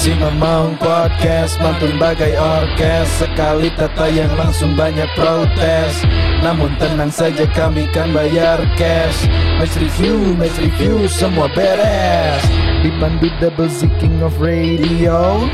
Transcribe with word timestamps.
Si 0.00 0.16
Mamang 0.16 0.80
Podcast 0.80 1.60
mantun 1.60 2.00
bagai 2.00 2.32
orkes. 2.32 3.20
Sekali 3.20 3.68
tata 3.76 4.08
yang 4.08 4.32
langsung 4.32 4.72
banyak 4.72 5.04
protes. 5.12 6.08
Namun 6.40 6.72
tenang 6.80 7.12
saja 7.12 7.44
kami 7.52 7.84
kan 7.92 8.08
bayar 8.08 8.64
cash. 8.80 9.28
Match 9.60 9.76
review, 9.76 10.16
match 10.40 10.56
review 10.56 11.04
semua 11.04 11.52
beres. 11.52 12.40
Dipandu 12.80 13.28
double 13.44 13.68
Z 13.68 13.92
King 14.00 14.24
of 14.24 14.32
Radio. 14.40 15.44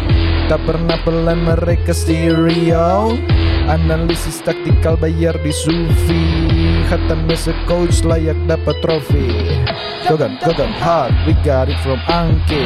Tak 0.46 0.62
pernah 0.62 0.94
pelan 1.02 1.42
mereka 1.42 1.90
stereo. 1.90 3.18
Analisis 3.66 4.46
taktikal 4.46 4.94
bayar 4.94 5.34
di 5.42 5.50
Sufi 5.50 6.65
Hatam 6.86 7.26
as 7.26 7.50
a 7.50 7.54
coach 7.66 8.06
layak 8.06 8.38
dapat 8.46 8.78
trofi. 8.78 9.58
Gogan, 10.06 10.38
Gogan 10.38 10.70
hard, 10.70 11.10
we 11.26 11.34
got 11.42 11.66
it 11.66 11.74
from 11.82 11.98
Angke 12.06 12.62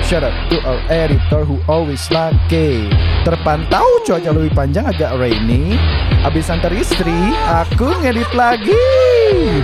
Shout 0.00 0.24
out 0.24 0.32
to 0.48 0.56
our 0.64 0.80
editor 0.88 1.44
who 1.44 1.60
always 1.68 2.00
lucky 2.08 2.88
Terpantau 3.28 3.84
cuaca 4.08 4.32
lebih 4.32 4.56
panjang 4.56 4.88
agak 4.88 5.20
rainy. 5.20 5.76
Abis 6.24 6.48
antar 6.48 6.72
istri, 6.72 7.12
aku 7.44 7.92
ngedit 8.00 8.32
lagi. 8.32 8.72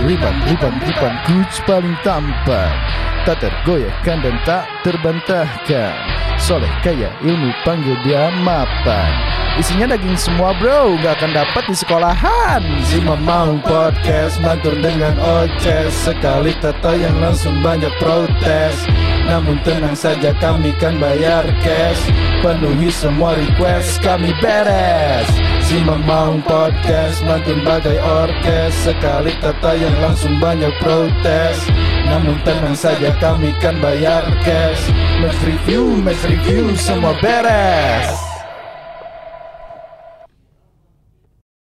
Riban, 0.05 0.37
riban, 0.45 0.77
riban, 0.85 1.13
coach 1.25 1.57
paling 1.65 1.97
tampan 2.05 2.77
Tak 3.25 3.41
tergoyahkan 3.41 4.21
dan 4.21 4.35
tak 4.45 4.69
terbantahkan 4.85 6.14
Soleh 6.45 6.69
kaya 6.85 7.09
ilmu 7.25 7.49
panggil 7.65 7.97
dia 8.05 8.29
mapan. 8.45 9.09
Isinya 9.57 9.97
daging 9.97 10.13
semua 10.13 10.53
bro, 10.53 10.93
gak 11.01 11.17
akan 11.17 11.33
dapat 11.33 11.65
di 11.65 11.73
sekolahan. 11.73 12.61
Si 12.85 13.01
Mamang 13.01 13.65
Podcast 13.65 14.37
mantur 14.45 14.77
dengan 14.77 15.17
oces. 15.17 15.89
Sekali 16.05 16.53
tata 16.61 16.93
yang 16.93 17.17
langsung 17.17 17.65
banyak 17.65 17.89
protes. 17.97 18.77
Namun 19.25 19.57
tenang 19.65 19.97
saja 19.97 20.37
kami 20.37 20.69
kan 20.77 21.01
bayar 21.01 21.49
cash. 21.65 22.13
Penuhi 22.45 22.93
semua 22.93 23.33
request 23.33 24.05
kami 24.05 24.29
beres. 24.37 25.25
Si 25.65 25.81
Mamang 25.81 26.45
Podcast 26.45 27.25
mantun 27.25 27.65
bagai 27.65 27.97
orkes. 27.97 28.85
Sekali 28.85 29.33
tata 29.41 29.73
yang 29.73 29.97
langsung 29.97 30.37
banyak 30.37 30.77
protes 30.77 31.57
namun 32.05 32.37
tenang 32.41 32.73
saja 32.73 33.11
kami 33.17 33.51
kan 33.57 33.77
bayar 33.79 34.23
cash 34.41 34.89
Match 35.17 35.39
review, 35.41 35.97
match 35.99 36.21
review 36.23 36.71
semua 36.75 37.17
beres 37.19 38.07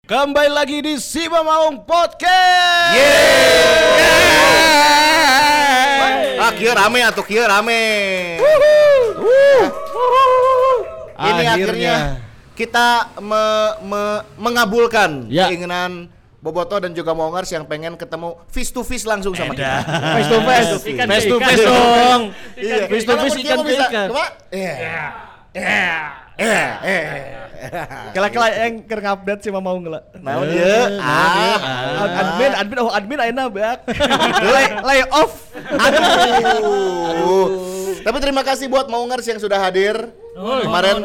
Kembali 0.02 0.52
lagi 0.52 0.84
di 0.84 1.00
Siba 1.00 1.40
Maung 1.40 1.88
Podcast. 1.88 3.00
Ah, 6.36 6.52
kieu 6.52 6.68
rame 6.68 7.00
atuh 7.00 7.24
kieu 7.24 7.48
rame. 7.48 7.80
Ini 11.16 11.44
akhirnya 11.48 11.96
kita 12.52 13.08
me- 13.24 13.76
me- 13.88 14.22
mengabulkan 14.36 15.32
Ya. 15.32 15.48
keinginan 15.48 16.12
Boboto 16.42 16.74
dan 16.82 16.90
juga 16.98 17.14
Mongers 17.14 17.54
yang 17.54 17.70
pengen 17.70 17.94
ketemu 17.94 18.34
face 18.50 18.74
to 18.74 18.82
face 18.82 19.06
langsung 19.06 19.38
sama 19.38 19.54
kita. 19.54 19.86
Face 20.18 20.26
to 20.26 20.40
face. 20.42 20.70
Ikan 20.90 21.06
Face 21.06 21.30
to 21.30 21.38
face 21.38 21.62
dong. 21.62 22.22
Iya. 22.58 22.90
Face 22.90 23.06
to 23.06 23.14
face 23.14 23.38
ikan 23.46 23.58
ke 23.62 23.70
bisa, 23.70 23.86
ikan. 23.86 24.08
Coba. 24.10 24.26
Iya. 24.50 25.06
Eh, 25.54 26.70
eh. 26.82 27.22
Kela-kela 28.18 28.50
yang 28.50 28.82
keur 28.90 29.06
ngupdate 29.06 29.42
sih 29.46 29.54
mau 29.54 29.78
ngelak. 29.78 30.02
Naon 30.18 30.50
ieu? 30.50 30.98
Ah. 30.98 31.62
Admin, 32.10 32.52
admin, 32.58 32.78
oh 32.82 32.90
admin 32.90 33.20
ayeuna 33.22 33.46
beak. 33.46 33.86
lay, 34.58 34.66
lay 34.82 35.00
off. 35.14 35.54
Aduh. 35.54 37.46
Tapi 38.02 38.18
terima 38.18 38.42
kasih 38.42 38.66
buat 38.66 38.90
Maungers 38.90 39.30
yang 39.30 39.38
sudah 39.38 39.62
hadir 39.62 40.10
kemarin. 40.34 40.96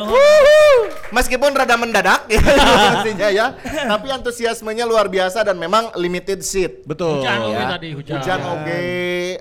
Meskipun 1.07 1.51
rada 1.51 1.77
mendadak 1.77 2.27
ya 2.33 2.43
pastinya 2.43 3.29
ya, 3.39 3.47
tapi 3.87 4.11
antusiasmenya 4.11 4.83
luar 4.83 5.07
biasa 5.07 5.43
dan 5.43 5.55
memang 5.55 5.95
limited 5.95 6.43
seat. 6.43 6.83
Betul. 6.83 7.23
Hujan 7.23 7.39
oke 7.45 7.55
Ya. 7.55 7.67
tadi 7.71 7.89
hujan. 7.93 8.15
Hujan 8.19 8.41
oke. 8.43 8.83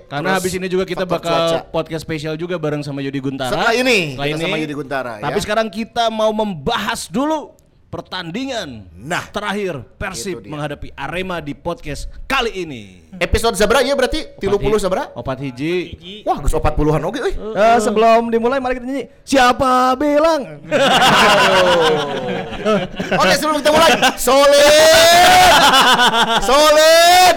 Karena 0.06 0.28
terus 0.28 0.36
habis 0.38 0.52
ini 0.54 0.66
juga 0.68 0.84
kita 0.84 1.02
bakal 1.02 1.34
cuaca. 1.34 1.58
podcast 1.66 2.02
spesial 2.02 2.34
juga 2.34 2.54
bareng 2.54 2.80
sama 2.80 3.02
Yudi 3.02 3.18
Guntara. 3.18 3.50
Setelah 3.50 3.74
ini, 3.74 4.14
Setelah 4.14 4.26
kita 4.26 4.36
ini. 4.36 4.44
sama 4.44 4.56
Yudi 4.58 4.74
Guntara 4.74 5.12
Tapi 5.18 5.38
ya. 5.38 5.42
sekarang 5.42 5.66
kita 5.66 6.04
mau 6.06 6.30
membahas 6.30 7.00
dulu 7.08 7.55
pertandingan 7.86 8.90
Nah. 8.92 9.30
terakhir 9.30 9.78
Persib 9.96 10.42
menghadapi 10.44 10.90
Arema 10.92 11.38
di 11.38 11.54
podcast 11.54 12.10
kali 12.26 12.66
ini. 12.66 12.82
Episode 13.16 13.56
sabra 13.56 13.80
ya 13.80 13.96
berarti 13.96 14.36
30 14.36 14.76
sabra? 14.76 15.08
Opat 15.14 15.40
hiji. 15.40 15.96
Wah, 16.26 16.36
geus 16.42 16.52
40-an 16.52 17.02
oge 17.06 17.20
euy. 17.22 17.32
Eh, 17.32 17.78
sebelum 17.80 18.28
dimulai 18.28 18.60
mari 18.60 18.76
kita 18.76 18.86
nyanyi. 18.86 19.04
Siapa 19.24 19.96
bilang? 19.96 20.60
Oke, 23.16 23.32
sebelum 23.38 23.56
kita 23.62 23.70
mulai. 23.72 23.90
Solid. 24.20 25.50
Solid. 26.50 27.34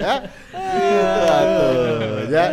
ya. 0.00 0.14
Gitu 0.56 2.05
atuh. 2.26 2.34
Ya. 2.34 2.46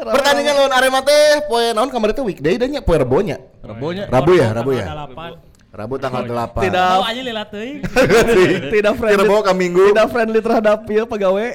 Pertandingan 0.00 0.54
lawan 0.56 0.72
Arema 0.72 1.00
teh 1.04 1.44
poe 1.44 1.64
naon 1.76 1.92
kemarin 1.92 2.14
teh 2.16 2.24
weekday 2.24 2.56
dan 2.56 2.72
nya 2.72 2.80
poe 2.80 2.96
Rebo 2.96 3.20
nya. 3.20 3.36
Rebonya. 3.60 4.04
Rabu 4.08 4.32
ya, 4.32 4.48
Rabu 4.56 4.70
ya. 4.72 4.86
Rabu 5.70 6.02
tanggal 6.02 6.26
8. 6.26 6.66
Tidak 6.66 6.90
Oh 6.98 7.06
aja 7.06 7.22
lila 7.22 7.44
teuing. 7.46 7.78
tidak 8.74 8.92
friendly. 8.98 9.22
Rebo 9.22 9.38
ka 9.38 9.54
Minggu. 9.54 9.94
Tidak 9.94 10.08
friendly 10.10 10.40
terhadap 10.42 10.82
ya 10.90 11.06
pegawai. 11.06 11.48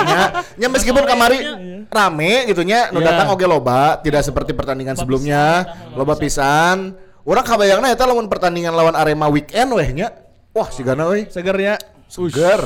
Ya, 0.00 0.22
ya 0.56 0.68
meskipun 0.72 1.04
kamari 1.04 1.44
rame 1.92 2.48
gitu 2.48 2.64
nya, 2.64 2.88
nu 2.88 3.04
datang 3.04 3.28
oge 3.36 3.44
loba, 3.44 4.00
tidak 4.00 4.24
seperti 4.24 4.56
pertandingan 4.56 4.96
sebelumnya, 4.96 5.68
loba 5.92 6.16
pisan. 6.16 6.96
Urang 7.20 7.44
kabayangna 7.44 7.92
eta 7.92 8.08
lamun 8.08 8.32
pertandingan 8.32 8.72
lawan 8.72 8.96
Arema 8.96 9.28
weekend 9.28 9.68
weh 9.76 9.92
nya. 9.92 10.08
Wah, 10.56 10.72
sigana 10.72 11.12
euy. 11.12 11.28
Segernya. 11.28 11.76
Seger. 12.08 12.64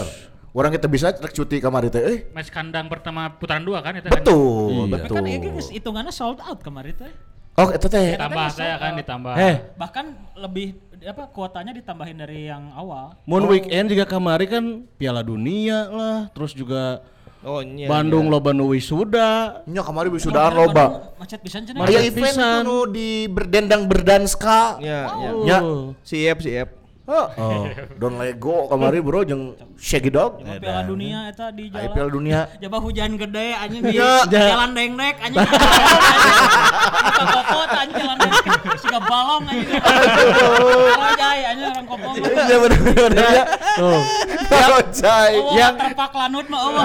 Orang 0.54 0.70
kita 0.70 0.86
bisa 0.86 1.10
rek 1.10 1.34
cuti 1.34 1.58
kamari 1.58 1.90
teh 1.90 1.98
euy. 1.98 2.18
Match 2.30 2.46
kandang 2.54 2.86
pertama 2.86 3.26
putaran 3.26 3.66
dua 3.66 3.82
kan 3.82 3.98
itu 3.98 4.06
kan. 4.06 4.22
Betul, 4.22 4.86
Iya. 4.86 5.02
betul. 5.02 5.14
Kan 5.18 5.26
ini 5.26 5.46
geus 5.50 5.66
hitungannya 5.66 6.14
sold 6.14 6.38
out 6.38 6.62
kemarin 6.62 6.94
tuh. 6.94 7.10
Oh, 7.58 7.74
eta 7.74 7.90
teh. 7.90 8.14
Tambah 8.14 8.46
saya 8.54 8.78
kan 8.78 8.94
ditambah. 8.94 9.34
Eh, 9.34 9.56
Bahkan 9.74 10.06
lebih 10.38 10.78
apa 11.02 11.26
kuotanya 11.26 11.74
ditambahin 11.74 12.22
dari 12.22 12.46
yang 12.46 12.70
awal. 12.70 13.18
Moon 13.26 13.50
Weekend 13.50 13.90
juga 13.90 14.06
kemarin 14.06 14.46
kan 14.46 14.64
Piala 14.94 15.26
Dunia 15.26 15.90
lah, 15.90 16.18
terus 16.30 16.54
juga 16.54 17.02
Oh 17.44 17.60
iya. 17.60 17.84
Bandung 17.90 18.32
loba 18.32 18.56
nu 18.56 18.72
wisuda. 18.72 19.60
Nya 19.68 19.84
kamari 19.84 20.08
wisudaan 20.08 20.54
loba. 20.54 21.12
Macet 21.20 21.44
pisan 21.44 21.68
cenah. 21.68 21.84
Aya 21.84 22.00
event 22.00 22.30
pisan. 22.32 22.62
itu 22.62 22.64
nu 22.64 22.76
di 22.88 23.28
berdendang 23.28 23.84
berdanska. 23.84 24.80
Ya, 24.80 25.12
ya. 25.12 25.30
Nya. 25.44 25.58
Siap, 26.00 26.40
siap. 26.40 26.68
Oh, 27.04 27.28
Don 28.00 28.16
Lego 28.16 28.64
kamari 28.64 28.96
bro 29.04 29.28
jeung 29.28 29.52
Shaggy 29.74 30.10
Dog. 30.10 30.40
Coba 30.40 30.56
Piala 30.56 30.82
Dunia 30.84 31.18
eta 31.28 31.50
di 31.50 31.68
jalan. 31.68 31.90
IPL 31.90 32.08
dunia. 32.08 32.40
Coba 32.56 32.78
hujan 32.80 33.10
gede 33.14 33.48
anjing 33.52 33.82
di 33.84 33.94
Ya. 33.94 34.24
jalan 34.26 34.70
dengdek 34.72 35.16
anjing. 35.20 35.44
Kita 37.04 37.22
kokot 37.26 37.68
anjing 37.68 37.96
jalan 37.98 38.16
dengdek. 38.16 38.44
Siga 38.80 39.00
balong 39.02 39.44
anjing. 39.44 39.68
Rajai 40.94 41.40
anjing 41.50 41.68
orang 41.68 41.86
kopong. 41.86 42.14
Iya 42.22 42.56
bener 42.62 42.80
bener 42.80 43.12
ya. 43.12 43.44
Tuh. 43.74 44.00
Oh, 44.54 45.54
Yang- 45.54 45.76
terpak 45.76 46.12
lanut 46.14 46.46
mah 46.48 46.60
eueuh. 46.62 46.84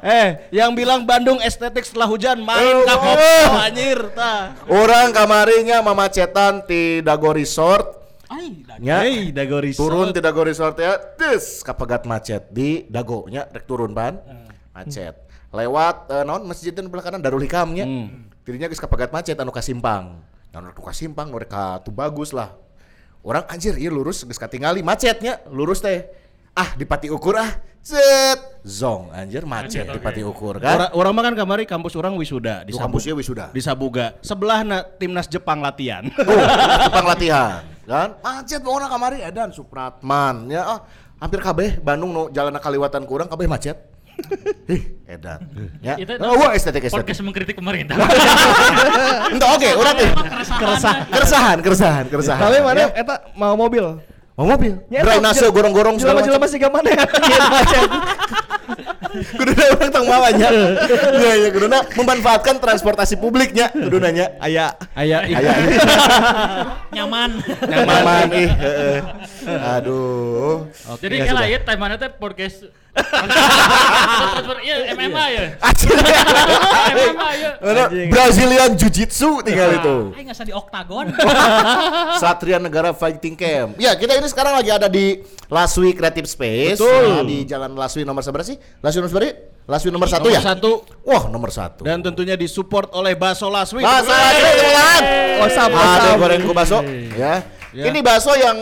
Eh, 0.00 0.28
yang 0.48 0.72
bilang 0.72 1.04
Bandung 1.04 1.44
estetik 1.44 1.84
setelah 1.84 2.08
hujan 2.08 2.40
main 2.40 2.72
Oh, 2.72 2.88
ka 2.88 2.94
oh. 2.96 3.60
Anjir 3.60 4.00
tah. 4.16 4.56
Orang 4.64 5.12
kamarinya 5.12 5.84
mamacetan 5.84 6.64
di 6.64 7.04
Dago 7.04 7.36
Resort 7.36 8.00
Ai, 8.30 8.62
dah. 8.62 8.78
nya 8.78 9.02
Hei, 9.02 9.34
Dago 9.34 9.58
Resort. 9.58 9.82
turun 9.82 10.08
di 10.14 10.22
Dago 10.22 10.46
Resort 10.46 10.78
ya. 10.78 10.94
Tes 11.18 11.66
kapegat 11.66 12.06
macet 12.06 12.46
di 12.54 12.86
Dago 12.86 13.26
nya 13.26 13.50
rek 13.50 13.66
turun 13.66 13.90
pan. 13.90 14.22
Macet. 14.70 15.18
Lewat 15.50 16.06
eh, 16.14 16.22
naon 16.22 16.46
masjid 16.46 16.70
dan 16.70 16.86
belah 16.86 17.02
kanan 17.02 17.18
Darul 17.18 17.42
Hikam 17.42 17.74
nya. 17.74 17.82
Dirinya 18.46 18.70
geus 18.70 18.78
kapegat 18.78 19.10
macet 19.10 19.34
anu 19.34 19.50
ka 19.50 19.58
simpang 19.58 20.22
anu 20.50 20.82
ka 20.82 20.94
simpang 20.94 21.30
nu 21.30 21.42
rek 21.42 21.50
ka 21.50 21.82
tu 21.82 21.90
bagus 21.90 22.30
lah. 22.30 22.54
Orang 23.26 23.50
anjir 23.50 23.74
ieu 23.74 23.90
lurus 23.90 24.22
geus 24.22 24.38
katingali 24.38 24.78
macetnya 24.86 25.42
lurus 25.50 25.82
teh. 25.82 26.06
Ah 26.54 26.70
dipati 26.78 27.10
ukur 27.10 27.34
ah 27.34 27.50
set 27.80 28.60
zong 28.60 29.08
anjir 29.10 29.42
macet 29.42 29.88
dipati 29.88 30.20
ukur 30.20 30.60
kan 30.60 30.76
Orang 30.76 30.92
orang 30.92 31.12
mah 31.12 31.22
kan 31.24 31.34
kamari 31.34 31.64
kampus 31.64 31.96
orang 31.96 32.12
wisuda 32.14 32.60
di 32.60 32.68
di 32.68 32.72
Sabu- 32.72 32.84
kampusnya 32.86 33.14
wisuda 33.14 33.44
di 33.50 33.60
Sabuga. 33.60 34.20
Sebelah 34.20 34.60
na, 34.60 34.78
timnas 34.84 35.24
Jepang 35.26 35.58
latihan. 35.58 36.04
Oh, 36.20 36.36
Jepang 36.82 37.06
latihan 37.06 37.60
kan 37.82 38.08
macet 38.16 38.60
pokoknya 38.60 38.86
kamari 38.86 39.18
edan 39.18 39.50
Supratman 39.50 40.46
ya 40.46 40.62
ah, 40.62 40.78
hampir 41.18 41.40
kabeh 41.40 41.68
Bandung 41.76 42.12
no 42.12 42.22
jalan 42.28 42.54
kaliwatan 42.54 43.02
kurang 43.02 43.26
kabeh 43.26 43.48
macet 43.48 43.74
Ih, 44.68 45.00
edan 45.08 45.40
ya 45.80 45.96
Itu 45.96 46.14
oh, 46.20 46.36
wah 46.36 46.52
estetik 46.52 46.84
estetik 46.84 47.02
podcast 47.08 47.24
mengkritik 47.24 47.56
pemerintah. 47.56 47.96
Entah 49.32 49.48
oke 49.50 49.68
urang 49.72 49.94
teh 49.96 50.10
Keresahan. 50.52 51.02
keresahan 51.08 51.56
keresahan 51.58 52.04
keresahan 52.06 52.40
Tapi 52.40 52.56
mana 52.60 52.78
ya. 52.78 52.88
eta 52.94 53.14
mau 53.34 53.56
mobil? 53.56 53.98
Mau 54.34 54.46
mobil 54.46 54.72
Ya, 54.88 55.00
drainase 55.04 55.44
gorong-gorong 55.48 55.96
segala 56.00 56.20
Jelema-jelema 56.22 56.46
macam 56.46 56.52
sih 56.52 56.70
mana 56.70 56.88
ya? 56.90 57.04
Iya, 59.10 59.26
kuduna 59.34 59.64
orang 59.74 59.90
tong 59.90 60.06
mawanya. 60.06 60.48
Iya 61.18 61.32
iya 61.34 61.48
kuduna 61.50 61.82
memanfaatkan 61.98 62.62
transportasi 62.62 63.18
publiknya 63.18 63.66
kudunanya. 63.74 64.38
Aya 64.38 64.70
Aya 64.94 65.26
Aya 65.26 65.50
Nyaman. 66.94 67.42
nyaman 67.66 68.26
ih. 68.30 68.46
heeh. 68.54 68.98
Aduh. 69.74 70.70
Jadi 71.02 71.26
kalau 71.26 71.42
ya 71.42 71.58
mana 71.74 71.98
teh 71.98 72.06
podcast 72.06 72.70
transfer 73.04 74.56
iya 74.64 74.76
MMA 74.94 75.24
ya. 75.32 75.44
MMA 76.96 77.30
ya. 77.36 77.50
Brazilian 78.10 78.70
Jiu 78.76 78.90
Jitsu 78.90 79.40
tinggal 79.44 79.80
itu. 79.80 79.96
Aing 80.16 80.26
nggak 80.30 80.46
di 80.46 80.54
oktagon. 80.54 81.06
Satria 82.22 82.58
Negara 82.58 82.92
Fighting 82.92 83.34
Camp. 83.36 83.76
Ya, 83.76 83.94
kita 83.96 84.16
ini 84.16 84.26
sekarang 84.28 84.56
lagi 84.56 84.70
ada 84.70 84.88
di 84.88 85.22
Laswi 85.48 85.94
Creative 85.96 86.28
Space. 86.28 86.78
Betul. 86.78 87.04
Ya, 87.06 87.20
di 87.24 87.38
Jalan 87.46 87.72
Laswi 87.74 88.02
nomor 88.04 88.22
seberapa 88.22 88.46
sih? 88.46 88.56
Laswi 88.80 88.98
nomor 89.02 89.10
seberapa? 89.12 89.32
Laswi 89.70 89.88
nomor 89.94 90.08
satu 90.10 90.26
ya? 90.26 90.42
Nomor 90.42 90.50
satu. 90.50 90.70
Wah, 91.06 91.22
nomor 91.30 91.50
satu. 91.54 91.82
Dan 91.86 92.02
tentunya 92.02 92.34
disupport 92.34 92.90
oleh 92.90 93.14
Baso 93.14 93.46
Laswi. 93.46 93.84
Bakso 93.86 94.10
Laswi, 94.10 94.50
teman. 94.58 95.02
Osam, 95.46 95.68
Ada 95.70 96.08
osam. 96.10 96.18
goreng 96.18 96.40
ku 96.42 96.52
bakso. 96.52 96.78
Ya. 97.14 97.46
Ya. 97.70 97.86
Ini 97.86 98.02
bakso 98.02 98.34
yang 98.34 98.58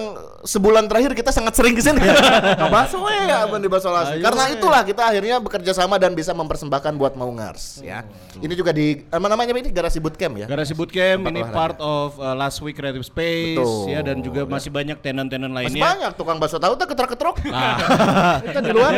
sebulan 0.48 0.88
terakhir 0.88 1.12
kita 1.12 1.28
sangat 1.28 1.52
sering 1.52 1.76
ke 1.76 1.84
sini. 1.84 2.00
Nah, 2.00 2.68
bakso 2.74 3.04
ya, 3.04 3.44
abang 3.44 3.60
di. 3.60 3.68
Ayo, 3.68 4.24
Karena 4.24 4.44
eh. 4.48 4.56
itulah 4.56 4.80
kita 4.80 5.02
akhirnya 5.04 5.36
bekerja 5.38 5.76
sama 5.76 6.00
dan 6.00 6.16
bisa 6.16 6.32
mempersembahkan 6.32 6.96
buat 6.96 7.12
Maungars. 7.12 7.84
Ya. 7.84 8.08
Ini 8.38 8.54
juga 8.56 8.72
di 8.72 9.04
apa 9.12 9.28
namanya 9.28 9.52
ini 9.52 9.68
garasi 9.68 10.00
bootcamp 10.00 10.40
ya. 10.40 10.46
Garasi 10.48 10.72
Bootcamp 10.72 11.20
Tempat 11.20 11.32
ini 11.34 11.40
olahraga. 11.42 11.58
part 11.58 11.76
of 11.78 12.16
uh, 12.16 12.32
Last 12.32 12.62
Week 12.62 12.72
Creative 12.72 13.02
Space 13.02 13.58
Betul. 13.58 13.92
ya 13.92 14.00
dan 14.00 14.22
juga 14.22 14.46
masih 14.46 14.70
banyak 14.70 14.96
tenan-tenan 15.02 15.50
Masih 15.50 15.74
lainnya. 15.74 15.82
banyak 15.84 16.12
tukang 16.16 16.38
bakso 16.38 16.56
tahu 16.56 16.78
tak 16.78 16.94
ketrok-ketrok. 16.94 17.36
Nah, 17.50 17.76
Kita 18.46 18.60
di 18.62 18.70
luar. 18.72 18.92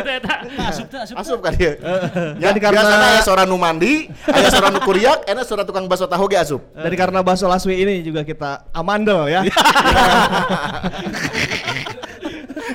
Asup 0.60 0.86
asup. 0.92 1.16
asup 1.18 1.38
kan 1.40 1.56
dia. 1.56 1.74
ya, 1.74 2.52
Jadi 2.52 2.58
karena- 2.60 2.84
biasanya 2.84 3.08
aya 3.10 3.20
seorang 3.24 3.46
nu 3.48 3.56
mandi, 3.56 4.06
aya 4.28 4.48
seorang 4.52 4.70
nu 4.76 4.80
kuriak, 4.84 5.24
enak 5.26 5.44
seorang 5.48 5.66
tukang 5.66 5.88
bakso 5.88 6.04
tahu 6.06 6.28
ge 6.28 6.38
asup. 6.38 6.60
Dan 6.76 6.92
karena 6.94 7.24
bakso 7.24 7.48
Laswi 7.48 7.80
ini 7.80 8.04
juga 8.04 8.22
kita 8.22 8.68
amandel 8.70 9.26
ya. 9.26 9.40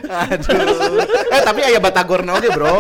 Aduh. 0.05 1.01
eh 1.33 1.41
tapi 1.41 1.59
aya 1.65 1.79
Batagor 1.81 2.21
oge, 2.23 2.49
Bro. 2.53 2.75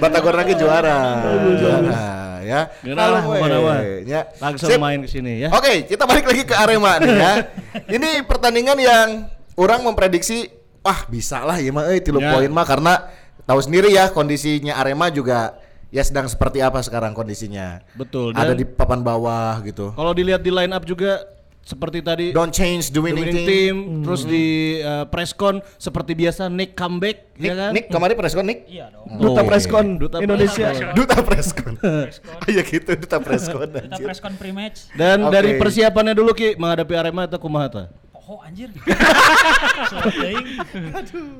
Batagor 0.00 0.34
lagi 0.34 0.54
juara. 0.56 1.20
Juara 1.56 2.20
ya. 2.42 2.60
Kalau 2.82 3.30
we, 3.30 3.38
mana-mana. 3.38 3.82
ya. 4.02 4.20
langsung 4.42 4.68
Sip. 4.68 4.78
main 4.80 4.98
ke 5.04 5.08
sini 5.08 5.46
ya. 5.46 5.48
Oke, 5.54 5.86
kita 5.86 6.04
balik 6.04 6.26
lagi 6.26 6.42
ke 6.42 6.54
Arema 6.56 6.98
nih 6.98 7.14
ya. 7.14 7.32
Ini 7.86 8.26
pertandingan 8.26 8.78
yang 8.80 9.08
orang 9.54 9.86
memprediksi 9.86 10.50
wah 10.80 11.04
bisa 11.06 11.44
lah 11.44 11.60
ya 11.60 11.70
mah 11.70 11.86
euy 11.92 12.00
tilu 12.00 12.18
Ya. 12.18 12.32
poin 12.34 12.48
mah 12.50 12.64
karena 12.64 13.06
tahu 13.44 13.60
sendiri 13.60 13.92
ya 13.92 14.08
kondisinya 14.08 14.80
Arema 14.80 15.12
juga 15.12 15.60
ya 15.92 16.00
sedang 16.00 16.26
seperti 16.26 16.58
apa 16.64 16.80
sekarang 16.82 17.12
kondisinya. 17.14 17.84
Betul. 17.94 18.32
Ada 18.34 18.56
di 18.56 18.64
papan 18.66 19.04
bawah 19.04 19.60
gitu. 19.62 19.92
kalau 19.94 20.12
dilihat 20.16 20.40
di 20.42 20.50
line 20.50 20.72
up 20.74 20.82
juga 20.86 21.22
seperti 21.60 22.00
tadi 22.00 22.26
Don't 22.32 22.50
change 22.50 22.90
the 22.90 22.98
the 22.98 23.00
winning, 23.04 23.24
winning 23.28 23.46
team. 23.46 23.74
team, 23.76 24.02
terus 24.02 24.24
di 24.24 24.44
uh, 24.80 25.06
presscon 25.06 25.60
seperti 25.76 26.16
biasa 26.16 26.48
Nick 26.48 26.74
comeback 26.74 27.36
Nick, 27.36 27.46
ya 27.46 27.54
kan? 27.54 27.70
Nick 27.70 27.86
kemarin 27.88 28.14
preskon 28.16 28.44
Nick. 28.48 28.66
Iya 28.66 28.90
dong. 28.90 29.06
Duta 29.20 29.40
Oh. 29.40 29.46
Preskon 29.46 29.86
Duta 29.96 30.16
Indonesia. 30.18 30.66
Preskon. 30.72 30.94
Duta 30.98 31.16
preskon. 31.22 31.72
Iya 32.50 32.62
gitu 32.64 32.90
duta 32.96 33.16
preskon. 33.20 33.68
Kita 33.70 33.86
anjir. 33.86 34.06
preskon 34.08 34.32
pre-match. 34.34 34.90
Dan 34.96 35.28
Oke. 35.28 35.32
dari 35.32 35.50
persiapannya 35.56 36.14
dulu 36.16 36.32
Ki 36.34 36.58
menghadapi 36.58 36.94
Arema 36.96 37.28
atau 37.28 37.38
kumaha 37.38 37.66
tah? 37.70 37.86
Oh 38.26 38.38
anjir. 38.42 38.70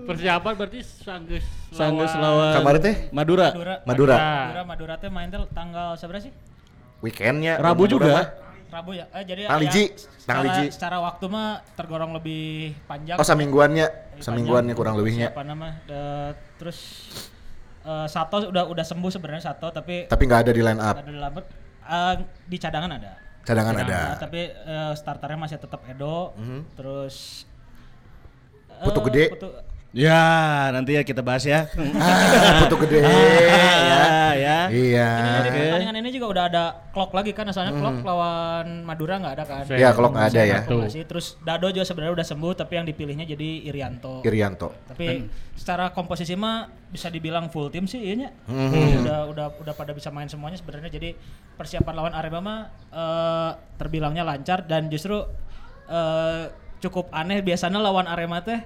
Persiapan 0.09 0.53
berarti 0.59 0.81
sanggeus 0.83 1.45
Sanggeus 1.71 2.13
lawan 2.15 2.55
Kemarin 2.59 2.81
teh 2.83 2.95
Madura. 3.11 3.49
Madura. 3.55 3.75
Madura. 3.87 4.17
Madura 4.19 4.63
Madura 4.67 4.95
teh 4.99 5.11
main 5.11 5.29
teh 5.31 5.39
tanggal 5.55 5.95
seberapa 5.95 6.23
sih? 6.23 6.33
Weekendnya 7.01 7.57
Rabu 7.57 7.87
Madura 7.87 7.95
juga. 7.95 8.15
Rabu 8.71 8.91
ya. 8.93 9.05
Eh, 9.11 9.25
jadi 9.25 9.43
Tang 9.45 9.59
liji, 9.59 9.85
secara, 9.93 10.25
tang 10.25 10.41
liji. 10.47 10.65
secara 10.71 10.97
waktu 10.99 11.25
mah 11.27 11.49
tergolong 11.75 12.13
lebih 12.13 12.73
panjang. 12.85 13.17
Oh 13.17 13.27
samingguannya, 13.27 13.87
Lebih 14.15 14.23
samingguannya 14.23 14.63
panjang. 14.69 14.79
kurang 14.79 14.95
lebihnya. 14.97 15.29
Siapa 15.29 15.43
nama? 15.43 15.69
De- 15.83 16.33
terus 16.57 16.79
eh, 17.83 18.07
Sato 18.07 18.37
udah 18.47 18.65
udah 18.65 18.85
sembuh 18.85 19.11
sebenarnya 19.11 19.45
Sato 19.47 19.69
tapi 19.69 20.07
Tapi 20.07 20.23
nggak 20.23 20.41
ada 20.45 20.53
di 20.53 20.63
line 20.63 20.79
up. 20.79 20.97
ada 20.97 21.07
di 21.07 21.19
lambat. 21.19 21.45
Eh, 21.83 22.15
di 22.47 22.57
cadangan 22.57 22.91
ada. 22.93 23.13
Cadangan 23.41 23.73
Nah, 23.73 23.83
ada. 23.83 24.01
tapi 24.21 24.41
eh, 24.47 24.93
starternya 24.95 25.39
masih 25.41 25.59
tetap 25.59 25.81
Edo. 25.85 26.37
Terus 26.75 27.45
eh, 28.71 28.85
Putu 28.85 29.01
gede. 29.09 29.25
Putu- 29.33 29.57
Ya, 29.91 30.71
nanti 30.71 30.95
ya 30.95 31.03
kita 31.03 31.19
bahas 31.19 31.43
ya. 31.43 31.67
Foto 32.63 32.79
gede 32.87 33.03
ya. 33.03 33.11
ya, 33.11 34.07
ya. 34.39 34.59
Iya. 34.71 35.09
Ini 35.43 35.59
pertandingan 35.67 35.97
ini 35.99 36.11
juga 36.15 36.27
udah 36.31 36.45
ada 36.47 36.65
clock 36.95 37.11
lagi 37.11 37.35
kan 37.35 37.51
asalnya 37.51 37.75
clock 37.75 38.07
lawan 38.07 38.87
Madura 38.87 39.19
nggak 39.19 39.35
ada 39.35 39.45
kan 39.51 39.63
Ya 39.75 39.91
kalau 39.91 40.15
nggak 40.15 40.31
ada 40.31 40.43
ya. 40.47 40.59
Masih. 40.63 41.03
terus 41.11 41.35
Dado 41.43 41.67
juga 41.75 41.83
sebenarnya 41.83 42.23
udah 42.23 42.27
sembuh 42.27 42.53
tapi 42.55 42.79
yang 42.79 42.87
dipilihnya 42.87 43.27
jadi 43.27 43.67
Irianto 43.67 44.23
Irianto. 44.23 44.71
tapi 44.87 45.27
secara 45.59 45.91
komposisi 45.91 46.39
mah 46.39 46.71
bisa 46.91 47.11
dibilang 47.11 47.51
full 47.51 47.67
tim 47.75 47.91
sih 47.91 47.99
iya. 47.99 48.31
Mhm. 48.47 49.03
udah 49.03 49.19
udah 49.35 49.47
udah 49.59 49.75
pada 49.75 49.91
bisa 49.91 50.15
main 50.15 50.31
semuanya 50.31 50.63
sebenarnya 50.63 50.91
jadi 50.91 51.19
persiapan 51.59 51.95
lawan 51.99 52.15
Arema 52.15 52.39
mah 52.39 52.61
eh, 52.95 53.51
terbilangnya 53.75 54.23
lancar 54.23 54.71
dan 54.71 54.87
justru 54.87 55.19
eh, 55.91 56.47
cukup 56.79 57.11
aneh 57.11 57.43
biasanya 57.43 57.83
lawan 57.83 58.07
Arema 58.07 58.39
teh 58.47 58.63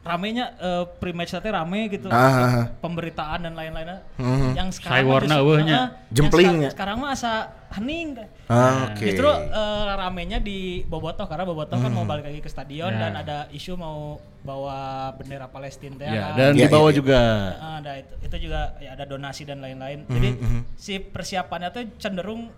ramenya 0.00 0.56
eh, 0.56 0.84
pre-match 0.96 1.34
teh 1.34 1.50
rame 1.50 1.86
gitu 1.88 2.08
Ah, 2.08 2.16
ah, 2.16 2.38
ah. 2.40 2.66
pemberitaan 2.78 3.40
dan 3.40 3.52
lain-lainnya 3.52 4.06
Mhm. 4.16 4.56
yang 4.56 4.68
sekarang 4.70 5.04
warna 5.04 5.26
justru- 5.28 5.42
eueuhnya. 5.44 5.76
Heeh, 5.76 5.88
yang 5.90 6.14
Jemplingnya. 6.14 6.60
seka- 6.64 6.74
sekarang 6.74 6.96
mah 6.98 7.10
asa 7.12 7.32
hening 7.70 8.08
teh. 8.14 8.28
Ah, 8.46 8.88
Oke. 8.88 9.04
Justru 9.04 9.28
eh, 9.28 9.82
ramenya 9.92 10.38
di 10.38 10.58
Bobotoh 10.82 11.24
karena 11.24 11.44
Bobotoh 11.44 11.76
kan 11.76 11.86
Hmm. 11.86 11.94
mau 11.94 12.06
balik 12.06 12.24
lagi 12.24 12.40
ke 12.40 12.48
stadion 12.48 12.88
Ya. 12.88 13.00
dan 13.00 13.12
ada 13.18 13.36
isu 13.50 13.74
mau 13.74 14.16
bawa 14.40 14.78
bendera 15.12 15.44
Palestina 15.46 15.92
teh 15.94 16.06
Ya, 16.06 16.22
kan. 16.24 16.34
dan 16.36 16.50
Iya, 16.52 16.62
dibawa 16.64 16.80
iya, 16.80 16.88
iya. 16.88 16.96
juga. 16.96 17.20
Heeh, 17.52 17.74
ada 17.76 17.92
itu, 17.98 18.12
itu 18.22 18.36
juga 18.40 18.60
ya 18.78 18.90
ada 18.92 19.04
donasi 19.04 19.42
dan 19.44 19.58
lain-lain. 19.58 19.98
Hmm, 20.00 20.14
Jadi 20.14 20.28
si 20.74 20.94
persiapannya 20.98 21.68
tuh 21.68 21.84
cenderung 21.96 22.48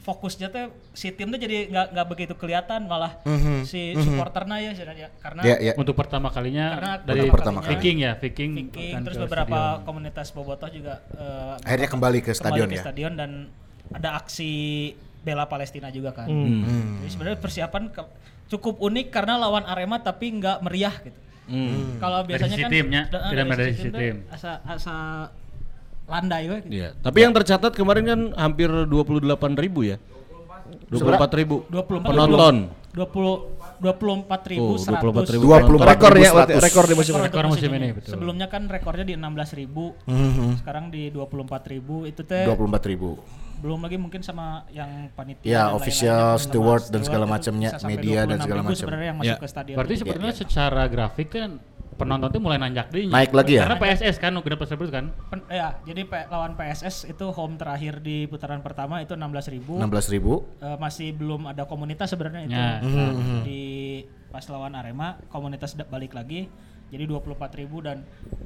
fokusnya 0.00 0.48
tuh 0.48 0.64
si 0.90 1.12
tim 1.12 1.28
tuh 1.28 1.36
jadi 1.36 1.68
nggak 1.68 1.86
nggak 1.92 2.06
begitu 2.08 2.32
kelihatan 2.32 2.84
malah 2.84 3.20
si 3.62 3.92
supporternya 3.94 4.56
ya 4.58 4.72
sebenarnya 4.72 5.08
karena 5.18 5.40
Ya 5.42 5.56
ya. 5.60 5.72
Untuk 5.76 5.92
pertama 5.92 6.28
kalinya 6.28 6.72
Karena 6.72 6.92
dari 6.98 7.28
pertama 7.28 7.60
kali. 7.60 7.76
Viking 7.76 7.96
ya, 8.00 8.12
Viking. 8.16 8.50
Viking 8.56 8.92
akan 8.96 9.02
terus 9.04 9.18
beberapa 9.20 9.58
stadion. 9.76 9.84
komunitas 9.84 10.28
Bobotoh 10.32 10.68
juga 10.68 11.04
eh, 11.12 11.54
Akhirnya 11.62 11.88
kembali 11.88 12.18
ke 12.20 12.32
stadion 12.32 12.64
kembali 12.64 12.72
ke 12.72 12.76
ya. 12.76 12.82
stadion 12.82 13.12
dan 13.14 13.30
ada 13.90 14.08
aksi 14.16 14.52
bela 15.20 15.44
Palestina 15.44 15.92
juga 15.92 16.16
kan. 16.16 16.26
Hmm. 16.26 17.04
Jadi 17.04 17.10
sebenarnya 17.12 17.38
persiapan 17.38 17.92
ke- 17.92 18.08
cukup 18.48 18.80
unik 18.80 19.12
karena 19.12 19.36
lawan 19.36 19.62
Arema 19.62 20.00
tapi 20.00 20.32
nggak 20.32 20.64
meriah 20.64 20.96
gitu. 20.96 21.18
Hmm. 21.44 21.98
Kalau 21.98 22.22
Dari 22.22 22.30
biasanya 22.30 22.56
kan 22.56 22.70
timnya, 22.70 23.02
tidak 23.06 23.22
dari 23.26 23.50
dari 23.50 23.62
sisi 23.68 23.76
sisi 23.76 23.90
tuh 23.90 24.00
tim. 24.00 24.16
Asa 24.26 24.50
asa 24.64 24.94
landai 26.10 26.42
gitu. 26.50 26.68
Iya. 26.68 26.88
Tapi 26.98 27.18
yang 27.22 27.32
tercatat 27.32 27.72
kemarin 27.72 28.04
kan 28.04 28.20
hampir 28.34 28.66
28 28.68 29.54
ribu 29.54 29.86
ya. 29.86 29.96
24 30.90 31.38
ribu 31.38 31.62
24 31.70 32.10
penonton. 32.10 32.56
20 32.90 33.60
24 33.80 34.50
ribu 34.52 34.74
Oh, 34.74 34.76
24 34.76 35.32
ribu 35.32 35.44
24 35.48 35.88
Rekor 35.88 36.12
ya, 36.20 36.30
100. 36.36 36.60
rekor 36.60 36.84
di 36.84 36.94
musim 36.98 37.14
Rekor, 37.16 37.24
Rekor 37.30 37.44
untuk 37.48 37.52
musim 37.56 37.70
ini, 37.72 37.88
betul. 37.96 38.10
Sebelumnya 38.12 38.46
kan 38.52 38.62
rekornya 38.68 39.04
di 39.08 39.14
16 39.16 39.56
ribu, 39.56 39.96
Mhm. 40.04 40.60
sekarang 40.60 40.92
di 40.92 41.08
24 41.08 41.64
ribu 41.70 42.04
itu 42.04 42.20
teh 42.26 42.44
24 42.44 42.84
ribu. 42.84 43.16
Belum 43.60 43.80
lagi 43.80 43.96
mungkin 43.96 44.20
sama 44.20 44.64
yang 44.68 44.88
panitia 45.12 45.44
Ya, 45.44 45.62
dan 45.66 45.76
official, 45.76 46.28
steward 46.36 46.88
dan 46.88 47.00
segala 47.00 47.24
macamnya, 47.24 47.76
media 47.84 48.24
dan 48.24 48.36
26 48.36 48.42
segala 48.42 48.60
macam. 48.62 48.78
sebenarnya 48.78 49.06
yang 49.06 49.18
masuk 49.18 49.30
Ya. 49.30 49.36
ke 49.36 49.46
stadion 49.46 49.76
Berarti 49.76 49.94
sebenarnya 49.96 50.34
secara 50.34 50.82
grafik 50.86 51.28
kan 51.30 51.50
penonton 51.92 52.28
tuh 52.30 52.40
mulai 52.40 52.56
nanjak 52.56 52.88
deh. 52.88 53.04
Naik 53.06 53.28
lagi 53.30 53.60
ya? 53.60 53.68
Karena 53.68 53.76
PSS 53.76 54.16
kan 54.16 54.32
udah 54.32 54.56
tersebut 54.56 54.88
kan. 54.88 55.12
Pen- 55.28 55.44
ya 55.46 55.76
jadi 55.84 56.00
P- 56.02 56.26
lawan 56.26 56.56
PSS 56.56 57.04
itu 57.06 57.26
home 57.28 57.54
terakhir 57.54 58.00
di 58.00 58.24
putaran 58.24 58.64
pertama 58.64 59.04
itu 59.04 59.12
16 59.12 59.20
ribu 59.50 59.76
16 59.76 60.08
ribu. 60.08 60.48
Eh, 60.58 60.80
masih 60.80 61.12
belum 61.12 61.44
ada 61.46 61.68
komunitas 61.68 62.08
sebenarnya 62.08 62.40
itu 62.42 62.56
Ya. 62.56 62.80
Nah, 62.80 63.12
di 63.44 63.60
pas 64.32 64.46
lawan 64.46 64.72
Arema 64.72 65.20
komunitas 65.28 65.76
balik 65.84 66.16
lagi 66.16 66.48
jadi 66.88 67.04
24 67.04 67.36
ribu 67.54 67.78
dan 67.80 68.02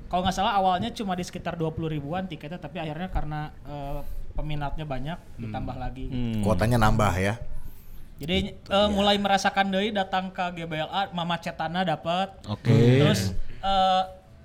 kalau 0.07 0.21
nggak 0.21 0.35
salah 0.35 0.53
awalnya 0.55 0.91
cuma 0.91 1.15
di 1.15 1.23
sekitar 1.23 1.55
20 1.55 1.79
ribuan 1.89 2.27
tiketnya 2.27 2.59
tapi 2.59 2.77
akhirnya 2.77 3.07
karena 3.07 3.41
eh, 3.63 4.01
peminatnya 4.35 4.85
banyak 4.85 5.19
ditambah 5.39 5.77
lagi. 5.79 6.05
Hmm. 6.11 6.43
Kuotanya 6.43 6.79
nambah 6.79 7.15
ya. 7.17 7.35
jadi 8.15 8.55
eh, 8.55 8.89
mulai 8.95 9.19
merasakan 9.19 9.75
dari 9.75 9.91
datang 9.91 10.31
ke 10.31 10.55
GBLA 10.55 11.11
Mama 11.11 11.35
Cetana 11.35 11.83
dapat 11.83 12.31
Oke. 12.47 13.03
terus 13.03 13.35
eh, 13.59 14.03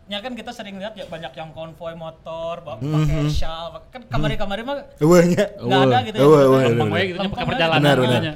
ya 0.09 0.17
kan 0.25 0.33
kita 0.33 0.49
sering 0.49 0.81
lihat 0.81 0.97
ya 0.97 1.05
banyak 1.05 1.29
yang 1.37 1.53
konvoy 1.53 1.93
motor 1.93 2.65
bawa 2.65 2.81
pakai 2.81 3.29
shawl 3.29 3.77
kan 3.93 4.01
kamari-kamari 4.09 4.65
mah 4.65 4.89
nggak 4.97 5.81
ada 5.85 5.97
gitu 6.01 6.17
we 6.17 7.01
gitu 7.13 7.19
pakai 7.29 7.45
perjalanan 7.45 7.77
Benar, 7.85 7.97
gitu 8.01 8.09
benar. 8.17 8.35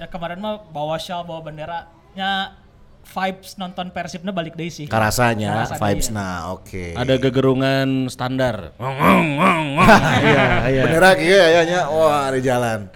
ya, 0.00 0.06
kemarin 0.08 0.38
mah 0.40 0.54
bawa 0.72 0.96
shawl 0.96 1.28
bawa 1.28 1.44
bendera. 1.44 1.92
Nya 2.16 2.56
vibes 3.04 3.60
nonton 3.60 3.92
Persibnya 3.92 4.32
balik 4.32 4.56
deh 4.56 4.72
sih. 4.72 4.88
Karasanya 4.88 5.68
Karasa 5.68 5.74
vibes 5.78 6.08
iya. 6.10 6.16
nah 6.16 6.36
oke. 6.56 6.84
Ada 6.96 7.14
gegerungan 7.20 8.08
standar. 8.08 8.74
iya, 10.24 10.44
iya. 10.72 10.82
Bener 10.88 11.02
lagi 11.04 11.26
ya, 11.28 11.62
nya. 11.62 11.80
Wah, 11.92 12.32
di 12.32 12.40
jalan. 12.40 12.88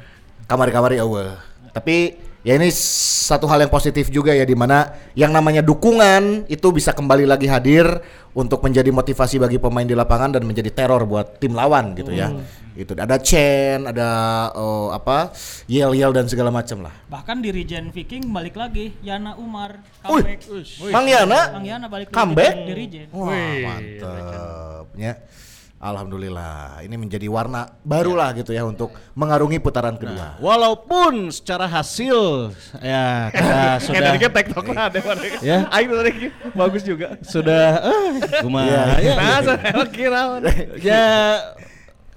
Kamari-kamari 0.49 0.97
awal. 0.99 1.37
Tapi 1.71 2.28
ya 2.47 2.55
ini 2.55 2.71
satu 2.71 3.51
hal 3.51 3.67
yang 3.67 3.73
positif 3.73 4.09
juga 4.09 4.31
ya 4.31 4.47
di 4.47 4.55
mana 4.55 4.95
yang 5.19 5.35
namanya 5.35 5.61
dukungan 5.61 6.47
itu 6.47 6.69
bisa 6.71 6.95
kembali 6.95 7.27
lagi 7.27 7.51
hadir 7.51 7.87
untuk 8.39 8.63
menjadi 8.63 8.95
motivasi 8.95 9.43
bagi 9.43 9.59
pemain 9.59 9.83
di 9.83 9.99
lapangan 9.99 10.39
dan 10.39 10.47
menjadi 10.47 10.71
teror 10.71 11.03
buat 11.03 11.43
tim 11.43 11.59
lawan 11.59 11.99
gitu 11.99 12.15
ya. 12.15 12.31
Itu 12.79 12.95
ada 12.95 13.19
Chen, 13.19 13.91
ada 13.91 14.09
oh, 14.55 14.95
apa? 14.95 15.35
Yel-yel 15.67 16.15
dan 16.15 16.31
segala 16.31 16.55
macam 16.55 16.87
lah. 16.87 16.95
Bahkan 17.11 17.43
di 17.43 17.51
Regen 17.51 17.91
Viking 17.91 18.31
balik 18.31 18.55
lagi 18.55 18.95
Yana 19.03 19.35
Umar 19.35 19.83
comeback. 20.07 20.47
Mang 20.95 21.11
Yana 21.11 21.59
Bang 21.59 21.67
Yana 21.67 21.87
balik 21.91 22.15
Comeback? 22.15 22.55
lagi 22.55 22.71
di 22.71 22.75
Regen. 22.79 23.07
Wah, 23.11 23.55
mantep. 23.67 24.87
Ya. 24.95 25.19
Alhamdulillah, 25.79 26.83
ini 26.83 26.99
menjadi 26.99 27.31
warna 27.31 27.71
baru 27.87 28.19
lah 28.19 28.35
gitu 28.35 28.51
ya 28.51 28.67
untuk 28.67 28.91
mengarungi 29.15 29.63
putaran 29.63 29.95
kedua. 29.95 30.35
Walaupun 30.43 31.31
secara 31.31 31.71
hasil 31.71 32.51
ya 32.83 33.31
kita 33.31 33.63
sudah 33.87 33.95
Kayak 33.95 34.03
tadi 34.11 34.19
kan 34.19 34.31
TikTok 34.35 34.67
lah 34.75 34.83
ada 34.91 34.99
mana. 34.99 35.23
ya. 35.39 35.59
Aing 35.71 35.91
tadi 35.95 36.11
bagus 36.51 36.83
juga. 36.83 37.15
sudah 37.23 37.79
eh 37.79 38.11
kumaha 38.43 38.67
Iya, 38.67 38.83
ya, 38.99 39.15
Nah, 39.15 39.39
saya 39.39 39.85
kira. 39.87 40.21
Ya 40.83 41.07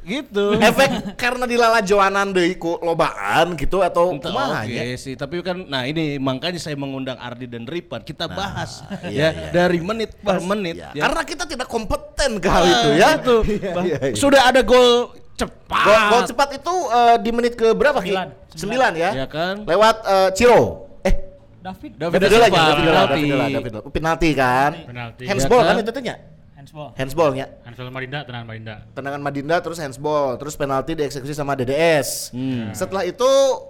gitu. 0.01 0.57
Efek 0.57 0.89
karena 1.13 1.45
dilala 1.45 1.79
Joanan 1.79 2.31
deui 2.31 2.55
ku 2.55 2.75
lobaan 2.77 3.53
gitu 3.53 3.79
atau 3.79 4.13
kumaha 4.13 4.65
Oke 4.65 4.73
nya? 4.73 4.95
sih, 4.95 5.13
tapi 5.13 5.39
kan 5.39 5.61
nah 5.63 5.83
ini 5.83 6.17
makanya 6.17 6.57
saya 6.57 6.73
mengundang 6.73 7.15
Ardi 7.15 7.45
dan 7.45 7.63
Ripan 7.63 8.01
kita 8.01 8.25
bahas 8.25 8.81
iya, 9.05 9.29
ya 9.29 9.29
iya. 9.29 9.49
dari 9.51 9.79
menit 9.79 10.17
per 10.17 10.41
menit 10.41 10.73
Ya, 10.73 10.89
ya. 10.91 11.03
Karena 11.05 11.21
kita 11.21 11.43
tidak 11.45 11.67
kompeten 11.67 12.37
ke 12.37 12.47
hal 12.47 12.63
Ah, 12.63 12.71
itu 12.71 12.89
ya. 12.93 13.09
gitu. 13.15 13.35
Iya, 13.51 13.71
iya, 13.83 13.97
iya. 14.07 14.15
Sudah 14.15 14.41
ada 14.47 14.61
gol 14.61 15.11
cepat. 15.33 15.85
Gol, 15.85 15.99
gol 16.09 16.21
cepat 16.25 16.49
itu 16.55 16.73
eh, 16.89 17.15
di 17.19 17.29
menit 17.29 17.53
ke 17.53 17.67
berapa 17.71 17.97
Ki? 17.97 18.09
Sembilan. 18.09 18.27
Sembilan 18.51 18.91
ya. 18.95 19.09
Ya 19.15 19.27
kan? 19.27 19.65
Lewat 19.65 19.95
eh, 20.03 20.29
Ciro. 20.33 20.61
Eh, 21.01 21.15
David 21.61 21.91
David 21.93 22.17
David 22.17 22.29
Villa, 22.29 22.47
Silva, 22.47 22.57
David 22.57 22.81
Villa, 22.81 22.91
penalti. 22.91 23.13
David 23.13 23.21
Villa, 23.21 23.45
David 23.47 23.71
Villa. 23.71 23.81
Penalti 23.93 24.29
kan? 24.33 24.71
Penalti. 24.85 25.23
Handsball 25.25 25.59
Ya 25.59 25.63
kan 25.63 25.73
kan? 25.73 25.83
itu 25.83 25.91
tanya? 25.91 26.15
Handsball. 26.61 26.93
Handsballnya. 26.93 27.45
Ansel 27.65 27.89
Marinda, 27.89 28.21
tenang 28.21 28.45
Marinda. 28.45 28.85
tendangan 28.93 29.17
Madinda 29.17 29.57
terus 29.59 29.81
handsball 29.81 30.37
terus 30.37 30.53
penalti 30.53 30.93
dieksekusi 30.93 31.33
sama 31.33 31.57
DDS 31.57 32.29
Hmm. 32.29 32.69
setelah 32.71 33.01
itu 33.01 33.25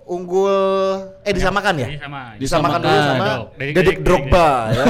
unggul 0.06 0.52
eh 1.24 1.32
disamakan 1.32 1.74
ya 1.78 1.88
sama. 1.98 2.22
disamakan 2.36 2.80
dulu 2.80 3.00
sama 3.00 3.26
Dedik, 3.56 3.56
Dedik 3.56 3.74
Dedik, 3.74 3.98
Drogba 4.02 4.50
ya 4.70 4.86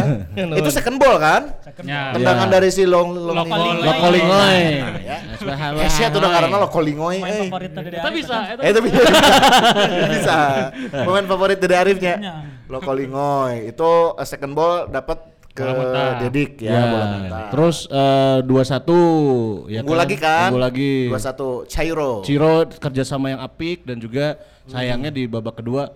itu 0.58 0.70
second 0.72 0.98
ball 0.98 1.17
kan 1.17 1.53
Ya. 1.81 2.12
tendangan 2.12 2.46
Ya. 2.46 2.53
dari 2.53 2.70
si 2.70 2.84
Long 2.84 3.10
Long 3.12 3.38
Lokolingoy. 3.41 3.86
Lokolingoy. 3.86 4.60
ya 5.01 5.17
Subhanallah. 5.36 5.81
Kesnya 5.84 6.08
tuh 6.10 6.20
udah 6.20 6.31
karena 6.31 6.55
Lokolingoy 6.60 7.17
Main 7.17 7.31
eh 7.31 7.41
favorit 7.48 7.72
tadi 7.72 7.89
Kita 7.91 8.10
bisa. 8.12 8.38
Eh 8.55 8.70
itu 8.70 8.79
bisa 8.81 9.00
bisa 10.13 10.38
pemain 10.91 11.25
favorit 11.25 11.58
dari 11.58 11.75
Arifnya. 11.75 12.13
Lokolingoy 12.67 13.70
itu 13.70 13.91
eh, 14.13 14.25
second 14.25 14.53
ball 14.53 14.88
dapat 14.88 15.17
ke. 15.55 15.63
Dedik 16.27 16.51
ya, 16.63 16.72
Ya, 16.72 16.81
bola 16.91 17.05
terus 17.51 17.77
eh, 17.88 18.39
dua 18.43 18.63
satu 18.67 18.98
ya 19.72 19.81
unggul 19.84 19.98
lagi 20.00 20.17
kan 20.20 20.50
Unggul 20.51 20.63
lagi. 20.63 20.93
2-1 21.08 21.72
Cairo 21.72 22.12
Ciro 22.25 22.55
kerjasama 22.67 23.25
yang 23.31 23.41
apik 23.43 23.88
dan 23.88 23.98
juga 24.00 24.39
sayangnya 24.67 25.12
di 25.12 25.27
babak 25.27 25.60
kedua 25.60 25.91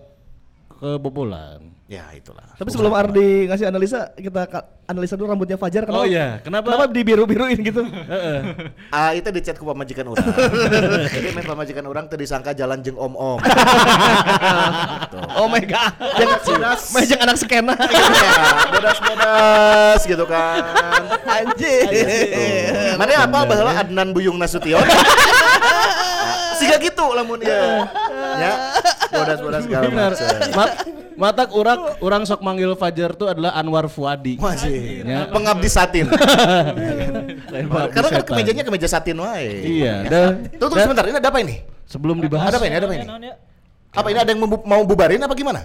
kebobolan. 0.76 1.75
Ya 1.86 2.02
itulah 2.18 2.42
Tapi 2.58 2.68
sebelum 2.74 2.90
Ardi 2.90 3.46
ngasih 3.46 3.70
analisa, 3.70 4.10
kita 4.18 4.50
analisa 4.90 5.14
dulu 5.14 5.30
rambutnya 5.30 5.54
Fajar 5.54 5.86
kenapa? 5.86 6.02
Oh 6.02 6.06
iya, 6.06 6.42
kenapa? 6.42 6.74
Kenapa 6.74 6.86
dibiru-biruin 6.90 7.58
gitu? 7.62 7.82
Ah 8.96 9.12
itu 9.14 9.28
di 9.30 9.42
chat 9.42 9.58
ku 9.58 9.66
pamajikan 9.66 10.08
orang. 10.08 10.24
Jadi 11.14 11.28
main 11.34 11.46
pamajikan 11.46 11.84
orang 11.86 12.06
teu 12.10 12.16
disangka 12.16 12.54
jalan 12.56 12.80
jeung 12.80 12.96
om-om. 12.96 13.38
oh 15.38 15.46
my 15.50 15.62
god. 15.62 15.92
Jangan 16.16 16.38
Bodas. 16.46 16.82
Majang 16.94 17.20
anak 17.22 17.36
skena. 17.36 17.74
Iya, 17.76 18.08
bodas-bodas 18.72 20.00
gitu 20.06 20.24
kan. 20.24 20.62
Anjir. 21.26 21.86
Mana 22.96 23.12
apa 23.26 23.38
baheula 23.44 23.72
Adnan 23.76 24.10
Buyung 24.16 24.40
Nasution? 24.40 24.80
Siga 26.56 26.80
gitu 26.80 27.06
lamun 27.12 27.42
ieu. 27.42 27.84
Ya, 28.40 28.52
bodas-bodas 29.12 29.62
segala 29.66 29.86
macam. 29.92 31.05
Ma 31.16 31.32
matak 31.32 31.48
orang 31.56 31.80
orang 32.04 32.22
sok 32.28 32.44
manggil 32.44 32.76
Fajar 32.76 33.16
tuh 33.16 33.32
adalah 33.32 33.56
Anwar 33.56 33.88
Fuadi. 33.88 34.36
Masih. 34.36 35.00
Ya. 35.02 35.26
Pengabdi 35.32 35.68
satin. 35.72 36.06
Karena 37.92 38.08
kan 38.12 38.22
kemejanya 38.22 38.62
kemeja 38.62 38.88
satin 38.88 39.16
wae. 39.16 39.80
Iya, 39.80 39.94
dan, 40.06 40.44
Tuh, 40.60 40.68
tuh 40.68 40.76
sebentar, 40.76 41.08
ini 41.08 41.16
ada 41.16 41.28
apa 41.32 41.40
ini? 41.40 41.56
sebelum 41.86 42.18
dibahas 42.18 42.50
Ada 42.50 42.58
apa 42.58 42.66
ini? 42.66 42.74
Ada 42.76 42.86
apa 42.86 42.94
ini? 42.98 43.06
Ya? 43.06 43.34
Apa 43.96 44.08
ini 44.12 44.18
ada 44.20 44.30
yang 44.34 44.40
mau 44.44 44.82
bubarin 44.84 45.22
apa 45.22 45.32
gimana? 45.32 45.64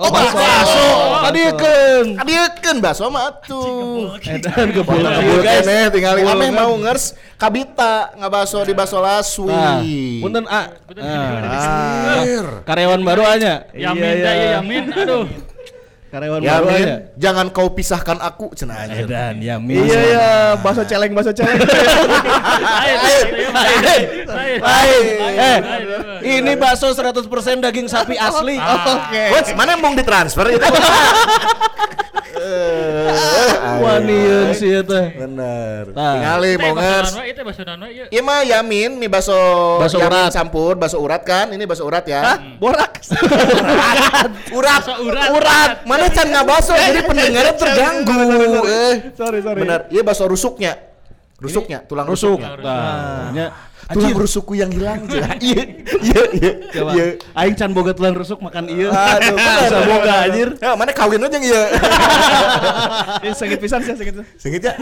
Oh, 0.00 0.08
baso. 0.08 0.86
Tadi 1.28 1.42
kan. 1.60 2.04
Adiekeun 2.24 2.76
baso 2.80 3.04
mah 3.12 3.28
atuh. 3.28 4.16
Edan 4.24 4.72
ke 4.72 4.80
Bola 4.80 5.20
bola 5.20 5.44
guys. 5.44 5.60
Kene 5.68 5.92
tinggal 5.92 6.16
ameh 6.24 6.48
mau 6.48 6.72
ngers 6.80 7.12
kabita 7.36 8.16
ngabaso 8.16 8.64
di 8.64 8.72
baso 8.72 8.96
laswi. 8.96 9.52
Nah, 9.52 9.84
punten 10.24 10.44
A. 10.48 10.72
Ah. 10.96 12.16
Anjir. 12.16 12.64
Karyawan 12.64 13.00
baru 13.04 13.28
aja. 13.28 13.68
Yamin, 13.76 14.00
Iya, 14.00 14.12
iya. 14.16 14.32
ya 14.32 14.48
Yamin. 14.56 14.84
Aduh. 14.96 15.24
Karyawan 16.10 16.42
Ya 16.42 16.58
baru 16.58 16.66
aja. 16.68 16.96
jangan 17.14 17.46
kau 17.48 17.70
pisahkan 17.70 18.18
aku 18.18 18.50
cenah 18.52 18.82
anjir. 18.82 19.06
Edan 19.06 19.38
Yamin. 19.38 19.86
Iya 19.86 20.00
ya, 20.10 20.28
baso 20.58 20.82
celeng 20.82 21.14
baso 21.14 21.30
celeng. 21.30 21.54
Lain. 24.26 25.02
Eh, 25.38 25.58
ini 26.34 26.52
bakso 26.54 26.90
100% 26.90 27.30
daging 27.60 27.86
sapi 27.86 28.18
asli. 28.18 28.58
Oke. 28.58 29.22
Wes, 29.32 29.54
mana 29.54 29.74
yang 29.74 29.80
mau 29.80 29.94
ditransfer 29.94 30.50
itu? 30.50 30.66
Eh, 32.40 33.52
Wanian 33.84 34.56
sih 34.56 34.80
eta. 34.80 35.12
Bener. 35.12 35.92
Tah. 35.92 36.16
Tingali 36.16 36.56
Itu 36.56 36.62
mau 36.62 36.72
bahasa 36.72 36.88
ngers. 36.88 37.10
Nanwa, 37.12 37.24
itu 37.26 37.40
bahasa 37.44 37.62
Nanwa, 37.62 37.86
iya. 37.86 38.04
Iya 38.08 38.22
mah 38.24 38.40
Yamin 38.40 38.90
mie 38.96 39.12
baso 39.12 39.36
Baso 39.76 40.00
Yamin 40.00 40.08
urat. 40.08 40.32
campur 40.32 40.72
baso 40.72 40.96
urat 40.96 41.20
kan 41.20 41.52
ini 41.52 41.68
baso 41.68 41.84
urat 41.84 42.00
ya 42.02 42.40
Borak. 42.56 42.96
urat 44.58 44.80
Baso 44.80 45.04
urat. 45.04 45.28
urat 45.30 45.70
mana 45.84 45.99
can 46.08 46.26
nggak 46.32 46.46
baso 46.48 46.72
jadi 46.72 47.00
pendengarnya 47.04 47.54
terganggu. 47.54 48.20
eh 48.64 48.94
Sorry, 49.12 49.38
sorry. 49.44 49.60
benar. 49.60 49.80
Iya 49.92 50.00
baso 50.00 50.24
rusuknya. 50.24 50.88
Rusuknya 51.40 51.80
tulang 51.88 52.04
Rusuk. 52.04 52.36
rusuknya. 52.36 52.60
Nah, 52.60 53.32
nya. 53.32 53.46
tulang 53.90 54.12
rusukku 54.12 54.52
yang 54.54 54.68
hilang 54.70 55.02
iya 55.10 55.32
iya 55.40 55.62
iya 56.04 56.22
iya. 56.76 57.04
Aing 57.34 57.56
can 57.58 57.72
boga 57.72 57.90
tulang 57.90 58.12
rusuk 58.14 58.38
makan 58.38 58.68
ieu. 58.70 58.86
aduh 58.86 59.34
Bisa 59.64 59.78
boga 59.88 60.14
anjir. 60.28 60.48
ya 60.60 60.76
mana 60.76 60.92
kawin 60.92 61.18
aja 61.24 61.40
iya. 61.40 61.62
Ini 63.24 63.34
sakit 63.34 63.58
pisan 63.58 63.80
sih, 63.82 63.96
sakit. 63.96 64.14
sengit 64.36 64.62
ya? 64.62 64.76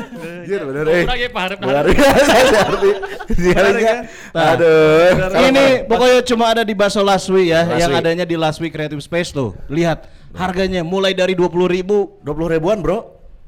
Iya. 0.45 0.61
bener 0.67 0.85
eh. 0.93 1.03
Kurang 1.07 1.21
ya, 1.25 1.29
paharap, 1.31 1.59
arti 1.63 2.91
tinggalnya 3.33 3.95
aduh. 4.35 5.09
Ini 5.47 5.65
pokoknya 5.87 6.21
cuma 6.27 6.45
ada 6.53 6.63
di 6.67 6.75
Baso 6.75 7.01
Laswi 7.01 7.55
ya, 7.55 7.65
yang 7.79 7.95
adanya 7.95 8.27
di 8.27 8.35
Laswi 8.35 8.69
Creative 8.69 9.01
Space 9.01 9.31
tuh. 9.31 9.55
Lihat 9.71 10.05
harganya 10.33 10.83
mulai 10.83 11.13
dari 11.13 11.33
20.000 11.33 11.49
ribu 11.71 11.99
dua 12.21 12.35
puluh 12.35 12.49
ribuan 12.49 12.79
bro 12.79 12.99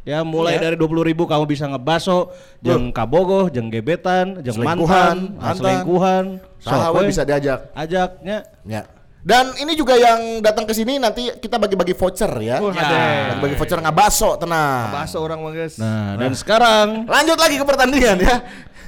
ya 0.00 0.22
mulai 0.22 0.56
Iya. 0.56 0.72
dari 0.72 0.76
20.000 0.76 1.08
ribu 1.08 1.22
kamu 1.24 1.44
bisa 1.44 1.64
ngebaso 1.66 2.32
jeng 2.58 2.88
kabogoh 2.88 3.48
jeng 3.48 3.68
gebetan 3.68 4.40
jeng 4.40 4.56
Selingkuhan, 4.56 5.36
mantan 5.36 5.36
mantan. 5.36 5.54
selingkuhan 5.56 6.24
sahabat 6.58 7.02
bisa 7.04 7.22
diajak 7.22 7.68
ajaknya 7.72 8.44
Ya. 8.64 8.84
Dan 9.20 9.52
ini 9.54 9.76
juga 9.76 10.00
yang 10.00 10.40
datang 10.40 10.64
ke 10.64 10.72
sini 10.72 10.96
nanti 10.96 11.28
kita 11.36 11.60
bagi-bagi 11.60 11.92
voucher 11.92 12.32
ya. 12.40 12.56
Wah, 12.56 12.72
ada. 12.72 13.36
Bagi-bagi 13.36 13.52
voucher 13.52 13.76
ngabaso 13.76 14.40
tenang. 14.40 14.88
Baso 14.96 15.20
orang 15.20 15.44
mah 15.44 15.52
guys. 15.52 15.76
nah 15.76 16.16
dan 16.16 16.32
sekarang 16.32 17.04
Lanjut 17.04 17.36
lagi 17.36 17.60
ke 17.60 17.64
pertandingan 17.64 18.16
ya. 18.16 18.34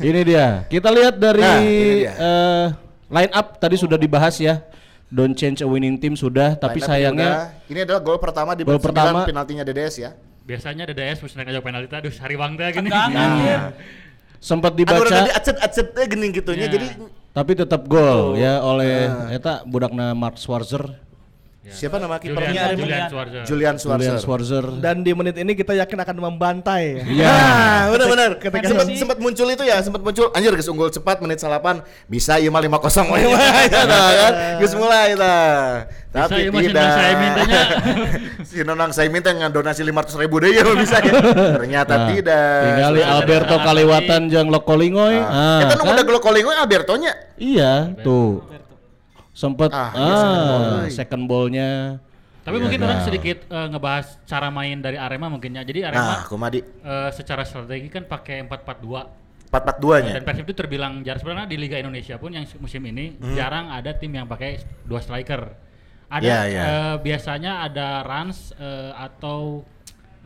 ini 0.00 0.20
dia 0.24 0.64
kita 0.66 0.88
lihat 0.88 1.20
dari 1.20 1.44
Nah, 1.44 1.60
eh, 2.16 2.64
line 3.12 3.28
up 3.30 3.60
tadi 3.60 3.76
sudah 3.76 4.00
dibahas 4.00 4.40
ya 4.40 4.64
don't 5.12 5.36
change 5.36 5.60
a 5.60 5.68
winning 5.68 5.94
team 5.94 6.16
sudah 6.16 6.56
tapi 6.56 6.80
Line 6.80 6.88
sayangnya 6.88 7.30
udah. 7.30 7.68
ini 7.68 7.80
adalah 7.82 8.00
gol 8.00 8.16
pertama 8.16 8.56
di 8.56 8.64
Gol 8.64 8.80
pertama. 8.80 9.22
penaltinya 9.22 9.60
DDS 9.62 9.94
ya. 9.98 10.10
Biasanya 10.42 10.84
DDS 10.84 11.20
mesti 11.20 11.36
ngajak 11.38 11.62
penalti 11.62 11.92
aduh 11.92 12.10
sariwang 12.10 12.56
teh 12.56 12.72
gini. 12.72 12.88
Tegang 12.88 13.12
anjir. 13.12 13.60
sempat 14.38 14.74
dibaca 14.74 15.06
tadi 15.06 15.30
acet-acet 15.30 15.86
eh, 15.94 16.06
gening 16.08 16.32
gitunya 16.32 16.66
Ya. 16.66 16.72
jadi 16.72 16.86
tapi 17.30 17.54
tetap 17.54 17.86
gol 17.86 18.34
ya 18.34 18.58
oleh 18.58 19.06
Ah. 19.06 19.30
eta 19.30 19.62
budakna 19.62 20.12
Mark 20.12 20.34
Schwarzer 20.34 20.98
Siapa 21.62 21.94
nama 21.94 22.18
kipernya? 22.18 22.74
Julian, 22.74 22.74
Julian. 22.74 23.02
Schwarzer. 23.06 23.42
Julian 23.46 23.46
Julian 23.46 23.76
Schwarzer. 23.78 24.18
Schwarzer. 24.18 24.64
Dan 24.82 25.06
di 25.06 25.14
menit 25.14 25.38
ini 25.38 25.54
kita 25.54 25.78
yakin 25.78 25.94
akan 25.94 26.16
membantai. 26.20 27.06
Iya. 27.06 27.22
Ah, 27.24 27.80
benar-benar. 27.86 28.30
Ketika- 28.34 28.66
sempat 28.66 28.86
sempat 28.90 29.18
muncul 29.22 29.46
itu 29.46 29.62
ya, 29.62 29.78
sempat 29.78 30.02
muncul 30.02 30.26
anjir 30.34 30.50
geus 30.52 30.66
unggul 30.66 30.90
cepat 30.90 31.22
menit 31.22 31.38
salapan 31.38 31.78
bisa 32.10 32.42
ieu 32.42 32.50
mah 32.50 32.58
5-0 32.58 33.14
we 33.14 33.22
eta 33.62 33.78
kan. 33.86 34.32
Geus 34.58 34.74
mulai 34.74 35.14
eta. 35.14 35.36
Tapi 36.10 36.38
ieu 36.40 36.50
mah 36.50 36.60
si 36.60 36.66
tidak. 36.66 36.82
Saya 36.90 37.14
mintanya. 37.14 37.62
si 38.50 38.56
Nonang 38.66 38.90
saya 38.90 39.06
minta 39.06 39.30
ngadonasi 39.30 39.86
500 39.86 40.18
ribu 40.18 40.42
deh 40.42 40.50
ya 40.50 40.66
bisa 40.74 40.98
ya. 40.98 41.14
Ternyata 41.62 41.94
Nah, 41.94 42.06
tidak. 42.10 42.58
Tinggali 42.66 43.00
Sudah- 43.00 43.14
Alberto 43.14 43.56
Kaliwatan 43.62 44.20
jeung 44.26 44.50
Lokolingoy. 44.50 45.14
Ah. 45.14 45.62
Nu 45.70 45.78
kan? 45.78 45.94
udah 45.94 46.02
gelo 46.02 46.18
kolingo 46.18 46.50
Albertonya. 46.50 47.14
Iya, 47.38 47.94
tuh. 48.02 48.42
Sempet 49.42 49.70
Ah, 49.74 49.90
ah, 49.90 49.98
iya, 49.98 50.14
second 50.14 50.46
ball, 50.46 50.62
second 50.88 51.24
ballnya. 51.26 51.70
Tapi 52.42 52.54
Iya, 52.54 52.62
mungkin 52.62 52.78
nah. 52.78 52.86
orang 52.86 53.00
sedikit 53.02 53.38
eh, 53.44 53.66
ngebahas 53.68 54.06
cara 54.22 54.48
main 54.50 54.78
dari 54.78 54.94
Arema 54.94 55.26
mungkinnya. 55.26 55.62
Jadi 55.62 55.82
Nah, 55.82 55.88
Arema 55.90 56.14
kumadi 56.22 56.62
eh, 56.62 57.10
secara 57.10 57.42
strategi 57.42 57.86
kan 57.88 58.06
pakai 58.06 58.46
4-4-2 58.46 59.02
442-nya. 59.50 60.12
dan 60.16 60.24
Persib 60.24 60.46
itu 60.46 60.54
terbilang 60.56 61.02
jarang 61.02 61.20
sebenarnya 61.20 61.44
di 61.44 61.58
Liga 61.58 61.76
Indonesia 61.76 62.16
pun 62.16 62.32
yang 62.32 62.46
musim 62.56 62.80
ini 62.84 63.14
Hmm. 63.14 63.34
jarang 63.34 63.68
ada 63.68 63.92
tim 63.92 64.08
yang 64.08 64.24
pakai 64.24 64.56
dua 64.82 64.96
striker. 64.98 65.52
Ada 66.08 66.22
Ya, 66.22 66.40
ya. 66.46 66.62
eh, 66.62 66.94
biasanya 67.00 67.52
ada 67.62 68.00
Rans 68.00 68.54
eh, 68.54 68.92
atau 68.94 69.66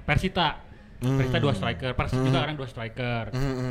Persita. 0.05 0.66
Hmm. 0.97 1.17
Persita 1.17 1.39
dua 1.39 1.53
striker, 1.53 1.93
Persib 1.93 2.19
juga 2.23 2.39
kadang 2.41 2.57
dua 2.57 2.67
striker. 2.67 3.25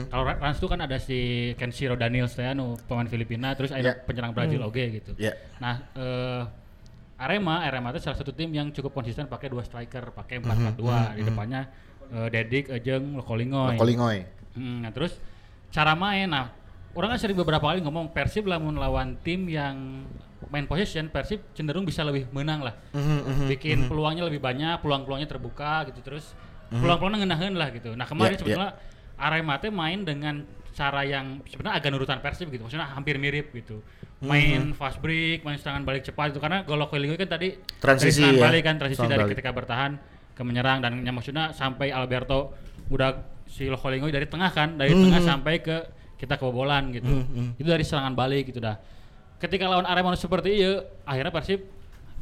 Kalau 0.05 0.24
Ra- 0.24 0.38
Rans 0.38 0.58
itu 0.58 0.67
kan 0.67 0.79
ada 0.79 0.98
si 0.98 1.20
Kenshiro 1.53 1.94
Daniels 1.94 2.32
teh 2.32 2.46
anu 2.46 2.77
pemain 2.82 3.05
Filipina, 3.05 3.51
terus 3.51 3.70
ada 3.70 3.82
Ya. 3.82 3.94
penyerang 3.98 4.29
Brazil 4.29 4.62
oge 4.62 4.86
gitu. 4.96 5.17
Ya. 5.17 5.34
Nah, 5.58 5.89
eh, 5.91 6.44
Arema, 7.17 7.63
Arema 7.63 7.89
itu 7.89 8.00
salah 8.00 8.13
satu 8.13 8.29
tim 8.29 8.51
yang 8.51 8.70
cukup 8.70 8.91
konsisten 8.91 9.25
pakai 9.25 9.48
dua 9.48 9.63
striker, 9.63 10.12
pakai 10.12 10.38
4-4-2 10.38 11.15
di 11.15 11.24
depannya 11.24 11.62
eh, 12.05 12.27
Dedik, 12.29 12.70
Ejeng, 12.70 13.15
Lokolingoy. 13.15 13.74
Kolingoy. 13.75 14.22
Hmm, 14.53 14.79
nah 14.79 14.91
terus 14.91 15.17
cara 15.70 15.91
main, 15.91 16.27
nah 16.27 16.53
orang 16.94 17.12
kan 17.12 17.20
sering 17.20 17.36
beberapa 17.36 17.65
kali 17.65 17.82
ngomong 17.82 18.12
Persib 18.12 18.46
lamun 18.46 18.75
lawan 18.75 19.17
tim 19.20 19.48
yang 19.48 20.05
main 20.46 20.63
possession, 20.63 21.10
Persib 21.10 21.41
cenderung 21.51 21.84
bisa 21.84 22.00
lebih 22.00 22.29
menang 22.29 22.62
lah, 22.62 22.77
Mhm, 22.94 23.50
bikin 23.50 23.77
peluangnya 23.89 24.22
lebih 24.24 24.38
banyak, 24.38 24.77
peluang-peluangnya 24.77 25.25
terbuka 25.25 25.89
gitu 25.89 26.00
terus, 26.00 26.38
peluang-peluangnya 26.82 27.20
ngenahin 27.24 27.53
lah 27.55 27.70
gitu. 27.72 27.96
Nah 27.96 28.05
kemarin 28.08 28.36
Ya, 28.36 28.39
sebetulnya 28.39 28.72
Arema 29.15 29.55
teh 29.63 29.72
main 29.72 30.03
dengan 30.03 30.44
cara 30.75 31.08
yang 31.08 31.39
sebenarnya 31.48 31.79
agak 31.79 31.89
nurutan 31.96 32.20
Persib 32.20 32.51
gitu, 32.51 32.67
maksudnya 32.67 32.91
hampir 32.91 33.15
mirip 33.15 33.55
gitu. 33.55 33.79
Main 34.20 34.75
fast 34.75 35.00
break, 35.00 35.48
main 35.48 35.55
serangan 35.55 35.88
balik 35.88 36.03
cepat 36.03 36.36
itu 36.36 36.39
karena 36.44 36.67
Golok 36.67 36.91
Welingo 36.91 37.15
kan 37.15 37.32
tadi 37.32 37.55
Transisi 37.79 38.24
dari 38.24 38.39
ya, 38.39 38.44
balik 38.44 38.62
kan 38.67 38.75
transisi 38.75 39.00
serangan 39.00 39.13
dari 39.15 39.24
balik. 39.24 39.34
ketika 39.39 39.50
bertahan 39.55 39.91
ke 40.36 40.41
menyerang. 40.44 40.84
Dan 40.84 41.03
yang 41.08 41.15
maksudnya 41.15 41.55
sampai 41.55 41.96
Alberto 41.96 42.55
udah 42.91 43.24
si 43.48 43.72
Lokolingoy 43.72 44.12
dari 44.12 44.27
tengah 44.27 44.51
kan 44.51 44.75
dari 44.75 44.91
tengah 44.91 45.22
sampai 45.24 45.63
ke 45.63 45.77
kita 46.20 46.36
kebobolan 46.36 46.91
gitu. 46.91 47.08
Itu 47.55 47.67
dari 47.72 47.84
serangan 47.88 48.12
balik 48.15 48.51
gitu 48.51 48.60
dah. 48.60 48.75
Ketika 49.39 49.67
lawan 49.67 49.88
Arema 49.88 50.12
seperti 50.15 50.60
itu 50.60 50.79
akhirnya 51.08 51.32
Persib 51.32 51.75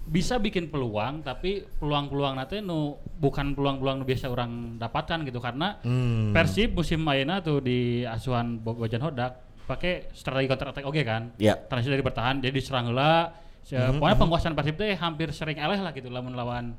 bisa 0.03 0.35
bikin 0.35 0.67
peluang 0.67 1.21
tapi 1.21 1.63
peluang-peluang 1.73 2.35
nanti 2.35 2.59
nu 2.59 2.91
bukan 3.15 3.51
peluang-peluang 3.51 3.97
nu 3.97 4.05
biasa 4.05 4.27
orang 4.27 4.75
dapatkan 4.75 5.23
gitu 5.23 5.39
karena 5.39 5.79
Hmm. 5.79 6.31
Persib 6.31 6.73
musim 6.73 6.99
mainnya 6.99 7.39
tuh 7.39 7.59
di 7.59 8.03
asuhan 8.03 8.57
Bo- 8.57 8.75
Bojan 8.75 8.99
Hodak 8.99 9.39
pakai 9.63 10.11
strategi 10.11 10.45
counter 10.45 10.67
attack 10.69 10.83
oke 10.83 11.01
kan 11.01 11.31
Ya. 11.37 11.55
transisi 11.55 11.87
dari 11.89 12.03
bertahan 12.03 12.37
jadi 12.37 12.51
diserang 12.51 12.87
heula 12.87 13.31
Se- 13.63 13.79
pokoknya 13.95 14.17
penguasaan 14.17 14.53
Persib 14.53 14.75
teh 14.75 14.91
hampir 14.93 15.31
sering 15.31 15.55
eleh 15.55 15.79
lah 15.79 15.91
gitu 15.91 16.07
lamun 16.07 16.35
lawan 16.35 16.75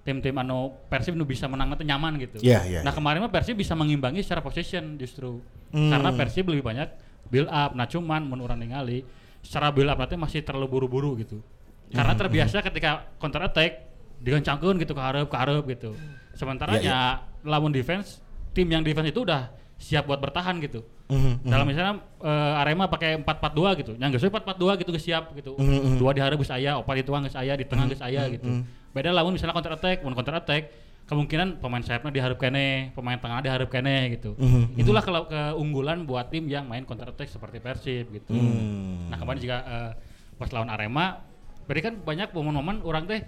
tim-tim 0.00 0.32
anu 0.32 0.70
Persib 0.86 1.12
nu 1.12 1.26
bisa 1.26 1.44
menang 1.44 1.68
nanti 1.68 1.82
nyaman 1.82 2.14
gitu. 2.16 2.38
Iya, 2.38 2.62
iya, 2.64 2.80
Nah 2.80 2.84
iya. 2.84 2.96
kemarin 2.96 3.20
mah 3.20 3.28
Persib 3.28 3.52
bisa 3.54 3.74
mengimbangi 3.74 4.22
secara 4.22 4.38
possession 4.38 4.94
justru 4.94 5.42
Hmm. 5.68 5.90
karena 5.90 6.14
Persib 6.14 6.46
lebih 6.46 6.62
banyak 6.62 6.88
build 7.26 7.50
up. 7.50 7.74
Nah 7.74 7.84
cuman 7.84 8.22
menurut 8.22 8.48
orang 8.48 8.62
ningali 8.62 9.02
secara 9.40 9.68
build 9.68 9.84
up 9.86 9.98
nanti 9.98 10.14
masih 10.14 10.40
terlalu 10.40 10.70
buru-buru 10.70 11.18
gitu. 11.18 11.42
Karena 11.88 12.12
Hmm. 12.12 12.20
terbiasa 12.20 12.56
ketika 12.60 12.90
counter 13.16 13.42
attack 13.42 13.72
digencangkeun 14.18 14.76
gitu 14.78 14.92
ke 14.92 15.02
hareup 15.02 15.28
ke 15.30 15.36
hareup 15.36 15.64
gitu. 15.64 15.94
Sementara 16.34 16.76
Iya, 16.76 16.84
ya 16.84 17.00
lamun 17.42 17.70
defense 17.70 18.20
tim 18.52 18.66
yang 18.66 18.82
defense 18.82 19.08
itu 19.08 19.22
udah 19.22 19.48
siap 19.78 20.04
buat 20.04 20.18
bertahan 20.18 20.58
gitu. 20.58 20.82
Mhm, 21.08 21.48
Dalam 21.48 21.64
misalnya 21.64 22.02
eh, 22.20 22.60
Arema 22.60 22.90
pakai 22.90 23.16
4-4-2 23.22 23.72
gitu. 23.78 23.92
Yang 23.96 24.18
geus 24.18 24.24
we 24.26 24.30
4-4-2 24.34 24.76
gitu 24.84 24.90
geus 24.92 25.04
siap 25.06 25.32
gitu. 25.32 25.56
Mhm, 25.56 25.96
Dua 25.96 26.12
di 26.12 26.20
hareup 26.20 26.36
geus 26.36 26.50
aya, 26.52 26.76
opat 26.76 27.00
itu 27.00 27.08
geus 27.08 27.36
aya, 27.38 27.54
di 27.56 27.64
tengah 27.64 27.88
geus 27.88 28.02
aya 28.02 28.28
gitu. 28.28 28.44
Beda 28.92 29.14
lamun 29.14 29.32
misalnya 29.38 29.54
counter 29.56 29.72
attack, 29.72 30.04
mun 30.04 30.12
counter 30.12 30.36
attack 30.36 30.68
kemungkinan 31.08 31.64
pemain 31.64 31.80
sayapnya 31.80 32.12
diharap 32.12 32.36
kene, 32.36 32.92
pemain 32.92 33.16
tengah 33.16 33.40
diharap 33.40 33.72
kene 33.72 34.12
gitu. 34.12 34.36
Mhm, 34.36 34.76
Itulah 34.76 35.00
kalau 35.00 35.24
keunggulan 35.24 36.04
buat 36.04 36.28
tim 36.28 36.44
yang 36.52 36.68
main 36.68 36.84
counter 36.84 37.08
attack 37.08 37.32
seperti 37.32 37.64
Persib 37.64 38.12
gitu. 38.12 38.36
Hmm. 38.36 39.08
Nah, 39.08 39.16
kemarin 39.16 39.40
juga 39.40 39.56
eh, 39.64 39.90
pas 40.36 40.52
lawan 40.52 40.68
Arema 40.68 41.24
berarti 41.68 41.82
kan 41.84 41.94
banyak 42.00 42.28
momen-momen 42.32 42.80
orang 42.80 43.04
teh 43.04 43.20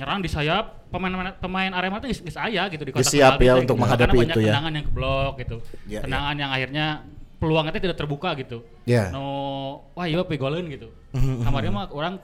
nyerang 0.00 0.24
di 0.24 0.30
sayap 0.32 0.88
pemain 0.88 1.36
pemain 1.36 1.68
Arema 1.76 2.00
tuh 2.00 2.08
geus 2.08 2.24
geus 2.24 2.40
aya 2.40 2.64
gitu 2.72 2.80
di 2.88 2.92
kotak 2.96 3.12
siap 3.12 3.36
penalti 3.36 3.44
ya 3.44 3.52
teh 3.52 3.60
untuk 3.60 3.76
gitu. 3.76 3.82
menghadapi 3.84 4.08
Karena 4.08 4.16
banyak 4.24 4.32
itu 4.32 4.40
ya. 4.40 4.48
tendangan 4.48 4.72
yang 4.72 4.84
keblok 4.88 5.32
gitu. 5.36 5.56
Ya, 5.84 5.92
ya. 5.92 6.00
tendangan 6.00 6.34
yang 6.40 6.50
akhirnya 6.50 6.86
peluangnya 7.36 7.72
teh 7.76 7.82
tidak 7.84 7.98
terbuka 8.00 8.30
gitu. 8.40 8.58
Ya. 8.88 9.12
No, 9.12 9.24
wah 9.92 10.08
iya 10.08 10.24
pegoleun 10.24 10.66
gitu. 10.72 10.88
Kemarin 11.44 11.70
mah 11.76 11.92
orang 11.92 12.16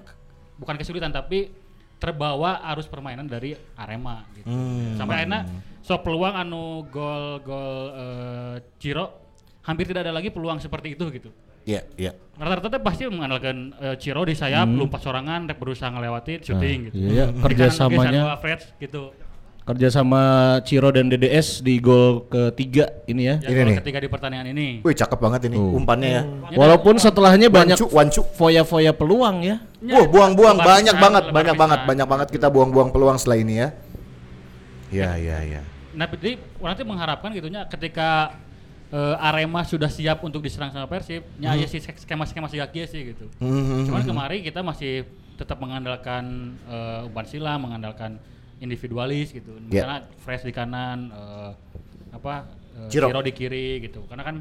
bukan 0.57 0.75
kesulitan 0.81 1.13
tapi 1.13 1.53
terbawa 2.01 2.63
arus 2.73 2.89
permainan 2.89 3.29
dari 3.29 3.53
Arema 3.77 4.25
gitu. 4.33 4.49
Hmm. 4.49 4.97
Sampai 4.97 5.21
akhirnya 5.21 5.45
so 5.85 6.01
peluang 6.01 6.35
anu 6.41 6.89
gol 6.89 7.45
gol 7.45 7.75
eh, 7.93 8.55
Ciro 8.81 9.29
hampir 9.69 9.85
tidak 9.85 10.09
ada 10.09 10.17
lagi 10.17 10.33
peluang 10.33 10.57
seperti 10.57 10.97
itu 10.97 11.05
gitu. 11.13 11.29
Iya, 11.69 11.83
iya. 12.01 12.13
Rata-rata 12.39 12.73
teh 12.73 12.81
pasti 12.81 13.03
mengandalkan 13.05 13.77
eh, 13.77 13.97
Ciro 14.01 14.25
di 14.25 14.33
sayap, 14.33 14.65
lompat 14.71 15.05
sorangan, 15.05 15.45
rek 15.45 15.59
berusaha 15.61 15.91
ngelewatin 15.93 16.39
shooting 16.41 16.79
gitu. 16.89 16.97
iya, 16.97 17.29
kanan 17.29 17.43
kerjasamanya. 17.45 18.23
Freds 18.41 18.73
gitu. 18.81 19.13
Kerja 19.69 19.93
sama 19.93 20.23
Ciro 20.65 20.89
dan 20.89 21.13
DDS 21.13 21.61
di 21.61 21.77
gol 21.77 22.25
ketiga 22.25 22.89
ini 23.05 23.29
ya. 23.29 23.37
Ya, 23.45 23.53
Ini 23.53 23.59
gol 23.59 23.67
nih. 23.69 23.77
ketiga 23.85 23.99
di 24.01 24.09
pertandingan 24.09 24.49
ini. 24.57 24.81
Wih, 24.81 24.97
cakep 24.97 25.19
banget 25.21 25.53
ini 25.53 25.61
Tuh. 25.61 25.77
umpannya 25.77 26.09
ya. 26.09 26.23
Walaupun 26.57 26.97
setelahnya 26.97 27.53
banyak 27.53 27.77
Wancu, 27.93 28.25
foya-foya 28.33 28.97
peluang 28.97 29.45
ya. 29.45 29.61
Wah, 29.93 30.09
buang-buang 30.09 30.57
banyak 30.57 30.97
pisan, 30.97 31.05
banget, 31.05 31.25
banyak 31.29 31.53
pisan. 31.53 31.61
banget, 31.61 31.81
banyak 31.85 32.07
banget 32.09 32.29
kita 32.33 32.49
buang-buang 32.49 32.89
peluang 32.89 33.21
setelah 33.21 33.45
ini 33.45 33.61
ya. 33.61 33.69
Iya, 34.89 35.11
iya, 35.21 35.37
iya. 35.45 35.61
Nah, 35.93 36.09
jadi 36.09 36.41
orang 36.65 36.75
tuh 36.79 36.87
mengharapkan 36.89 37.29
gitunya 37.37 37.69
ketika 37.69 38.41
eh, 38.93 39.27
Arema 39.29 39.65
sudah 39.65 39.91
siap 39.93 40.25
untuk 40.25 40.41
diserang 40.41 40.73
sama 40.73 40.89
Persib, 40.89 41.25
nya 41.37 41.53
aya 41.55 41.69
sih 41.69 41.81
skema-skema 41.81 42.49
sih 42.49 42.61
sih 42.89 43.01
gitu. 43.15 43.27
Hmm, 43.41 43.85
Cuman 43.85 44.03
kemarin 44.05 44.41
kita 44.41 44.61
masih 44.65 45.05
tetap 45.39 45.61
mengandalkan 45.61 46.57
eh, 46.67 47.07
umpan 47.07 47.27
silang, 47.29 47.63
mengandalkan 47.63 48.19
individualis 48.59 49.31
gitu. 49.31 49.55
Ya. 49.71 49.85
Misalnya 49.85 50.01
Fresh 50.19 50.45
di 50.49 50.53
kanan, 50.53 51.13
eh, 51.13 51.51
apa 52.11 52.49
eh, 52.75 52.89
Ciro. 52.91 53.13
Ciro 53.13 53.21
di 53.23 53.33
kiri 53.33 53.85
gitu. 53.85 54.03
Karena 54.09 54.25
kan 54.25 54.37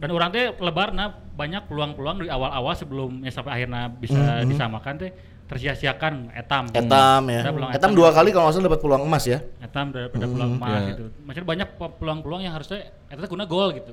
dan 0.00 0.10
orang 0.16 0.32
teh 0.32 0.48
lebar 0.64 0.96
nah 0.96 1.12
banyak 1.12 1.68
peluang-peluang 1.68 2.24
di 2.24 2.32
awal-awal 2.32 2.72
sebelumnya 2.72 3.28
sampai 3.28 3.60
akhirnya 3.60 3.92
bisa 3.92 4.48
disamakan 4.48 4.96
teh 4.96 5.12
tersia-siakan 5.50 6.30
etam. 6.30 6.70
Etam 6.70 7.22
ya. 7.26 7.42
Peluang 7.50 7.74
Etam 7.74 7.90
dua 7.90 8.14
kali 8.14 8.30
kalau 8.30 8.46
nggak 8.46 8.54
salah 8.54 8.66
dapat 8.70 8.80
peluang 8.86 9.02
emas 9.02 9.24
ya. 9.26 9.38
Etam 9.58 9.90
daripada 9.90 10.30
peluang 10.30 10.52
emas 10.54 10.70
ya. 10.70 10.88
gitu. 10.94 11.04
Maksudnya 11.26 11.48
banyak 11.50 11.68
pe- 11.74 11.94
peluang-peluang 11.98 12.42
yang 12.46 12.54
harusnya 12.54 12.78
eta 13.10 13.18
teh 13.18 13.30
guna 13.34 13.44
gol 13.50 13.68
gitu. 13.74 13.92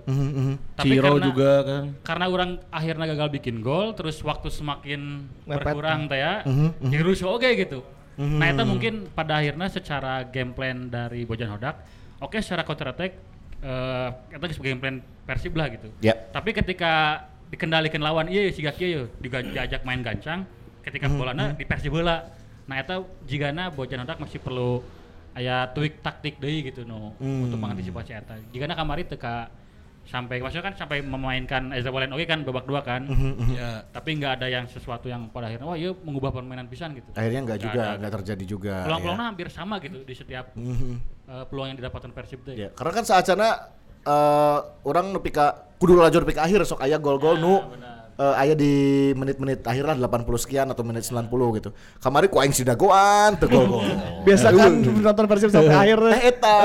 Tapi 0.78 0.94
Ciro 0.94 1.18
karena, 1.18 1.26
juga 1.26 1.50
kan. 1.66 1.84
karena 2.06 2.26
orang 2.30 2.50
akhirnya 2.70 3.06
gagal 3.10 3.30
bikin 3.42 3.66
gol 3.66 3.98
terus 3.98 4.22
waktu 4.22 4.54
semakin 4.54 5.26
Mepet. 5.50 5.66
berkurang 5.66 6.06
teh 6.06 6.22
ya. 6.22 6.46
Jadi 6.78 7.02
rusuh 7.02 7.34
oke 7.34 7.50
gitu. 7.58 7.82
Nah, 8.18 8.50
itu 8.50 8.64
mungkin 8.66 8.94
pada 9.14 9.42
akhirnya 9.42 9.70
secara 9.70 10.26
game 10.30 10.54
plan 10.54 10.90
dari 10.90 11.26
Bojan 11.26 11.54
Hodak, 11.54 11.82
oke 12.22 12.38
secara 12.42 12.62
counter 12.62 12.94
attack 12.94 13.18
eh 13.58 14.10
eta 14.38 14.46
geus 14.46 14.62
game 14.62 14.78
plan 14.78 15.02
Persib 15.26 15.58
lah 15.58 15.74
gitu. 15.74 15.90
Ya. 16.06 16.14
Tapi 16.30 16.54
ketika 16.54 17.26
dikendalikan 17.50 17.98
lawan 17.98 18.30
iya 18.30 18.46
siga 18.54 18.70
kieu 18.76 19.10
juga 19.18 19.42
diajak 19.42 19.82
main 19.88 20.04
gancang 20.06 20.46
ketika 20.88 21.12
bolana 21.12 21.52
di 21.52 21.68
Persib 21.68 21.92
heula. 21.92 22.32
Nah 22.68 22.76
eta 22.80 23.04
jigana 23.28 23.68
Bojan 23.72 24.04
Hodak 24.04 24.24
masih 24.24 24.40
perlu 24.40 24.80
aya 25.36 25.70
tweak 25.76 26.02
taktik 26.02 26.40
deui 26.40 26.64
gitu 26.64 26.88
no 26.88 27.14
untuk 27.20 27.60
mengantisipasi 27.60 28.12
eta. 28.16 28.40
Jigana 28.56 28.74
kamari 28.74 29.04
teka 29.04 29.52
sampai 30.08 30.40
maksudnya 30.40 30.72
kan 30.72 30.76
sampai 30.80 31.04
memainkan 31.04 31.76
Eza 31.76 31.92
Walen 31.92 32.16
oke 32.16 32.24
kan 32.24 32.48
babak 32.48 32.64
dua 32.64 32.80
kan. 32.80 33.04
Ya. 33.52 33.84
Tapi 33.92 34.16
nggak 34.16 34.40
ada 34.40 34.48
yang 34.48 34.66
sesuatu 34.72 35.12
yang 35.12 35.28
pada 35.28 35.52
akhirnya 35.52 35.68
wah 35.68 35.76
iya 35.76 35.92
mengubah 35.92 36.32
permainan 36.32 36.72
pisan 36.72 36.96
gitu. 36.96 37.12
Akhirnya 37.12 37.44
nggak 37.44 37.60
juga, 37.60 37.84
nggak 38.00 38.14
terjadi 38.24 38.44
juga. 38.48 38.76
Peluang-peluangnya 38.88 39.26
ya. 39.28 39.30
hampir 39.36 39.48
sama 39.52 39.76
gitu 39.84 40.08
di 40.08 40.16
setiap 40.16 40.56
eh, 40.56 41.44
peluang 41.52 41.76
yang 41.76 41.78
didapatkan 41.84 42.12
Persib 42.16 42.40
teh. 42.48 42.56
Ya, 42.56 42.72
karena 42.72 42.92
kan 42.96 43.04
saat 43.04 43.28
sana 43.28 43.76
eh 44.08 44.60
orang 44.88 45.12
nu 45.12 45.20
pika 45.20 45.76
kudu 45.76 46.00
lajur 46.00 46.24
pika 46.24 46.48
akhir 46.48 46.64
sok 46.64 46.80
aya 46.80 46.96
gol-gol 46.96 47.36
nu 47.36 47.60
eh, 48.18 48.42
aya 48.42 48.54
di 48.54 48.74
menit-menit 49.14 49.62
akhir 49.62 49.86
lah 49.86 49.96
80 49.96 50.28
sekian 50.38 50.68
atau 50.68 50.82
menit 50.82 51.06
90 51.06 51.30
gitu. 51.58 51.70
Kamari 51.98 52.28
ku 52.28 52.38
aing 52.38 52.54
dagoan 52.58 53.38
teu 53.38 53.48
gol-gol. 53.48 53.86
Biasa 54.28 54.52
kan 54.52 54.72
nonton 54.82 55.26
Persib 55.26 55.50
sampai 55.50 55.74
akhir. 55.74 55.98
Nah 56.02 56.20
eta 56.20 56.56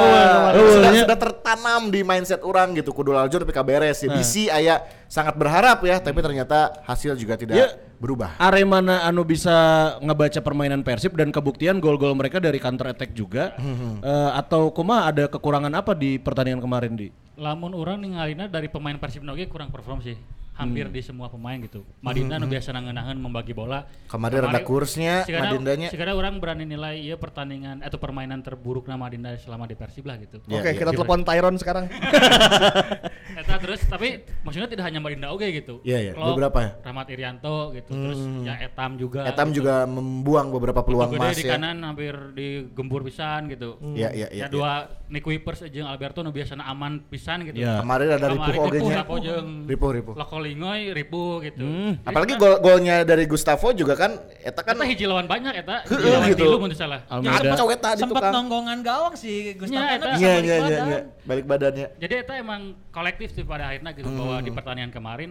sudah, 0.53 0.91
sudah 1.05 1.19
tertanam 1.19 1.89
di 1.89 2.01
mindset 2.01 2.41
orang 2.43 2.73
gitu 2.73 2.91
kudu 2.91 3.13
laljo 3.13 3.37
tapi 3.37 3.53
kaberes 3.53 4.03
ya. 4.03 4.11
DC 4.11 4.49
aya 4.49 4.81
sangat 5.07 5.37
berharap 5.37 5.79
ya 5.85 6.01
tapi 6.01 6.19
ternyata 6.19 6.81
hasil 6.83 7.15
juga 7.15 7.37
tidak 7.37 7.55
Ya. 7.55 7.69
berubah. 8.01 8.35
Aremana 8.37 9.05
anu 9.05 9.23
bisa 9.23 9.53
ngebaca 10.01 10.41
permainan 10.41 10.83
Persib 10.83 11.15
dan 11.15 11.31
kebuktian 11.31 11.79
gol-gol 11.79 12.17
mereka 12.17 12.41
dari 12.41 12.59
counter 12.59 12.91
attack 12.91 13.13
juga 13.13 13.55
Eh, 14.03 14.31
atau 14.35 14.73
kumaha 14.73 15.13
ada 15.13 15.25
kekurangan 15.29 15.71
apa 15.71 15.93
di 15.93 16.17
pertandingan 16.17 16.59
kemarin 16.59 16.93
di 16.97 17.09
lamun 17.33 17.73
orang 17.73 17.99
ningalina 17.99 18.45
dari 18.47 18.67
pemain 18.67 18.97
Persib 18.97 19.23
Noge 19.23 19.47
kurang 19.47 19.71
perform 19.71 20.03
sih 20.03 20.17
hampir 20.53 20.85
di 20.93 21.01
semua 21.01 21.33
pemain 21.33 21.57
gitu 21.57 21.81
Madinda 22.05 22.37
nu 22.37 22.45
biasa 22.45 22.77
nangeun 22.77 23.17
membagi 23.17 23.57
bola 23.57 23.89
Kemarin 24.05 24.45
rada 24.45 24.61
kursnya, 24.61 25.25
Madindanya. 25.25 25.89
Sekarang 25.89 26.21
orang 26.21 26.37
berani 26.37 26.69
nilai 26.69 27.01
ya 27.01 27.17
pertandingan 27.17 27.81
atau 27.81 27.97
permainan 27.97 28.45
terburuk 28.45 28.85
nama 28.85 29.09
Madinda 29.09 29.33
selama 29.41 29.65
di 29.65 29.73
Persib 29.73 30.05
lah 30.05 30.21
gitu 30.21 30.45
Ya, 30.53 30.61
Oke, 30.61 30.71
ya. 30.71 30.77
kita 30.77 30.91
telepon 30.93 31.25
Tyron 31.25 31.57
sekarang. 31.57 31.89
Eta 33.33 33.57
terus 33.57 33.81
tapi 33.89 34.21
maksudnya 34.45 34.69
tidak 34.69 34.85
hanya 34.93 35.01
Madinda 35.01 35.33
oge 35.33 35.49
gitu. 35.57 35.81
Iya, 35.83 36.11
iya. 36.11 36.13
Kalau 36.13 36.37
Beberapa 36.37 36.59
ya? 36.61 36.71
Rahmat 36.85 37.07
Irianto 37.09 37.57
gitu, 37.73 37.93
terus 37.97 38.21
ya 38.45 38.55
Etam 38.61 39.01
juga. 39.01 39.25
Etam 39.25 39.49
gitu. 39.51 39.65
juga 39.65 39.89
membuang 39.89 40.53
beberapa 40.53 40.85
peluang 40.85 41.17
Gede 41.17 41.21
emas 41.25 41.37
di 41.41 41.45
ya. 41.49 41.51
kanan 41.57 41.77
hampir 41.81 42.13
digembur 42.37 43.01
pisan 43.01 43.49
gitu. 43.49 43.81
Iya, 43.97 44.13
iya, 44.13 44.29
iya, 44.29 44.45
Ya 44.45 44.47
dua 44.53 44.85
Nick 45.09 45.25
Wipers 45.25 45.65
jeung 45.73 45.89
Alberto 45.89 46.21
nu 46.21 46.29
biasana 46.29 46.69
aman 46.69 47.01
pisan 47.09 47.49
gitu. 47.49 47.57
Iya. 47.65 47.81
Kemarin 47.81 48.09
ada 48.21 48.27
ripuh 48.29 48.55
oge 48.69 48.79
nya. 48.85 48.97
Ripuh, 49.65 49.91
ripuh. 49.97 50.15
Lokolingoy 50.43 50.91
ripuh 50.91 51.39
gitu. 51.41 51.63
Jadi 51.63 52.03
Apalagi 52.03 52.35
eta- 52.35 52.41
gol 52.41 52.55
golnya 52.61 52.97
dari 53.03 53.25
Gustavo 53.25 53.71
juga 53.71 53.95
kan 53.95 54.11
eta 54.37 54.61
kan 54.61 54.75
Eta 54.75 54.85
hiji 54.85 55.05
lawan 55.07 55.25
banyak 55.25 55.55
eta. 55.57 55.87
Heeh, 55.87 56.35
gitu. 56.35 56.43
tilu 56.45 56.59
mun 56.59 56.75
salah. 56.75 57.01
Almeida. 57.07 57.55
Tadi 57.55 58.01
Sempat 58.01 58.21
tukang. 58.21 58.33
nonggongan 58.35 58.79
gawang 58.83 59.15
sih 59.15 59.55
Gustavo 59.55 59.79
Ena 59.81 59.95
eta. 59.95 60.07
bisa 60.11 60.19
Iya, 60.19 60.33
balik 60.33 60.45
iya, 60.45 60.57
iya, 60.59 60.79
iya. 60.85 61.01
Balik 61.23 61.45
badannya. 61.47 61.87
Jadi 61.97 62.15
itu 62.19 62.33
emang 62.35 62.61
kolektif 62.91 63.29
sih 63.31 63.45
pada 63.45 63.71
akhirnya 63.71 63.91
gitu 63.93 64.09
bahwa 64.09 64.37
Hmm. 64.37 64.45
di 64.45 64.51
pertandingan 64.51 64.91
kemarin 64.91 65.31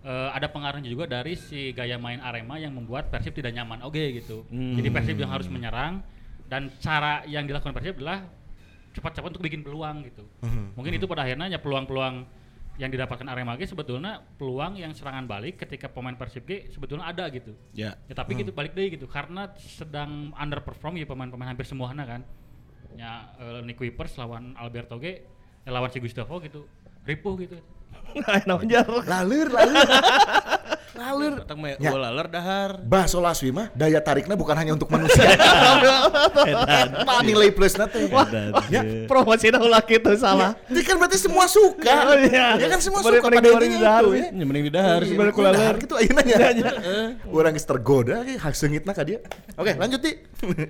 eh, 0.00 0.28
ada 0.30 0.46
pengaruhnya 0.46 0.86
juga 0.86 1.04
dari 1.08 1.34
si 1.34 1.72
gaya 1.72 1.96
main 1.96 2.20
Arema 2.20 2.54
yang 2.56 2.70
membuat 2.70 3.08
Persib 3.08 3.32
tidak 3.32 3.50
nyaman 3.52 3.82
oke 3.82 3.98
gitu. 4.14 4.46
Jadi 4.48 4.88
Persib 4.88 5.16
yang 5.16 5.28
harus 5.28 5.48
menyerang 5.48 6.04
dan 6.46 6.70
cara 6.78 7.24
yang 7.24 7.42
dilakukan 7.42 7.72
Persib 7.72 7.98
adalah 7.98 8.22
cepat-cepat 8.92 9.28
untuk 9.28 9.42
bikin 9.42 9.60
peluang 9.60 10.04
gitu. 10.04 10.22
Hmm. 10.40 10.70
Mungkin 10.74 10.94
itu 10.94 11.04
pada 11.04 11.24
akhirnya 11.24 11.48
ya 11.48 11.58
peluang-peluang 11.58 12.43
yang 12.74 12.90
didapatkan 12.90 13.22
Arema 13.30 13.54
G 13.54 13.70
sebetulnya 13.70 14.18
peluang 14.34 14.74
yang 14.74 14.90
serangan 14.90 15.30
balik 15.30 15.62
ketika 15.62 15.86
pemain 15.86 16.18
Persib 16.18 16.42
G 16.42 16.74
sebetulnya 16.74 17.06
ada 17.06 17.30
gitu. 17.30 17.54
Ya. 17.70 17.94
Ya 18.10 18.14
tapi 18.18 18.34
gitu 18.34 18.50
balik 18.50 18.74
deh 18.74 18.90
gitu 18.90 19.06
karena 19.06 19.54
sedang 19.58 20.34
underperform 20.34 20.98
ya 20.98 21.06
pemain-pemain 21.06 21.54
hampir 21.54 21.66
semuanya 21.66 22.02
kan. 22.02 22.20
Ya 22.98 23.30
eh, 23.38 23.60
Nick 23.62 23.78
Wipers 23.78 24.18
lawan 24.18 24.54
Alberto 24.58 24.98
G, 24.98 25.22
ya, 25.66 25.70
lawan 25.70 25.90
si 25.90 26.02
Gustavo 26.02 26.42
gitu. 26.42 26.66
Ripuh 27.06 27.34
gitu. 27.42 27.58
Nah, 28.14 28.58
jarang. 28.66 29.06
Lalur, 29.06 29.48
lalur. 30.94 31.32
Datang 31.42 31.58
mah 31.58 31.68
Ya. 31.76 31.90
gol 31.90 32.00
laler 32.00 32.26
dahar. 32.26 32.70
Baso 32.80 33.18
laswi 33.18 33.50
mah 33.50 33.68
daya 33.72 33.98
tariknya 33.98 34.34
bukan 34.34 34.54
hanya 34.54 34.72
untuk 34.72 34.88
manusia. 34.88 35.26
Apa 37.04 37.22
nilai 37.22 37.50
plus 37.50 37.74
nanti? 37.74 38.06
Ya. 38.70 38.82
Promosi 39.06 39.50
dah 39.50 39.60
ulah 39.60 39.82
gitu 39.82 40.10
salah. 40.14 40.54
Ini 40.66 40.80
kan 40.82 40.96
berarti 40.96 41.18
semua 41.18 41.46
suka. 41.46 41.94
Oh, 42.04 42.18
iya. 42.20 42.60
Ya 42.60 42.68
kan 42.68 42.78
semua 42.78 43.00
suka 43.00 43.16
mending 43.16 43.24
pada 43.24 43.48
intinya 43.48 43.64
di 43.66 43.80
dahar, 43.80 44.02
itu 44.02 44.12
ya. 44.12 44.20
ya. 44.20 44.28
Ya 44.30 44.44
mending 44.44 44.64
di 44.64 44.72
dahar 44.72 44.98
Iya, 45.00 45.08
sebenarnya 45.08 45.32
ku 45.32 45.38
kula 45.40 45.50
dahar 45.50 45.72
ler. 45.72 45.82
gitu 45.82 45.94
ayeuna 45.96 46.22
nya. 46.22 46.36
Orang 47.26 47.52
geus 47.52 47.64
tergoda 47.64 48.16
ge 48.22 48.34
hak 48.36 48.54
seungitna 48.54 48.92
ka 48.92 49.02
dia. 49.02 49.18
Oke, 49.54 49.72
lanjut 49.74 50.00
di. 50.00 50.12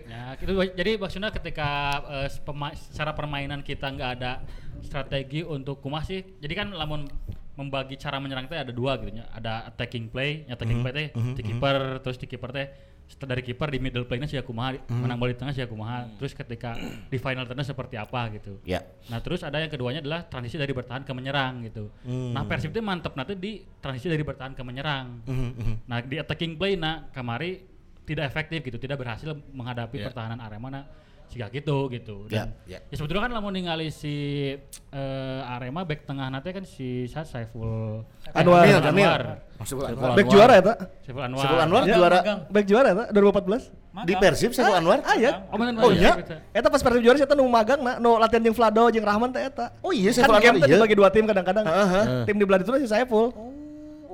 Ya, 0.06 0.38
itu 0.38 0.52
jadi 0.70 0.92
maksudnya 0.94 1.30
ketika 1.30 1.68
eh, 2.06 2.28
pema- 2.40 2.76
secara 2.76 3.10
permainan 3.12 3.60
kita 3.60 3.90
nggak 3.90 4.10
ada 4.14 4.32
strategi 4.80 5.42
untuk 5.42 5.80
kumah 5.80 6.02
sih. 6.02 6.22
Jadi 6.38 6.54
kan 6.54 6.70
lamun 6.70 7.10
membagi 7.54 7.94
cara 7.98 8.18
menyerang 8.18 8.50
teh 8.50 8.58
ada 8.58 8.74
dua 8.74 8.98
gitu 8.98 9.14
nya. 9.14 9.30
Ada 9.30 9.70
attacking 9.70 10.10
play, 10.10 10.44
ya 10.46 10.58
attacking 10.58 10.82
play 10.82 10.92
teh 10.92 11.06
di 11.38 11.42
kiper 11.42 12.02
terus 12.02 12.18
di 12.18 12.26
kiper 12.26 12.50
teh 12.50 12.66
setelah 13.04 13.36
dari 13.36 13.44
kiper 13.44 13.68
di 13.68 13.76
middle 13.84 14.08
play-nya 14.08 14.24
si 14.24 14.40
kumaha 14.40 14.80
menang 14.88 15.20
bola 15.20 15.28
di 15.28 15.36
tengah 15.36 15.52
si 15.52 15.60
kumaha 15.68 16.08
terus 16.16 16.32
ketika 16.32 16.72
di 17.12 17.20
final 17.20 17.44
tengah 17.44 17.60
seperti 17.60 18.00
apa 18.00 18.32
gitu. 18.32 18.56
Ya. 18.64 18.80
Nah 19.12 19.20
terus 19.20 19.44
ada 19.44 19.60
yang 19.60 19.68
keduanya 19.68 20.00
adalah 20.00 20.24
transisi 20.24 20.56
dari 20.56 20.72
bertahan 20.72 21.04
ke 21.04 21.12
menyerang 21.12 21.68
gitu. 21.68 21.92
Nah 22.08 22.48
Persib 22.48 22.72
itu 22.72 22.80
mantep 22.80 23.12
nanti 23.12 23.36
di 23.36 23.60
transisi 23.84 24.08
dari 24.08 24.24
bertahan 24.24 24.56
ke 24.56 24.62
menyerang. 24.64 25.20
Nah 25.84 26.00
di 26.00 26.16
attacking 26.16 26.56
play 26.56 26.80
nah 26.80 27.04
kamari 27.12 27.60
tidak 28.08 28.32
efektif 28.32 28.60
gitu, 28.64 28.76
tidak 28.80 29.00
berhasil 29.00 29.32
menghadapi 29.52 29.96
Ya. 30.00 30.08
pertahanan 30.08 30.40
Arema 30.40 30.68
nah 30.68 30.84
siga 31.26 31.46
gitu 31.48 31.88
gitu. 31.88 32.28
Dan 32.28 32.54
Ya, 32.64 32.78
ya. 32.78 32.78
ya 32.86 32.94
sebetulnya 32.94 33.26
kan 33.26 33.32
lamun 33.34 33.52
ningali 33.52 33.88
si 33.88 34.14
eh, 34.90 35.40
Arema 35.46 35.82
back 35.82 36.04
tengah 36.04 36.28
nanti 36.28 36.50
kan 36.50 36.62
si 36.62 37.06
Sa- 37.06 37.26
Saiful 37.26 38.04
Anwar. 38.30 38.62
Anwar. 38.62 39.22
Maksud 39.54 39.76
Saiful 39.80 40.14
Back 40.14 40.26
juara 40.28 40.52
ya, 40.54 40.62
tak? 40.62 40.76
Saiful 41.02 41.22
Anwar. 41.22 41.42
Saiful 41.42 41.60
Anwar 41.60 41.82
Ya, 41.82 41.94
juara 41.94 42.18
magang. 42.20 42.38
Back 42.48 42.64
juara 42.66 42.86
ya, 42.86 42.96
tak? 42.96 43.08
2014. 43.10 43.70
di 44.02 44.14
Persib 44.14 44.50
Saiful 44.52 44.74
Anwar. 44.74 44.98
Ah, 45.02 45.14
iya. 45.14 45.30
Oh, 45.48 45.56
bener, 45.56 45.72
Oh, 45.78 45.90
iya? 45.90 46.12
Eta 46.50 46.66
pas 46.66 46.82
Persib 46.82 47.02
juara 47.02 47.16
saya 47.16 47.34
nu 47.34 47.46
magang 47.46 47.80
na, 47.80 47.96
nu 47.96 48.14
latihan 48.14 48.42
jeung 48.42 48.54
Vlado 48.54 48.90
jeung 48.90 49.02
Rahman 49.02 49.30
teh 49.30 49.42
eta. 49.42 49.70
Oh 49.80 49.90
iya 49.90 50.10
Kan 50.10 50.22
Saiful 50.22 50.38
game 50.38 50.54
Anwar 50.54 50.62
teh 50.62 50.68
iya. 50.70 50.76
dibagi 50.78 50.94
dua 50.94 51.08
tim 51.10 51.24
kadang-kadang. 51.24 51.64
Heeh. 51.64 52.04
Tim 52.26 52.36
di 52.36 52.44
belah 52.44 52.58
itu 52.58 52.70
si 52.78 52.86
Saiful. 52.86 53.30
Oh. 53.32 53.63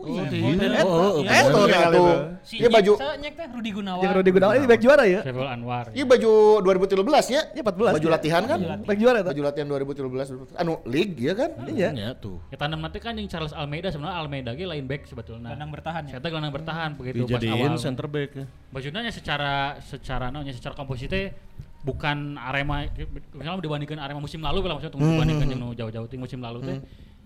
Oh, 0.00 0.08
oh, 0.08 1.20
Eh, 1.20 1.42
Tuh, 1.44 1.52
tuh, 1.52 1.64
nih, 1.68 1.76
tinggal 1.76 1.92
tuh. 1.92 2.00
itu. 2.00 2.14
Si 2.40 2.54
Iya 2.56 2.68
baju 2.72 2.92
Nyek, 2.96 3.32
teh 3.36 3.46
Rudi 3.52 3.70
Gunawan. 3.70 4.00
Jeung 4.00 4.14
Rudi 4.16 4.30
Gunawan 4.32 4.54
ini 4.56 4.66
back 4.66 4.80
juara 4.80 5.04
ya. 5.04 5.20
Saiful 5.20 5.44
Anwar. 5.44 5.86
Iya 5.92 6.04
baju 6.08 6.32
2013 6.64 7.28
ya? 7.28 7.42
Iya 7.52 7.62
14. 7.62 7.96
Baju 8.00 8.08
latihan 8.08 8.42
kan? 8.48 8.58
Back 8.80 8.96
juara 8.96 9.16
eta. 9.20 9.30
Baju 9.30 9.42
latihan 9.44 9.66
2013 9.68 10.56
anu 10.56 10.72
league 10.88 11.20
ya 11.20 11.34
kan? 11.36 11.50
Iya. 11.68 11.88
Ya 11.92 12.10
tuh. 12.16 12.40
Ya 12.48 12.56
tandem 12.56 12.80
nanti 12.80 12.96
kan 12.96 13.12
yang 13.12 13.28
Charles 13.28 13.52
Almeida 13.52 13.92
sebenarnya 13.92 14.16
Almeida 14.16 14.50
ge 14.56 14.64
lain 14.64 14.88
back 14.88 15.04
sebetulnya. 15.04 15.52
Gelandang 15.52 15.70
bertahan 15.70 16.02
ya. 16.08 16.16
Saya 16.16 16.30
gelandang 16.32 16.54
bertahan 16.56 16.90
begitu 16.96 17.16
pas 17.20 17.36
Dijadiin 17.36 17.72
awal. 17.76 17.76
center 17.76 18.06
back 18.08 18.30
ya. 18.32 18.44
Maksudnya 18.72 19.00
nya 19.02 19.12
secara 19.12 19.52
secara 19.80 20.32
namanya 20.32 20.56
secara 20.56 20.72
komposite 20.72 21.36
bukan 21.80 22.36
Arema 22.36 22.88
misalnya 23.32 23.60
dibandingkan 23.60 24.00
Arema 24.00 24.20
musim 24.20 24.40
lalu 24.40 24.64
lah 24.64 24.76
maksudnya 24.76 24.96
dibandingkan 24.96 25.48
yang 25.48 25.60
nu 25.60 25.72
jauh-jauh 25.72 26.08
ting 26.08 26.20
musim 26.20 26.40
lalu 26.40 26.64
teh. 26.64 26.78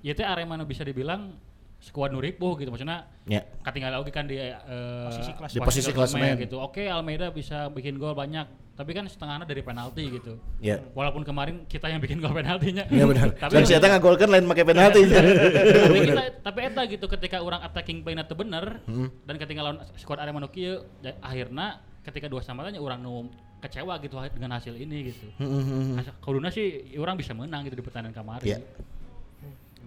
Ya 0.03 0.13
teh 0.13 0.27
Arema 0.27 0.55
nu 0.55 0.67
bisa 0.67 0.83
dibilang 0.83 1.39
skuad 1.85 2.09
nu 2.09 2.19
ripuh 2.19 2.57
gitu 2.57 2.69
maksudnya 2.69 3.05
Ya. 3.25 3.45
ketinggalan 3.63 4.01
lagi 4.01 4.09
kan 4.11 4.25
di 4.25 4.37
eh, 4.37 4.57
Posisi 5.05 5.33
kelas- 5.33 5.53
Di 5.53 5.61
posisi 5.61 5.91
klasemen. 5.91 6.37
gitu. 6.39 6.57
Oke 6.59 6.85
Almeida 6.87 7.29
bisa 7.29 7.69
bikin 7.69 7.97
gol 7.97 8.13
banyak, 8.13 8.45
tapi 8.75 8.91
kan 8.91 9.05
setengahnya 9.05 9.45
dari 9.45 9.61
penalti 9.61 10.09
gitu. 10.11 10.37
Ya. 10.59 10.81
Walaupun 10.93 11.21
kemarin 11.23 11.65
kita 11.65 11.87
yang 11.87 12.01
bikin 12.01 12.19
gol 12.19 12.33
penaltinya. 12.33 12.85
Iya 12.87 13.05
benar. 13.07 13.33
tapi 13.35 13.53
Dan 13.55 13.63
si 13.63 13.73
Eta 13.73 13.89
ngagolkan 13.91 14.29
lain 14.29 14.45
pakai 14.47 14.65
penalti. 14.67 15.01
tapi, 15.09 15.99
kita, 16.03 16.23
tapi 16.43 16.59
eta 16.63 16.83
gitu 16.87 17.07
ketika 17.07 17.37
orang 17.39 17.61
attacking 17.63 18.01
play 18.01 18.13
itu 18.15 18.35
bener 18.35 18.81
dan 19.23 19.35
ketika 19.37 19.61
lawan 19.63 19.79
squad 19.95 20.17
Arema 20.19 20.37
nu 20.37 20.49
kieu 20.49 20.85
da- 20.99 21.17
akhirna 21.19 21.67
ketika 22.03 22.27
dua 22.27 22.41
sama 22.41 22.61
tanya 22.63 22.77
orang 22.79 23.01
nu 23.01 23.29
kecewa 23.59 23.97
gitu 23.99 24.17
dengan 24.31 24.53
hasil 24.55 24.73
ini 24.75 25.09
gitu. 25.11 25.33
Asa- 25.97 26.17
Kuduna 26.19 26.49
sih 26.49 26.67
orang 26.95 27.17
bisa 27.17 27.33
menang 27.33 27.65
gitu 27.65 27.77
di 27.77 27.81
pertandingan 27.81 28.13
kemarin. 28.15 28.45
Iya. 28.47 28.59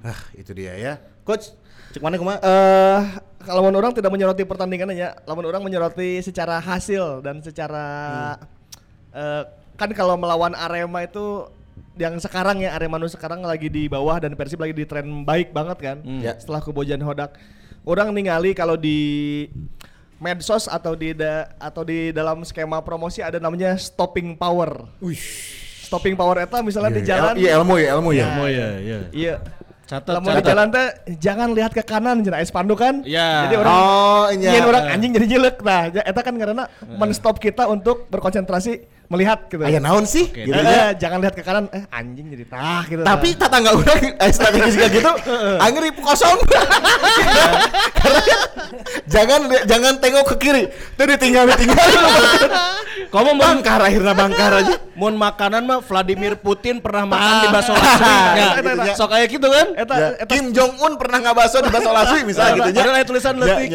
Ah, 0.01 0.19
itu 0.33 0.51
dia 0.51 0.73
ya. 0.73 0.93
Coach, 1.21 1.51
cek 1.91 1.99
mana 1.99 2.15
kumaha? 2.15 2.37
Eh, 2.37 3.01
kalau 3.39 3.61
menurut 3.61 3.83
orang 3.83 3.93
tidak 3.93 4.09
menyoroti 4.09 4.43
pertandingannya 4.43 4.95
ya, 4.95 5.09
lamun 5.23 5.45
orang 5.45 5.61
menyoroti 5.61 6.19
secara 6.19 6.57
hasil 6.57 7.21
dan 7.21 7.39
secara 7.39 7.85
eh, 9.11 9.43
kan 9.75 9.89
kalau 9.91 10.15
melawan 10.15 10.53
Arema 10.53 11.01
itu 11.01 11.47
yang 11.95 12.17
sekarang 12.17 12.61
ya 12.61 12.73
Arema 12.73 12.97
nu 12.97 13.05
sekarang 13.05 13.41
lagi 13.41 13.67
di 13.67 13.85
bawah 13.85 14.17
dan 14.17 14.33
Persib 14.33 14.57
lagi 14.57 14.73
di 14.73 14.85
tren 14.85 15.05
baik 15.23 15.49
banget 15.51 15.77
kan. 15.77 15.97
Ya. 16.19 16.33
Setelah 16.35 16.61
kebojan 16.61 17.01
Hodak. 17.01 17.37
Orang 17.81 18.11
ningali 18.11 18.51
kalau 18.51 18.75
di 18.75 19.47
medsos 20.17 20.65
atau 20.65 20.91
di 20.91 21.13
da- 21.13 21.53
atau 21.57 21.85
di 21.85 22.09
dalam 22.09 22.41
skema 22.41 22.81
promosi 22.81 23.21
ada 23.21 23.37
namanya 23.37 23.77
stopping 23.77 24.33
power. 24.33 24.89
Stopping 25.87 26.13
power 26.13 26.43
eta 26.43 26.59
misalnya 26.59 26.91
di 26.91 27.03
jalan 27.05 27.33
Iya, 27.37 27.61
ilmu 27.61 27.75
ya, 27.77 27.87
ilmu 27.95 28.11
ya. 28.11 28.25
Oh 28.35 28.49
iya, 28.49 28.67
iya. 28.77 28.97
Iya. 29.09 29.35
Catat, 29.87 30.19
Lamun 30.19 30.35
di 30.35 30.43
jalan 30.43 30.67
teh 30.67 30.87
jangan 31.15 31.55
lihat 31.55 31.71
ke 31.71 31.79
kanan 31.79 32.19
cenah 32.19 32.43
aya 32.43 32.47
spanduk 32.47 32.75
kan. 32.75 33.07
Ya. 33.07 33.47
Jadi 33.47 33.55
orang 33.55 33.71
Oh, 33.71 34.27
iya. 34.35 34.51
ingin 34.51 34.63
orang 34.67 34.83
anjing 34.91 35.11
jadi 35.15 35.27
jelek 35.39 35.63
nah 35.63 35.87
eta 35.87 36.19
kan 36.19 36.35
karena 36.35 36.67
men-stop 36.83 37.39
kita 37.39 37.71
untuk 37.71 38.11
berkonsentrasi 38.11 38.83
melihat 39.07 39.47
gitu. 39.47 39.63
Aya 39.63 39.79
naon 39.79 40.03
sih? 40.03 40.27
Eh, 40.35 40.45
Gitu 40.47 40.55
eh, 40.55 40.63
ya. 40.63 40.91
jangan 41.07 41.23
lihat 41.23 41.35
ke 41.35 41.43
kanan, 41.43 41.71
eh 41.71 41.83
anjing 41.89 42.27
jadi 42.27 42.45
tah 42.47 42.83
gitu. 42.85 43.01
Tapi 43.03 43.27
tetangga 43.35 43.71
orang 43.71 44.19
eh, 44.19 44.31
strategi 44.31 44.69
juga 44.75 44.87
gitu, 44.91 45.11
angin 45.63 45.83
ibu 45.87 46.01
kosong. 46.03 46.37
Karena 47.97 48.21
jangan 49.07 49.41
jangan 49.63 49.93
tengok 50.03 50.25
ke 50.31 50.35
kiri, 50.39 50.63
tuh 50.99 51.05
ditinggal 51.07 51.47
ditinggal. 51.55 51.87
Kamu 53.07 53.31
mau 53.33 53.39
bangkar 53.39 53.79
akhirnya 53.79 54.13
bangkar 54.13 54.51
aja. 54.59 54.75
mau 54.97 55.07
makanan 55.13 55.63
mah 55.63 55.79
Vladimir 55.79 56.35
Putin 56.35 56.83
pernah 56.83 57.07
makan 57.07 57.33
di 57.45 57.47
bakso 57.53 57.71
laswi. 57.71 58.03
Ya, 58.35 58.47
Eta, 58.59 58.71
eta. 58.73 58.93
sok 58.97 59.07
kayak 59.13 59.27
gitu 59.31 59.47
kan? 59.47 59.67
eta 59.77 59.95
Ya, 59.97 60.09
Kim 60.25 60.45
Jong 60.51 60.73
Un 60.81 60.93
pernah 60.99 61.19
ngabaso 61.21 61.61
di 61.63 61.69
bakso 61.69 61.93
laswi 61.93 62.25
misalnya 62.25 62.67
gitu 62.67 62.89
aya 62.91 63.05
tulisan 63.05 63.33
Ya, 63.39 63.55
letik. 63.55 63.69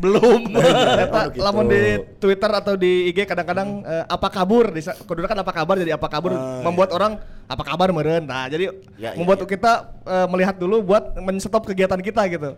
Belum. 0.00 0.40
Eta 0.56 1.20
Oh, 1.20 1.24
gitu. 1.36 1.44
lamun 1.44 1.66
di 1.68 1.82
Twitter 2.16 2.50
atau 2.50 2.74
di 2.74 3.12
IG 3.12 3.28
kadang-kadang 3.28 3.84
eh, 3.84 4.04
apa 4.08 4.26
kabur 4.26 4.72
di 4.72 4.80
kudu 4.80 5.22
kan 5.22 5.36
apa 5.36 5.52
kabar 5.52 5.76
jadi 5.76 5.94
apa 5.94 6.08
kabur 6.08 6.32
membuat 6.64 6.90
orang 6.90 7.20
apa 7.44 7.62
kabar 7.62 7.92
meureun. 7.92 8.24
Nah, 8.24 8.48
jadi 8.48 8.72
Ya, 8.96 9.12
ya, 9.12 9.18
membuat 9.18 9.44
ya. 9.44 9.48
kita 9.48 9.72
eh, 10.02 10.26
melihat 10.26 10.56
dulu 10.56 10.80
buat 10.80 11.20
men-stop 11.20 11.68
kegiatan 11.68 12.00
kita 12.00 12.24
gitu. 12.26 12.56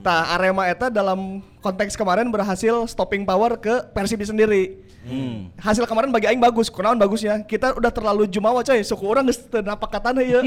Nah, 0.00 0.32
Arema 0.32 0.70
eta 0.70 0.86
dalam 0.86 1.42
konteks 1.58 1.94
kemarin 1.94 2.30
berhasil 2.30 2.86
stopping 2.86 3.26
power 3.26 3.58
ke 3.58 3.90
Persib 3.90 4.22
sendiri. 4.22 4.78
Hasil 5.56 5.84
kemarin 5.84 6.08
bagi 6.08 6.26
aing 6.26 6.40
bagus. 6.40 6.66
Kunaon 6.66 6.96
bagusnya? 6.96 7.42
Kita 7.42 7.72
udah 7.72 7.88
terlalu 7.88 8.24
jumawa 8.26 8.60
coy. 8.60 8.80
Suku 8.80 9.04
orang 9.04 9.24
geus 9.24 9.38
teu 9.38 9.60
napak 9.60 9.92
katana 9.92 10.24
ya. 10.26 10.40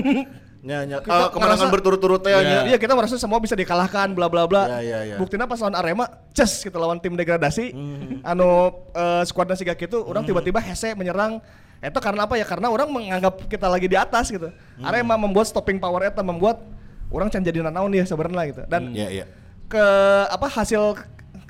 Ya, 0.62 0.84
ya. 0.84 0.98
Kita 1.00 1.14
Eh, 1.14 1.30
kemenangan 1.32 1.58
ngerasa- 1.64 1.74
berturut-turut 1.74 2.20
teh 2.20 2.34
nya. 2.34 2.66
Iya 2.66 2.78
kita 2.78 2.92
merasa 2.92 3.16
semua 3.16 3.38
bisa 3.38 3.54
dikalahkan 3.54 4.12
bla 4.12 4.26
bla 4.28 4.50
bla. 4.50 4.66
Ya, 4.78 4.80
ya, 4.82 5.00
ya. 5.06 5.16
Buktinya 5.16 5.46
pas 5.46 5.58
lawan 5.58 5.78
Arema, 5.78 6.06
ces 6.34 6.66
kita 6.66 6.76
lawan 6.76 6.98
tim 6.98 7.14
degradasi. 7.14 7.72
Mhm. 7.72 8.26
Anu 8.26 8.50
eh, 8.92 9.24
skuadnya 9.24 9.54
siga 9.54 9.74
gitu, 9.74 10.02
orang 10.02 10.26
tiba-tiba 10.26 10.58
hese 10.58 10.92
menyerang. 10.94 11.40
Itu 11.78 12.02
karena 12.02 12.26
apa 12.26 12.34
ya? 12.36 12.44
Karena 12.44 12.68
orang 12.68 12.90
menganggap 12.90 13.46
kita 13.46 13.70
lagi 13.70 13.86
di 13.86 13.94
atas 13.94 14.34
gitu. 14.34 14.50
Mhm. 14.50 14.84
Arema 14.84 15.14
membuat 15.16 15.46
stopping 15.46 15.78
power 15.78 16.02
eta 16.04 16.26
membuat 16.26 16.58
orang 17.08 17.30
can 17.30 17.40
jadi 17.40 17.62
nanaon 17.62 17.94
ya 17.94 18.04
sebenarnya 18.04 18.44
gitu. 18.50 18.62
Dan 18.66 18.92
Iya, 18.92 19.08
iya. 19.14 19.26
ke 19.70 19.86
apa 20.28 20.50
hasil 20.50 20.98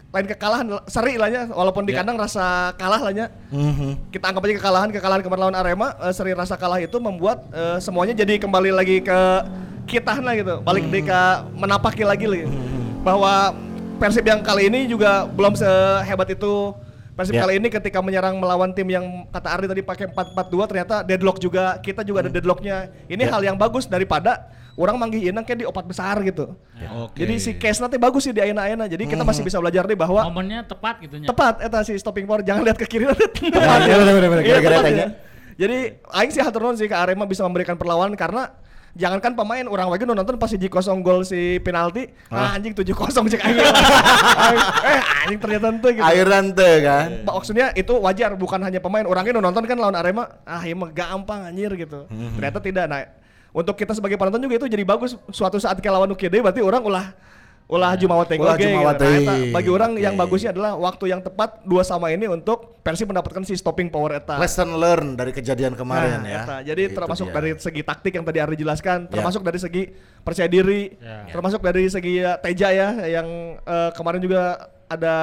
lain 0.07 0.25
kekalahan 0.25 0.65
seri 0.87 1.19
lah 1.19 1.27
ya 1.27 1.43
walaupun 1.47 1.83
di 1.83 1.91
Ya. 1.91 1.99
kandang 1.99 2.15
rasa 2.15 2.71
kalah 2.73 3.01
lah 3.01 3.11
ya 3.11 3.27
Mhm. 3.51 4.07
kita 4.09 4.25
anggap 4.25 4.43
aja 4.43 4.53
kekalahan 4.55 4.89
kekalahan 4.89 5.21
kemarin 5.21 5.41
lawan 5.45 5.57
Arema 5.57 5.87
eh, 5.99 6.13
seri 6.15 6.31
rasa 6.31 6.55
kalah 6.55 6.79
itu 6.79 6.95
membuat 6.97 7.43
eh, 7.51 7.77
semuanya 7.77 8.15
jadi 8.15 8.39
kembali 8.39 8.71
lagi 8.71 9.03
ke 9.03 9.19
kita 9.83 10.15
lah 10.17 10.33
gitu 10.33 10.63
balik 10.63 10.87
deh 10.87 11.03
ke 11.03 11.21
menapaki 11.53 12.03
lagi 12.03 12.23
gitu. 12.23 12.47
bahwa 13.03 13.51
Persib 13.97 14.23
yang 14.23 14.45
kali 14.45 14.69
ini 14.69 14.85
juga 14.85 15.25
belum 15.25 15.53
sehebat 15.53 16.29
itu 16.29 16.71
Persib 17.11 17.33
Ya. 17.33 17.43
kali 17.43 17.57
ini 17.57 17.67
ketika 17.67 17.97
menyerang 17.97 18.37
melawan 18.37 18.71
tim 18.71 18.87
yang 18.87 19.25
kata 19.27 19.49
Ardi 19.49 19.65
tadi 19.67 19.81
pakai 19.81 20.05
4-4-2 20.07 20.69
ternyata 20.69 20.95
deadlock 21.01 21.37
juga 21.37 21.75
kita 21.77 22.05
juga 22.05 22.21
ada 22.21 22.29
deadlocknya 22.29 22.89
ini 23.05 23.25
Ya. 23.25 23.31
hal 23.33 23.41
yang 23.43 23.57
bagus 23.57 23.83
daripada 23.85 24.53
orang 24.77 24.95
manggih 24.95 25.27
inang 25.27 25.41
kayak 25.41 25.59
di 25.59 25.65
opat 25.65 25.83
besar 25.83 26.21
gitu 26.21 26.53
Oke. 27.01 27.17
jadi 27.17 27.33
si 27.37 27.51
case 27.53 27.81
nanti 27.81 27.97
bagus 27.97 28.21
sih 28.21 28.31
di 28.31 28.39
aina-aina 28.39 28.85
jadi 28.85 29.03
kita 29.03 29.25
masih 29.25 29.41
bisa 29.41 29.57
belajar 29.57 29.83
nih 29.83 29.97
bahwa 29.97 30.21
Momennya 30.29 30.61
tepat 30.63 31.01
gitu 31.01 31.17
nya. 31.17 31.25
tepat 31.25 31.59
eta 31.59 31.81
si 31.81 31.97
stopping 31.97 32.23
power 32.23 32.45
jangan 32.45 32.61
lihat 32.61 32.77
ke 32.77 32.85
kiri 32.85 33.03
nanti 33.03 33.25
tepat 33.25 33.79
Ya, 33.83 33.97
bener, 33.97 34.13
bener, 34.13 34.29
bener. 34.29 34.43
Iya, 34.45 34.53
Gara-gara 34.55 34.75
tepat 34.79 34.93
ya. 34.93 35.07
jadi 35.57 35.77
aing 36.13 36.31
sih 36.31 36.41
hatur 36.41 36.69
sih 36.73 36.85
ke 36.85 36.93
Arema 36.93 37.25
bisa 37.25 37.41
memberikan 37.41 37.73
perlawanan 37.73 38.13
karena 38.13 38.53
jangankan 38.93 39.37
pemain 39.37 39.65
orang 39.65 39.89
lagi 39.89 40.05
nonton 40.05 40.37
pas 40.37 40.49
si 40.49 40.57
kosong 40.65 41.05
gol 41.05 41.21
si 41.21 41.61
penalti 41.61 42.09
ah. 42.29 42.57
anjing 42.57 42.73
7 42.73 42.81
kosong 42.93 43.29
cek 43.29 43.41
aing 43.41 43.57
Aing, 43.61 44.61
eh 44.89 45.01
anjing 45.21 45.39
ternyata 45.39 45.65
ente 45.69 45.89
gitu 45.93 46.01
Airan 46.01 46.45
teh 46.49 46.75
kan. 46.81 47.09
Pak, 47.21 47.33
maksudnya 47.33 47.69
itu 47.73 47.93
wajar 47.93 48.33
bukan 48.33 48.57
hanya 48.57 48.81
pemain 48.81 49.05
orangnya 49.05 49.37
nonton 49.37 49.65
kan 49.65 49.77
lawan 49.77 49.93
Arema 49.93 50.41
ah 50.41 50.61
ini 50.61 50.73
mah 50.73 50.89
gampang 50.89 51.45
anjir 51.45 51.73
gitu 51.73 52.09
Mhm. 52.09 52.41
ternyata 52.41 52.57
tidak 52.57 52.85
nah 52.89 53.01
untuk 53.57 53.73
kita 53.73 53.97
sebagai 53.97 54.21
penonton 54.21 54.37
juga 54.37 54.61
itu 54.61 54.67
jadi 54.69 54.85
bagus 54.85 55.17
suatu 55.33 55.57
saat 55.57 55.81
ke 55.81 55.89
lawan 55.89 56.13
UKD 56.13 56.45
berarti 56.45 56.61
orang 56.61 56.85
ulah 56.85 57.05
ulah 57.67 57.99
jumawa 57.99 58.23
teh 58.23 58.39
Ulah 58.39 58.55
jumawa 58.55 58.95
gitu. 58.95 59.27
Nah, 59.27 59.51
bagi 59.51 59.67
orang 59.67 59.91
yang 59.99 60.15
Oke. 60.15 60.23
bagusnya 60.23 60.55
adalah 60.55 60.79
waktu 60.79 61.11
yang 61.11 61.19
tepat 61.19 61.59
dua 61.67 61.83
sama 61.83 62.15
ini 62.15 62.23
untuk 62.31 62.79
Persib 62.79 63.11
mendapatkan 63.11 63.43
si 63.43 63.59
stopping 63.59 63.91
power 63.91 64.23
eta 64.23 64.39
Lesson 64.39 64.71
learn 64.79 65.19
dari 65.19 65.35
kejadian 65.35 65.75
kemarin 65.75 66.23
Nah, 66.23 66.31
ya. 66.31 66.41
eta. 66.47 66.55
Jadi 66.63 66.81
Itu 66.87 66.95
termasuk 66.95 67.27
dia. 67.27 67.35
dari 67.35 67.49
segi 67.59 67.81
taktik 67.83 68.15
yang 68.15 68.23
tadi 68.23 68.39
Ari 68.39 68.55
jelaskan, 68.55 69.03
Ya. 69.03 69.11
termasuk 69.11 69.43
dari 69.43 69.59
segi 69.59 69.83
percaya 70.23 70.47
diri, 70.47 70.95
Ya. 70.95 71.27
termasuk 71.27 71.59
dari 71.59 71.83
segi 71.91 72.23
ya, 72.23 72.39
Teja 72.39 72.71
ya 72.71 72.89
yang 73.03 73.27
eh, 73.59 73.89
kemarin 73.99 74.23
juga 74.23 74.71
ada 74.87 75.15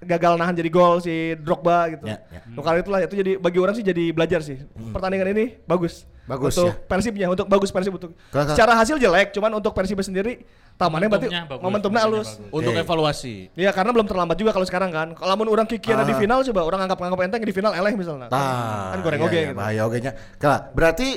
gagal 0.00 0.32
nahan 0.40 0.56
jadi 0.56 0.70
gol 0.72 0.98
si 1.04 1.36
Drogba 1.36 1.92
gitu. 1.92 2.08
Ya, 2.08 2.24
ya. 2.32 2.40
Nah, 2.48 2.64
kali 2.64 2.80
itulah 2.80 3.00
itu 3.04 3.14
jadi 3.20 3.32
bagi 3.36 3.58
orang 3.60 3.74
sih 3.76 3.84
jadi 3.84 4.04
belajar 4.16 4.40
sih. 4.40 4.56
Pertandingan 4.92 5.28
ini 5.36 5.60
bagus. 5.68 6.08
Bagus, 6.30 6.54
untuk 6.54 6.70
ya. 6.70 6.74
Persibnya, 6.86 7.26
untuk 7.26 7.50
bagus 7.50 7.74
Persib 7.74 7.90
untuk. 7.90 8.14
Kakak. 8.30 8.54
Secara 8.54 8.78
hasil 8.78 9.02
jelek, 9.02 9.34
cuman 9.34 9.50
untuk 9.58 9.74
Persib 9.74 9.98
sendiri 9.98 10.46
tamannya 10.78 11.10
berarti 11.10 11.26
Momentumnya 11.26 11.50
bagus, 11.50 11.64
momentumnya 11.66 12.00
halus. 12.06 12.28
Untuk 12.54 12.70
Oke. 12.70 12.82
evaluasi. 12.86 13.34
Iya 13.58 13.70
karena 13.74 13.90
belum 13.90 14.06
terlambat 14.06 14.36
juga 14.38 14.54
kalau 14.54 14.62
sekarang 14.62 14.94
kan. 14.94 15.08
Kalau 15.18 15.34
orang 15.34 15.66
kikiana 15.66 16.06
di 16.06 16.14
Ah. 16.14 16.20
final 16.22 16.38
coba 16.46 16.60
orang 16.62 16.80
anggap-anggap 16.86 17.18
enteng 17.26 17.42
di 17.42 17.50
final 17.50 17.74
eleh 17.74 17.98
misalnya. 17.98 18.30
Tah, 18.30 18.94
kan 18.94 18.98
goreng 19.02 19.20
iya, 19.20 19.26
oge 19.26 19.34
iya, 19.34 19.48
gitu. 19.50 19.58
Bahaya 19.58 19.80
oge 19.90 19.98
nya. 19.98 20.12
Kala, 20.38 20.70
berarti 20.70 21.08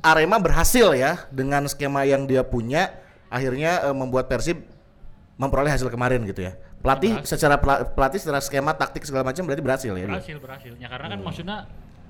Arema 0.00 0.40
berhasil 0.40 0.88
ya 0.96 1.20
dengan 1.28 1.68
skema 1.68 2.08
yang 2.08 2.24
dia 2.24 2.40
punya 2.40 2.96
akhirnya 3.28 3.92
eh, 3.92 3.94
membuat 3.94 4.26
Persib 4.32 4.64
memperoleh 5.36 5.68
hasil 5.68 5.92
kemarin 5.92 6.24
gitu 6.24 6.48
ya. 6.48 6.56
Pelatih 6.82 7.12
Berhasil. 7.14 7.30
secara 7.32 7.56
pela- 7.56 7.86
pelatih 7.86 8.18
secara 8.18 8.38
skema 8.38 8.74
taktik 8.74 9.02
segala 9.02 9.22
macam 9.24 9.42
berarti 9.42 9.62
berhasil 9.62 9.92
ya. 9.92 10.02
dia? 10.02 10.10
berhasil 10.10 10.36
berhasil 10.36 10.72
ya 10.74 10.86
karena 10.86 11.06
kan 11.08 11.18
maksudnya 11.20 11.56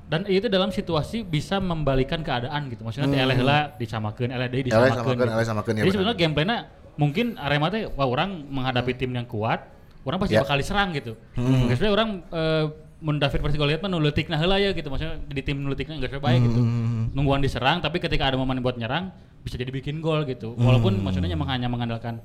dan 0.03 0.25
itu 0.27 0.49
dalam 0.49 0.69
situasi 0.69 1.23
bisa 1.23 1.57
membalikan 1.57 2.21
keadaan 2.21 2.69
gitu 2.69 2.81
maksudnya 2.83 3.07
hmm. 3.07 3.23
eleh 3.23 3.37
heula 3.37 3.59
disamakeun 3.77 4.29
eleh 4.29 4.49
deui 4.49 4.61
Eleh 4.61 4.67
disamakeun 4.67 4.93
samakeun, 4.95 5.17
gitu. 5.19 5.29
eleh 5.31 5.47
samakeun, 5.47 5.73
ya 5.73 5.77
jadi 5.77 5.85
benar. 5.85 5.95
sebenarnya 5.95 6.19
gameplaynya 6.19 6.57
mungkin 6.93 7.27
Arema 7.37 7.67
teh 7.69 7.85
wah 7.87 8.05
orang 8.07 8.31
menghadapi 8.47 8.93
tim 8.95 9.11
yang 9.11 9.25
kuat 9.25 9.61
orang 10.03 10.19
pasti 10.19 10.35
Ya. 10.35 10.43
bakal 10.43 10.57
diserang 10.57 10.89
gitu 10.91 11.17
Hmm. 11.33 11.69
Orang 11.89 12.09
eh, 12.29 12.65
mun 12.99 13.17
David 13.19 13.41
pasti 13.41 13.57
lihat 13.57 13.81
mah 13.81 13.91
nuletikna 13.91 14.37
heula 14.37 14.57
ya 14.57 14.71
gitu 14.71 14.87
maksudnya 14.87 15.21
di 15.23 15.43
tim 15.43 15.59
nuletikna 15.59 15.97
geus 15.97 16.11
we 16.11 16.19
bae 16.19 16.39
gitu 16.39 16.61
Hmm. 16.61 17.13
nungguan 17.13 17.41
diserang 17.41 17.81
tapi 17.81 17.99
ketika 17.99 18.25
ada 18.25 18.37
momen 18.37 18.61
buat 18.61 18.75
nyerang 18.75 19.13
bisa 19.41 19.55
jadi 19.55 19.69
bikin 19.69 19.99
gol 19.99 20.23
gitu 20.23 20.55
walaupun 20.55 20.97
maksudnya 20.99 21.29
emang 21.29 21.51
hanya 21.51 21.67
mengandalkan 21.67 22.21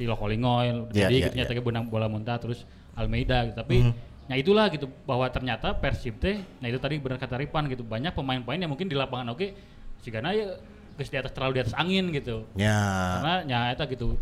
si 0.00 0.08
Lokolingoy 0.08 0.88
Ya, 0.90 1.06
jadi 1.06 1.14
ya, 1.14 1.24
gitu 1.28 1.36
nya 1.36 1.44
ya. 1.44 1.50
teh 1.52 1.60
benang 1.60 1.84
bola 1.84 2.08
muntah 2.08 2.40
terus 2.40 2.64
Almeida 2.96 3.44
gitu 3.44 3.52
tapi 3.54 3.84
ya 4.24 4.34
itulah 4.34 4.72
gitu 4.72 4.88
bahwa 5.04 5.28
ternyata 5.28 5.76
Persib 5.76 6.16
teh 6.16 6.40
nah 6.56 6.66
itu 6.66 6.80
tadi 6.80 6.96
benar 6.96 7.20
kata 7.20 7.36
Ripan 7.36 7.68
gitu 7.68 7.84
banyak 7.84 8.16
pemain-pemain 8.16 8.56
yang 8.58 8.72
mungkin 8.72 8.88
di 8.88 8.96
lapangan 8.96 9.28
oke 9.28 9.52
sigana 10.00 10.32
ya 10.32 10.56
geus 10.96 11.06
di 11.06 11.16
atas 11.16 11.32
terlalu 11.32 11.52
di 11.54 11.62
atas 11.62 11.74
angin 11.74 12.08
gitu 12.08 12.48
Ya. 12.56 12.72
karena 13.14 13.34
ya 13.44 13.58
eta 13.70 13.84
gitu 13.84 14.16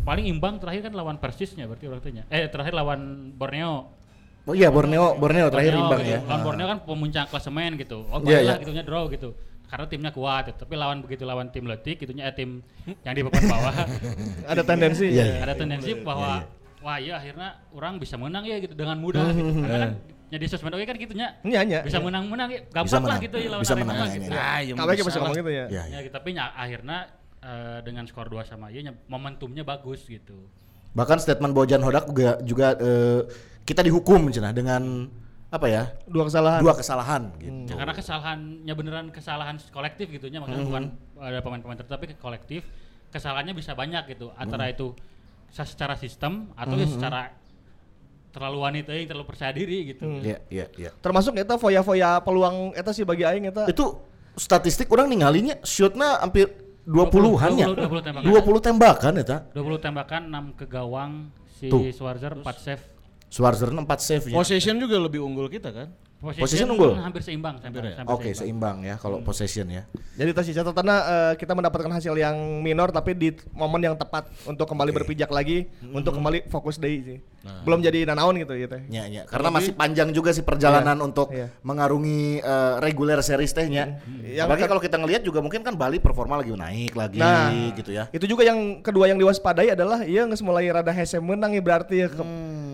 paling 0.00 0.24
imbang 0.24 0.56
terakhir 0.56 0.88
kan 0.88 0.94
lawan 0.94 1.16
Persisnya 1.16 1.68
berarti 1.68 1.84
orang 1.84 2.00
tanya 2.00 2.22
eh 2.26 2.48
terakhir 2.48 2.72
lawan 2.72 3.00
Borneo 3.36 4.00
Oh 4.48 4.56
iya 4.56 4.72
Borneo, 4.72 5.14
Borneo 5.14 5.52
terakhir 5.52 5.76
Borneo 5.76 5.84
imbang 5.84 6.00
gitu. 6.00 6.14
ya. 6.16 6.20
lawan 6.24 6.40
Borneo 6.42 6.66
kan 6.66 6.78
pemuncak 6.80 7.24
klasemen 7.28 7.76
gitu 7.76 8.08
oh 8.08 8.18
Iya, 8.22 8.38
lah 8.40 8.40
iya. 8.40 8.54
gitunya 8.58 8.82
draw 8.82 9.04
gitu 9.06 9.36
karena 9.70 9.86
timnya 9.86 10.10
kuat 10.10 10.50
gitu. 10.50 10.66
tapi 10.66 10.74
lawan 10.74 10.98
begitu 10.98 11.22
lawan 11.22 11.46
tim 11.48 11.62
letik 11.62 12.02
gitunya 12.02 12.26
eh, 12.26 12.34
tim 12.34 12.58
yang 13.06 13.14
di 13.14 13.22
papan 13.22 13.44
bawah 13.46 13.74
Ada 14.52 14.62
tendensi. 14.66 15.06
Iya, 15.06 15.24
iya. 15.24 15.36
ada 15.46 15.54
tendensi 15.54 15.94
bahwa 16.02 16.42
wah 16.82 16.98
iya 16.98 17.22
akhirnya 17.22 17.54
orang 17.70 18.02
bisa 18.02 18.18
menang 18.18 18.42
ya 18.42 18.58
gitu 18.58 18.74
dengan 18.74 18.98
mudah 18.98 19.30
gitu. 19.30 19.62
Karena 19.62 19.78
kan 19.78 19.92
jadi 20.30 20.44
sosmed 20.46 20.74
oke 20.74 20.84
kan 20.86 20.96
gitunya 20.98 21.28
Iya, 21.42 21.60
iya. 21.62 21.80
bisa 21.86 21.98
menang-menang 21.98 22.48
ya 22.50 22.60
gampang 22.66 22.86
Bisa 22.86 22.98
lah 22.98 23.02
menang. 23.06 23.20
gitu 23.22 23.36
ya 23.38 23.48
lawan 23.50 23.62
Bisa 23.62 23.74
Arema 23.74 23.86
menang, 23.88 24.08
gitu. 24.10 24.30
Iya, 24.30 24.50
yang 24.62 24.76
Kalau 24.76 24.90
bisa 24.90 25.02
ngomong 25.18 25.22
lah. 25.30 25.38
gitu 25.38 25.50
ya. 25.50 25.64
Ya, 25.70 25.82
Ya, 25.86 25.98
gitu, 26.02 26.14
tapi 26.14 26.28
ya, 26.34 26.44
akhirnya 26.50 26.98
eh, 27.40 27.78
dengan 27.82 28.04
skor 28.06 28.26
2 28.26 28.42
sama 28.44 28.66
iya 28.68 28.80
nya 28.84 28.92
momentumnya 29.06 29.62
bagus 29.62 30.02
gitu. 30.04 30.38
Bahkan 30.90 31.18
statement 31.22 31.54
Bojan 31.54 31.82
Hodak 31.82 32.10
juga 32.10 32.42
juga 32.42 32.66
eh, 32.74 33.20
kita 33.62 33.86
dihukum 33.86 34.26
cenah 34.30 34.50
dengan 34.50 35.06
apa 35.50 35.66
ya? 35.66 35.82
Dua 36.06 36.24
kesalahan. 36.30 36.60
Dua 36.62 36.74
kesalahan 36.74 37.22
gitu. 37.36 37.70
Ya, 37.70 37.74
karena 37.74 37.94
kesalahannya 37.94 38.74
beneran 38.74 39.06
kesalahan 39.10 39.56
kolektif 39.70 40.06
gitu 40.08 40.30
nya 40.30 40.38
maksudnya 40.38 40.62
bukan 40.64 40.84
ada 41.18 41.38
pemain-pemain 41.42 41.76
tertentu 41.76 41.94
tapi 41.98 42.06
ke 42.10 42.16
kolektif 42.16 42.62
kesalahannya 43.10 43.52
bisa 43.52 43.74
banyak 43.74 44.14
gitu 44.14 44.30
antara 44.38 44.70
itu 44.70 44.94
sa- 45.50 45.66
secara 45.66 45.98
sistem 45.98 46.54
atau 46.54 46.78
ya 46.78 46.86
secara 46.86 47.34
terlalu 48.30 48.58
wanita 48.62 48.94
yang 48.94 49.10
terlalu 49.10 49.26
percaya 49.26 49.50
diri 49.50 49.90
gitu. 49.90 50.06
Iya, 50.06 50.38
iya, 50.46 50.66
iya. 50.78 50.90
Termasuk 50.94 51.34
eta 51.34 51.58
foya-foya 51.58 52.22
peluang 52.22 52.70
eta 52.78 52.94
sih 52.94 53.02
bagi 53.02 53.26
aing 53.26 53.50
eta. 53.50 53.66
Itu 53.66 53.98
statistik 54.38 54.86
orang 54.94 55.10
ninggalinya 55.10 55.58
shootnya 55.66 56.22
hampir 56.22 56.46
20-an 56.86 57.50
ya. 57.58 57.66
20 57.66 57.90
tembakan. 58.06 58.22
20 58.22 58.62
tembakan 58.62 59.12
eta. 59.18 59.36
20 59.50 59.82
tembakan 59.82 60.22
6 60.54 60.58
ke 60.62 60.64
gawang 60.70 61.12
si 61.58 61.66
Tuh. 61.66 61.90
Schwarzer 61.90 62.38
4 62.38 62.46
save. 62.54 62.82
Schwarzer 63.30 63.70
4 63.70 63.86
save 63.96 64.24
nya. 64.26 64.36
Possession 64.36 64.74
juga 64.76 64.98
lebih 64.98 65.22
unggul 65.22 65.46
kita 65.46 65.70
kan? 65.70 65.88
Possession 66.20 66.68
unggul? 66.68 66.92
hampir 67.00 67.24
seimbang 67.24 67.56
sampai, 67.56 67.96
sampai 67.96 68.12
Oke, 68.12 68.36
seimbang 68.36 68.84
ya 68.84 69.00
kalau 69.00 69.24
possession 69.24 69.64
ya. 69.72 69.88
Jadi 70.20 70.36
sih 70.42 70.52
catatannya 70.52 70.96
eh, 71.00 71.34
kita 71.40 71.56
mendapatkan 71.56 71.88
hasil 71.88 72.12
yang 72.12 72.36
minor 72.60 72.92
tapi 72.92 73.16
di 73.16 73.32
momen 73.56 73.80
yang 73.80 73.96
tepat 73.96 74.28
untuk 74.44 74.68
kembali 74.68 74.92
berpijak 74.92 75.32
lagi 75.32 75.64
untuk 75.80 76.12
kembali 76.12 76.44
fokus 76.52 76.76
deh 76.76 76.92
sih. 76.92 77.18
Belum 77.64 77.80
jadi 77.80 78.04
nanaon 78.04 78.36
gitu 78.36 78.52
gitu. 78.52 78.76
Ya, 78.92 79.08
ya. 79.08 79.24
Karena 79.24 79.48
masih 79.48 79.72
panjang 79.72 80.12
juga 80.12 80.36
sih 80.36 80.44
perjalanan 80.44 81.00
untuk 81.00 81.32
Iya. 81.32 81.48
mengarungi 81.64 82.36
eh, 82.36 82.74
reguler 82.84 83.16
series 83.24 83.56
tehnya. 83.56 84.04
Yang 84.20 84.44
Apalagi 84.44 84.60
ke- 84.60 84.68
kalau 84.68 84.82
kita 84.84 84.96
ngelihat 84.98 85.22
juga 85.24 85.40
mungkin 85.40 85.64
kan 85.64 85.72
Bali 85.72 85.96
performa 85.96 86.36
lagi 86.36 86.52
naik 86.52 86.92
lagi 86.92 87.16
Nah, 87.16 87.48
gitu 87.72 87.96
ya. 87.96 88.12
Itu 88.12 88.28
juga 88.28 88.44
yang 88.44 88.84
kedua 88.84 89.08
yang 89.08 89.16
diwaspadai 89.16 89.72
adalah 89.72 90.04
iya 90.04 90.28
nges 90.28 90.44
mulai 90.44 90.68
rada 90.68 90.92
hese 90.92 91.16
menang 91.16 91.56
ya 91.56 91.64
berarti 91.64 91.96
ya 91.96 92.12
ke- 92.12 92.28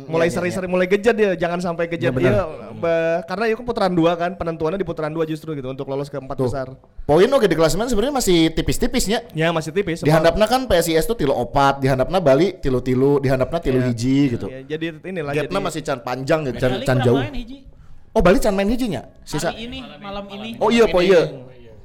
mulai 0.07 0.27
iya, 0.27 0.33
iya, 0.33 0.37
seri-seri 0.39 0.67
mulai 0.71 0.87
gejat 0.87 1.17
ya 1.19 1.31
jangan 1.35 1.59
sampai 1.59 1.91
gejat 1.91 2.09
Iya, 2.09 2.15
benar. 2.15 2.33
Iya, 2.33 2.45
be- 2.79 3.21
karena 3.27 3.45
itu 3.51 3.57
kan 3.59 3.67
putaran 3.67 3.93
dua 3.93 4.13
kan 4.15 4.31
penentuannya 4.35 4.79
di 4.79 4.87
putaran 4.87 5.13
dua 5.13 5.25
justru 5.27 5.53
gitu 5.53 5.67
untuk 5.67 5.87
lolos 5.91 6.07
ke 6.07 6.17
empat 6.17 6.37
Tuh. 6.39 6.47
besar. 6.47 6.67
Poin 7.05 7.27
oke 7.27 7.47
di 7.47 7.57
klasemen 7.59 7.91
sebenarnya 7.91 8.15
masih 8.15 8.51
tipis-tipisnya. 8.55 9.27
Ya 9.35 9.51
masih 9.51 9.75
tipis. 9.75 10.03
Di 10.03 10.11
handapna 10.11 10.47
kan 10.47 10.67
PSIS 10.71 11.07
tuh 11.07 11.19
tilu 11.19 11.35
opat, 11.35 11.83
di 11.83 11.91
handapna 11.91 12.23
Bali 12.23 12.55
tilu-tilu, 12.59 13.19
di 13.19 13.29
handapna 13.29 13.59
tilu 13.59 13.83
hiji 13.83 14.39
gitu. 14.39 14.47
Ya, 14.47 14.77
jadi 14.77 14.99
inilah 15.03 15.33
Gapnya 15.35 15.51
jadi 15.51 15.67
masih 15.67 15.81
can 15.83 15.99
panjang 16.03 16.41
gitu, 16.47 16.57
can, 16.63 16.73
can 16.87 16.99
jauh. 17.03 17.21
Oh 18.17 18.25
Bali 18.25 18.41
can 18.41 18.57
main 18.57 18.71
hijinya? 18.71 19.05
Sisa. 19.27 19.53
Hari 19.53 19.69
ini 19.69 19.79
malam 20.01 20.25
ini. 20.33 20.57
Oh 20.57 20.73
iya, 20.73 20.89
po 20.89 21.05
iya. 21.05 21.27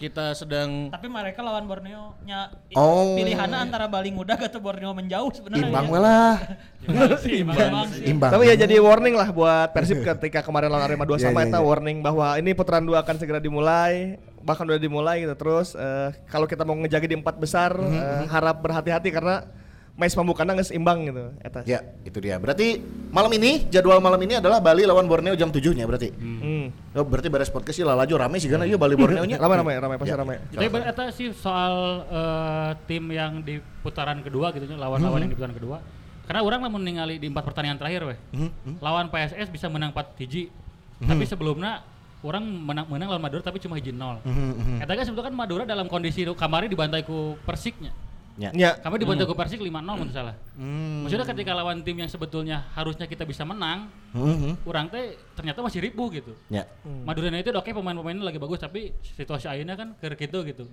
Kita 0.01 0.33
sedang 0.33 0.89
Tapi 0.89 1.05
mereka 1.05 1.45
lawan 1.45 1.69
Borneo 1.69 2.17
nya 2.25 2.49
Oh. 2.73 3.13
pilihannya 3.13 3.69
antara 3.69 3.85
Bali 3.85 4.09
mudah 4.09 4.33
atau 4.33 4.57
Borneo 4.57 4.89
menjauh 4.91 5.29
sebenarnya. 5.29 5.69
Imbang 5.69 5.87
ya. 5.87 5.99
lah. 6.01 6.33
Imbang 6.81 7.11
sih. 7.21 8.09
Imbang. 8.09 8.31
Tapi 8.33 8.43
ya 8.49 8.55
jadi 8.57 8.81
warning 8.81 9.13
lah 9.13 9.29
buat 9.29 9.69
Persib 9.69 10.01
ketika 10.09 10.41
kemarin 10.41 10.73
lawan 10.73 10.89
Arema 10.89 11.05
2 11.05 11.21
Iya, 11.21 11.29
sama 11.29 11.45
iya, 11.45 11.53
eta 11.53 11.59
iya. 11.61 11.67
warning 11.69 12.01
bahwa 12.01 12.33
ini 12.35 12.49
putaran 12.51 12.81
dua 12.81 13.05
akan 13.05 13.15
segera 13.21 13.37
dimulai 13.37 14.17
bahkan 14.41 14.65
udah 14.65 14.81
dimulai 14.81 15.21
gitu 15.21 15.37
terus 15.37 15.77
eh, 15.77 16.09
kalau 16.25 16.49
kita 16.49 16.65
mau 16.65 16.73
ngejaga 16.73 17.05
di 17.05 17.13
empat 17.13 17.37
besar 17.37 17.77
Mhm, 17.77 17.93
eh, 17.93 18.25
harap 18.25 18.57
berhati-hati 18.57 19.13
karena 19.13 19.45
match 20.01 20.17
pembukanya 20.17 20.57
nggak 20.57 20.73
seimbang 20.73 21.05
gitu 21.05 21.29
eta. 21.45 21.61
Ya, 21.69 21.85
itu 22.01 22.17
dia. 22.17 22.41
Berarti 22.41 22.81
malam 23.13 23.29
ini 23.37 23.69
jadwal 23.69 24.01
malam 24.01 24.17
ini 24.25 24.41
adalah 24.41 24.57
Bali 24.57 24.81
lawan 24.81 25.05
Borneo 25.05 25.37
jam 25.37 25.53
7-nya 25.53 25.85
berarti. 25.85 26.09
Hmm. 26.17 26.73
Oh, 26.97 27.05
berarti 27.05 27.29
beres 27.29 27.53
podcast 27.53 27.77
sih 27.77 27.85
lalajo 27.85 28.17
rame 28.17 28.41
sih 28.41 28.49
kan 28.49 28.65
iya 28.65 28.81
Bali 28.81 28.97
Borneo 28.97 29.21
nya. 29.21 29.37
Ramai 29.37 29.57
ramai 29.61 29.73
ramai 29.77 29.95
pasti 30.01 30.17
ramai. 30.17 30.35
Tapi 30.49 30.67
ber- 30.73 30.89
eta 30.89 31.13
sih 31.13 31.29
soal 31.29 32.01
eh, 32.09 32.69
tim 32.89 33.05
yang 33.13 33.45
di 33.45 33.61
putaran 33.85 34.25
kedua 34.25 34.49
gitu 34.57 34.65
nya, 34.65 34.81
lawan-lawan 34.81 35.21
yang 35.21 35.31
di 35.31 35.37
putaran 35.37 35.53
kedua. 35.53 35.77
Karena 36.25 36.41
orang 36.41 36.59
lamun 36.65 36.81
ningali 36.81 37.21
di 37.21 37.29
empat 37.29 37.43
pertandingan 37.45 37.77
terakhir 37.77 38.01
weh. 38.09 38.17
Lawan 38.81 39.13
PSS 39.13 39.53
bisa 39.53 39.69
menang 39.69 39.93
4 39.93 40.17
hiji. 40.25 40.49
Tapi 40.97 41.23
sebelumnya 41.29 41.81
orang 42.21 42.45
menang 42.45 42.85
menang 42.85 43.09
lawan 43.09 43.23
Madura 43.25 43.41
tapi 43.41 43.57
cuma 43.57 43.75
hiji 43.75 43.91
nol. 43.91 44.21
Eta 44.79 44.93
kan 44.93 45.03
sebetulnya 45.03 45.27
kan 45.27 45.35
Madura 45.35 45.63
dalam 45.65 45.89
kondisi 45.89 46.23
kamari 46.33 46.69
dibantai 46.69 47.03
ku 47.03 47.35
Persiknya. 47.43 47.91
Ya. 48.41 48.49
Ya. 48.57 48.71
Kami 48.81 48.97
dibantai 48.97 49.29
ku 49.29 49.37
Persik 49.37 49.61
5-0 49.61 49.69
menurut 49.69 50.09
salah. 50.09 50.33
Maksudnya 50.57 51.27
ketika 51.29 51.51
lawan 51.53 51.85
tim 51.85 51.93
yang 52.01 52.09
sebetulnya 52.09 52.65
harusnya 52.73 53.05
kita 53.05 53.21
bisa 53.21 53.45
menang, 53.45 53.93
Mhm. 54.17 54.65
orang 54.65 54.89
teh 54.89 55.13
ternyata 55.37 55.61
masih 55.61 55.79
ribu 55.85 56.09
gitu. 56.09 56.33
Ya. 56.49 56.65
Madura 57.05 57.29
United 57.29 57.53
oke 57.53 57.69
pemain-pemainnya 57.69 58.25
lagi 58.25 58.41
bagus 58.41 58.57
tapi 58.57 58.97
situasi 59.05 59.45
akhirnya 59.45 59.77
kan 59.77 59.93
ke 60.01 60.09
gitu 60.17 60.41
gitu. 60.41 60.65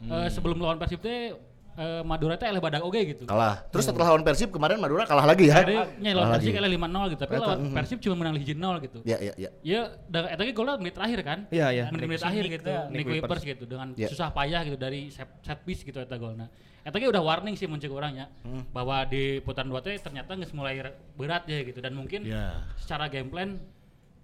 Eh, 0.00 0.28
sebelum 0.32 0.56
lawan 0.56 0.80
Persib 0.80 1.04
teh 1.04 1.36
eh, 1.80 2.02
Madura 2.02 2.34
teh 2.40 2.48
eleh 2.48 2.60
badak 2.60 2.82
oge 2.82 3.14
gitu. 3.14 3.24
Kalah. 3.28 3.62
Terus 3.68 3.84
setelah 3.88 4.12
lawan 4.12 4.24
Persib 4.24 4.48
kemarin 4.48 4.80
Madura 4.80 5.04
kalah 5.04 5.28
lagi 5.28 5.48
ya. 5.48 5.60
Jadi 5.60 5.76
nya 6.00 6.10
lawan 6.16 6.32
Kalah 6.32 6.40
Persib 6.40 6.54
eleh 6.56 6.70
5-0 6.76 7.10
gitu, 7.12 7.20
tapi 7.20 7.34
lawan 7.36 7.58
Persib 7.72 7.98
cuma 8.00 8.14
menang 8.16 8.34
1-0 8.40 8.74
gitu. 8.84 8.98
Ya, 9.04 9.16
ya, 9.20 9.32
ya. 9.36 9.50
Ya, 9.60 9.80
dan 10.08 10.32
eta 10.32 10.42
ge 10.44 10.52
golnya 10.56 10.80
menit 10.80 10.96
terakhir 10.96 11.20
kan? 11.20 11.38
Iya, 11.52 11.66
iya. 11.72 11.84
Menit-menit 11.92 12.24
akhir 12.24 12.44
gitu. 12.48 12.72
Nick 12.90 13.06
Wipers 13.06 13.42
gitu 13.44 13.64
dengan 13.68 13.92
susah 13.92 14.28
payah 14.32 14.60
gitu 14.66 14.76
dari 14.80 15.12
set, 15.12 15.28
set 15.44 15.60
piece 15.62 15.84
gitu 15.84 16.00
eta 16.00 16.16
golna. 16.16 16.48
Eta 16.80 16.96
ge 16.96 17.06
udah 17.06 17.20
warning 17.20 17.54
sih 17.54 17.68
muncul 17.68 17.92
orangnya 17.92 18.32
bahwa 18.72 19.04
di 19.04 19.44
putaran 19.44 19.68
dua 19.68 19.84
teh 19.84 20.00
ternyata 20.00 20.32
geus 20.32 20.52
mulai 20.56 20.80
berat 21.12 21.44
ya 21.44 21.60
gitu 21.60 21.78
dan 21.78 21.92
mungkin 21.92 22.24
Ya. 22.24 22.64
secara 22.80 23.04
game 23.06 23.28
plan 23.28 23.60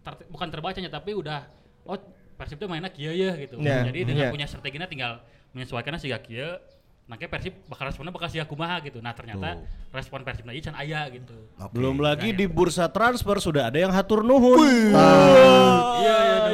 ter- 0.00 0.24
bukan 0.32 0.48
terbacanya 0.48 0.88
tapi 0.88 1.12
udah 1.12 1.44
oh 1.84 2.00
Persib 2.36 2.60
tuh 2.60 2.68
mainnya 2.68 2.92
kieu 2.92 3.12
ya 3.12 3.32
gitu. 3.40 3.56
Ya, 3.60 3.80
Jadi 3.88 4.04
dengan 4.04 4.28
ya. 4.28 4.32
punya 4.32 4.44
strateginya 4.44 4.84
tinggal 4.84 5.24
menyesuaikannya 5.56 5.96
sih 5.96 6.12
kieu. 6.20 6.60
Makanya 7.06 7.30
Persib 7.32 7.54
bakal 7.64 7.88
responnya 7.88 8.12
bakal 8.12 8.28
sia 8.28 8.44
kumaha 8.44 8.76
gitu. 8.84 9.00
Nah 9.00 9.16
ternyata 9.16 9.56
respon 9.88 10.20
Persib 10.20 10.44
lagi 10.44 10.60
can 10.60 10.76
aya 10.76 11.08
gitu. 11.08 11.32
belum 11.72 11.96
lagi 12.00 12.36
di 12.36 12.44
bursa 12.44 12.92
transfer 12.92 13.40
sudah 13.40 13.72
ada 13.72 13.78
yang 13.80 13.88
hatur 13.88 14.20
nuhun. 14.20 14.92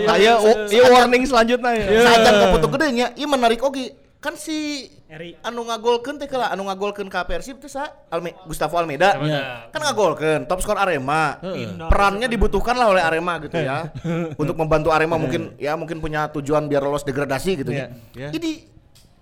Nah, 0.03 0.17
ya, 0.19 0.35
oh, 0.35 0.67
iya 0.67 0.83
warning 0.87 1.23
selanjutnya 1.25 1.71
ya. 1.73 1.87
Sajan 2.05 2.35
ke 2.37 2.47
foto 2.53 2.67
gedenya, 2.75 3.07
ieu 3.15 3.27
menarik 3.27 3.63
oge. 3.63 3.95
Kan 4.23 4.39
si 4.39 4.87
Eri. 5.11 5.35
anu 5.43 5.67
ngagolkeun 5.67 6.15
teh 6.15 6.31
kala 6.31 6.47
anu 6.49 6.63
ngagolkeun 6.65 7.11
ka 7.11 7.27
Persib 7.27 7.59
teh 7.59 7.67
sa 7.67 7.91
Alme 8.07 8.39
Gustavo 8.47 8.79
Almeida. 8.79 9.19
Ya. 9.19 9.67
Kan 9.69 9.83
ngagolkeun 9.83 10.47
top 10.47 10.63
skor 10.63 10.79
Arema. 10.79 11.43
Perannya 11.91 12.31
dibutuhkan 12.31 12.79
lah 12.79 12.95
oleh 12.95 13.03
Arema 13.03 13.43
gitu 13.43 13.59
ya. 13.59 13.91
Untuk 14.41 14.55
membantu 14.55 14.95
Arema 14.95 15.19
mungkin 15.19 15.59
ya 15.59 15.75
mungkin 15.75 15.99
punya 15.99 16.31
tujuan 16.31 16.71
biar 16.71 16.81
lolos 16.81 17.03
degradasi 17.03 17.67
gitu 17.67 17.75
ya. 17.75 17.91
Iya. 18.15 18.31
Jadi 18.31 18.71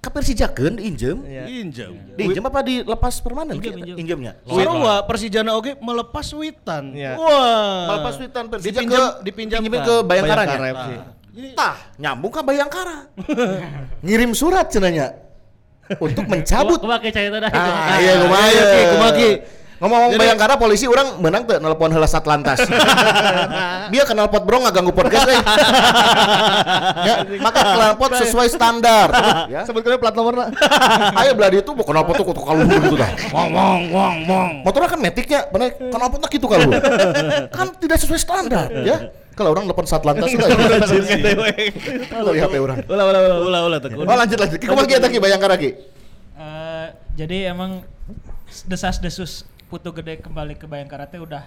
ka 0.00 0.12
Persijakeun 0.12 0.76
diinjem. 0.76 1.24
Iya. 1.24 1.44
Injam. 1.48 1.92
Diinjem 2.14 2.44
apa 2.44 2.60
dilepas 2.60 3.24
permanen? 3.24 3.56
Injem, 3.56 3.80
injem. 3.80 3.96
Injemnya. 3.96 4.32
Sarua 4.44 5.08
Persijana 5.08 5.56
oge 5.56 5.80
melepas 5.80 6.28
Witan. 6.36 6.92
Iya. 6.92 7.16
Wah. 7.16 7.88
Melepas 7.88 8.14
Witan 8.20 8.44
Persija 8.52 8.80
Dipinjam- 8.80 9.16
ke 9.16 9.24
dipinjamkan. 9.24 9.64
pinjemin 9.64 9.80
ke 9.80 9.94
Bayangkaranya. 10.04 10.56
Bayangkara 10.60 10.76
FC. 10.76 10.90
Tah, 11.54 11.76
nyambung 11.96 12.32
ke 12.32 12.40
Bayangkara. 12.42 13.06
Ngirim 14.04 14.34
surat 14.34 14.66
cenanya 14.66 15.14
untuk 15.98 16.26
mencabut. 16.26 16.78
Kumaha 16.78 16.98
ke 16.98 17.10
cerita 17.10 17.38
dah. 17.38 17.50
Ah, 17.50 17.98
iya 17.98 18.12
kumaha 18.18 18.46
Iya, 18.48 18.62
Ki, 18.62 18.70
Ki, 18.70 18.82
kumaha 18.90 19.12
Ki. 19.12 19.20
Jadi- 19.20 19.58
Ngomong-ngomong 19.80 20.20
Bayangkara 20.20 20.60
polisi 20.60 20.84
orang 20.84 21.24
menang 21.24 21.48
tuh 21.48 21.56
nelpon 21.56 21.88
heula 21.88 22.04
Satlantas. 22.04 22.60
Dia 23.96 24.04
kenal 24.04 24.28
pot 24.28 24.44
bro 24.44 24.60
nggak 24.60 24.76
ganggu 24.76 24.92
podcast 24.92 25.24
euy. 25.24 25.40
ya, 27.00 27.14
maka 27.40 27.60
kenal 27.64 27.92
pot 27.96 28.12
sesuai 28.12 28.52
standar. 28.52 29.08
ya. 29.56 29.64
Sebutkan 29.64 29.96
plat 29.96 30.12
nomornya. 30.12 30.52
Ayo 31.16 31.32
beladi 31.32 31.64
itu 31.64 31.72
mau 31.72 31.88
kenal 31.88 32.04
pot 32.04 32.12
tuh 32.12 32.28
kutu 32.28 32.44
kaluhur 32.44 32.68
gitu 32.76 32.92
dah. 32.92 33.08
Wong 33.32 33.48
wong 33.56 33.80
wong 33.88 34.14
wong. 34.28 34.50
Motornya 34.68 34.88
kan 34.92 35.00
metiknya, 35.00 35.40
bener 35.48 35.72
kenal 35.72 36.12
potnya 36.12 36.28
gitu 36.28 36.44
kaluhur. 36.44 36.76
kan 37.48 37.66
tidak 37.80 37.96
sesuai 38.04 38.20
standar 38.20 38.68
ya. 38.84 39.08
Kalau 39.34 39.54
orang 39.54 39.64
nelpon 39.64 39.86
Satlantas 39.86 40.26
itu 40.26 40.42
Kalau 42.10 42.30
di 42.34 42.40
HP 42.42 42.54
orang. 42.58 42.78
Ulah 42.86 43.04
ulah 43.08 43.20
ulah. 43.20 43.38
Ulah 43.46 43.60
ulah 43.70 43.78
tekun. 43.80 44.04
Oh 44.04 44.16
lanjut 44.16 44.38
lanjut. 44.38 44.58
Ki 44.58 44.94
eta 44.94 45.08
ki 45.08 45.18
Bayangkara 45.22 45.56
ki? 45.56 45.70
Eh, 46.40 46.86
jadi 47.14 47.52
emang 47.52 47.84
desas-desus 48.66 49.46
Putu 49.70 49.94
Gede 49.94 50.18
kembali 50.18 50.58
ke 50.58 50.66
Bayangkara 50.66 51.06
teh 51.06 51.22
udah 51.22 51.46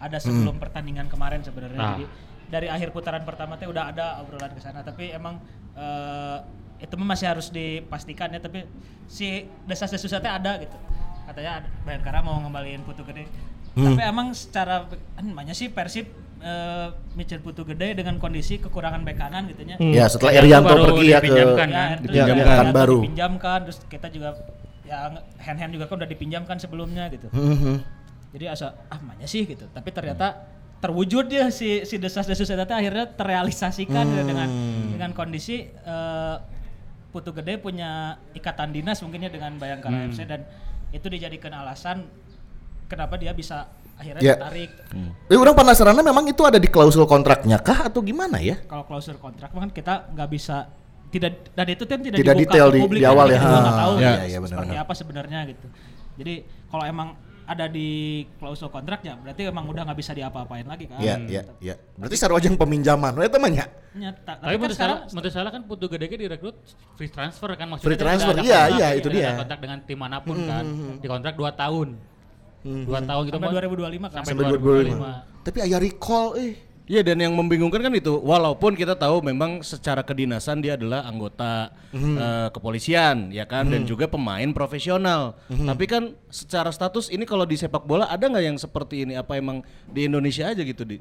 ada 0.00 0.16
sebelum 0.16 0.56
pertandingan 0.56 1.12
kemarin 1.12 1.44
sebenarnya. 1.44 1.80
Ah. 1.80 1.88
Jadi 1.98 2.04
dari 2.50 2.66
akhir 2.72 2.90
putaran 2.90 3.22
pertama 3.22 3.60
teh 3.60 3.68
udah 3.68 3.92
ada 3.92 4.18
obrolan 4.24 4.50
ke 4.56 4.60
sana 4.64 4.80
tapi 4.80 5.12
emang 5.12 5.36
eh, 5.76 6.38
itu 6.80 6.96
masih 6.96 7.28
harus 7.28 7.52
dipastikan 7.52 8.32
ya 8.32 8.40
tapi 8.40 8.64
si 9.04 9.44
desas-desusnya 9.68 10.24
teh 10.24 10.32
ada 10.32 10.56
gitu. 10.56 10.78
Katanya 11.28 11.62
ada, 11.62 11.68
Bayangkara 11.84 12.24
mau 12.24 12.40
ngembaliin 12.40 12.82
Putu 12.82 13.04
Gede. 13.04 13.28
Tapi 13.70 14.02
emang 14.02 14.34
secara 14.34 14.88
namanya 15.20 15.54
sih 15.54 15.70
Persib 15.70 16.10
eh 16.40 16.88
Micel 17.16 17.44
Putu 17.44 17.68
Gede 17.68 17.92
dengan 17.92 18.16
kondisi 18.16 18.56
kekurangan 18.56 19.04
bek 19.04 19.16
kanan 19.20 19.44
gitu 19.52 19.62
nya. 19.68 19.76
Ya 19.76 20.08
setelah 20.08 20.40
Erianto 20.40 20.72
baru 20.72 20.82
pergi 20.96 21.06
ya 21.12 21.18
ke 21.20 21.28
dipinjamkan. 21.28 21.68
Ya, 21.68 21.76
kan? 21.76 21.88
itu 21.92 22.06
Dipinjamkan. 22.08 22.36
juga 22.40 22.52
Kan 22.56 22.68
baru. 22.72 22.98
Dipinjamkan 23.04 23.58
terus 23.68 23.78
kita 23.86 24.06
juga 24.08 24.28
ya 24.88 24.96
hand 25.38 25.58
hand 25.60 25.72
juga 25.76 25.84
kan 25.86 25.94
udah 26.00 26.10
dipinjamkan 26.10 26.56
sebelumnya 26.56 27.04
gitu. 27.12 27.28
Mhm. 27.30 27.74
Jadi 28.30 28.44
asa 28.48 28.72
ah 28.88 29.00
mana 29.04 29.28
sih 29.28 29.44
gitu. 29.44 29.68
Tapi 29.68 29.90
ternyata 29.92 30.48
terwujud 30.80 31.28
ya 31.28 31.52
si 31.52 31.84
si 31.84 32.00
desas-desus 32.00 32.48
teh 32.48 32.56
akhirnya 32.56 33.04
terrealisasikan 33.12 34.04
gitu 34.16 34.24
dengan 34.24 34.48
dengan 34.96 35.10
kondisi 35.12 35.68
eh, 35.68 36.36
Putu 37.10 37.36
Gede 37.36 37.58
punya 37.60 38.16
ikatan 38.32 38.70
dinas 38.72 39.02
mungkinnya 39.04 39.28
dengan 39.28 39.58
Bayangkara 39.60 40.08
FC 40.08 40.24
dan 40.24 40.46
itu 40.94 41.06
dijadikan 41.10 41.52
alasan 41.52 42.06
kenapa 42.86 43.18
dia 43.18 43.34
bisa 43.34 43.66
akhirnya 44.00 44.22
Ya. 44.22 44.34
tertarik. 44.34 44.70
Eh 45.26 45.36
orang 45.36 45.54
penasarannya 45.54 46.02
memang 46.02 46.24
itu 46.24 46.42
ada 46.42 46.56
di 46.56 46.66
klausul 46.66 47.04
kontraknya 47.04 47.56
kah 47.58 47.86
atau 47.86 48.00
gimana 48.00 48.40
ya? 48.40 48.56
Kalau 48.62 48.82
klausul 48.82 49.16
kontrak 49.16 49.48
kan 49.48 49.68
kita 49.68 50.08
nggak 50.10 50.28
bisa 50.28 50.66
tidak 51.08 51.52
dan 51.52 51.66
itu 51.66 51.84
kan 51.84 51.98
tidak, 51.98 52.16
Tidak 52.16 52.34
dibuka 52.34 52.48
detail 52.48 52.66
ke 52.66 52.72
di- 52.72 52.80
publik 52.80 52.98
di 52.98 53.04
kan, 53.04 53.12
awal 53.12 53.26
kita 53.26 53.34
ya. 53.34 53.40
nggak 53.42 53.60
Ah, 53.62 53.76
tahu 53.76 53.92
iya, 53.92 53.98
gitu, 54.00 54.08
iya, 54.08 54.16
seperti 54.30 54.40
benar-benar. 54.46 54.78
apa 54.80 54.92
sebenarnya 54.94 55.38
gitu. 55.46 55.66
Jadi 56.16 56.34
kalau 56.66 56.84
emang 56.84 57.08
ada 57.44 57.66
di 57.66 57.88
klausul 58.38 58.70
kontraknya 58.70 59.18
berarti 59.18 59.42
emang 59.44 59.66
udah 59.66 59.82
nggak 59.82 59.98
bisa 59.98 60.14
diapa-apain 60.14 60.62
lagi 60.62 60.86
kan. 60.86 61.02
Iya, 61.02 61.18
iya, 61.26 61.42
iya. 61.58 61.74
Berarti 61.98 62.14
sarwajeng 62.14 62.54
peminjaman, 62.54 63.10
we 63.12 63.26
temannya. 63.26 63.66
Nyata. 63.90 64.38
Tapi 64.38 64.46
kan 64.46 64.54
menurut 64.54 64.70
sekarang 64.72 64.98
salah, 65.02 65.10
menurut 65.10 65.32
salah 65.34 65.50
kan 65.50 65.62
Putu 65.66 65.90
Gede 65.90 66.06
ge 66.06 66.14
direkrut 66.16 66.54
free 66.94 67.10
transfer 67.10 67.50
kan 67.50 67.66
maksudnya. 67.66 67.82
Free 67.84 67.98
dia 67.98 68.04
transfer, 68.06 68.34
iya, 68.38 68.60
iya, 68.70 68.86
dia 68.86 68.88
itu 68.94 69.08
dia. 69.10 69.28
Hmm, 69.28 69.38
kontrak 69.42 69.58
dengan 69.58 69.78
tim 69.82 69.98
mana 69.98 70.22
pun 70.22 70.36
kan. 70.40 70.62
Di 70.94 71.06
kontrak 71.10 71.34
2 71.34 71.50
tahun. 71.52 71.88
2 72.64 72.86
tahun 72.86 73.22
gitu 73.28 73.36
sampai 73.40 73.48
Bang. 73.48 73.64
2025 73.72 74.12
kan. 74.12 74.22
Sampai 74.24 74.32
Sampai 74.32 74.44
2025. 74.58 74.98
2025. 75.40 75.46
Tapi 75.46 75.58
aya 75.64 75.78
recall 75.80 76.28
eh. 76.36 76.54
Iya 76.90 77.06
dan 77.06 77.22
yang 77.22 77.38
membingungkan 77.38 77.86
kan 77.86 77.94
itu 77.94 78.18
walaupun 78.18 78.74
kita 78.74 78.98
tahu 78.98 79.22
memang 79.22 79.62
secara 79.62 80.02
kedinasan 80.02 80.58
dia 80.58 80.74
adalah 80.74 81.06
anggota 81.06 81.70
eh, 81.94 82.50
kepolisian 82.50 83.30
ya 83.30 83.46
kan 83.46 83.70
dan 83.70 83.86
juga 83.86 84.10
pemain 84.10 84.50
profesional. 84.50 85.38
Tapi 85.46 85.86
kan 85.86 86.18
secara 86.34 86.74
status 86.74 87.06
ini 87.14 87.22
kalau 87.30 87.46
di 87.46 87.54
sepak 87.54 87.86
bola 87.86 88.10
ada 88.10 88.26
nggak 88.26 88.42
yang 88.42 88.58
seperti 88.58 89.06
ini 89.06 89.14
apa 89.14 89.38
emang 89.38 89.62
di 89.86 90.10
Indonesia 90.10 90.50
aja 90.50 90.66
gitu 90.66 90.82
di? 90.82 90.98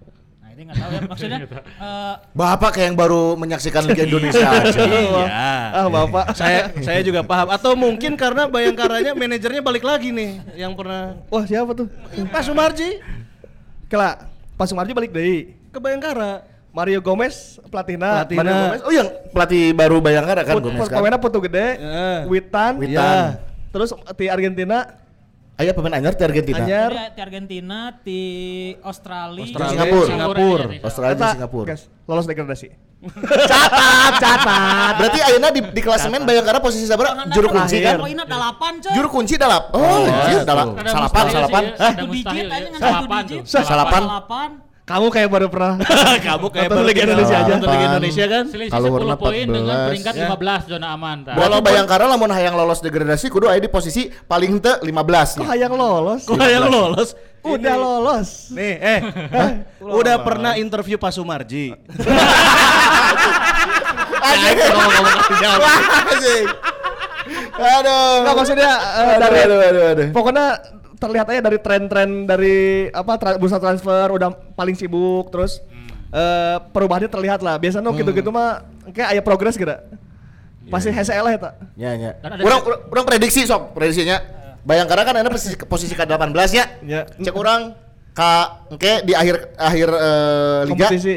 Ini 0.60 0.67
nggak 0.67 0.76
tahu 0.76 0.91
ya 0.91 1.02
maksudnya 1.08 1.38
eh, 1.48 2.13
Bapak 2.36 2.76
kayak 2.76 2.91
yang 2.91 2.98
baru 3.00 3.39
menyaksikan 3.39 3.80
Liga 3.88 4.04
Indonesia 4.04 4.43
aja. 4.43 4.76
Iya. 4.84 5.56
Ah 5.72 5.88
bapak. 5.88 6.36
saya 6.36 6.67
saya 6.84 7.00
juga 7.00 7.24
paham 7.24 7.48
atau 7.56 7.80
mungkin 7.80 8.20
karena 8.20 8.43
Bayangkaranya 8.43 9.16
manajernya 9.16 9.64
balik 9.64 9.88
lagi 9.88 10.12
nih 10.12 10.43
yang 10.60 10.76
pernah 10.76 11.16
Wah 11.32 11.47
siapa 11.47 11.72
tuh? 11.72 11.88
Pak 12.28 12.43
Sumarji 12.43 12.99
Kela, 13.88 14.20
Pak 14.60 14.68
Sumarji 14.68 14.91
balik 14.91 15.16
dari 15.16 15.55
ke 15.72 15.80
Bayangkara. 15.80 16.43
Mario 16.76 16.99
Gomez 16.99 17.55
pelatihna. 17.72 18.28
Pelatihna. 18.28 18.43
Mario 18.43 18.55
Gomez. 18.60 18.82
Oh 18.84 18.91
yang 18.91 19.07
pelatih 19.32 19.64
baru 19.72 20.03
Bayangkara 20.03 20.43
kan 20.43 20.60
Put, 20.60 20.64
Gomez 20.68 20.91
kan. 20.91 20.99
pemainnya 20.99 21.24
Putu 21.24 21.39
Gede, 21.39 21.68
Ya. 21.80 22.28
Witan, 22.28 22.74
Witan. 22.84 22.99
Ya. 22.99 23.39
terus 23.72 23.95
di 23.95 24.28
Argentina, 24.28 24.91
Aya 25.60 25.76
pemain 25.76 25.91
anyar 25.91 26.16
di 26.16 26.24
Argentina. 26.24 26.64
Anyar. 26.64 26.91
dia 26.95 27.05
di 27.12 27.20
Argentina, 27.20 27.78
di 27.99 28.22
Australia, 28.80 29.43
Australia, 29.43 29.72
Singapura. 29.76 30.07
Singapura. 30.07 30.64
Australia 30.88 31.12
di 31.12 31.20
Eta, 31.20 31.30
Singapura. 31.36 31.66
guys, 31.68 31.84
lolos 32.07 32.26
degradasi. 32.32 32.68
catat, 33.43 34.14
catat. 34.24 34.93
Berarti 34.95 35.20
ayeuna 35.20 35.51
di, 35.51 35.60
di 35.76 35.82
klasemen 35.84 36.24
Bayangkara 36.24 36.64
posisi 36.64 36.88
sabaraha? 36.88 37.28
Juru 37.28 37.51
kunci 37.51 37.84
kan? 37.84 37.99
Poinnya 37.99 38.24
delapan 38.24 38.80
coy. 38.80 38.91
Juru 38.95 39.07
kunci 39.12 39.36
dalap. 39.36 39.64
Oh, 39.76 40.07
anjir, 40.07 40.47
dalap. 40.47 40.68
Ada 40.80 40.89
Salapan, 40.95 41.24
salapan. 41.28 41.64
ya, 41.64 41.76
Hah? 41.76 41.91
ya. 41.91 43.60
Salapan. 43.60 44.03
Salapan. 44.07 44.49
Kamu 44.90 45.14
kayak 45.14 45.30
baru 45.30 45.54
pernah. 45.54 45.78
Kamu 46.26 46.50
kayak 46.50 46.74
Nonton 46.74 46.86
Liga 46.90 47.06
Indonesia 47.06 47.38
aja. 47.46 47.62
Liga 47.62 47.86
Indonesia 47.94 48.26
kan? 48.26 48.44
Selisih 48.50 48.74
Kalau 48.74 48.90
10 48.90 48.96
warna 48.98 49.16
poin 49.22 49.46
dengan 49.46 49.76
14. 49.86 49.90
peringkat 49.94 50.14
15 50.18 50.72
zona 50.74 50.88
aman. 50.98 51.18
tah. 51.22 51.38
Berarti 51.38 51.62
Bayangkara 51.62 52.10
lamun 52.10 52.34
hayang 52.34 52.58
lolos 52.58 52.82
degradasi 52.82 53.30
kudu 53.30 53.46
aya 53.46 53.62
di 53.62 53.70
posisi 53.70 54.10
paling 54.10 54.58
teu 54.58 54.82
15 54.82 55.46
Kok 55.46 55.46
hayang 55.46 55.78
lolos? 55.78 56.26
Kok 56.26 56.42
yang 56.42 56.74
lolos? 56.74 57.14
Udah 57.40 57.80
lolos. 57.80 58.52
Nih, 58.52 58.76
eh, 58.82 59.00
udah 59.80 60.20
pernah 60.26 60.60
interview 60.60 61.00
Pak 61.00 61.16
Sumarji. 61.16 61.72
Anjing. 64.20 66.48
Aduh. 67.60 68.12
Enggak 68.24 68.36
maksudnya 68.36 68.72
eh, 68.74 69.00
Aduh, 69.00 69.18
dari 69.22 69.38
aduh, 69.46 69.58
aduh, 69.60 69.84
aduh. 69.94 70.08
pokoknya 70.12 70.46
terlihat 71.00 71.26
aja 71.26 71.41
dari 71.41 71.58
tren-tren 71.58 72.10
dari 72.24 72.58
apa 72.89 73.16
tra- 73.16 73.36
bursa 73.36 73.56
transfer 73.56 74.12
udah 74.12 74.30
paling 74.54 74.76
sibuk 74.76 75.28
terus 75.30 75.64
eh, 76.10 76.58
perubahannya 76.70 77.08
terlihat 77.08 77.39
lah. 77.39 77.56
Biasanya 77.56 77.88
Hmm. 77.88 77.97
gitu-gitu 77.97 78.30
mah 78.30 78.62
kayak 78.89 79.10
aya 79.10 79.22
progres 79.22 79.56
gitu. 79.56 79.72
Pasti 80.68 80.91
HCL 80.91 81.24
lah 81.24 81.34
eta. 81.34 81.52
Ya, 81.74 81.95
ya. 81.95 82.12
Urang 82.39 82.62
urang- 82.62 82.84
urang 82.88 83.06
prediksi 83.06 83.41
sok 83.41 83.74
prediksinya. 83.74 84.22
Bayangkara 84.62 85.02
kan 85.02 85.16
ada 85.16 85.26
posisi 85.26 85.56
posisi 85.58 85.93
ke-18 85.93 86.30
nya. 86.52 86.66
Ya. 86.84 87.02
Cek 87.10 87.34
urang 87.34 87.74
ka 88.12 88.66
engke 88.68 89.02
di 89.02 89.16
akhir 89.16 89.56
akhir 89.56 89.89
eh, 89.89 90.60
liga 90.68 90.89
Kompetisi 90.89 91.16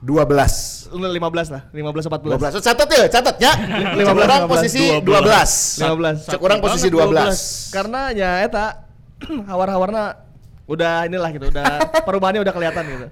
12. 0.00 0.84
15 0.94 1.48
lah, 1.50 1.62
15 1.72 2.06
14. 2.06 2.38
12. 2.52 2.60
Catat 2.60 2.88
ya, 2.88 3.04
catat 3.08 3.36
ya. 3.36 3.52
Cek 3.96 4.04
15, 4.04 4.14
urang 4.16 4.42
15, 4.44 4.52
posisi 4.52 4.84
12. 5.00 5.80
15. 5.80 6.28
Cek 6.28 6.40
urang 6.40 6.60
posisi 6.60 6.86
12. 6.88 7.72
Karena 7.72 8.00
ya 8.10 8.30
eta 8.40 8.83
hawar-hawarna 9.50 10.02
udah 10.64 11.04
inilah 11.04 11.30
gitu, 11.30 11.46
udah 11.48 11.64
perubahannya 12.08 12.40
udah 12.40 12.54
kelihatan 12.54 12.84
gitu. 12.86 13.06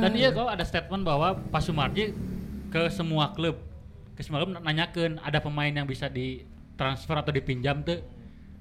Dan 0.00 0.12
iya 0.14 0.28
kok 0.30 0.48
ada 0.48 0.64
statement 0.64 1.04
bahwa 1.04 1.36
Pak 1.36 1.60
Sumarji 1.60 2.16
ke 2.68 2.88
semua 2.88 3.32
klub 3.32 3.56
ke 4.12 4.20
semua 4.20 4.40
klub 4.40 4.56
nanyakan 4.56 5.20
ada 5.20 5.38
pemain 5.38 5.70
yang 5.70 5.84
bisa 5.84 6.08
ditransfer 6.08 7.14
atau 7.14 7.30
dipinjam 7.30 7.80
tuh. 7.80 8.00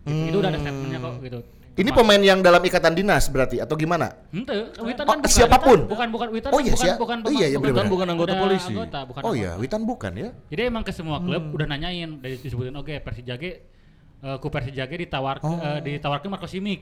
Gitu. 0.04 0.32
Itu 0.32 0.38
udah 0.40 0.50
ada 0.50 0.60
statementnya 0.60 1.00
kok 1.00 1.16
gitu. 1.20 1.40
Ini 1.78 1.94
pemain 1.94 2.18
yang 2.18 2.42
dalam 2.42 2.58
ikatan 2.58 2.98
dinas 2.98 3.30
berarti 3.30 3.62
atau 3.62 3.78
gimana? 3.78 4.10
Ente, 4.34 4.74
Witan 4.82 5.06
Oh, 5.06 5.14
kan 5.14 5.22
bukan, 5.22 5.30
siapa 5.30 5.58
pun? 5.62 5.86
Bukan 5.86 6.08
bukan 6.10 6.28
Witan 6.34 6.50
Oh, 6.50 6.58
iya, 6.58 6.74
bukan 6.74 6.82
siap. 6.90 6.98
bukan 6.98 7.18
Oh, 7.22 7.30
iya, 7.30 7.46
iya, 7.46 7.58
bukan, 7.62 7.70
bener-bener. 7.70 7.92
bukan 7.94 8.08
anggota 8.10 8.34
polisi. 8.34 8.74
Anggota, 8.74 9.00
bukan 9.06 9.22
Oh 9.22 9.30
anggota. 9.30 9.38
iya, 9.38 9.52
Witan 9.62 9.82
bukan 9.86 10.12
ya? 10.18 10.30
Jadi 10.50 10.62
emang 10.66 10.82
ke 10.82 10.90
semua 10.90 11.22
klub 11.22 11.44
udah 11.54 11.68
nanyain 11.70 12.18
dari 12.18 12.36
disebutin 12.42 12.74
oke 12.74 12.98
Persija 12.98 13.38
ge 13.38 13.62
eh, 14.22 14.38
ku 14.38 14.48
Persija 14.50 14.84
ge 14.86 14.98
ditawar 15.04 15.38
eh, 15.40 15.80
ditawarkan 15.84 16.30
Marco 16.30 16.48
Simic. 16.48 16.82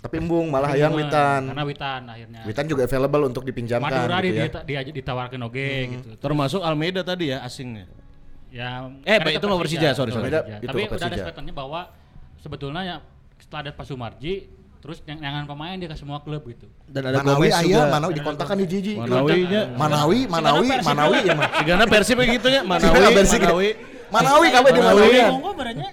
Tapi 0.00 0.16
embung 0.16 0.48
malah 0.48 0.72
hayang 0.72 0.96
Cuma, 0.96 1.04
Witan. 1.04 1.42
Karena 1.52 1.64
Witan 1.68 2.00
akhirnya. 2.08 2.40
Witan 2.48 2.64
juga 2.64 2.82
available 2.88 3.22
untuk 3.28 3.44
dipinjamkan 3.44 3.92
Madura 3.92 4.16
gitu 4.24 4.32
di, 4.32 4.32
ya. 4.32 4.80
dia- 4.80 4.96
ditawarkan 4.96 5.40
oke 5.44 5.68
gitu. 5.92 6.08
Termasuk 6.16 6.60
Almeida 6.64 7.04
tadi 7.04 7.36
ya 7.36 7.44
asingnya. 7.44 7.84
Ya, 8.50 8.88
Eh, 9.06 9.20
karena 9.20 9.38
itu 9.38 9.46
mah 9.46 9.58
Persija, 9.60 9.94
sorry, 9.94 10.10
sorry. 10.10 10.32
Tapi 10.32 10.80
udah 10.88 11.06
ada 11.06 11.18
statementnya 11.20 11.54
bahwa 11.54 11.80
sebetulnya 12.40 12.82
ya 12.82 12.96
setelah 13.38 13.60
ada 13.68 13.72
Pak 13.76 13.84
Sumarji, 13.86 14.48
terus 14.80 15.04
yang 15.04 15.20
jangan 15.20 15.44
pemain 15.44 15.76
dia 15.76 15.88
ke 15.92 15.96
semua 15.96 16.18
klub 16.24 16.40
gitu. 16.48 16.64
Dan 16.88 17.12
ada 17.12 17.20
Manawi 17.20 17.52
Gomez 17.52 17.52
aya, 17.52 17.64
juga. 17.68 17.84
Manawi 17.92 18.12
dikontakkan 18.16 18.56
di 18.56 18.66
Jiji. 18.66 18.92
Manawinya. 18.96 19.62
Manawi, 19.76 20.18
Manawi, 20.24 20.68
Manawi 20.80 21.18
ya 21.28 21.34
mah. 21.36 21.48
Sigana 21.60 21.84
Persib 21.84 22.16
kayak 22.16 22.30
gitu 22.40 22.48
ya, 22.48 22.60
Manawi. 22.64 22.96
Manawi. 22.96 23.68
Manawi 24.10 24.46
kawe 24.50 24.68
di 24.72 24.80
Manawi. 24.80 25.20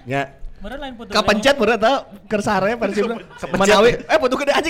Ya. 0.08 0.22
Bener 0.58 0.78
lain 0.82 0.94
putu. 0.98 1.10
Kapencet 1.14 1.54
bener 1.54 1.78
tau 1.78 1.96
kersare 2.26 2.74
Persib 2.74 3.06
Manawi 3.54 3.90
eh 3.94 4.18
putu 4.18 4.34
gede 4.40 4.52
aja 4.56 4.68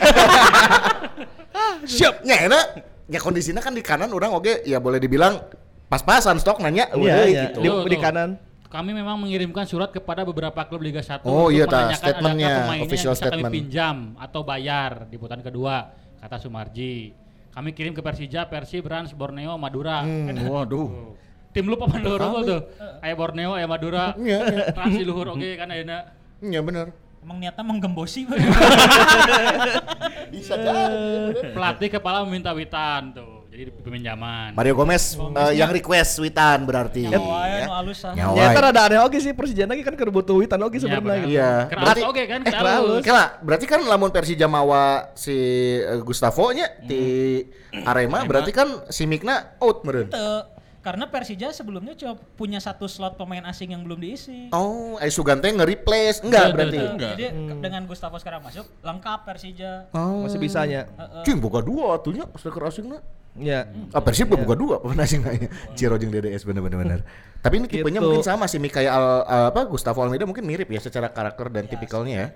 Siap. 1.87 2.27
Nya 2.27 2.37
enak. 2.51 2.67
Ya 3.09 3.23
kondisinya 3.25 3.65
kan 3.65 3.73
di 3.73 3.81
kanan 3.81 4.13
orang 4.13 4.37
oke 4.37 4.69
ya 4.69 4.77
boleh 4.77 5.01
dibilang 5.01 5.41
pas-pasan 5.89 6.37
stok 6.37 6.61
nanya 6.61 6.93
Iya, 6.93 7.01
udah 7.01 7.25
iya. 7.25 7.43
gitu. 7.49 7.59
Di, 7.65 7.69
di 7.89 7.97
kanan. 7.97 8.37
Kami 8.69 8.93
memang 8.93 9.17
mengirimkan 9.17 9.65
surat 9.65 9.89
kepada 9.89 10.29
beberapa 10.29 10.61
klub 10.69 10.85
Liga 10.85 11.01
1 11.01 11.25
Oh, 11.25 11.49
iya, 11.49 11.65
ta, 11.65 11.89
menanyakan 11.89 11.97
statementnya, 11.97 12.49
adakah 12.53 12.61
pemainnya 12.69 12.85
official 12.85 13.09
yang 13.09 13.17
bisa 13.17 13.25
statement. 13.25 13.49
kami 13.49 13.57
pinjam 13.57 13.97
atau 14.21 14.41
bayar 14.45 15.09
di 15.09 15.17
putaran 15.17 15.41
kedua, 15.41 15.77
kata 16.21 16.37
Sumarji. 16.37 17.17
Kami 17.49 17.73
kirim 17.73 17.97
ke 17.97 18.05
Persija, 18.05 18.45
Persib, 18.45 18.85
Rans, 18.85 19.17
Borneo, 19.17 19.57
Madura. 19.57 20.05
Hmm. 20.05 20.37
Waduh. 20.53 21.17
Tim 21.49 21.65
lu 21.65 21.81
paman 21.81 22.05
luhur 22.05 22.21
unggul 22.21 22.45
tuh. 22.45 22.61
Aya 23.01 23.17
Borneo, 23.17 23.57
aya 23.57 23.65
Madura. 23.65 24.13
Iya, 24.21 24.69
iya. 24.77 25.01
Luhur 25.01 25.33
oke 25.33 25.49
kan 25.57 25.73
ayeuna. 25.73 26.13
Iya 26.45 26.61
benar. 26.61 26.93
Emang 27.25 27.41
niatnya 27.41 27.65
menggembosi. 27.65 28.29
Bisa 30.33 30.61
jadi. 30.61 31.57
Pelatih 31.57 31.89
kepala 31.89 32.21
meminta 32.29 32.53
Witan 32.53 33.17
tuh. 33.17 33.38
Jadi 33.49 33.73
peminjaman. 33.75 34.53
Mario 34.53 34.77
Gomez 34.77 35.17
eh, 35.17 35.53
yang 35.57 35.73
request 35.73 36.21
Witan 36.21 36.63
berarti. 36.63 37.09
Nyawa 37.09 37.41
ya, 37.43 37.57
Ya. 37.57 37.65
nu 37.65 37.73
alus. 37.75 37.99
Nyawa. 38.05 38.35
Ya 38.37 38.49
ada 38.53 38.81
aneh 38.85 39.01
oke 39.01 39.17
sih 39.17 39.33
Persija 39.33 39.65
lagi 39.65 39.81
kan 39.81 39.95
kebutuh 39.95 40.37
Witan 40.37 40.61
oke 40.61 40.77
Iya, 40.77 40.83
sebenarnya. 40.85 41.03
benar. 41.03 41.19
gitu. 41.19 41.33
Iya. 41.33 41.51
Berarti- 41.73 42.05
oke 42.05 42.23
kan, 42.25 42.41
eh. 42.45 42.79
Oke 42.95 43.11
lah, 43.11 43.27
berarti 43.41 43.65
kan 43.65 43.81
lamun 43.83 44.11
Persija 44.11 44.47
mawa 44.47 44.85
si 45.15 45.33
eh, 45.75 45.97
Gustavo 45.99 46.53
nya 46.53 46.69
di 46.79 47.41
Arema, 47.83 48.23
berarti 48.23 48.53
kan 48.53 48.69
si 48.87 49.05
Mikna 49.05 49.57
out 49.59 49.81
meureun. 49.81 50.09
Teu. 50.09 50.45
Karena 50.79 51.05
Persija 51.05 51.51
sebelumnya 51.51 51.93
cuma 51.95 52.17
punya 52.35 52.57
satu 52.59 52.87
slot 52.87 53.17
pemain 53.17 53.43
asing 53.45 53.73
yang 53.73 53.83
belum 53.83 53.99
diisi. 53.99 54.49
Oh, 54.51 54.97
Ai 54.97 55.09
Sugante 55.09 55.45
nge-replace 55.45 56.23
enggak 56.23 56.45
Betul, 56.45 56.55
berarti. 56.55 56.77
Teu. 56.79 56.89
Enggak. 56.91 57.11
Jadi 57.13 57.25
ke- 57.29 57.57
dengan 57.59 57.83
Gustavo 57.85 58.17
sekarang 58.17 58.41
masuk, 58.41 58.65
lengkap 58.79 59.19
Persija. 59.23 59.73
Oh. 59.91 60.23
Masih 60.23 60.39
bisanya. 60.39 60.85
Heeh. 60.87 61.25
Cing 61.25 61.37
boga 61.39 61.61
dua 61.61 61.97
atunya 61.97 62.25
striker 62.35 62.63
asingna. 62.63 63.01
Ya. 63.39 63.71
Ah, 63.95 64.03
Persib 64.03 64.27
yeah. 64.27 64.37
boga 64.37 64.55
dua 64.55 64.77
pemain 64.83 65.01
asing 65.01 65.23
nanya. 65.23 65.49
Ciro 65.79 65.95
jeung 65.95 66.11
DDS 66.11 66.43
bener-bener 66.43 66.79
bener. 66.79 67.01
Tapi 67.39 67.63
ini 67.63 67.67
tipenya 67.67 68.03
Gitu. 68.03 68.07
mungkin 68.11 68.27
sama 68.27 68.45
sih 68.45 68.59
kayak 68.59 68.91
Al- 68.91 69.25
Al- 69.25 69.49
apa 69.55 69.63
Gustavo 69.65 70.03
Almeida 70.03 70.27
mungkin 70.27 70.43
mirip 70.43 70.67
ya 70.67 70.83
secara 70.83 71.07
karakter 71.09 71.47
dan 71.49 71.65
tipikalnya 71.65 72.15
ya. 72.15 72.29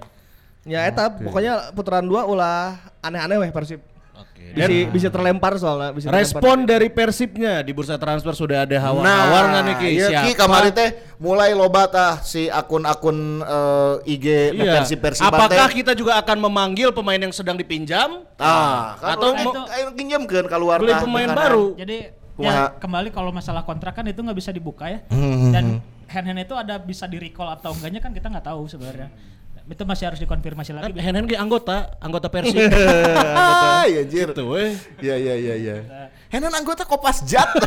Ya 0.62 0.80
eta 0.86 1.10
pokoknya 1.10 1.74
putaran 1.74 2.06
dua 2.06 2.22
ulah 2.22 2.78
aneh-aneh 3.02 3.34
weh 3.42 3.50
Persib. 3.50 3.82
Oke. 4.12 4.52
Bisa, 4.52 4.68
bisa 4.90 5.08
terlempar 5.08 5.56
soalnya. 5.56 5.90
Bisa 5.90 6.06
Respon 6.08 6.62
dari 6.62 6.88
Persibnya 6.88 7.60
di 7.60 7.72
bursa 7.72 7.96
transfer 7.96 8.32
sudah 8.32 8.62
ada 8.62 8.76
hawar-hawar 8.76 9.42
nggak 9.48 9.62
nih 9.62 9.74
Ki? 9.74 9.88
iya 9.90 10.08
Ki 10.20 10.30
Siapa? 10.30 10.44
kemarin 10.44 10.70
teh 10.70 10.90
mulai 11.16 11.50
loba 11.52 11.88
tah 11.88 12.20
si 12.20 12.46
akun-akun 12.46 13.40
eh, 13.40 14.12
IG 14.12 14.26
Iya. 14.52 14.72
Persib 14.76 14.98
Persib 15.00 15.24
Apakah 15.24 15.68
kita 15.68 15.92
juga 15.92 16.18
akan 16.18 16.36
mememanggil 16.38 16.92
pemain 16.92 17.16
yang 17.16 17.32
sedang 17.32 17.56
dipinjam? 17.56 18.28
Ah, 18.36 19.00
kan 19.00 19.16
Atau 19.16 19.28
pinjamkeun 19.92 20.46
keluar 20.46 20.76
Beli 20.78 20.92
pemain 20.94 21.26
kanan. 21.26 21.38
baru? 21.38 21.66
Jadi 21.74 21.98
ya 22.34 22.72
kembali 22.74 23.08
kalau 23.08 23.28
masalah 23.30 23.62
kontrak 23.62 23.92
kan 23.92 24.04
itu 24.04 24.18
nggak 24.18 24.36
bisa 24.36 24.50
dibuka 24.50 24.88
ya. 24.88 25.00
Hmm, 25.08 25.48
Dan 25.48 25.64
hand 26.06 26.26
hand 26.26 26.40
itu 26.40 26.52
ada 26.52 26.76
bisa 26.76 27.04
di 27.04 27.16
recall 27.16 27.48
atau 27.50 27.72
enggaknya 27.72 28.00
kan 28.00 28.12
kita 28.12 28.28
nggak 28.28 28.46
tahu 28.46 28.68
sebenarnya. 28.68 29.08
Itu 29.62 29.82
masih 29.86 30.10
harus 30.10 30.18
dikonfirmasi 30.18 30.70
Kan 30.72 30.82
lagi. 30.90 30.98
Henen 30.98 31.24
ge 31.24 31.38
anggota, 31.38 31.94
anggota 31.98 32.26
Persib. 32.26 32.58
Ah, 33.32 33.86
iya 33.86 34.02
anjir. 34.02 34.30
Gitu 34.30 34.44
weh. 34.46 34.74
Iya 34.98 35.14
iya 35.16 35.34
iya 35.34 35.54
iya. 35.54 35.76
Henan 36.28 36.52
anggota 36.52 36.82
Kopas 36.82 37.22
Jat. 37.24 37.46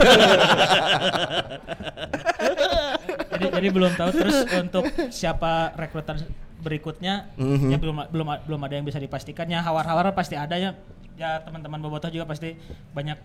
jadi 3.35 3.45
jadi 3.51 3.67
belum 3.67 3.91
tahu 3.93 4.09
terus 4.11 4.37
untuk 4.53 4.83
siapa 5.11 5.75
rekrutan 5.75 6.23
berikutnya 6.57 7.29
Mhm. 7.35 7.69
ya 7.69 7.77
belum 7.77 7.95
belum 8.09 8.27
belum 8.47 8.59
ada 8.63 8.73
yang 8.73 8.85
bisa 8.87 8.97
dipastikan 8.97 9.45
ya 9.45 9.59
hawar-hawar 9.61 10.15
pasti 10.15 10.33
ada 10.33 10.55
ya 10.55 10.71
ya 11.15 11.39
teman-teman 11.43 11.79
bobotoh 11.79 12.09
juga 12.09 12.25
pasti 12.25 12.55
banyak 12.91 13.15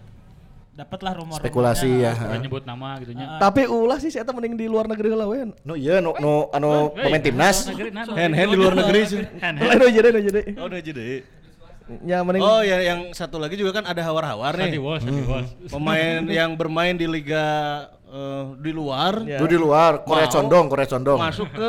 dapat 0.81 0.99
lah 1.05 1.13
rumor 1.13 1.37
Spekulasi 1.37 1.91
ya. 2.01 2.13
Nyebut 2.41 2.65
nama 2.65 2.97
gitu 3.05 3.13
nya. 3.13 3.37
Tapi 3.37 3.69
ulah 3.69 4.01
sih 4.01 4.09
saya 4.09 4.25
mending 4.33 4.57
di 4.57 4.67
luar 4.67 4.89
negeri 4.89 5.13
lah 5.13 5.29
we. 5.29 5.53
No 5.65 5.77
iya 5.77 6.01
no 6.01 6.17
no 6.17 6.49
anu 6.57 6.97
pemain 6.97 7.21
timnas. 7.21 7.69
Hand 7.69 8.33
hand 8.33 8.49
di 8.49 8.57
luar 8.57 8.73
negeri 8.73 9.01
sih. 9.05 9.21
Hand 9.41 9.61
Lain 9.61 9.77
hand. 9.77 9.89
aja 9.93 10.01
deh, 10.01 10.23
jadi. 10.25 10.43
Oh, 10.57 10.67
udah 10.73 10.81
jadi. 10.81 11.09
Ya 12.07 12.23
mending 12.23 12.41
Oh, 12.41 12.63
ya 12.63 12.79
yang 12.81 13.11
satu 13.11 13.37
lagi 13.43 13.59
juga 13.59 13.83
kan 13.83 13.85
ada 13.85 14.01
hawar-hawar 14.01 14.57
nih. 14.57 14.79
Walsh. 14.81 15.05
Pemain 15.69 16.23
yang 16.31 16.55
bermain 16.57 16.95
di 16.97 17.05
liga 17.05 17.45
eh, 18.09 18.45
di 18.63 18.71
luar 18.73 19.21
Ya. 19.27 19.37
Lu 19.43 19.47
di 19.51 19.59
luar 19.59 20.07
Korea 20.07 20.31
Mau. 20.31 20.35
Condong, 20.39 20.65
Korea 20.71 20.89
Condong. 20.89 21.19
masuk 21.19 21.51
ke 21.53 21.69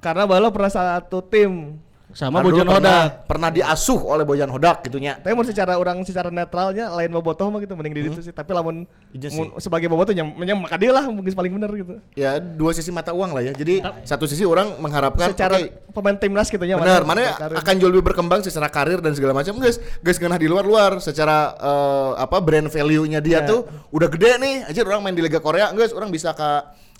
karena 0.00 0.24
bala 0.24 0.48
pernah 0.50 0.72
satu 0.72 1.22
tim. 1.22 1.76
Sama 2.12 2.42
dulu 2.42 2.58
Bojan 2.58 2.66
pernah, 2.66 2.78
Hodak. 3.06 3.06
Pernah 3.30 3.50
diasuh 3.54 4.00
oleh 4.02 4.24
Bojan 4.26 4.50
Hodak 4.50 4.82
gitunya. 4.86 5.18
Tapi 5.18 5.32
mau 5.34 5.46
secara 5.46 5.78
orang 5.78 6.02
secara 6.02 6.28
netralnya 6.28 6.90
lain 6.90 7.10
bobotoh 7.14 7.48
mah 7.48 7.62
gitu 7.62 7.78
mending 7.78 7.94
di 7.94 8.02
situ 8.10 8.20
sih. 8.30 8.34
Tapi 8.34 8.50
lamun 8.50 8.84
Iya 9.10 9.30
sebagai 9.58 9.90
bobotoh 9.90 10.14
nyam, 10.14 10.34
nyam 10.38 10.58
maka 10.62 10.78
dia 10.78 10.90
lah 10.94 11.06
mungkin 11.06 11.30
paling 11.34 11.52
benar 11.54 11.70
gitu. 11.74 11.98
Ya 12.14 12.38
dua 12.38 12.70
sisi 12.74 12.90
mata 12.90 13.10
uang 13.14 13.34
lah 13.34 13.42
ya. 13.42 13.52
Jadi 13.54 13.82
satu 14.06 14.26
sisi 14.26 14.42
orang 14.46 14.78
mengharapkan 14.82 15.30
secara 15.34 15.58
oke, 15.58 15.90
pemain 15.94 16.16
timnas 16.18 16.46
gitu 16.50 16.62
ya. 16.62 16.78
Benar, 16.78 17.02
mana 17.06 17.34
akan 17.58 17.74
jauh 17.78 17.90
lebih 17.90 18.10
berkembang 18.14 18.42
secara 18.42 18.66
karir 18.70 18.98
dan 19.02 19.14
segala 19.14 19.34
macam. 19.34 19.58
Guys, 19.58 19.78
guys 20.02 20.18
genah 20.18 20.38
di 20.38 20.46
luar-luar 20.50 20.98
secara 21.02 21.54
eh, 21.58 22.10
apa 22.22 22.38
brand 22.42 22.70
value-nya 22.70 23.18
dia 23.22 23.40
Ya. 23.40 23.48
tuh 23.48 23.64
udah 23.94 24.08
gede 24.12 24.36
nih. 24.36 24.54
Aja 24.68 24.84
orang 24.84 25.00
main 25.06 25.16
di 25.16 25.22
Liga 25.24 25.40
Korea, 25.40 25.72
guys, 25.72 25.94
orang 25.96 26.12
bisa 26.12 26.34
ke 26.36 26.50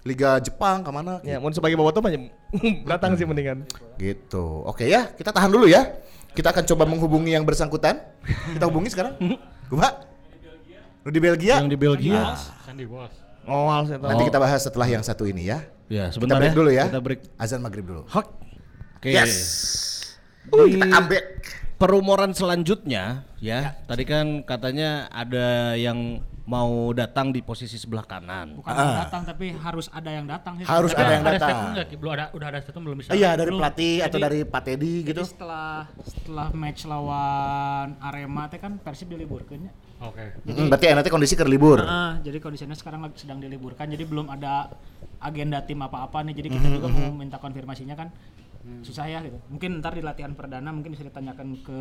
Liga 0.01 0.41
Jepang 0.41 0.81
ke 0.81 0.89
mana 0.89 1.21
Ya, 1.21 1.37
mau 1.37 1.51
sebagai 1.51 1.77
bobotoh 1.77 2.01
mah 2.01 2.09
nyam- 2.09 2.33
datang 2.89 3.15
sih 3.15 3.25
mendingan. 3.25 3.69
gitu. 3.97 4.65
Oke 4.65 4.87
ya, 4.87 5.11
kita 5.11 5.29
tahan 5.31 5.49
dulu 5.49 5.67
ya. 5.67 5.85
Kita 6.31 6.51
akan 6.51 6.65
coba 6.65 6.85
menghubungi 6.85 7.33
yang 7.33 7.43
bersangkutan. 7.43 8.01
Kita 8.55 8.65
hubungi 8.65 8.89
sekarang. 8.89 9.19
Kumaha? 9.67 10.07
Lu 11.01 11.11
di 11.11 11.19
Belgia? 11.19 11.59
Yang 11.59 11.71
di 11.71 11.79
Belgia. 11.79 12.37
Sandy 12.63 12.85
Walsh. 12.85 13.17
Ngoal 13.43 13.83
sih. 13.85 13.97
nanti 13.97 14.25
kita 14.25 14.39
bahas 14.39 14.61
setelah 14.61 14.87
yang 14.87 15.03
satu 15.03 15.25
ini 15.25 15.49
ya. 15.49 15.65
Ya, 15.91 16.07
Kita 16.07 16.15
sebentar 16.15 16.39
break 16.39 16.49
ya. 16.49 16.57
dulu 16.57 16.71
ya. 16.71 16.85
Kita 16.87 17.01
break. 17.03 17.21
Azan 17.35 17.61
maghrib 17.61 17.83
dulu. 17.83 18.03
Oke. 18.07 19.11
Yes. 19.11 19.35
Uh, 20.49 20.65
kita 20.65 20.87
comeback. 20.87 21.27
Perumoran 21.77 22.31
selanjutnya 22.31 23.25
ya, 23.41 23.73
tadi 23.89 24.05
kan 24.05 24.45
katanya 24.45 25.09
ada 25.09 25.73
yang 25.75 26.21
mau 26.43 26.91
datang 26.91 27.31
di 27.31 27.41
posisi 27.41 27.77
sebelah 27.77 28.03
kanan. 28.03 28.57
bukan 28.57 28.73
yang 28.73 28.99
datang 28.99 29.23
tapi 29.23 29.47
harus 29.53 29.87
ada 29.89 30.11
yang 30.11 30.27
datang 30.27 30.57
sih 30.57 30.65
Harus 30.65 30.91
Tapi 30.91 31.01
ada 31.01 31.13
yang 31.13 31.23
ada 31.23 31.31
datang. 31.33 31.49
statement 31.49 31.73
nggak? 31.73 31.87
Ki? 31.87 31.95
Belum 31.97 32.13
ada, 32.13 32.25
udah 32.31 32.47
ada 32.49 32.59
statement 32.59 32.85
belum 32.85 32.99
bisa. 32.99 33.11
Iya, 33.11 33.31
dari 33.33 33.49
Belum. 33.49 33.61
pelatih 33.61 33.95
atau 34.01 34.11
Jadi- 34.13 34.25
dari 34.25 34.39
Pak 34.43 34.63
Teddy 34.65 34.95
gitu. 35.03 35.21
Jadi 35.21 35.31
setelah 35.31 35.71
setelah 36.03 36.47
match 36.53 36.83
lawan 36.85 37.89
Arema 37.99 38.43
teh 38.47 38.59
kan 38.59 38.73
Persib 38.77 39.09
diliburkan 39.09 39.59
ya. 39.61 39.73
Oke. 40.01 40.25
Mm, 40.43 40.67
berarti 40.67 40.87
nanti 40.91 41.09
kondisi 41.09 41.35
ke 41.35 41.45
libur. 41.45 41.81
Ah, 41.81 42.17
jadi 42.19 42.39
kondisinya 42.39 42.73
sekarang 42.73 43.05
lagi 43.05 43.21
sedang 43.21 43.37
diliburkan 43.37 43.85
jadi 43.87 44.03
belum 44.03 44.27
ada 44.27 44.73
agenda 45.19 45.61
tim 45.61 45.79
apa-apa 45.79 46.25
nih. 46.25 46.35
Jadi 46.35 46.49
kita 46.51 46.67
juga 46.73 46.89
mau 46.89 47.13
minta 47.13 47.37
konfirmasinya 47.37 47.95
kan 47.95 48.09
susah 48.81 49.07
ya 49.07 49.21
gitu. 49.21 49.37
Mungkin 49.49 49.79
ntar 49.79 49.93
di 49.93 50.01
latihan 50.01 50.33
perdana 50.33 50.69
mungkin 50.69 50.91
bisa 50.91 51.05
ditanyakan 51.05 51.61
ke 51.61 51.79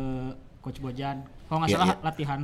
coach 0.60 0.78
Bojan. 0.78 1.24
Kalau 1.46 1.58
nggak 1.58 1.70
Iya, 1.70 1.76
salah 1.76 1.88
iya. 1.90 1.96
latihan 2.02 2.40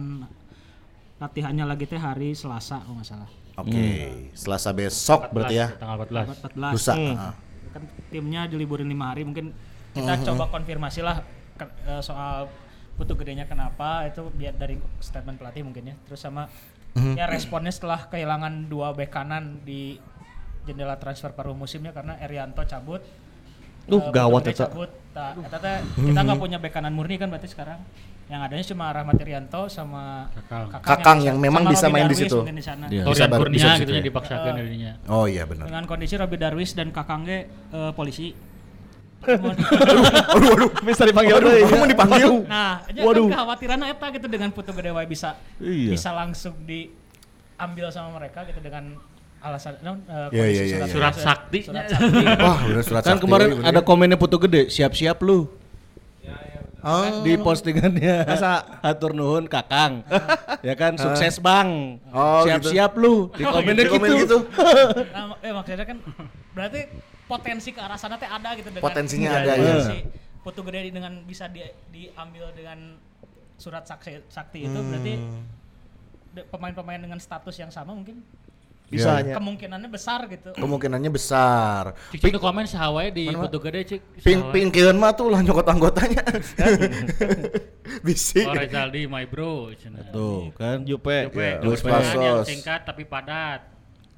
latihannya 1.17 1.65
lagi 1.65 1.85
teh 1.85 1.97
hari 1.97 2.33
Selasa 2.33 2.79
kalau 2.79 2.97
nggak 2.97 3.09
salah. 3.09 3.31
Oke, 3.57 3.85
Selasa 4.33 4.71
besok 4.71 5.33
berarti 5.33 5.57
ya. 5.57 5.73
Tanggal 5.73 6.05
14. 6.05 6.29
14. 6.53 6.73
Lusa. 6.73 6.93
Hmm. 6.93 7.17
Ah. 7.17 7.35
kan 7.69 7.83
timnya 8.09 8.45
diliburin 8.45 8.85
lima 8.85 9.11
hari 9.11 9.21
mungkin 9.21 9.53
kita 9.93 10.25
coba 10.25 10.49
konfirmasi 10.51 11.01
lah 11.01 11.21
ke- 11.55 11.77
eh, 11.87 12.01
soal 12.01 12.49
putu 12.95 13.13
gedenya 13.15 13.45
kenapa 13.45 14.05
itu 14.05 14.25
biar 14.31 14.53
dari 14.53 14.77
statement 14.99 15.37
pelatih 15.37 15.61
mungkin 15.61 15.85
ya 15.87 15.97
terus 16.03 16.17
sama 16.19 16.49
ya 17.13 17.29
responnya 17.29 17.69
setelah 17.69 18.09
kehilangan 18.09 18.65
dua 18.67 18.91
bek 18.91 19.09
kanan 19.11 19.61
di 19.61 20.01
jendela 20.65 20.97
transfer 20.97 21.31
paruh 21.31 21.53
musimnya 21.53 21.93
karena 21.93 22.17
Erianto 22.17 22.65
cabut 22.65 23.05
Duh, 23.85 24.01
eh, 24.01 24.09
gawat 24.11 24.43
eta. 24.47 24.67
cabut 24.67 24.89
Ta- 25.13 25.37
eta 25.37 25.57
teh 25.59 25.77
kita 26.03 26.21
nggak 26.23 26.41
punya 26.41 26.57
bek 26.57 26.73
kanan 26.73 26.97
murni 26.97 27.15
kan 27.15 27.29
berarti 27.29 27.47
sekarang 27.47 27.77
yang 28.27 28.43
adanya 28.43 28.65
cuma 28.67 28.91
Rahmat 28.91 29.23
Irianto 29.23 29.71
sama 29.71 30.27
Kakang. 30.35 30.83
Kakang 30.83 31.19
yang 31.23 31.37
memang 31.39 31.63
sama 31.63 31.73
bisa 31.73 31.87
main 31.87 32.07
di 32.07 32.17
situ. 32.19 32.43
mungkin 32.43 32.59
di 32.59 32.65
sana. 32.65 32.85
Iya. 32.91 33.07
Bisa 33.07 33.25
bisa 33.25 33.39
Kurnia 33.39 33.55
di 33.55 33.59
situ 33.63 33.81
gitu 33.81 33.93
ya 33.93 33.99
ya. 33.99 34.05
dipaksakan 34.05 34.53
dirinya. 34.57 34.93
Oh 35.07 35.25
iya 35.25 35.43
benar. 35.47 35.65
dengan 35.67 35.85
kondisi 35.87 36.15
Robi 36.15 36.37
Darwis 36.37 36.75
dan 36.75 36.91
Kakangge 36.91 37.39
eh, 37.71 37.93
polisi 37.95 38.35
Aduh, 39.27 40.51
aduh. 40.55 40.71
Bisa 40.85 41.03
dipanggil 41.03 41.35
Aduh, 41.35 41.51
deui. 41.51 41.67
kamu 41.67 41.87
dipanggil. 41.89 42.31
Nah, 42.47 42.79
aja 42.85 43.01
Waduh. 43.01 43.27
kan 43.27 43.33
kekhawatiran 43.35 43.79
eta 43.89 44.07
gitu 44.13 44.27
dengan 44.29 44.49
Putu 44.53 44.71
Gede 44.71 44.91
wae 44.93 45.07
bisa 45.07 45.35
Iya. 45.59 45.91
bisa 45.91 46.11
langsung 46.13 46.55
diambil 46.63 47.91
sama 47.91 48.15
mereka 48.15 48.45
gitu 48.45 48.61
dengan 48.61 48.95
alasan 49.39 49.79
non, 49.81 50.03
eh, 50.05 50.29
Iya, 50.31 50.43
kondisi 50.43 50.53
iya, 50.53 50.63
iya, 50.63 50.77
iya. 50.79 50.87
Surat 50.87 51.15
sakti. 51.15 51.59
Surat 51.63 51.87
sakti. 51.87 52.23
Wah, 52.23 52.59
surat 52.81 53.03
Kan 53.03 53.17
sakti, 53.17 53.23
kemarin 53.23 53.49
bener. 53.57 53.67
ada 53.67 53.81
komennya 53.83 54.19
Putu 54.19 54.37
Gede, 54.39 54.69
siap-siap 54.69 55.19
lu. 55.23 55.51
Oh. 56.85 57.25
Di 57.25 57.35
postingannya 57.41 58.29
Masa? 58.29 58.63
Hatur 58.85 59.17
nuhun 59.17 59.49
Kakang. 59.49 60.05
ya 60.61 60.75
kan 60.77 60.95
sukses 61.03 61.41
Bang. 61.41 61.99
Oh, 62.13 62.45
Siap-siap 62.45 62.95
lu. 63.01 63.33
Di 63.33 63.43
komennya 63.55 63.85
Di 63.87 63.93
komen 63.93 64.09
gitu. 64.13 64.21
gitu. 64.23 64.39
Nah, 65.11 65.35
eh 65.41 65.53
maksudnya 65.53 65.87
kan 65.89 65.99
berarti 66.53 66.81
potensi 67.27 67.75
ke 67.75 67.81
arah 67.83 67.99
sana 67.99 68.21
teh 68.21 68.29
ada 68.29 68.55
gitu 68.55 68.71
dengan 68.71 68.85
Potensinya 68.87 69.31
dengan 69.41 69.43
ada, 69.43 69.55
iya. 69.59 69.77
si 69.83 69.97
Putu 70.47 70.63
Gede 70.63 70.95
dengan 70.95 71.27
bisa 71.27 71.51
di, 71.51 71.59
diambil 71.91 72.55
dengan 72.55 72.95
surat 73.59 73.83
sakti, 73.83 74.23
sakti 74.31 74.69
itu 74.69 74.79
berarti 74.79 75.15
Hmm. 75.17 75.43
pemain-pemain 76.53 77.01
dengan 77.01 77.17
status 77.17 77.57
yang 77.57 77.73
sama 77.73 77.97
mungkin 77.97 78.21
Bisa 78.87 79.19
Iya. 79.19 79.27
nya. 79.27 79.35
kemungkinannya 79.35 79.91
besar 79.91 80.31
gitu. 80.31 80.55
Kemungkinannya 80.55 81.11
besar. 81.11 81.99
Cik 82.15 82.23
cik 82.23 82.39
komen 82.39 82.71
sahawai 82.71 83.11
di 83.11 83.27
Putu 83.29 83.59
Gede 83.59 83.81
cik. 83.85 84.01
Ping 84.23 84.39
sahawai. 84.41 84.55
ping 84.55 84.69
keun 84.71 84.95
mah 84.95 85.11
tuh 85.11 85.27
lah 85.27 85.43
nyokot 85.43 85.67
anggotanya. 85.67 86.23
Bisik. 88.07 88.47
Oh 88.47 88.55
Rezaldi 88.55 89.07
my 89.07 89.27
bro. 89.27 89.75
Tuh 90.15 90.55
kan. 90.55 90.87
Jupe. 90.87 91.27
Jupe, 91.27 91.59
Ya, 91.59 91.63
Luis 91.63 91.83
kan 91.83 91.99
yang 91.99 92.43
Pasos. 92.43 92.47
singkat 92.47 92.81
tapi 92.87 93.03
padat. 93.03 93.61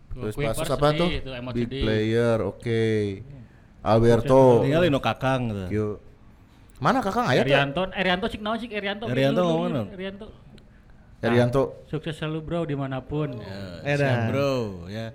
Terus 0.08 0.34
pasus 0.34 0.68
apa 0.68 0.88
tuh? 0.92 1.08
Big 1.54 1.68
player, 1.68 2.36
oke. 2.42 2.84
Alberto. 3.80 4.66
Tinggalin 4.66 4.90
no 4.90 5.00
Kakang 5.00 5.42
gitu. 5.48 5.64
Yuk. 5.70 5.96
Mana 6.78 7.02
kakang 7.02 7.26
ayat 7.26 7.42
ya? 7.42 7.58
Erianto, 7.58 7.90
Erianto 7.90 8.26
cik 8.30 8.38
naon 8.38 8.54
cik 8.54 8.70
Erianto. 8.70 9.10
Erianto 9.10 9.42
ngomong? 9.42 9.90
Erianto. 9.90 10.26
Erianto. 11.18 11.82
Sukses 11.84 12.14
selalu 12.14 12.38
bro 12.40 12.60
di 12.62 12.72
mana 12.72 13.02
pun. 13.02 13.34
Edan. 13.82 13.98
Siap, 13.98 14.30
Bro, 14.30 14.52
ya. 14.86 15.06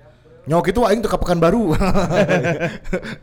Nyok 0.44 0.66
itu 0.68 0.80
aing 0.84 1.00
tuh 1.00 1.08
ke 1.08 1.18
baru. 1.40 1.72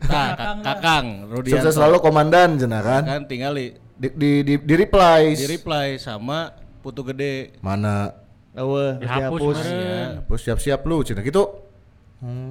Nah, 0.09 0.27
Kak- 0.33 0.57
Kakang 0.65 1.29
Rudianto. 1.29 1.61
Sukses 1.61 1.73
selalu 1.77 1.97
komandan 2.01 2.57
cenah 2.57 2.81
kan. 2.81 3.03
Kan 3.05 3.21
tinggali 3.25 3.77
Di 3.93 4.09
di 4.09 4.31
di, 4.41 4.53
di 4.57 4.73
reply. 4.73 5.37
di 5.37 5.45
reply 5.47 6.01
sama 6.01 6.49
Putu 6.81 7.05
Gede. 7.05 7.53
Mana? 7.61 8.09
Eueuh, 8.51 8.97
Dihapus, 8.97 9.39
dihapus. 9.39 9.57
Ya, 9.63 10.25
Terus 10.25 10.41
siap-siap 10.41 10.81
lu 10.83 11.05
cenah 11.05 11.21
gitu. 11.21 11.43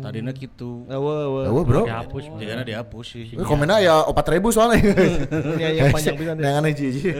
tadinya 0.00 0.30
gitu. 0.30 0.86
Eueuh, 0.86 1.18
eueuh. 1.26 1.44
Eueuh, 1.50 1.64
Bro. 1.66 1.82
Dihapus. 1.86 2.22
Jangan 2.38 2.64
dihapus 2.64 3.06
sih. 3.06 3.26
Eh, 3.34 3.42
komennya 3.42 3.78
ya 3.82 3.94
4000 4.06 4.50
soalnya. 4.50 4.78
Iya, 5.60 5.68
iya, 5.74 5.82
panjang 5.90 6.14
pisan 6.14 6.34
deh. 6.38 6.42
Jangan 6.46 6.62
hiji 6.70 6.84
hiji. 6.94 7.10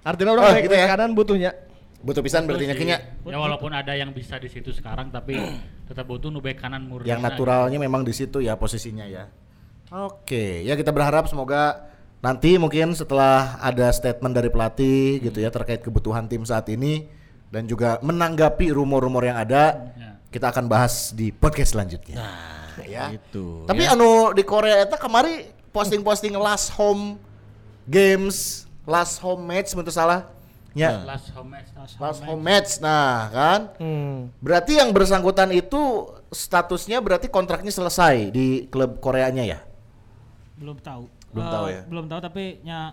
Artinya 0.00 0.30
orang 0.32 0.44
Oh, 0.48 0.52
gitu 0.58 0.74
ya. 0.74 0.86
kanan 0.88 1.12
butuhnya. 1.12 1.52
Butuh 2.06 2.22
pisan 2.22 2.46
berarti 2.46 2.70
Betul 2.70 2.78
sih. 2.78 2.86
nyakinya. 2.86 2.98
Ya 3.26 3.38
walaupun 3.42 3.74
ada 3.74 3.90
yang 3.98 4.14
bisa 4.14 4.38
di 4.38 4.46
situ 4.46 4.70
sekarang 4.70 5.10
tapi 5.10 5.34
tetap 5.90 6.06
butuh 6.06 6.30
nu 6.30 6.38
bek 6.38 6.62
kanan 6.62 6.86
murni. 6.86 7.10
Yang 7.10 7.20
naturalnya 7.26 7.82
memang 7.82 8.06
di 8.06 8.14
situ 8.14 8.38
ya 8.38 8.54
posisinya 8.54 9.02
ya. 9.10 9.26
Oke, 9.90 10.62
ya 10.62 10.74
kita 10.74 10.94
berharap 10.94 11.26
semoga 11.26 11.86
nanti 12.22 12.58
mungkin 12.58 12.90
setelah 12.94 13.58
ada 13.58 13.90
statement 13.90 14.34
dari 14.34 14.50
pelatih 14.50 15.22
gitu 15.22 15.38
ya 15.38 15.50
terkait 15.50 15.78
kebutuhan 15.78 16.26
tim 16.26 16.42
saat 16.42 16.66
ini 16.70 17.06
dan 17.50 17.66
juga 17.66 18.02
menanggapi 18.02 18.74
rumor-rumor 18.74 19.22
yang 19.22 19.38
ada, 19.38 19.94
Ya. 19.94 20.18
kita 20.34 20.50
akan 20.50 20.66
bahas 20.66 21.14
di 21.14 21.30
podcast 21.30 21.78
selanjutnya. 21.78 22.18
Nah, 22.18 22.82
ya. 22.82 23.14
Gitu. 23.14 23.62
Tapi 23.66 23.82
anu 23.86 24.34
di 24.34 24.42
Korea 24.42 24.82
itu 24.82 24.98
kemari 24.98 25.54
posting-posting 25.70 26.34
last 26.34 26.74
home 26.74 27.14
games, 27.86 28.66
last 28.82 29.22
home 29.22 29.46
match 29.46 29.70
menurut 29.74 29.94
salah. 29.94 30.26
Ya, 30.76 31.00
Last 31.08 31.32
home 31.32 31.56
match. 31.56 31.72
last 31.96 32.20
home 32.20 32.42
match. 32.42 32.70
Nah, 32.78 33.32
kan? 33.32 33.60
Hmm. 33.80 34.28
Berarti 34.38 34.76
yang 34.76 34.92
bersangkutan 34.92 35.48
itu 35.50 36.04
statusnya 36.28 37.00
berarti 37.00 37.32
kontraknya 37.32 37.72
selesai 37.72 38.28
di 38.28 38.68
klub 38.68 39.00
Koreanya 39.00 39.40
ya? 39.42 39.60
belum 40.56 40.76
tahu 40.78 41.04
Belum 41.32 41.44
Eh, 41.44 41.52
tahu 41.52 41.66
ya? 41.68 41.82
belum 41.84 42.04
tahu 42.06 42.20
tapi 42.22 42.44
nya 42.60 42.92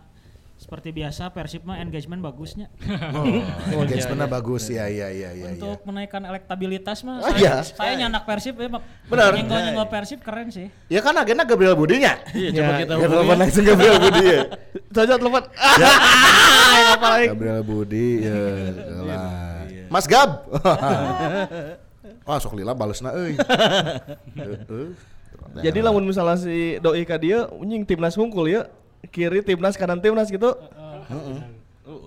seperti 0.63 0.95
biasa 0.95 1.27
Persib 1.35 1.67
mah 1.67 1.75
engagement 1.77 2.23
bagusnya. 2.23 2.71
Oh, 3.11 3.27
engagementnya 3.83 4.31
bagus 4.31 4.71
ya, 4.71 4.87
iya, 4.87 5.11
iya, 5.11 5.35
iya. 5.35 5.47
Untuk 5.53 5.83
menaikkan 5.83 6.23
elektabilitas 6.23 7.03
mah 7.03 7.19
Oh, 7.19 7.27
saya, 7.27 7.35
iya. 7.35 7.55
saya 7.59 7.93
nyanak 7.99 8.23
Persib 8.23 8.55
ya. 8.55 8.71
Benar. 9.11 9.35
Nyenggol-nyenggol 9.35 9.87
Persib 9.91 10.23
keren 10.23 10.47
sih. 10.47 10.71
Ya 10.87 11.03
kan 11.03 11.11
agennya 11.19 11.43
Gabriel 11.43 11.75
Budinya. 11.75 12.15
Iya, 12.31 12.55
coba 12.55 12.71
Ya, 12.71 12.79
kita 12.79 12.93
hubungi. 12.95 13.11
telepon 13.11 13.37
langsung 13.37 13.63
Gabriel 13.67 13.97
Budi 13.99 14.23
ya. 14.23 14.41
Coba 14.95 15.15
telepon. 15.19 15.43
Apalagi. 16.95 17.25
Gabriel 17.35 17.61
Budi 17.61 18.07
ya. 18.23 18.39
lah. 19.03 19.67
Mas 19.91 20.05
Gab. 20.07 20.29
Wah, 22.23 22.39
sok 22.39 22.55
lila 22.55 22.71
balesna 22.71 23.11
euy. 23.13 23.35
Heeh. 23.35 24.87
Jadi 25.59 25.79
lamun 25.83 26.07
misalnya 26.07 26.39
si 26.39 26.79
doi 26.79 27.03
ka 27.03 27.19
dia 27.19 27.45
nying 27.51 27.83
timnas 27.83 28.15
hungkul 28.15 28.47
ya. 28.47 28.63
Kiri 29.11 29.43
timnas 29.43 29.75
kanan 29.75 29.99
timnas 29.99 30.31
gitu. 30.31 30.55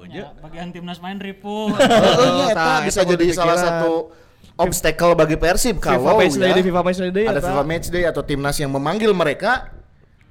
Ya, 0.09 0.33
bagian 0.41 0.73
timnas 0.73 1.03
main. 1.03 1.21
Heeh, 1.25 2.29
nya 2.41 2.47
eta 2.55 2.73
bisa 2.87 3.01
jadi 3.05 3.27
salah 3.37 3.59
satu 3.61 4.09
obstacle 4.57 5.13
bagi 5.13 5.37
Persib 5.37 5.77
FIFA 5.77 5.93
kalau 5.93 6.17
match 6.17 6.37
day 6.41 6.49
ya, 6.49 6.57
di 6.57 6.65
FIFA 6.65 6.81
match 6.81 6.99
day 7.05 7.25
ada 7.29 7.41
eta. 7.45 7.49
FIFA 7.53 7.63
match 7.69 7.87
day 7.93 8.05
atau 8.09 8.23
timnas 8.25 8.57
yang 8.57 8.73
memanggil 8.73 9.13
mereka 9.13 9.69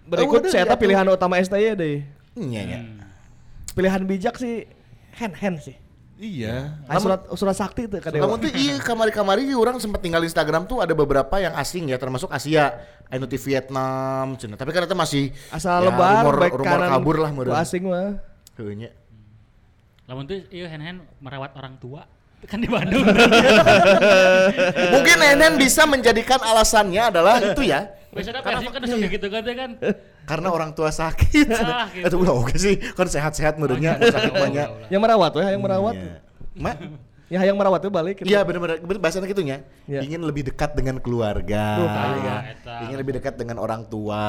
Berikut 0.05 0.45
Oh, 0.45 0.49
saya 0.53 0.69
ya, 0.69 0.77
pilihan 0.77 1.05
utama 1.09 1.41
STY 1.41 1.73
deh. 1.73 2.05
Iya, 2.37 2.61
iya. 2.61 2.79
Pilihan 3.73 4.05
bijak 4.05 4.37
sih 4.37 4.69
hand 5.17 5.33
hand 5.33 5.57
sih. 5.65 5.75
Iya. 6.15 6.79
Ah, 6.87 6.95
surat 6.95 7.27
surat 7.35 7.55
sakti 7.59 7.91
tuh 7.91 7.99
ka 7.99 8.07
dewa. 8.07 8.23
Kamu 8.23 8.39
tuh 8.39 8.51
iya 8.55 8.79
kamari-kamari 8.79 9.51
orang 9.51 9.75
sempat 9.83 9.99
tinggal 9.99 10.23
Instagram 10.23 10.63
tuh 10.63 10.79
ada 10.79 10.95
beberapa 10.95 11.35
yang 11.43 11.51
asing 11.59 11.91
ya 11.91 11.99
termasuk 11.99 12.31
Asia, 12.31 12.71
anu 13.11 13.27
di 13.27 13.35
Vietnam, 13.35 14.39
Cina. 14.39 14.55
Tapi 14.55 14.71
kan 14.71 14.87
itu 14.87 14.95
masih 14.95 15.23
Asal 15.51 15.83
ya, 15.83 15.91
lebar 15.91 16.23
rumor, 16.23 16.35
baik 16.39 16.53
rumor 16.55 16.71
kanan 16.71 16.89
kabur 16.95 17.15
lah 17.19 17.31
meureun. 17.35 17.55
asing 17.59 17.83
mah. 17.91 18.15
Heuh 18.55 18.71
nya. 18.79 18.95
Lamun 20.07 20.23
tuh 20.23 20.39
iya 20.55 20.71
hand-hand 20.71 21.03
merawat 21.19 21.51
orang 21.59 21.75
tua. 21.83 22.07
Kan 22.47 22.63
di 22.63 22.69
Bandung. 22.71 23.03
Mungkin 24.95 25.15
Nenen 25.19 25.59
bisa 25.59 25.83
menjadikan 25.83 26.39
alasannya 26.39 27.11
adalah 27.11 27.43
itu 27.43 27.67
ya. 27.67 27.91
Biasanya 28.15 28.39
Persib 28.39 28.71
kan 28.71 28.81
suka 28.87 29.07
gitu 29.11 29.27
kan 29.27 29.43
kan. 29.43 29.71
Karena 30.25 30.49
orang 30.49 30.73
tua 30.73 30.89
sakit. 30.89 31.47
Ah, 31.55 31.87
gitu. 31.89 32.05
Itu 32.07 32.15
udah 32.25 32.33
oke 32.35 32.55
sih, 32.57 32.75
kan 32.77 33.07
sehat-sehat 33.07 33.57
menurutnya, 33.57 33.97
sakit 33.97 34.33
banyak. 34.33 34.67
Yang 34.89 35.01
merawat 35.01 35.31
weh, 35.37 35.47
yang 35.47 35.61
merawat. 35.63 35.95
Iya. 35.95 36.13
Mak, 36.55 36.75
Ya 37.25 37.41
yang 37.41 37.57
merawat 37.57 37.81
tuh 37.81 37.89
balik 37.89 38.21
gitu. 38.21 38.29
Iya 38.29 38.45
benar-benar 38.45 38.77
bener 38.77 39.01
bahasanya 39.01 39.25
gitunya. 39.25 39.65
Iya. 39.89 40.05
Ingin 40.05 40.21
lebih 40.21 40.45
dekat 40.45 40.77
dengan 40.77 41.01
keluarga, 41.01 41.63
Duh, 41.81 41.89
ya. 42.21 42.37
eta. 42.53 42.75
ingin 42.85 42.97
lebih 43.01 43.13
dekat 43.17 43.33
dengan 43.33 43.57
orang 43.57 43.81
tua 43.89 44.21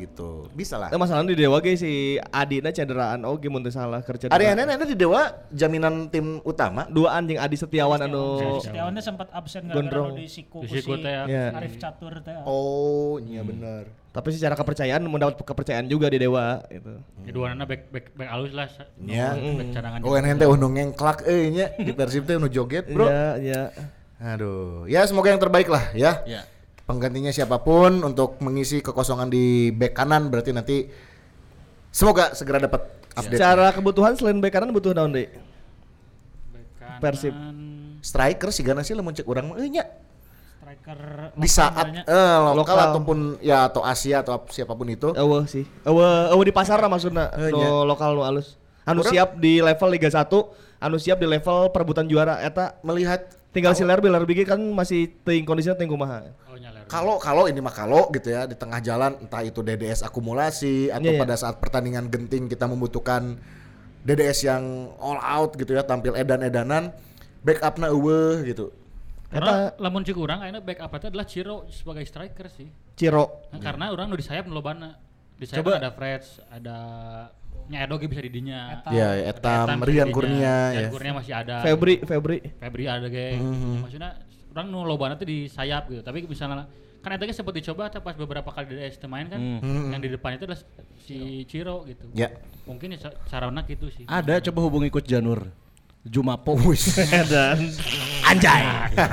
gitu. 0.00 0.48
Bisa 0.56 0.80
lah. 0.80 0.88
Nah, 0.88 0.96
masalahnya 0.96 1.36
di 1.36 1.44
Dewa 1.44 1.60
ge 1.60 1.76
si 1.76 2.16
Adina 2.32 2.72
cederaan 2.72 3.28
oge 3.28 3.52
mun 3.52 3.60
teu 3.60 3.68
salah 3.68 4.00
kerja. 4.00 4.32
Ari 4.32 4.48
Enen 4.48 4.64
ada 4.64 4.88
di 4.88 4.96
Dewa 4.96 5.28
jaminan 5.52 6.08
tim 6.08 6.40
utama. 6.40 6.88
dua 6.88 7.20
anjing 7.20 7.36
Adi 7.36 7.60
Setiawan 7.60 8.00
anu 8.00 8.40
Setiawannya 8.64 9.02
sempat 9.04 9.28
absen 9.28 9.68
gara-gara 9.68 10.16
di 10.16 10.24
siku 10.24 10.64
Di 10.64 10.72
ku 10.72 10.74
siku 10.80 10.96
si 10.96 11.04
ya. 11.04 11.28
Iya. 11.28 11.44
Arif 11.52 11.76
Catur 11.76 12.16
teh. 12.24 12.32
Oh, 12.48 13.20
iya 13.20 13.44
benar. 13.44 13.92
Tapi 14.08 14.32
secara 14.32 14.56
kepercayaan 14.56 15.04
mendapat 15.04 15.44
kepercayaan 15.44 15.84
juga 15.84 16.08
di 16.08 16.18
Dewa 16.18 16.64
gitu. 16.72 16.96
Kedua 17.28 17.52
anak 17.52 17.66
back 17.68 17.82
back 17.92 18.06
back 18.16 18.28
alus 18.32 18.52
lah. 18.56 18.68
Iya. 19.04 19.36
Back 19.36 19.68
cadangan. 19.76 19.98
Oh, 20.02 20.16
Enen 20.16 20.40
teh 20.40 20.48
undung 20.48 20.74
ngengklak 20.74 21.28
euy 21.28 21.52
nya 21.52 21.76
di 21.76 21.92
Persib 21.92 22.24
teh 22.24 22.40
nu 22.40 22.48
joget, 22.48 22.88
Bro. 22.88 23.06
Iya, 23.06 23.26
iya. 23.38 23.62
Aduh, 24.18 24.88
ya 24.90 25.06
semoga 25.06 25.30
yang 25.30 25.38
terbaik 25.38 25.68
lah 25.70 25.92
ya. 25.92 26.24
Ya. 26.24 26.42
Penggantinya 26.88 27.28
siapa 27.28 27.60
pun 27.60 28.00
untuk 28.00 28.40
mengisi 28.40 28.80
kekosongan 28.80 29.28
di 29.28 29.68
back 29.76 29.92
kanan 29.92 30.32
berarti 30.32 30.56
nanti 30.56 30.88
semoga 31.92 32.32
segera 32.32 32.64
dapat 32.64 32.88
update. 33.12 33.36
Secara 33.36 33.76
kebutuhan 33.76 34.16
selain 34.16 34.40
bek 34.40 34.56
kanan 34.56 34.72
butuh 34.72 34.96
naon? 34.96 35.12
Back. 35.12 35.30
Persib. 36.98 37.36
Striker 38.00 38.48
sih 38.54 38.64
gana 38.64 38.80
sih 38.80 38.96
lamun 38.96 39.12
cek 39.12 39.28
urang 39.28 39.52
mah 39.52 39.60
euy 39.60 39.68
nya. 39.68 39.84
Striker 40.68 41.32
Di 41.32 41.48
saat 41.48 41.80
eh, 41.96 42.04
lokal, 42.04 42.52
Lokal. 42.52 42.76
ataupun 42.92 43.18
ya 43.40 43.64
atau 43.64 43.80
Asia 43.80 44.20
atau 44.20 44.36
ap- 44.36 44.52
siapa 44.52 44.76
pun 44.76 44.84
itu. 44.84 45.16
Eueuh 45.16 45.48
sih. 45.48 45.64
Eueuh 45.80 46.28
eueuh 46.28 46.44
di 46.44 46.52
pasar 46.52 46.76
lah 46.76 46.92
maksudna. 46.92 47.32
Eh, 47.32 47.48
Nu 47.48 47.56
nya. 47.56 47.68
lokal 47.88 48.12
nu 48.12 48.20
alus. 48.20 48.60
Anu 48.84 49.00
Orang- 49.00 49.08
siap 49.08 49.40
di 49.40 49.64
level 49.64 49.88
Liga 49.88 50.12
1, 50.12 50.44
anu 50.76 51.00
siap 51.00 51.16
di 51.16 51.24
level 51.24 51.72
perebutan 51.72 52.04
juara 52.04 52.36
eta 52.40 52.76
Melihat 52.80 53.32
tinggal 53.48 53.72
si 53.72 53.80
Lerby 53.80 54.12
Lerby 54.12 54.44
kan 54.44 54.60
masih 54.60 55.08
teuing 55.24 55.48
kondisinya 55.48 55.72
teuing 55.72 55.88
kumaha. 55.88 56.36
Oh 56.44 56.60
nyaler. 56.60 56.84
kalau 56.84 57.16
kalau 57.16 57.48
ini 57.48 57.60
mah 57.60 57.72
kalau 57.72 58.12
gitu 58.12 58.28
ya 58.28 58.44
di 58.44 58.52
tengah 58.52 58.80
jalan 58.80 59.16
entah 59.18 59.40
itu 59.40 59.64
DDS 59.64 60.04
akumulasi 60.04 60.92
atau 60.92 61.00
Iya, 61.02 61.16
iya. 61.16 61.20
pada 61.20 61.32
saat 61.32 61.56
pertandingan 61.56 62.12
genting 62.12 62.44
kita 62.44 62.68
membutuhkan 62.68 63.40
DDS 64.04 64.44
yang 64.44 64.64
all 64.96 65.16
out 65.16 65.56
gitu 65.56 65.72
ya 65.72 65.80
tampil 65.80 66.12
edan-edanan 66.12 66.92
backupnya 67.40 67.88
eueuh 67.88 68.44
gitu. 68.44 68.68
Karena 69.28 69.76
lamun 69.76 70.02
cik 70.02 70.16
urang 70.16 70.40
akhirnya 70.40 70.64
back 70.64 70.80
up 70.80 70.92
itu 70.92 71.06
adalah 71.06 71.26
Ciro 71.28 71.68
sebagai 71.68 72.04
striker 72.04 72.48
sih. 72.48 72.68
Ciro. 72.96 73.44
Nah, 73.52 73.60
karena 73.60 73.92
orang 73.92 74.08
nu 74.08 74.16
di 74.16 74.24
sayap 74.24 74.48
nu 74.48 74.56
lobana. 74.56 74.96
Di 75.36 75.44
sayap 75.44 75.68
Coba. 75.68 75.78
ada 75.78 75.90
Freds, 75.92 76.40
ada 76.48 76.76
Nya 77.68 77.84
Edo 77.84 78.00
ge 78.00 78.08
bisa 78.08 78.24
di 78.24 78.32
dinya. 78.32 78.80
Eta. 78.80 78.88
Ya, 78.90 79.08
Ada 79.12 79.28
Etam, 79.28 79.66
bisa 79.78 79.84
Rian 79.84 79.84
di 79.84 79.92
dinya. 80.02 80.16
Kurnia 80.16 80.56
Rian 80.72 80.80
ya. 80.80 80.88
Kurnia 80.88 81.12
masih 81.12 81.34
ada. 81.36 81.56
Febri, 81.60 81.94
Febri. 82.00 82.38
Febri 82.56 82.84
ada 82.88 83.06
ge. 83.06 83.36
Maksudnya 83.84 84.10
orang 84.56 84.66
nu 84.72 84.80
lobana 84.82 85.14
tuh 85.14 85.28
di 85.28 85.44
sayap 85.46 85.92
gitu. 85.92 86.00
Tapi 86.00 86.24
misalnya 86.24 86.64
kan 86.98 87.10
eta 87.12 87.28
ge 87.28 87.36
sempat 87.36 87.52
dicoba 87.52 87.92
tapi 87.92 88.02
pas 88.02 88.16
beberapa 88.16 88.48
kali 88.48 88.72
di 88.72 88.82
ST 88.82 89.04
main 89.06 89.28
kan 89.28 89.38
yang 89.92 90.00
di 90.00 90.08
depan 90.08 90.34
itu 90.34 90.48
adalah 90.48 90.58
si 90.98 91.44
Ciro 91.44 91.84
gitu. 91.84 92.08
Ya. 92.16 92.32
Mungkin 92.64 92.96
ya 92.96 92.98
sa- 92.98 93.16
sarana 93.28 93.60
gitu 93.62 93.92
sih. 93.92 94.08
Ada 94.08 94.40
coba 94.48 94.64
hubungi 94.64 94.88
coach 94.88 95.06
Janur. 95.06 95.52
Jumapo. 96.08 96.56
Dan 97.32 97.70
Anjay. 98.28 98.64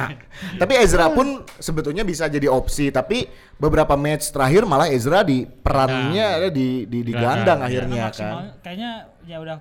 tapi 0.62 0.74
Ezra 0.76 1.08
pun 1.12 1.48
sebetulnya 1.60 2.04
bisa 2.04 2.28
jadi 2.28 2.52
opsi 2.52 2.91
tapi 2.91 3.24
beberapa 3.56 3.96
match 3.96 4.36
terakhir 4.36 4.68
malah 4.68 4.91
Ezra 4.91 5.24
di 5.24 5.48
perannya 5.48 6.26
ada 6.26 6.50
di 6.52 6.84
di 6.84 7.00
digandang 7.08 7.24
Gelandang, 7.26 7.60
akhirnya 7.64 7.96
Karena 7.96 8.08
maksimal, 8.12 8.36
kan. 8.36 8.46
kayaknya 8.60 8.91
ya 9.24 9.38
udah 9.39 9.58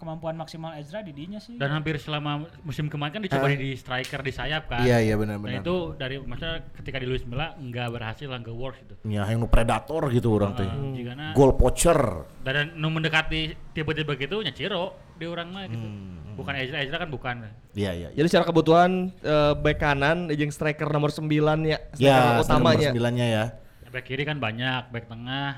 kemampuan 0.00 0.32
maksimal 0.32 0.72
Ezra 0.74 1.04
di 1.04 1.12
dinya 1.12 1.36
sih. 1.36 1.54
Dan 1.54 1.68
hampir 1.70 1.94
selama 1.94 2.48
musim 2.60 2.88
kemarin 2.88 3.12
kan 3.12 3.22
dicoba 3.22 3.52
di 3.52 3.76
striker 3.76 4.18
di 4.18 4.32
sayap 4.32 4.66
kan. 4.66 4.80
Iya 4.80 4.98
iya 4.98 5.14
Dan 5.14 5.28
benar-benar. 5.36 5.60
itu 5.60 5.76
dari 5.94 6.16
maksudnya 6.16 6.64
ketika 6.72 6.96
di 6.96 7.04
Luis 7.04 7.20
Milla 7.22 7.52
nggak 7.52 7.88
berhasil 7.90 8.24
nggak 8.24 8.50
works 8.50 8.80
gitu. 8.80 8.94
Ya 9.04 9.28
yang 9.28 9.38
nu 9.38 9.46
predator 9.46 10.08
gitu 10.08 10.32
orang 10.32 10.56
teh. 10.56 10.64
Uh, 10.64 10.96
jigana 10.96 11.36
Goal 11.36 11.52
poacher. 11.52 12.24
dan 12.40 12.72
nu 12.74 12.88
mendekati 12.88 13.52
tipe-tipe 13.70 14.16
gitu 14.16 14.40
nya 14.40 14.50
Ciro 14.50 14.96
di 15.14 15.28
orang 15.28 15.52
mah 15.52 15.68
gitu. 15.68 15.84
Hmm. 15.84 16.32
Bukan 16.32 16.56
Ezra, 16.56 16.80
Ezra 16.80 16.96
kan 16.96 17.12
bukan. 17.12 17.44
Iya 17.76 17.92
iya. 17.92 18.08
Jadi 18.10 18.26
secara 18.26 18.48
kebutuhan 18.48 19.12
eh, 19.20 19.52
bek 19.54 19.76
kanan 19.76 20.32
jeung 20.32 20.48
striker 20.48 20.88
nomor 20.88 21.12
9 21.12 21.28
ya, 21.62 21.76
striker 21.92 22.00
Ya, 22.00 22.40
utamanya. 22.40 22.88
sembilannya 22.88 23.26
ya. 23.28 23.44
Back 23.90 24.06
kiri 24.06 24.22
kan 24.22 24.38
banyak, 24.38 24.88
back 24.88 25.04
tengah 25.04 25.50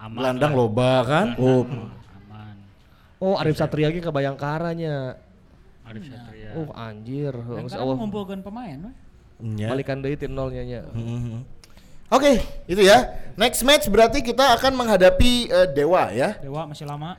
aman. 0.00 0.18
Gelandang 0.18 0.52
lah. 0.52 0.58
loba 0.58 0.92
kan. 1.04 1.26
Oh. 1.38 1.62
Oh, 3.24 3.40
Arif 3.40 3.56
Satria 3.56 3.88
ge 3.88 4.04
ke 4.04 4.12
Bayangkaranya. 4.12 5.16
Arif 5.88 6.04
Satria. 6.12 6.52
Oh, 6.60 6.68
anjir. 6.76 7.32
Dan 7.32 7.64
Geus 7.64 7.72
kan 7.72 7.80
Allah 7.80 7.96
ngumpulkeun 7.96 8.44
pemain 8.44 8.76
weh. 8.84 8.94
ya. 9.56 9.72
balikan 9.72 10.04
deui 10.04 10.20
ti 10.20 10.28
nolnya 10.28 10.62
nya. 10.68 10.80
Mhm. 10.92 11.40
Oke, 12.12 12.44
itu 12.68 12.84
ya. 12.84 13.16
Next 13.40 13.64
match 13.64 13.88
berarti 13.88 14.20
kita 14.20 14.60
akan 14.60 14.76
menghadapi 14.76 15.48
eh, 15.48 15.66
Dewa 15.72 16.12
ya. 16.12 16.36
Dewa 16.36 16.68
masih 16.68 16.84
lama 16.84 17.16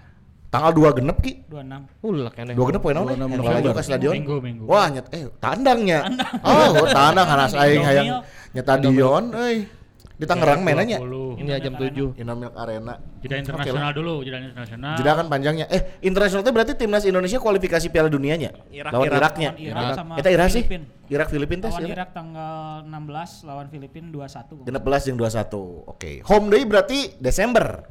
Tanggal 0.55 0.71
2 0.71 0.97
genep 1.03 1.17
ki. 1.19 1.33
26. 1.51 1.83
Ulah 1.99 2.31
keneh. 2.31 2.55
2 2.55 2.69
genep 2.71 2.79
poe 2.79 2.93
naon? 2.95 3.11
26 3.11 3.19
eh? 3.19 3.27
November. 3.35 3.71
Ke 3.75 3.83
stadion. 3.83 4.13
Minggu, 4.15 4.35
minggu. 4.39 4.63
Wah, 4.63 4.87
nyet 4.87 5.07
eh 5.11 5.27
tandangnya. 5.43 5.99
Oh, 6.39 6.79
oh, 6.79 6.87
tandang 6.87 7.27
hanas 7.27 7.51
aing 7.59 7.83
hayang 7.83 8.23
nya 8.55 8.61
stadion 8.63 9.35
euy. 9.35 9.67
Di 10.15 10.23
Tangerang 10.23 10.63
mainannya. 10.63 10.95
20. 11.03 11.43
Ini 11.43 11.49
jam 11.59 11.73
7. 11.75 12.15
Indomilk 12.15 12.55
Arena. 12.55 12.95
Jeda 13.19 13.35
internasional 13.35 13.91
dulu, 13.91 14.23
jeda 14.23 14.39
internasional. 14.39 14.95
Jeda 14.95 15.11
kan 15.11 15.25
panjangnya. 15.27 15.65
Eh, 15.67 15.99
internasional 16.07 16.39
itu 16.39 16.51
berarti 16.55 16.71
timnas 16.79 17.03
Indonesia 17.03 17.35
kualifikasi 17.35 17.91
Piala 17.91 18.07
Dunianya. 18.07 18.55
Irak, 18.71 18.91
lawan 18.95 19.05
Irak. 19.11 19.19
Iraknya. 19.19 19.49
Lawan 19.51 19.67
Irak 19.67 19.97
sama 19.99 20.13
Kita 20.15 20.29
Irak 20.31 20.47
sih. 20.55 20.63
Irak 21.05 21.27
Filipin 21.29 21.59
tes 21.61 21.69
Lawan 21.69 21.85
ya. 21.85 21.93
Irak 21.99 22.09
tanggal 22.15 22.81
16 22.87 23.45
lawan 23.45 23.67
Filipin 23.67 24.03
21. 24.09 24.65
16 24.65 25.07
yang 25.11 25.17
21. 25.19 25.91
Oke. 25.91 26.11
Home 26.31 26.47
day 26.47 26.61
berarti 26.63 26.99
Desember. 27.19 27.83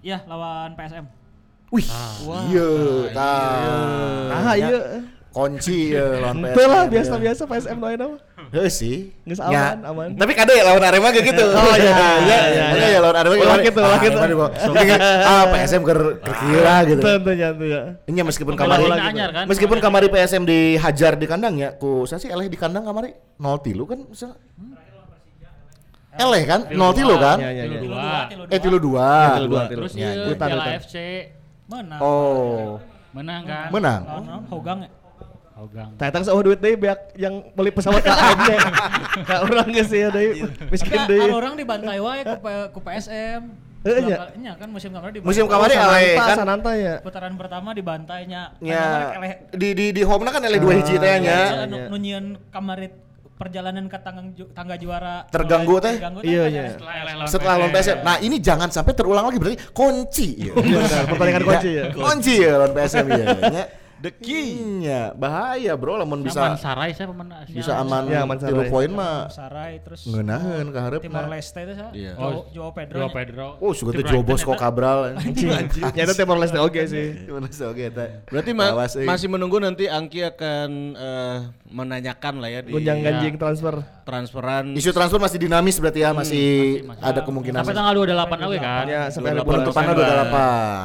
Iya, 0.00 0.24
lawan 0.24 0.72
PSM. 0.80 1.04
Wih, 1.70 1.86
iya, 2.50 2.70
tah. 3.14 4.26
Ah, 4.32 4.54
iya. 4.58 5.04
Kunci 5.30 5.94
ya 5.94 6.24
lawan 6.24 6.42
PSM. 6.42 6.56
Betul 6.56 6.68
lah 6.72 6.84
biasa-biasa 6.90 7.42
PSM 7.46 7.76
doain 7.78 8.00
apa? 8.00 8.16
Heuh 8.50 8.66
sih. 8.66 9.14
Geus 9.22 9.38
Ya. 9.38 9.78
aman, 9.78 9.78
aman. 9.86 10.08
Tapi 10.18 10.32
kade 10.34 10.52
ya 10.52 10.66
lawan 10.66 10.82
Arema 10.82 11.14
kayak 11.14 11.22
gitu. 11.22 11.44
Oh, 11.54 11.74
iya, 11.78 11.94
iya, 12.26 12.38
iya, 12.50 12.66
iya. 12.74 12.86
ya 12.92 12.98
lawan 12.98 13.16
Arema 13.16 13.34
gimana? 13.36 13.62
gitu, 13.62 13.78
ulah 13.78 13.90
Ah, 13.90 14.02
gitu. 14.02 14.18
Arema 14.18 14.26
di 14.26 14.36
bawah. 14.36 14.50
Soalnya 14.58 14.84
kan, 14.90 15.00
ah 15.22 15.44
PSM 15.46 15.82
ker 15.82 16.00
kira 16.18 16.76
gitu. 16.82 17.00
Tentunya 17.00 17.48
tuh 17.54 17.66
ya. 17.66 17.80
Ini 18.04 18.20
meskipun 18.20 18.54
kamari 18.54 18.84
kan? 18.84 19.46
meskipun 19.46 19.78
kamari 19.78 20.06
PSM 20.08 20.42
dihajar 20.42 21.12
di 21.14 21.26
kandang 21.26 21.54
ya, 21.56 21.70
ku 21.72 22.02
saya 22.04 22.18
sih 22.18 22.26
eleh 22.26 22.46
di 22.46 22.58
kandang 22.58 22.82
kamari 22.82 23.14
0 23.38 23.54
tilu 23.62 23.86
kan 23.86 24.02
misal. 24.02 24.34
Eleh 26.12 26.42
kan? 26.42 26.60
0 26.68 26.90
tilu 26.92 27.14
kan? 27.16 27.38
Iya, 27.38 27.50
iya, 27.54 27.64
iya. 27.70 27.80
Eh 28.50 28.58
tilu 28.58 28.82
dua. 28.82 29.38
Tilu 29.38 29.46
dua, 29.46 29.62
tilu. 29.64 29.78
Terus 29.86 29.92
Ya, 29.94 30.10
iya, 30.10 30.34
Piala. 30.34 30.64
FC 30.76 30.94
Menang. 31.70 32.00
Oh, 32.02 32.82
Menang 33.14 33.42
kan? 33.46 33.70
menang. 33.70 34.02
Hogang 34.50 34.78
ya? 34.82 34.90
Hogang. 35.60 35.92
Tatang 36.00 36.24
duit 36.24 36.56
deui 36.56 36.76
beak 36.80 37.12
yang 37.20 37.44
beli 37.52 37.68
pesawat. 37.68 38.00
Ka 38.00 39.44
urang 39.44 39.68
geus 39.68 39.92
ya 39.92 40.08
deui. 40.08 40.48
Miskin 40.72 40.88
Enggak, 40.96 41.08
deui. 41.12 41.28
ada 41.28 41.36
orang 41.36 41.54
dibantai 41.60 42.00
wae 42.00 42.20
ku, 42.24 42.36
P- 42.40 42.68
ku 42.72 42.78
PSM. 42.80 43.42
Heeh, 43.80 44.00
nya. 44.04 44.16
nya 44.36 44.52
kan 44.60 44.68
musim 44.68 44.92
kemarin 44.92 45.12
dibantai. 45.12 45.28
Musim 45.32 45.44
kemarin 45.48 45.76
ale 45.80 46.00
Sananta, 46.00 46.20
kan 46.20 46.36
Sananta 46.36 46.70
ya. 46.76 46.94
putaran 47.00 47.34
pertama 47.36 47.72
dibantainya. 47.72 48.56
nya 48.60 48.84
di 49.52 49.68
di 49.76 49.86
di 49.92 50.02
home 50.04 50.28
kan 50.28 50.40
ele 50.44 50.60
dua 50.60 50.80
hiji 50.80 50.96
teh 50.96 51.12
nya. 51.20 51.28
Ya, 51.28 51.44
iya. 51.60 51.64
nu 51.68 51.76
nu 51.88 51.96
nyieun 51.96 52.26
kamarit 52.52 52.92
perjalanan 53.40 53.88
ke 53.88 53.96
tangga, 54.04 54.20
ju- 54.36 54.52
tangga 54.52 54.76
juara 54.76 55.24
Terganggu 55.32 55.80
teh? 55.80 55.96
Iya, 56.20 56.44
iya. 56.52 56.62
Setelah 57.24 57.56
LA 57.56 57.56
lawan 57.56 57.72
PSM. 57.72 57.98
Nah, 58.04 58.16
ini 58.20 58.36
jangan 58.36 58.68
sampai 58.68 58.92
terulang 58.92 59.24
lagi 59.24 59.40
berarti 59.40 59.56
kunci. 59.72 60.44
Iya. 60.44 60.52
Benar, 60.60 61.04
pertandingan 61.08 61.44
kunci 61.48 61.70
ya. 61.72 61.84
Kunci 61.88 62.34
ya 62.36 62.52
lawan 62.60 62.72
PSM 62.76 63.06
ya. 63.08 63.24
Nya. 64.00 64.02
The 64.02 64.12
key. 64.14 64.48
Nya, 64.80 65.12
bahaya 65.12 65.76
bro 65.76 65.94
lamun 65.94 66.20
Bisa 66.20 66.40
bisa 66.48 66.56
Sarai 66.58 66.90
saya 66.90 67.04
pemain 67.06 67.28
Asia. 67.36 67.52
bisa 67.52 67.72
aman 67.76 68.08
Ya, 68.08 68.24
aman 68.24 68.32
tilu 68.34 68.48
Sarai. 68.58 68.72
poin 68.72 68.90
mah 68.90 69.28
Sarai 69.28 69.72
terus 69.78 70.00
ngeunaheun 70.02 70.66
ka 70.68 70.80
hareup 70.80 71.00
Timor 71.00 71.20
mah. 71.22 71.30
Leste 71.30 71.60
itu 71.60 71.74
sa. 71.74 71.92
Iya. 71.92 72.12
Joao, 72.14 72.48
Joao 72.50 72.70
Pedro. 72.72 72.96
Nya. 72.98 73.12
Pedro. 73.12 73.46
Oh, 73.58 73.72
suka 73.72 73.92
tuh 73.92 74.00
Tim 74.00 74.08
Joe 74.10 74.22
Bosco 74.22 74.50
Brighton 74.50 74.56
eta. 74.56 74.64
Cabral. 74.64 74.98
Nyata 75.96 76.14
Timor 76.14 76.36
Leste 76.38 76.58
oke 76.58 76.80
sih. 76.82 77.06
Timor 77.22 77.42
Leste 77.42 77.64
oke 77.66 77.82
eta. 77.82 78.04
Berarti 78.24 78.50
ma- 78.50 78.72
euy. 78.72 79.04
masih 79.04 79.28
menunggu 79.28 79.56
nanti 79.58 79.84
Angki 79.84 80.24
akan 80.24 80.68
eh, 80.94 81.36
menanyakan 81.68 82.34
lah 82.38 82.48
ya 82.48 82.60
di 82.60 82.72
Gonjang 82.72 82.98
ganjing 83.00 83.36
transfer. 83.36 83.84
transferan 84.02 84.74
Isu 84.74 84.90
transfer 84.90 85.16
masih 85.16 85.38
dinamis 85.38 85.76
berarti 85.76 86.02
ya, 86.02 86.10
masih 86.10 86.82
masih. 86.82 86.98
ada 87.00 87.20
kemungkinan. 87.22 87.62
Sampai 87.62 87.76
tanggal 87.76 87.94
28 87.94 88.10
aja 88.42 88.58
kan. 88.58 88.84
Ya, 88.84 89.02
sampai 89.06 89.30
ada 89.30 89.42
Bulan 89.42 89.62
bulan 89.62 89.68
depan 89.68 89.82
Desember. 89.84 90.02
ada 90.02 90.24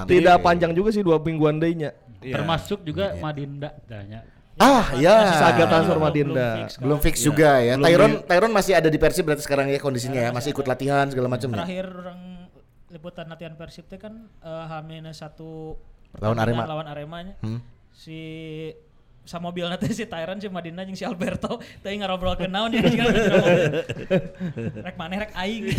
8. 0.04 0.12
Tidak 0.12 0.38
panjang 0.40 0.72
juga 0.72 0.90
sih 0.92 1.02
dua 1.02 1.18
mingguan 1.18 1.58
deui-nya. 1.58 1.90
Iya. 2.26 2.34
Termasuk 2.36 2.82
juga 2.82 3.14
Madinda 3.18 3.70
tanya. 3.86 4.26
Ah, 4.56 4.88
ya. 4.96 5.36
Saga 5.36 5.68
transfer 5.68 5.94
Belum- 5.94 6.06
Madinda. 6.08 6.48
belum 6.48 6.58
fix 6.58 6.70
Belum 6.80 7.00
fix 7.00 7.16
juga 7.22 7.60
ya. 7.60 7.76
Tyron 7.78 8.24
Tyron 8.24 8.52
masih 8.52 8.74
ada 8.74 8.88
di 8.88 8.98
Persib 8.98 9.28
berarti 9.28 9.44
sekarang 9.44 9.68
ya 9.68 9.78
kondisinya 9.78 10.18
ya, 10.18 10.30
masih 10.32 10.50
ikut 10.50 10.66
latihan 10.66 11.06
segala 11.06 11.28
macam 11.28 11.52
ya. 11.52 11.56
Terakhir 11.62 11.86
orang 11.92 12.22
liputan 12.88 13.26
latihan 13.28 13.54
Persib 13.54 13.86
teh 13.86 14.00
kan 14.00 14.32
eh, 14.40 14.66
H-1 14.66 15.40
Lawan 16.16 16.38
Arema. 16.40 16.64
lawan 16.64 16.88
Aremanya. 16.88 17.36
Hmm. 17.44 17.60
Si 17.92 18.20
sa 19.26 19.42
mobil 19.42 19.66
nanti 19.66 19.90
si 19.92 20.06
Tyron 20.06 20.38
si 20.38 20.48
Madinda 20.48 20.86
jeung 20.86 20.98
si 20.98 21.04
Alberto 21.04 21.58
teh 21.82 21.92
ngarobrol 21.98 22.38
ke 22.38 22.46
naon 22.46 22.70
dia 22.70 22.86
jeung 22.86 23.10
rek 24.86 24.96
maneh 24.96 25.18
rek 25.26 25.34
aing 25.34 25.64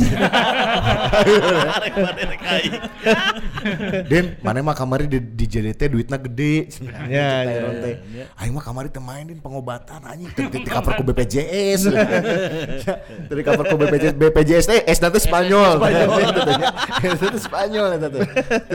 Den, 4.07 4.39
mana 4.41 4.63
mah 4.63 4.77
kamari 4.77 5.11
di, 5.11 5.19
di 5.19 5.47
JDT 5.47 5.91
duitnya 5.91 6.19
gede. 6.21 6.71
Ya, 6.79 7.03
ya, 7.11 7.29
Tyron 7.43 7.75
teh. 7.83 7.95
Aing 8.39 8.53
mah 8.55 8.63
kamari 8.63 8.89
teh 8.89 9.03
main 9.03 9.27
din 9.27 9.43
pengobatan 9.43 10.01
anjing 10.07 10.31
teh 10.33 10.47
di 10.55 10.61
cover 10.63 10.93
ku 10.95 11.03
BPJS. 11.03 11.91
Dari 13.27 13.43
cover 13.43 13.65
ku 13.67 13.77
BPJS 13.77 14.15
BPJS 14.15 14.67
teh 14.71 14.81
S 14.87 14.99
nanti 15.03 15.19
Spanyol. 15.19 15.83
S 17.03 17.19
nanti 17.21 17.39
Spanyol 17.47 17.87
eta 17.99 18.09
teh. 18.09 18.23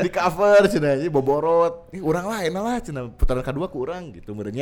Di 0.03 0.09
cover 0.11 0.67
cenah 0.67 0.99
boborot. 1.07 1.93
Urang 1.95 2.27
lain 2.27 2.51
lah 2.51 2.77
cenah 2.83 3.07
putaran 3.15 3.43
kedua 3.43 3.71
ku 3.71 3.83
urang 3.83 4.11
gitu 4.11 4.35
merenya. 4.35 4.60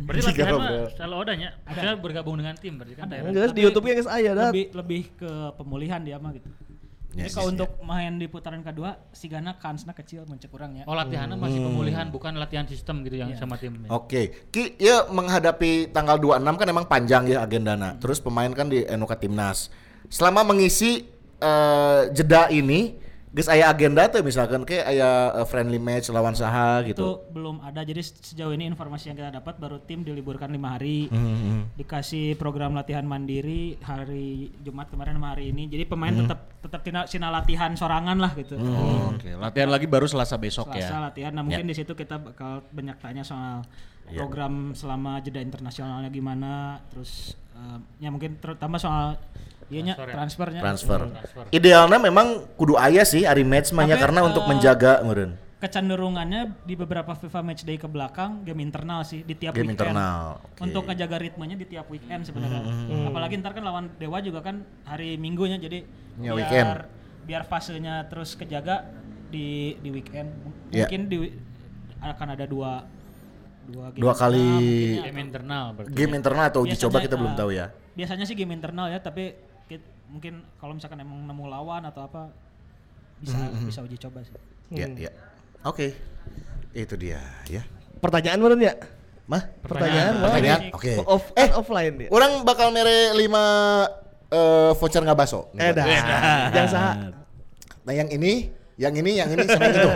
Berarti 0.00 0.22
latihan 0.32 0.54
mah 0.56 0.70
selalu 0.94 1.16
ada 1.24 1.32
nya. 1.36 1.50
Maksudnya 1.66 1.94
bergabung 1.98 2.36
dengan 2.38 2.54
tim 2.56 2.74
berarti 2.78 2.94
kan. 2.96 3.06
Enggak 3.10 3.52
di 3.52 3.60
YouTube-nya 3.66 3.94
guys 3.98 4.10
aya 4.10 4.30
dah. 4.32 4.50
lebih 4.54 4.66
lebih 4.76 5.02
ke 5.18 5.30
pemulihan 5.58 6.00
dia 6.00 6.16
mah 6.16 6.32
gitu. 6.36 6.48
Jadi 7.10 7.26
Yes, 7.26 7.34
kalau 7.34 7.50
yes, 7.50 7.54
untuk 7.58 7.70
main 7.82 8.22
di 8.22 8.30
putaran 8.30 8.62
kedua, 8.62 8.94
si 9.10 9.26
Gana 9.26 9.58
kansnya 9.58 9.90
kecil 9.98 10.22
mencek 10.30 10.46
kurangnya. 10.46 10.86
Oh 10.86 10.94
latihannya 10.94 11.34
masih 11.34 11.58
pemulihan 11.58 12.06
bukan 12.06 12.38
latihan 12.38 12.62
sistem 12.70 13.02
gitu 13.02 13.18
yang 13.18 13.34
sama 13.34 13.58
tim. 13.58 13.82
Oke, 13.90 14.46
Ki, 14.54 14.78
ya 14.78 15.10
menghadapi 15.10 15.90
tanggal 15.90 16.22
26 16.22 16.54
kan 16.54 16.66
emang 16.70 16.86
panjang 16.86 17.26
ya 17.26 17.42
agendana. 17.42 17.98
Terus 17.98 18.22
pemain 18.22 18.46
kan 18.54 18.70
di 18.70 18.86
Enuka 18.86 19.18
Timnas. 19.18 19.74
Selama 20.06 20.46
mengisi 20.46 21.02
eh, 21.42 22.00
jeda 22.14 22.46
ini, 22.46 22.94
geus 23.30 23.46
aya 23.46 23.70
agenda 23.70 24.10
tuh 24.10 24.26
misalkan 24.26 24.66
kayak 24.66 24.90
aya 24.90 25.30
eh, 25.38 25.46
friendly 25.46 25.78
match 25.78 26.10
lawan 26.10 26.34
saha 26.34 26.82
itu 26.82 26.90
gitu. 26.90 27.22
belum 27.30 27.62
ada. 27.62 27.86
Jadi 27.86 28.02
sejauh 28.02 28.50
ini 28.50 28.66
informasi 28.66 29.14
yang 29.14 29.16
kita 29.22 29.30
dapat 29.38 29.54
baru 29.54 29.78
tim 29.86 30.02
diliburkan 30.02 30.50
lima 30.50 30.74
hari. 30.74 31.06
Hmm, 31.06 31.70
dikasih 31.78 32.34
program 32.34 32.74
latihan 32.74 33.06
mandiri 33.06 33.78
hari 33.86 34.50
Jumat 34.66 34.90
kemarin 34.90 35.14
sama 35.14 35.38
hari 35.38 35.54
ini. 35.54 35.70
Jadi 35.70 35.86
pemain 35.86 36.10
tetap 36.10 36.50
tetap 36.58 36.80
tina, 36.82 37.00
sina 37.06 37.30
latihan 37.30 37.70
sorangan 37.78 38.18
lah 38.18 38.34
gitu. 38.34 38.58
Oh, 38.58 39.14
Oke, 39.14 39.30
latihan 39.38 39.70
lagi 39.70 39.86
baru 39.86 40.10
Selasa 40.10 40.34
besok 40.34 40.74
Selasa 40.74 40.98
ya. 40.98 40.98
latihan. 40.98 41.30
Nah 41.30 41.46
mungkin 41.46 41.70
di 41.70 41.74
situ 41.78 41.94
kita 41.94 42.18
bakal 42.18 42.66
banyak 42.74 42.98
tanya 42.98 43.22
soal 43.22 43.62
program 44.10 44.74
selama 44.74 45.22
jeda 45.22 45.38
internasionalnya 45.38 46.10
gimana. 46.10 46.82
Terus 46.90 47.38
eh, 47.54 47.78
ya 48.02 48.10
mungkin 48.10 48.42
terutama 48.42 48.74
soal 48.74 49.14
iya 49.70 49.94
Transfer 49.94 50.06
ya. 50.50 50.60
transfernya 50.60 50.60
Transfer. 50.60 51.00
Idealnya 51.54 51.98
memang 52.02 52.26
kudu 52.58 52.74
aya 52.74 53.06
sih 53.06 53.22
hari 53.22 53.46
match 53.46 53.70
mah 53.70 53.86
karena 53.86 54.26
untuk 54.26 54.42
eh, 54.44 54.48
menjaga 54.50 55.00
meureun. 55.06 55.32
kecenderungannya 55.60 56.56
di 56.64 56.72
beberapa 56.72 57.12
FIFA 57.12 57.44
Matchday 57.44 57.76
ke 57.76 57.84
belakang 57.84 58.40
game 58.42 58.64
internal 58.64 59.04
sih 59.04 59.20
di 59.20 59.36
tiap 59.36 59.52
Game 59.52 59.68
weekend. 59.68 59.92
internal, 59.92 60.40
oke. 60.40 60.56
Untuk 60.64 60.88
ngejaga 60.88 61.20
ritmenya 61.20 61.52
di 61.52 61.68
tiap 61.68 61.84
weekend 61.92 62.24
sebenarnya. 62.24 62.64
Apalagi 63.06 63.36
ntar 63.38 63.52
kan 63.52 63.62
lawan 63.62 63.92
Dewa 64.00 64.24
juga 64.24 64.40
kan 64.40 64.64
hari 64.88 65.20
Minggunya 65.20 65.60
jadi 65.60 65.84
Ya, 66.16 66.32
biar 66.32 66.36
weekend. 66.36 66.68
biar 67.28 67.42
fasenya 67.44 68.08
terus 68.08 68.32
kejaga 68.34 68.88
di 69.28 69.76
di 69.78 69.88
weekend. 69.92 70.32
Ya. 70.72 70.88
Mungkin 70.88 71.00
di 71.06 71.18
akan 72.00 72.28
ada 72.32 72.48
dua 72.48 72.88
dua 73.68 73.92
game 73.92 74.00
Dua 74.00 74.14
kali 74.16 74.48
ya. 74.96 75.12
Game 75.12 75.20
internal 75.20 75.64
berarti. 75.76 75.92
game 75.92 76.12
internal 76.16 76.44
atau 76.48 76.60
uji 76.64 76.76
coba 76.80 77.04
kita 77.04 77.20
belum 77.20 77.32
eh, 77.32 77.38
tahu 77.38 77.50
ya. 77.52 77.66
Biasanya 77.92 78.24
sih 78.24 78.32
game 78.32 78.56
internal 78.56 78.88
ya, 78.88 78.96
tapi 78.96 79.36
kit- 79.70 79.86
mungkin 80.10 80.42
kalau 80.58 80.74
misalkan 80.74 80.98
emang 80.98 81.22
nemu 81.22 81.44
lawan 81.46 81.86
atau 81.86 82.02
apa 82.02 82.34
bisa 83.22 83.38
bisa 83.62 83.80
uji 83.86 83.94
coba 83.94 84.26
sih. 84.26 84.34
Ya, 84.74 84.90
ya. 84.90 85.10
Oke. 85.62 85.94
Itu 86.74 86.98
dia 86.98 87.22
ya. 87.46 87.62
Pertanyaan 88.02 88.42
meureun 88.42 88.58
ya? 88.58 88.74
Mah? 89.30 89.46
Pertanyaan. 89.62 90.14
Pertanyaan. 90.18 90.60
Oke. 90.74 90.98
Off 91.06 91.30
eh 91.38 91.54
offline 91.54 91.94
dia. 91.94 92.08
Orang 92.10 92.42
bakal 92.42 92.74
mere 92.74 93.14
5 93.14 93.22
eh, 94.34 94.70
voucher 94.74 95.02
nggak 95.06 95.18
baso. 95.18 95.46
Eh 95.54 95.70
dah. 95.70 95.86
Jangan 96.50 96.70
saha. 96.70 96.92
Nah 97.86 97.92
yang 97.94 98.10
ini, 98.10 98.50
yang 98.74 98.94
ini, 98.96 99.22
yang 99.22 99.30
ini 99.30 99.46
sama 99.46 99.70
yang 99.70 99.78
itu. 99.78 99.90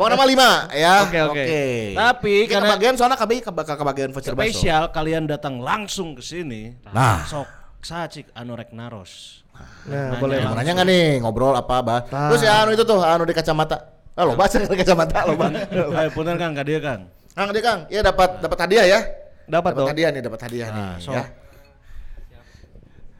Pokoknya 0.00 0.14
nama 0.16 0.24
lima 0.24 0.50
ya. 0.72 0.94
Oke, 1.04 1.18
oke. 1.20 1.44
Tapi 1.92 2.34
Kita 2.48 2.52
karena 2.56 2.66
kebagian 2.72 2.94
soalnya 2.96 3.18
bakal 3.52 3.74
kebagian 3.76 4.10
voucher 4.16 4.32
baso. 4.32 4.48
spesial 4.48 4.88
kalian 4.88 5.28
datang 5.28 5.60
langsung 5.60 6.16
ke 6.16 6.22
sini. 6.24 6.72
Nah. 6.88 7.26
sok 7.28 7.59
sacik 7.80 8.28
anu 8.32 8.54
rek 8.54 8.70
naros. 8.70 9.40
Nah, 9.84 10.16
boleh. 10.16 10.40
Yang 10.40 10.54
nanya 10.56 10.72
nggak 10.72 10.88
nih 10.88 11.04
ngobrol 11.20 11.52
apa 11.52 11.76
bah? 11.80 12.00
Terus 12.06 12.42
ya 12.42 12.64
anu 12.64 12.72
itu 12.72 12.84
tuh 12.84 13.00
anu 13.00 13.24
di 13.24 13.32
kacamata. 13.32 13.76
Ah 14.12 14.24
lo 14.24 14.32
baca 14.34 14.56
di 14.56 14.64
kacamata 14.66 15.24
lo 15.24 15.36
bang. 15.36 15.52
Ayo 15.70 16.08
punten 16.12 16.36
Kang 16.36 16.52
ka 16.52 16.64
dieu 16.64 16.80
Kang. 16.80 17.08
Kang 17.30 17.48
dia 17.50 17.62
Kang, 17.62 17.80
ya 17.88 18.00
dapat 18.00 18.40
dapat 18.40 18.58
hadiah 18.60 18.84
ya. 18.84 19.00
Dapat 19.46 19.72
dong. 19.72 19.88
hadiah 19.88 20.10
nih, 20.10 20.22
dapat 20.22 20.40
hadiah 20.44 20.68
Nah, 20.68 20.94
nih 20.94 21.02
sok. 21.02 21.14
ya. 21.14 21.24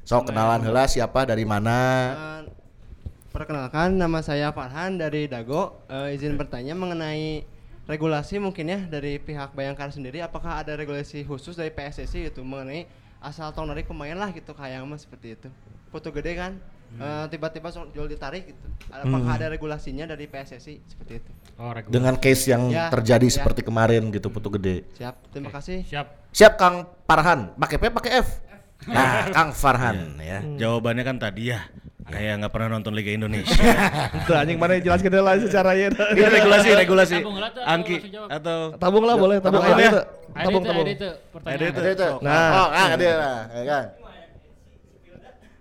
Sok 0.03 0.23
kenalan 0.27 0.61
heula 0.61 0.85
siapa 0.87 1.23
dari 1.23 1.47
mana? 1.47 1.79
Eh, 2.11 2.41
Perkenalkan 3.31 3.95
nama 3.95 4.19
saya 4.21 4.51
Farhan 4.51 4.99
dari 4.99 5.31
Dago. 5.31 5.87
Eh, 5.87 6.19
izin 6.19 6.35
bertanya 6.35 6.75
mengenai 6.75 7.47
regulasi 7.87 8.39
mungkin 8.39 8.67
ya 8.67 8.81
dari 8.85 9.19
pihak 9.19 9.55
Bayangkara 9.55 9.91
sendiri 9.91 10.19
apakah 10.19 10.59
ada 10.59 10.75
regulasi 10.75 11.23
khusus 11.23 11.55
dari 11.55 11.71
PSSI 11.71 12.27
gitu 12.27 12.43
mengenai 12.43 12.87
asal 13.21 13.53
tong 13.53 13.65
narik 13.65 13.85
pemain 13.85 14.15
lah 14.15 14.29
gitu 14.31 14.51
kayak 14.51 14.81
mah 14.83 14.97
seperti 14.97 15.35
itu. 15.35 15.49
Foto 15.89 16.09
gede 16.11 16.33
kan 16.35 16.53
eh, 16.93 17.27
tiba-tiba 17.29 17.69
so- 17.69 17.87
jual 17.91 18.07
ditarik 18.07 18.49
gitu. 18.49 18.67
Apakah 18.89 19.37
ada 19.37 19.47
regulasinya 19.47 20.05
dari 20.05 20.27
PSSI 20.27 20.83
seperti 20.83 21.13
itu? 21.19 21.31
Oh, 21.55 21.71
regulasi. 21.71 21.93
Dengan 21.93 22.15
case 22.17 22.45
yang 22.49 22.63
Ya, 22.67 22.89
terjadi 22.89 23.23
ya. 23.23 23.35
seperti 23.37 23.61
kemarin 23.61 24.09
gitu 24.09 24.27
putu 24.27 24.49
gede. 24.51 24.89
Siap. 24.97 25.15
Terima 25.31 25.51
kasih. 25.51 25.85
Siap. 25.85 26.07
Siap 26.31 26.53
Kang 26.57 26.89
Farhan, 27.05 27.53
pakai 27.55 27.77
P 27.77 27.85
pakai 27.91 28.13
F. 28.19 28.29
Nah, 28.87 29.29
Kang 29.29 29.51
Farhan 29.53 30.17
ya. 30.19 30.41
Jawabannya 30.57 31.05
kan 31.05 31.17
tadi 31.21 31.53
ya. 31.53 31.61
Kayak 32.11 32.35
nggak 32.43 32.53
pernah 32.53 32.69
nonton 32.75 32.93
Liga 32.93 33.15
Indonesia. 33.15 33.55
Itu 34.27 34.33
anjing 34.35 34.59
mana 34.59 34.83
jelaskan 34.83 35.11
dulu 35.15 35.25
lah 35.25 35.35
secara 35.39 35.71
ya. 35.79 35.89
Ini 36.19 36.27
regulasi, 36.27 36.69
regulasi. 36.75 37.17
Atau 37.23 37.63
Angki 37.63 37.97
atau 38.27 38.57
Tabung 38.77 39.05
lah 39.07 39.15
boleh, 39.15 39.39
tabung 39.39 39.63
aja. 39.63 39.79
ya. 39.79 39.91
Ada 40.31 40.47
Tabung 40.47 40.63
itu, 40.63 40.71
tabung. 40.71 40.87
ada 40.87 40.93
itu 40.95 41.09
pertanyaan. 41.35 41.71
Ada 41.71 41.91
itu. 41.95 42.09
Nah. 42.23 42.51
Oh, 42.55 42.69
ada 42.71 43.09
lah, 43.15 43.39
ya 43.51 43.63
Kang. 43.67 43.87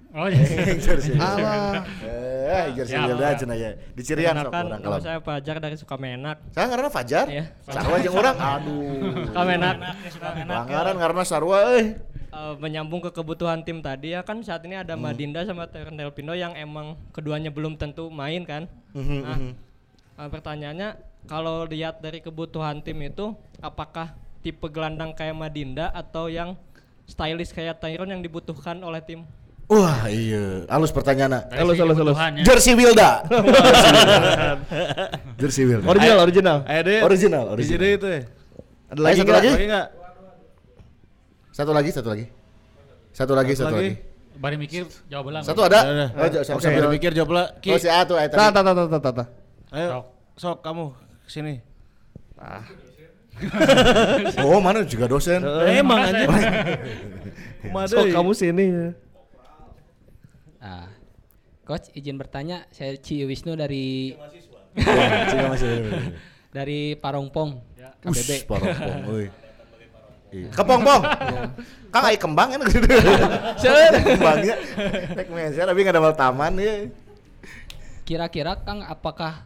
Oh, 0.09 0.25
iya. 0.25 0.41
Jersey. 0.89 1.13
Alah. 1.21 1.85
Eh, 2.01 2.73
jersey 2.73 2.97
Siap. 2.97 3.13
Wilda 3.13 3.29
cenah 3.37 3.53
ya. 3.53 3.69
Di 3.93 4.01
Cirian 4.01 4.33
sok 4.41 4.49
orang 4.49 4.81
kalau. 4.81 4.97
saya 4.97 5.21
Fajar 5.21 5.55
dari 5.61 5.77
Sukamenak. 5.77 6.37
Saya 6.49 6.65
karena 6.65 6.89
Fajar. 6.89 7.25
Iya. 7.29 7.45
Sarwa 7.69 7.97
jeung 8.01 8.17
urang. 8.17 8.33
Aduh. 8.41 9.29
Sukamenak 9.29 9.75
Pelanggaran 10.49 10.95
karena 10.97 11.21
Sarwa 11.21 11.57
euy. 11.69 11.93
Eh, 12.29 12.55
menyambung 12.57 13.01
ke 13.03 13.11
kebutuhan 13.13 13.61
tim 13.65 13.81
tadi 13.81 14.13
ya 14.13 14.21
kan 14.21 14.41
saat 14.41 14.63
ini 14.65 14.77
ada 14.79 14.93
Madinda 14.95 15.43
sama 15.45 15.65
Ternel 15.69 16.13
Pino 16.13 16.33
yang 16.33 16.53
emang 16.55 16.97
keduanya 17.13 17.49
belum 17.49 17.75
tentu 17.75 18.07
main 18.13 18.45
kan. 18.45 18.65
Nah, 18.93 19.37
eh, 20.17 20.29
pertanyaannya 20.29 20.97
kalau 21.27 21.67
lihat 21.67 21.99
dari 22.01 22.23
kebutuhan 22.23 22.81
tim 22.81 22.97
itu 23.03 23.35
apakah 23.59 24.15
tipe 24.39 24.65
gelandang 24.71 25.11
kayak 25.11 25.35
Madinda 25.35 25.91
atau 25.91 26.31
yang 26.31 26.55
stylish 27.09 27.51
kayak 27.51 27.81
Tyron 27.81 28.09
yang 28.09 28.21
dibutuhkan 28.23 28.79
oleh 28.85 29.01
tim? 29.03 29.27
Wah 29.69 30.09
iya, 30.09 30.65
halus 30.65 30.89
pertanyaan. 30.89 31.45
Halus, 31.53 31.77
halus, 31.77 31.97
halus. 32.01 32.17
Jersey 32.41 32.73
Wilda. 32.73 33.21
Jersey 35.37 35.69
Wilda. 35.69 35.85
Original, 35.85 36.17
original. 36.25 36.57
Ayo 36.65 36.81
deh. 36.89 36.99
Original, 37.05 37.43
Di 37.53 37.53
original. 37.53 37.77
sini 37.77 37.97
itu 38.01 38.07
ya. 38.09 38.21
Ada 38.89 39.01
lagi 39.05 39.19
satu 39.21 39.29
lagi? 39.29 39.49
Lagi? 39.53 39.98
Satu 41.59 41.75
lagi, 41.75 41.91
satu 41.91 42.07
lagi. 42.07 42.25
Satu 43.11 43.33
lagi, 43.35 43.51
satu 43.51 43.75
lagi. 43.75 43.99
Bari 44.39 44.55
mikir 44.55 44.87
jawab 45.11 45.27
ulang. 45.27 45.43
Satu 45.43 45.67
ada? 45.67 46.07
Ada. 46.15 46.39
Oh, 46.55 46.59
sambil 46.63 46.87
pikir 46.95 47.11
jawab 47.11 47.35
lah. 47.35 47.45
Ki. 47.59 47.75
Oh, 47.75 47.79
si 47.83 47.91
A 47.91 48.07
tuh, 48.07 48.15
eh, 48.15 48.31
tadi. 48.31 48.39
Tah, 48.39 48.47
tah, 48.55 48.63
tah, 48.63 48.73
tah, 48.87 48.87
tah, 49.03 49.11
tah. 49.11 49.27
Ayo, 49.75 49.87
Sok. 49.91 50.05
sok 50.39 50.57
kamu 50.63 50.85
sini. 51.27 51.59
Oh, 54.43 54.59
mana 54.63 54.83
juga 54.87 55.07
dosen. 55.11 55.43
Emang 55.67 55.99
aja. 55.99 56.27
Sok 57.91 58.07
kamu 58.07 58.31
sini. 58.31 58.95
Ah, 60.63 60.87
Coach 61.67 61.91
izin 61.91 62.15
bertanya, 62.15 62.67
saya 62.71 62.95
Ci 62.99 63.27
Wisnu 63.27 63.59
dari 63.59 64.15
masih. 65.43 65.71
dari 66.55 66.95
Parongpong, 66.95 67.51
Us, 68.07 68.15
KBB. 68.15 68.47
parompong, 68.47 68.99
euy. 69.11 69.27
Iya. 70.29 70.49
Kepong-pong. 70.53 71.01
Kang 71.89 72.05
ai 72.05 72.17
kembang 72.17 72.53
kan 72.53 72.61
gitu. 72.69 72.85
Kembangnya. 72.85 74.55
Nek 75.17 75.27
meser 75.27 75.65
tapi 75.65 75.79
enggak 75.81 75.97
ada 75.97 76.13
taman 76.13 76.53
ya. 76.55 76.73
Kira-kira 78.05 78.57
Kang 78.57 78.81
apakah 78.81 79.45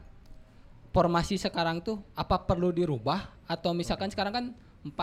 formasi 0.92 1.36
sekarang 1.36 1.80
tuh 1.80 2.00
apa 2.14 2.38
perlu 2.38 2.70
dirubah 2.70 3.32
atau 3.48 3.74
misalkan 3.74 4.08
sekarang 4.08 4.34
kan 4.34 4.46
4 4.86 4.94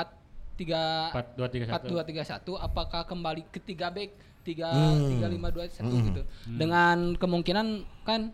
3 0.61 1.11
Empat, 1.11 1.27
dua, 1.35 1.49
tiga, 1.49 1.65
satu. 1.67 1.97
4 1.97 2.05
2 2.05 2.55
3 2.55 2.61
1 2.61 2.67
apakah 2.69 3.03
kembali 3.09 3.43
ke 3.49 3.59
3 3.59 3.89
back 3.91 4.11
3 4.45 4.69
Hmm. 4.69 5.17
3 5.17 5.33
5 5.33 5.49
2 5.51 5.65
1 5.81 6.07
gitu. 6.07 6.23
Dengan 6.47 7.17
kemungkinan 7.17 7.67
kan 8.05 8.31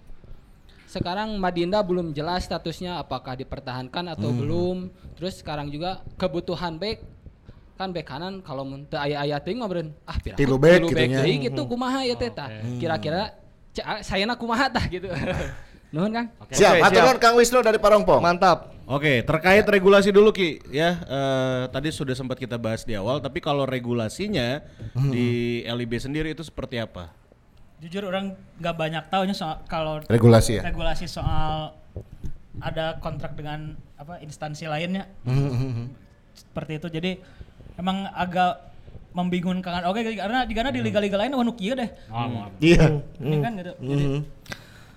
sekarang 0.87 1.39
Madinda 1.39 1.83
belum 1.83 2.11
jelas 2.11 2.47
statusnya 2.47 2.99
apakah 2.99 3.35
dipertahankan 3.35 4.15
atau 4.15 4.31
Hmm. 4.31 4.39
belum. 4.39 4.77
Terus 5.15 5.41
sekarang 5.41 5.71
juga 5.71 6.03
kebutuhan 6.15 6.77
back 6.77 7.16
kan 7.77 7.93
back 7.93 8.07
kanan 8.07 8.41
kalau 8.41 8.65
mun 8.65 8.85
teu 8.85 8.97
aya-aya 8.97 9.37
teuing 9.39 9.57
mah 9.57 9.69
beureun 9.69 9.93
ah 10.03 10.17
piraku 10.17 10.39
Tilu 10.39 10.57
tilu 10.57 10.89
gitu 10.89 11.05
nya. 11.07 11.21
deui 11.21 11.35
gitu 11.43 11.61
kumaha 11.65 12.01
ya 12.03 12.15
teh 12.15 12.29
tah. 12.29 12.49
Kira-kira 12.75 13.37
ca- 13.71 14.01
sayana 14.01 14.33
kumaha 14.35 14.67
tah 14.67 14.85
gitu. 14.91 15.13
Nuhun 15.87 16.11
Kang. 16.11 16.27
Siap, 16.49 16.73
Oke, 16.75 16.83
aturan 16.83 17.17
Kang 17.17 17.35
Wisnu 17.37 17.61
dari 17.61 17.77
Parongpong. 17.77 18.19
Mantap. 18.19 18.75
Oke, 18.87 19.21
terkait 19.21 19.63
regulasi 19.63 20.09
dulu 20.09 20.31
Ki 20.31 20.63
ya. 20.69 20.99
eh, 20.99 21.63
tadi 21.69 21.91
sudah 21.91 22.13
sempat 22.13 22.37
kita 22.37 22.57
bahas 22.57 22.83
di 22.83 22.93
awal, 22.93 23.19
tapi 23.19 23.39
kalau 23.39 23.63
regulasinya 23.63 24.63
di 25.07 25.27
LIB 25.63 25.93
sendiri 25.97 26.29
itu 26.31 26.41
seperti 26.41 26.79
apa? 26.79 27.13
Jujur 27.77 28.03
orang 28.05 28.33
nggak 28.57 28.73
banyak 28.75 29.05
tahunya 29.07 29.33
soal 29.33 29.61
kalau 29.65 30.01
Regulasi 30.03 30.59
ya. 30.59 30.63
regulasi 30.65 31.05
soal 31.05 31.77
ada 32.57 32.97
kontrak 32.97 33.35
dengan 33.35 33.77
apa 33.95 34.17
instansi 34.19 34.65
lainnya 34.65 35.05
seperti 36.33 36.73
itu 36.75 36.89
jadi 36.91 37.11
emang 37.77 38.09
agak 38.13 38.73
membingungkan 39.17 39.81
oke 39.89 40.01
karena 40.13 40.45
di 40.45 40.53
karena 40.53 40.71
di 40.73 40.81
liga-liga 40.85 41.17
lain 41.17 41.33
wanu 41.33 41.57
kieu 41.57 41.73
deh 41.73 41.89
Oh, 42.13 42.29
mau. 42.29 42.49
Iya. 42.61 43.01
ini 43.17 43.37
kan 43.41 43.53
gitu 43.57 43.73
jadi 43.81 44.07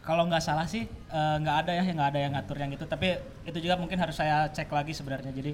kalau 0.03 0.25
nggak 0.27 0.43
salah 0.43 0.67
sih 0.67 0.83
eh, 0.89 1.35
nggak 1.39 1.55
ada 1.63 1.71
ya 1.79 1.83
yang 1.87 1.95
nggak 1.95 2.09
ada 2.11 2.19
yang 2.19 2.31
ngatur 2.35 2.57
yang 2.59 2.71
itu 2.75 2.83
tapi 2.83 3.15
itu 3.47 3.57
juga 3.63 3.79
mungkin 3.79 3.95
harus 3.95 4.19
saya 4.19 4.51
cek 4.51 4.67
lagi 4.67 4.91
sebenarnya 4.91 5.31
jadi 5.31 5.51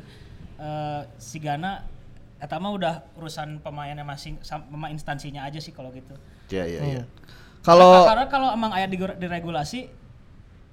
eh, 0.58 1.02
si 1.22 1.38
Gana 1.38 1.86
eta 2.36 2.58
mah 2.58 2.72
udah 2.74 2.94
urusan 3.16 3.62
pemainnya 3.62 4.04
masing 4.04 4.42
sama 4.42 4.90
instansinya 4.92 5.46
aja 5.46 5.62
sih 5.62 5.72
kalau 5.72 5.90
gitu 5.94 6.14
Iya, 6.50 6.66
iya, 6.70 6.82
iya. 6.86 7.04
Kalau 7.66 8.06
karena 8.06 8.30
kalau 8.30 8.54
emang 8.54 8.70
ayat 8.70 8.94
di, 8.94 9.02
diregulasi 9.02 9.90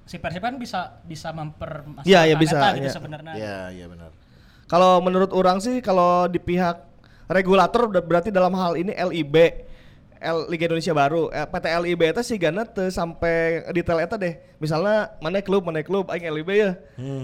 si 0.05 0.15
Persib 0.21 0.43
kan 0.45 0.61
bisa 0.61 1.01
bisa 1.01 1.33
mempermasalahkan 1.33 2.05
Iya, 2.05 2.21
iya, 2.29 2.35
bisa, 2.37 2.57
eta 2.61 2.67
gitu 2.77 2.85
iya. 2.85 2.93
sebenarnya. 2.93 3.33
Iya, 3.33 3.57
iya 3.73 3.85
benar. 3.89 4.11
Kalau 4.73 4.97
menurut 4.99 5.29
orang 5.29 5.61
sih 5.61 5.77
kalau 5.79 6.25
di 6.25 6.41
pihak 6.41 6.81
regulator 7.29 7.85
ber- 7.85 8.01
berarti 8.01 8.33
dalam 8.33 8.49
hal 8.53 8.73
ini 8.73 8.89
LIB 8.89 9.35
L 10.17 10.47
Liga 10.47 10.65
Indonesia 10.65 10.95
Baru 10.95 11.27
eh, 11.29 11.43
PT 11.43 11.65
LIB 11.67 12.01
itu 12.09 12.23
sih 12.23 12.39
gana 12.39 12.63
teu 12.63 12.87
sampai 12.89 13.67
detail 13.69 13.99
eta 13.99 14.15
deh. 14.15 14.39
Misalnya 14.57 15.13
mana 15.19 15.43
klub 15.43 15.61
mana 15.61 15.83
klub 15.83 16.07
aing 16.07 16.25
LIB 16.25 16.49
ya. 16.49 16.71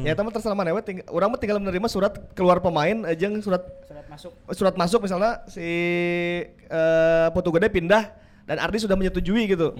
Ya 0.04 0.12
eta 0.12 0.22
mah 0.22 0.30
terserah 0.30 0.54
mana 0.54 0.78
ting- 0.84 1.02
urang 1.08 1.32
mah 1.32 1.39
tinggal 1.39 1.58
menerima 1.58 1.88
surat 1.88 2.14
keluar 2.36 2.60
pemain 2.60 3.08
aja 3.08 3.26
surat 3.39 3.64
Surat 3.82 4.06
masuk. 4.06 4.32
surat 4.52 4.76
masuk 4.76 5.00
misalnya 5.02 5.41
si 5.47 5.66
eh 6.45 7.28
Putu 7.32 7.50
Gede 7.50 7.72
pindah 7.72 8.14
dan 8.45 8.60
Ardi 8.60 8.78
sudah 8.78 8.93
menyetujui 8.93 9.47
gitu. 9.47 9.74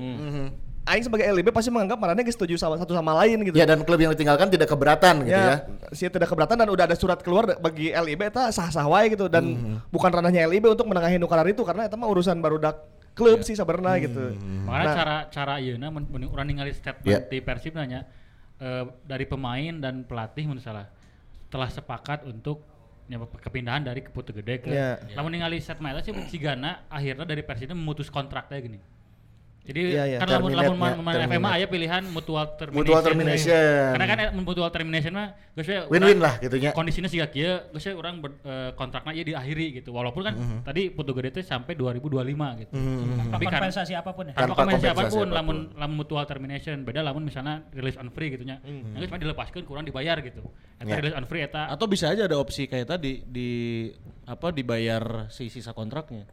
Aing 0.90 1.06
sebagai 1.06 1.30
LIB 1.30 1.54
pasti 1.54 1.70
menganggap 1.70 1.96
marahnya 1.96 2.26
geus 2.26 2.34
setuju 2.34 2.58
sama 2.58 2.76
satu 2.76 2.92
sama 2.92 3.14
lain 3.22 3.46
gitu. 3.46 3.54
Ya 3.54 3.64
dan 3.64 3.86
klub 3.86 3.96
yang 3.96 4.10
ditinggalkan 4.10 4.50
tidak 4.50 4.66
keberatan 4.68 5.22
gitu 5.22 5.38
ya. 5.38 5.70
si 5.94 6.10
tidak 6.10 6.26
keberatan 6.26 6.58
dan 6.58 6.68
udah 6.68 6.90
ada 6.90 6.98
surat 6.98 7.22
keluar 7.22 7.56
bagi 7.56 7.94
LIB 7.94 8.26
eta 8.26 8.50
sah-sah 8.50 8.90
wae 8.90 9.14
gitu 9.14 9.30
dan 9.30 9.54
bukan 9.88 10.10
ranahnya 10.10 10.50
LIB 10.50 10.74
untuk 10.74 10.90
menengahi 10.90 11.22
nukaran 11.22 11.46
itu 11.46 11.62
karena 11.62 11.86
itu 11.86 11.94
mah 11.94 12.10
urusan 12.10 12.42
barudak 12.42 12.82
klub 13.14 13.46
sih 13.46 13.54
sebenarnya 13.54 13.96
gitu. 14.02 14.34
Makanya 14.66 14.86
Nah. 14.86 14.96
cara 14.98 15.18
cara 15.30 15.54
ieu 15.60 15.78
mun 15.78 16.04
mun 16.08 16.22
urang 16.26 16.48
ningali 16.48 16.74
statement 16.74 17.06
Ya. 17.06 17.20
di 17.22 17.38
Persib 17.38 17.78
nanya 17.78 18.10
eh, 18.58 18.84
dari 19.06 19.24
pemain 19.24 19.78
dan 19.78 20.04
pelatih 20.04 20.50
mun 20.50 20.58
salah 20.58 20.90
telah 21.50 21.68
sepakat 21.68 22.26
untuk 22.26 22.66
ya, 23.06 23.18
kepindahan 23.20 23.82
dari 23.82 24.02
Keputu 24.02 24.32
Gede 24.32 24.62
ke 24.62 24.70
Ya. 24.70 24.98
lamun 25.14 25.34
ningali 25.34 25.60
statement 25.60 25.94
eta 25.94 26.02
sih 26.02 26.14
Cigana 26.28 26.88
akhirnya 26.88 27.26
dari 27.26 27.42
Persib 27.42 27.70
memutus 27.72 28.10
kontraknya 28.10 28.58
gini. 28.58 28.80
Jadi 29.70 29.82
Iya, 29.86 30.04
iya. 30.04 30.18
kan 30.18 30.26
lamun 30.28 30.50
lamun 30.50 30.74
Terminate-nya, 30.74 30.82
man, 30.98 31.06
man 31.06 31.14
terminate. 31.14 31.38
FMA 31.38 31.50
aya 31.54 31.68
pilihan 31.68 32.04
mutual 32.10 32.46
termination. 32.52 32.82
Mutual 32.82 33.02
termination. 33.06 33.86
Karena 33.94 34.06
kan 34.08 34.18
mutual 34.36 34.70
termination 34.70 35.12
mah 35.14 35.28
geus 35.54 35.68
we 35.68 35.78
Win-win 35.90 36.18
lah 36.18 36.34
gitunya. 36.38 36.74
Kondisinya 36.74 37.06
sih 37.06 37.22
kieu 37.24 37.54
geus 37.70 37.86
we 37.86 37.94
urang 37.94 38.18
ber- 38.18 38.42
eh, 38.42 38.74
kontrakna 38.74 39.14
ieu 39.14 39.22
diakhiri 39.24 39.78
gitu. 39.78 39.94
Walaupun 39.94 40.22
kan 40.24 40.34
Mhm. 40.34 40.60
tadi 40.64 40.90
Putu 40.90 41.14
Gede 41.14 41.30
teh 41.32 41.44
sampai 41.44 41.78
2025 41.78 42.02
gitu. 42.58 42.74
Tanpa 42.74 43.30
Tapi 43.32 43.46
kan 43.46 43.54
kompensasi 43.62 43.94
apa 43.94 44.10
pun 44.10 44.26
ya. 44.26 44.34
tanpa 44.34 44.56
kompensasi 44.56 44.58
kompensasi 44.58 44.88
apa 44.90 45.04
pun 45.06 45.06
apa 45.06 45.14
pun. 45.22 45.30
lamun 45.30 45.58
lamun 45.78 45.96
mutual 45.96 46.26
termination 46.26 46.82
beda 46.82 47.00
lamun 47.00 47.22
misalnya 47.22 47.62
release 47.70 47.96
on 47.96 48.10
free 48.10 48.32
gitu 48.32 48.42
nya 48.42 48.58
Mhm. 48.60 48.96
yang 48.96 49.06
cuma 49.06 49.20
dilepaskan 49.20 49.62
kurang 49.64 49.84
dibayar 49.84 50.18
gitu 50.20 50.42
eta 50.76 50.88
Ya. 50.88 50.98
release 50.98 51.14
on 51.14 51.26
free 51.26 51.44
eta 51.44 51.70
Atau 51.70 51.86
bisa 51.86 52.10
aja 52.10 52.26
ada 52.26 52.36
opsi 52.36 52.66
kayak 52.66 52.90
tadi 52.90 53.22
di 53.22 53.50
apa 54.26 54.50
dibayar 54.50 55.30
si 55.30 55.46
sisa 55.48 55.70
kontraknya. 55.72 56.26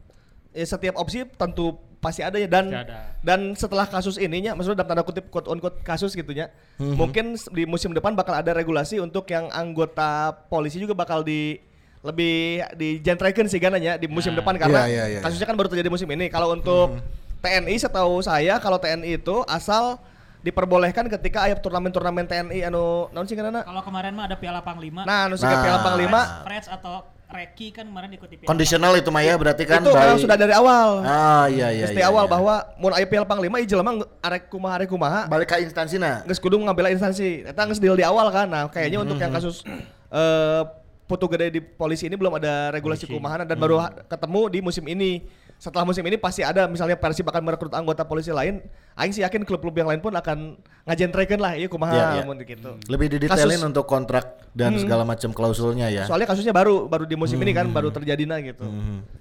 Ya, 0.57 0.65
setiap 0.65 0.97
opsi 0.97 1.21
tentu 1.29 1.65
pasti 1.97 2.21
ada 2.21 2.33
ya 2.35 2.45
dan 2.45 2.65
ada. 2.71 3.13
dan 3.19 3.53
setelah 3.53 3.85
kasus 3.85 4.17
ininya 4.17 4.53
maksudnya 4.53 4.77
dalam 4.79 4.89
tanda 4.91 5.03
kutip 5.03 5.25
quote 5.27 5.45
on 5.45 5.57
quote 5.57 5.81
kasus 5.81 6.11
gitunya 6.11 6.49
mungkin 6.77 7.33
s- 7.33 7.45
di 7.47 7.63
musim 7.63 7.89
depan 7.89 8.13
bakal 8.13 8.33
ada 8.33 8.49
regulasi 8.51 8.97
untuk 8.97 9.25
yang 9.27 9.49
anggota 9.49 10.09
polisi 10.47 10.77
juga 10.77 10.93
bakal 10.93 11.21
di 11.21 11.57
lebih 11.99 12.61
dijentrekan 12.73 13.45
sih 13.45 13.57
gananya 13.57 13.95
di 13.95 14.05
musim 14.05 14.31
Nah. 14.31 14.39
depan 14.39 14.53
karena 14.55 14.79
Iya, 14.79 14.87
iya, 14.87 15.05
iya, 15.09 15.19
kasusnya 15.19 15.45
kan 15.45 15.53
baru 15.53 15.67
terjadi 15.67 15.89
musim 15.89 16.05
ini 16.07 16.25
kalau 16.27 16.49
untuk 16.51 17.01
TNI 17.39 17.75
setahu 17.75 18.17
saya 18.19 18.57
kalau 18.57 18.77
TNI 18.77 19.17
itu 19.17 19.41
asal 19.45 19.97
diperbolehkan 20.39 21.09
ketika 21.11 21.43
ayat 21.43 21.59
turnamen-turnamen 21.59 22.23
TNI 22.23 22.61
anu 22.63 23.09
naon 23.09 23.25
sih 23.25 23.33
Kalau 23.33 23.81
kemarin 23.83 24.13
mah 24.13 24.25
ada 24.25 24.37
Piala 24.37 24.61
Panglima. 24.61 25.01
nah 25.01 25.25
anu 25.25 25.33
sih 25.35 25.43
Nah. 25.43 25.59
Piala 25.59 25.79
Panglima 25.81 26.21
Freds 26.45 26.65
atau 26.67 27.09
Reki 27.27 27.75
kan 27.75 27.83
kemarin 27.83 28.07
ikuti 28.15 28.39
Piala 28.39 28.47
Kondisional 28.47 28.95
itu 28.95 29.11
Maya 29.11 29.35
berarti 29.35 29.67
kan 29.67 29.83
itu 29.83 29.91
memang 29.91 30.15
by- 30.15 30.23
sudah 30.23 30.37
dari 30.39 30.55
awal 30.55 31.03
Ah 31.03 31.51
iya 31.51 31.75
iya. 31.75 31.83
Mesti 31.83 31.99
iya, 31.99 32.07
awal 32.07 32.23
iya. 32.23 32.31
bahwa 32.31 32.55
mun 32.79 32.91
aya 32.95 33.03
Piala 33.03 33.27
Panglima 33.27 33.59
ieu 33.59 33.67
jelema 33.67 33.99
nge- 33.99 34.09
arek 34.23 34.43
kumaha 34.47 34.73
arek 34.79 34.87
kumaha 34.87 35.19
balik 35.27 35.51
ke 35.51 35.59
instansina. 35.59 36.23
geus 36.23 36.39
kudu 36.39 36.55
ngambil 36.55 36.87
instansi. 36.87 37.43
Eta 37.43 37.67
geus 37.67 37.83
deal 37.83 37.99
di 37.99 38.07
awal 38.07 38.31
kan. 38.31 38.47
Nah, 38.47 38.71
kayaknya 38.71 39.03
untuk 39.03 39.19
yang 39.19 39.35
kasus 39.35 39.59
eh 40.07 40.61
putu 41.03 41.27
gede 41.27 41.51
di 41.51 41.59
polisi 41.59 42.07
ini 42.07 42.15
belum 42.15 42.35
ada 42.35 42.71
regulasi 42.71 43.07
kumaha 43.07 43.43
dan 43.43 43.59
baru 43.59 43.79
ketemu 44.07 44.41
di 44.47 44.59
musim 44.63 44.87
ini. 44.87 45.27
Setelah 45.57 45.89
musim 45.89 46.05
ini 46.05 46.21
pasti 46.21 46.45
ada 46.45 46.69
misalnya 46.69 46.93
Persib 46.93 47.25
akan 47.25 47.41
merekrut 47.41 47.73
anggota 47.73 48.05
polisi 48.05 48.29
lain. 48.29 48.61
Aing 48.93 49.09
sih 49.09 49.25
yakin 49.25 49.41
klub-klub 49.41 49.73
yang 49.73 49.89
lain 49.89 49.97
pun 49.97 50.13
akan 50.13 50.53
ngajentrekeun 50.85 51.41
lah 51.41 51.57
ieu 51.57 51.65
kumaha 51.65 51.93
Iya, 51.97 52.05
iya. 52.13 52.23
mun 52.29 52.37
gitu. 52.45 52.77
Lebih 52.85 53.17
didetailin 53.17 53.57
Kasus- 53.57 53.69
untuk 53.73 53.89
kontrak 53.89 54.37
dan 54.53 54.77
segala 54.77 55.01
macam 55.01 55.33
klausulnya 55.33 55.89
ya. 55.89 56.05
Soalnya 56.05 56.29
kasusnya 56.29 56.53
baru 56.53 56.85
baru 56.85 57.09
di 57.09 57.17
musim 57.17 57.41
ini 57.41 57.57
kan 57.57 57.65
baru 57.73 57.89
terjadi 57.89 58.29
nah 58.29 58.37
gitu. 58.37 58.69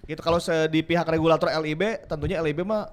Gitu 0.05 0.21
kalau 0.21 0.37
di 0.69 0.81
pihak 0.85 1.09
regulator 1.09 1.49
LIB 1.49 2.05
tentunya 2.05 2.45
LIB 2.45 2.69
mah 2.69 2.93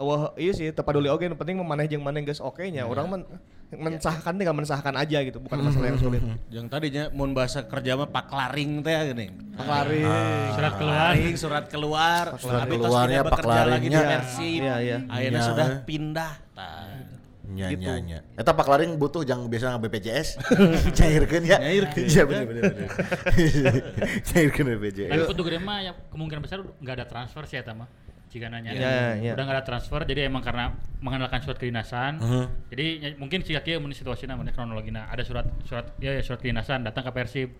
wah 0.00 0.32
iya 0.40 0.56
sih 0.56 0.72
tepaduli 0.72 1.12
oke 1.12 1.20
yang 1.20 1.36
penting 1.36 1.60
memaneh 1.60 1.84
jeung 1.84 2.00
maneh 2.00 2.24
geus 2.24 2.40
oke 2.40 2.64
nya. 2.64 2.88
Orang 2.88 3.12
men 3.12 3.22
mensahkan 3.70 4.34
tinggal 4.34 4.50
mensahkan 4.50 4.94
aja 4.98 5.22
gitu, 5.22 5.38
bukan 5.38 5.62
masalah 5.62 5.94
yang 5.94 6.00
sulit. 6.02 6.22
Yang 6.50 6.66
tadinya 6.66 7.04
mau 7.14 7.30
bahasa 7.30 7.62
kerja 7.62 7.94
mah 7.94 8.10
paklaring 8.10 8.82
teh 8.82 9.14
gini. 9.14 9.26
Paklari. 9.54 10.02
surat 10.50 10.74
keluar 10.74 11.10
Paklaring, 11.14 11.34
surat 11.38 11.64
keluar, 11.70 12.24
Surat 12.34 12.66
keluarnya 12.66 13.20
di 13.22 13.30
paklaringnya. 13.30 14.00
Persib. 14.02 14.60
Iya, 14.66 14.74
iya. 14.82 14.98
Akhirnya 15.06 15.40
Iya. 15.40 15.48
sudah 15.48 15.66
pindah. 15.86 16.32
Nya 17.50 17.66
gitu. 17.74 17.82
nya 17.82 17.94
nya. 17.98 18.18
Eta 18.38 18.54
Pak 18.54 18.62
Laring 18.62 18.94
butuh 18.94 19.26
yang 19.26 19.50
biasa 19.50 19.74
BPJS. 19.82 20.38
Cairkeun 20.98 21.42
ya. 21.42 21.58
Cairkeun. 21.58 22.06
Iya 22.06 22.22
bener 22.22 22.44
bener 22.46 22.62
bener. 22.70 22.88
Cairkeun 24.30 24.66
BPJS. 24.78 25.10
Tapi 25.10 25.22
foto 25.26 25.42
gede 25.42 25.58
mah 25.58 25.78
ya 25.82 25.92
kemungkinan 26.14 26.42
besar 26.46 26.62
nggak 26.62 26.94
ada 26.94 27.06
transfer 27.10 27.42
sih 27.50 27.58
eta 27.58 27.74
mah. 27.74 27.90
Jika 28.30 28.46
nanya, 28.46 28.70
Iya, 28.70 29.18
iya. 29.18 29.32
udah 29.34 29.42
nggak 29.42 29.56
ada 29.58 29.66
transfer, 29.66 30.06
jadi 30.06 30.30
emang 30.30 30.38
karena 30.38 30.70
mengandalkan 30.98 31.42
surat 31.42 31.58
kedinasan. 31.58 32.22
Mhm. 32.22 32.44
Jadi 32.70 32.86
ya, 32.96 33.08
mungkin 33.18 33.42
sih 33.42 33.58
kieu 33.58 33.82
mun 33.82 33.90
situasinya 33.90 34.38
mun 34.38 34.46
kronologina 34.48 35.10
ada 35.10 35.26
surat 35.26 35.50
surat 35.66 35.90
ya, 35.98 36.14
ya 36.14 36.22
surat 36.22 36.38
kedinasan 36.38 36.86
datang 36.86 37.02
ke 37.02 37.10
Persib. 37.10 37.50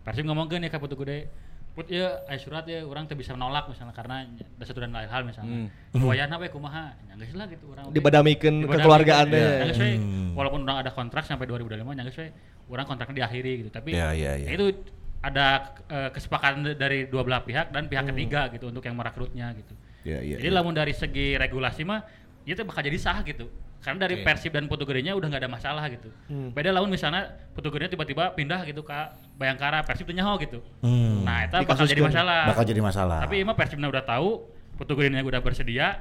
Persib 0.00 0.22
ngomongkeun 0.22 0.62
ya 0.62 0.70
ka 0.70 0.78
foto 0.78 0.94
gede. 0.94 1.26
Put 1.72 1.88
ya 1.88 2.22
aya 2.28 2.36
surat 2.36 2.68
ya 2.68 2.84
orang 2.84 3.08
teu 3.08 3.16
bisa 3.16 3.32
menolak 3.32 3.64
misalnya 3.66 3.96
karena 3.96 4.28
ada 4.28 4.62
satu 4.62 4.78
dan 4.78 4.92
lain 4.92 5.08
hal 5.08 5.24
misalnya. 5.24 5.72
Hmm. 5.90 6.04
Wayahna 6.04 6.36
we 6.42 6.46
kumaha? 6.46 6.94
Ya 7.02 7.16
geus 7.16 7.32
lah 7.34 7.48
gitu 7.48 7.64
urang. 7.66 7.88
oge. 7.88 7.96
Dibadamikeun 7.96 8.54
Dibadamikeun, 8.60 8.78
kekeluargaan 8.78 9.26
ya. 9.26 9.32
teh. 9.32 9.42
Ya 9.42 9.64
geus 9.66 9.80
we, 9.80 9.90
walaupun 10.36 10.60
orang 10.62 10.78
ada 10.78 10.92
kontrak 10.92 11.24
sampai 11.24 11.48
2025 11.48 11.98
ya 11.98 12.02
geus 12.04 12.18
we 12.20 12.26
orang 12.70 12.86
kontraknya 12.86 13.24
diakhiri 13.24 13.52
gitu. 13.64 13.70
Tapi 13.72 13.90
Ya, 13.90 14.12
ya, 14.12 14.36
ya. 14.36 14.52
itu 14.52 14.84
ada 15.18 15.46
eh, 15.88 16.10
kesepakatan 16.12 16.76
dari 16.76 17.08
dua 17.08 17.24
belah 17.24 17.40
pihak 17.40 17.70
dan 17.70 17.88
pihak 17.88 18.04
ketiga 18.06 18.52
gitu 18.52 18.68
untuk 18.68 18.84
yang 18.84 18.94
merekrutnya 18.94 19.50
gitu. 19.56 19.72
Ya, 20.02 20.18
ya, 20.18 20.36
Jadi 20.38 20.50
ya. 20.50 20.56
lamun 20.58 20.74
dari 20.74 20.94
segi 20.94 21.38
regulasi 21.38 21.86
mah 21.86 22.02
itu 22.42 22.58
bakal 22.66 22.82
jadi 22.82 22.98
sah 22.98 23.22
gitu. 23.22 23.46
Karena 23.82 24.06
dari 24.06 24.22
Persib 24.22 24.54
dan 24.54 24.70
Putu 24.70 24.86
Gedenya 24.86 25.18
udah 25.18 25.26
nggak 25.26 25.42
ada 25.42 25.50
masalah 25.50 25.82
gitu. 25.90 26.06
Beda 26.54 26.70
lamun 26.70 26.94
misalnya 26.94 27.34
Putu 27.50 27.66
Gedenya 27.74 27.90
tiba-tiba 27.90 28.30
pindah 28.30 28.62
gitu 28.62 28.86
ke 28.86 28.94
Bayangkara, 29.34 29.82
Persib 29.82 30.06
teu 30.06 30.14
nyaho 30.14 30.38
gitu. 30.38 30.62
Hmm. 30.86 31.26
Nah, 31.26 31.50
itu 31.50 31.54
bakal 31.66 31.90
jadi 31.90 32.02
masalah. 32.06 32.46
Bakal 32.54 32.64
jadi 32.66 32.78
masalah. 32.82 33.18
Tapi 33.26 33.42
emang 33.42 33.58
Persibnya 33.58 33.90
udah 33.90 34.06
tahu, 34.06 34.46
Putu 34.78 34.94
Gedenya 34.94 35.26
udah 35.26 35.42
bersedia, 35.42 35.98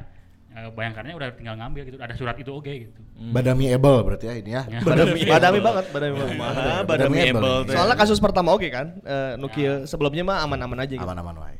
eh, 0.53 0.69
Bayangkaranya 0.69 1.17
udah 1.17 1.29
tinggal 1.33 1.57
ngambil 1.57 1.81
gitu. 1.89 1.97
Ada 1.97 2.13
surat 2.13 2.37
itu 2.37 2.53
oke 2.53 2.69
gitu. 2.69 3.01
Badami 3.17 3.73
able 3.73 3.97
berarti 4.05 4.25
ya 4.29 4.33
ini 4.37 4.51
ya. 4.53 4.61
Ya. 4.69 4.79
Badami, 4.85 5.19
badami 5.25 5.59
banget, 5.65 5.85
badami 5.89 6.13
banget. 6.21 6.37
Badami 6.37 6.85
badami 6.85 7.17
able. 7.33 7.53
Soalnya 7.65 7.97
kasus 7.97 8.21
pertama 8.21 8.53
oke 8.53 8.69
kan, 8.69 8.93
eh, 9.01 9.41
nu 9.41 9.49
kieu 9.49 9.89
sebelumnya 9.89 10.21
mah 10.21 10.45
aman-aman 10.45 10.85
aja 10.85 10.93
gitu. 10.93 11.01
Aman-aman 11.01 11.33
wae. 11.37 11.57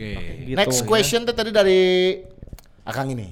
Oke. 0.00 0.16
Gitu, 0.48 0.56
Next 0.56 0.80
ya. 0.80 0.86
question 0.88 1.20
teh 1.28 1.36
tadi 1.36 1.52
dari 1.52 1.80
Akang 2.88 3.12
ini. 3.12 3.28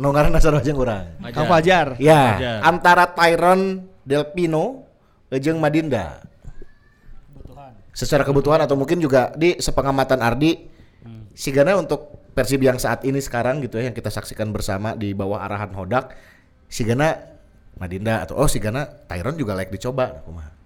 Nu 0.00 0.08
ngaranna 0.08 0.40
sarua 0.40 0.64
jeung 0.64 0.80
urang. 0.80 1.20
Kang 1.36 1.44
Fajar. 1.44 2.00
Ya, 2.00 2.40
Fajar. 2.40 2.58
antara 2.64 3.04
Tyron 3.12 3.84
Delpino 4.08 4.88
jeung 5.36 5.60
Madinda. 5.60 6.24
Secara 7.92 8.24
kebutuhan 8.24 8.64
atau 8.64 8.78
mungkin 8.78 9.02
juga 9.02 9.34
di 9.36 9.60
sepengamatan 9.60 10.22
Ardi 10.24 10.64
sigana 11.36 11.76
untuk 11.76 12.16
Persib 12.32 12.62
yang 12.62 12.78
saat 12.78 13.02
ini 13.02 13.18
sekarang 13.18 13.58
gitu 13.66 13.82
ya 13.82 13.90
yang 13.90 13.96
kita 13.98 14.14
saksikan 14.14 14.54
bersama 14.54 14.94
di 14.94 15.10
bawah 15.10 15.42
arahan 15.42 15.74
Hodak 15.74 16.14
sigana 16.70 17.18
Madinda 17.74 18.22
atau 18.22 18.38
oh 18.38 18.46
sigana 18.46 18.86
Tyron 18.86 19.34
juga 19.34 19.58
layak 19.58 19.74
dicoba 19.74 20.22
kumaha. 20.22 20.57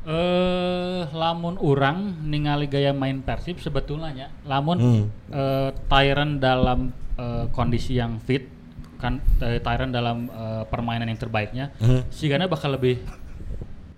Eh, 0.00 1.02
lamun 1.12 1.60
orang 1.60 2.24
ningali 2.24 2.64
gaya 2.64 2.96
main 2.96 3.20
Persib 3.20 3.60
sebetulnya 3.60 4.08
nya, 4.16 4.26
lamun 4.48 4.78
Hmm. 4.80 5.04
eh, 5.28 5.70
Tyron 5.92 6.40
dalam 6.40 6.88
eh, 7.20 7.44
kondisi 7.52 8.00
yang 8.00 8.16
fit, 8.24 8.48
kan 8.96 9.20
eh, 9.44 9.60
Tyron 9.60 9.92
dalam 9.92 10.24
eh, 10.32 10.64
permainan 10.72 11.04
yang 11.04 11.20
terbaiknya, 11.20 11.68
Hmm. 11.76 12.00
Sigana 12.08 12.48
bakal 12.48 12.80
lebih 12.80 12.96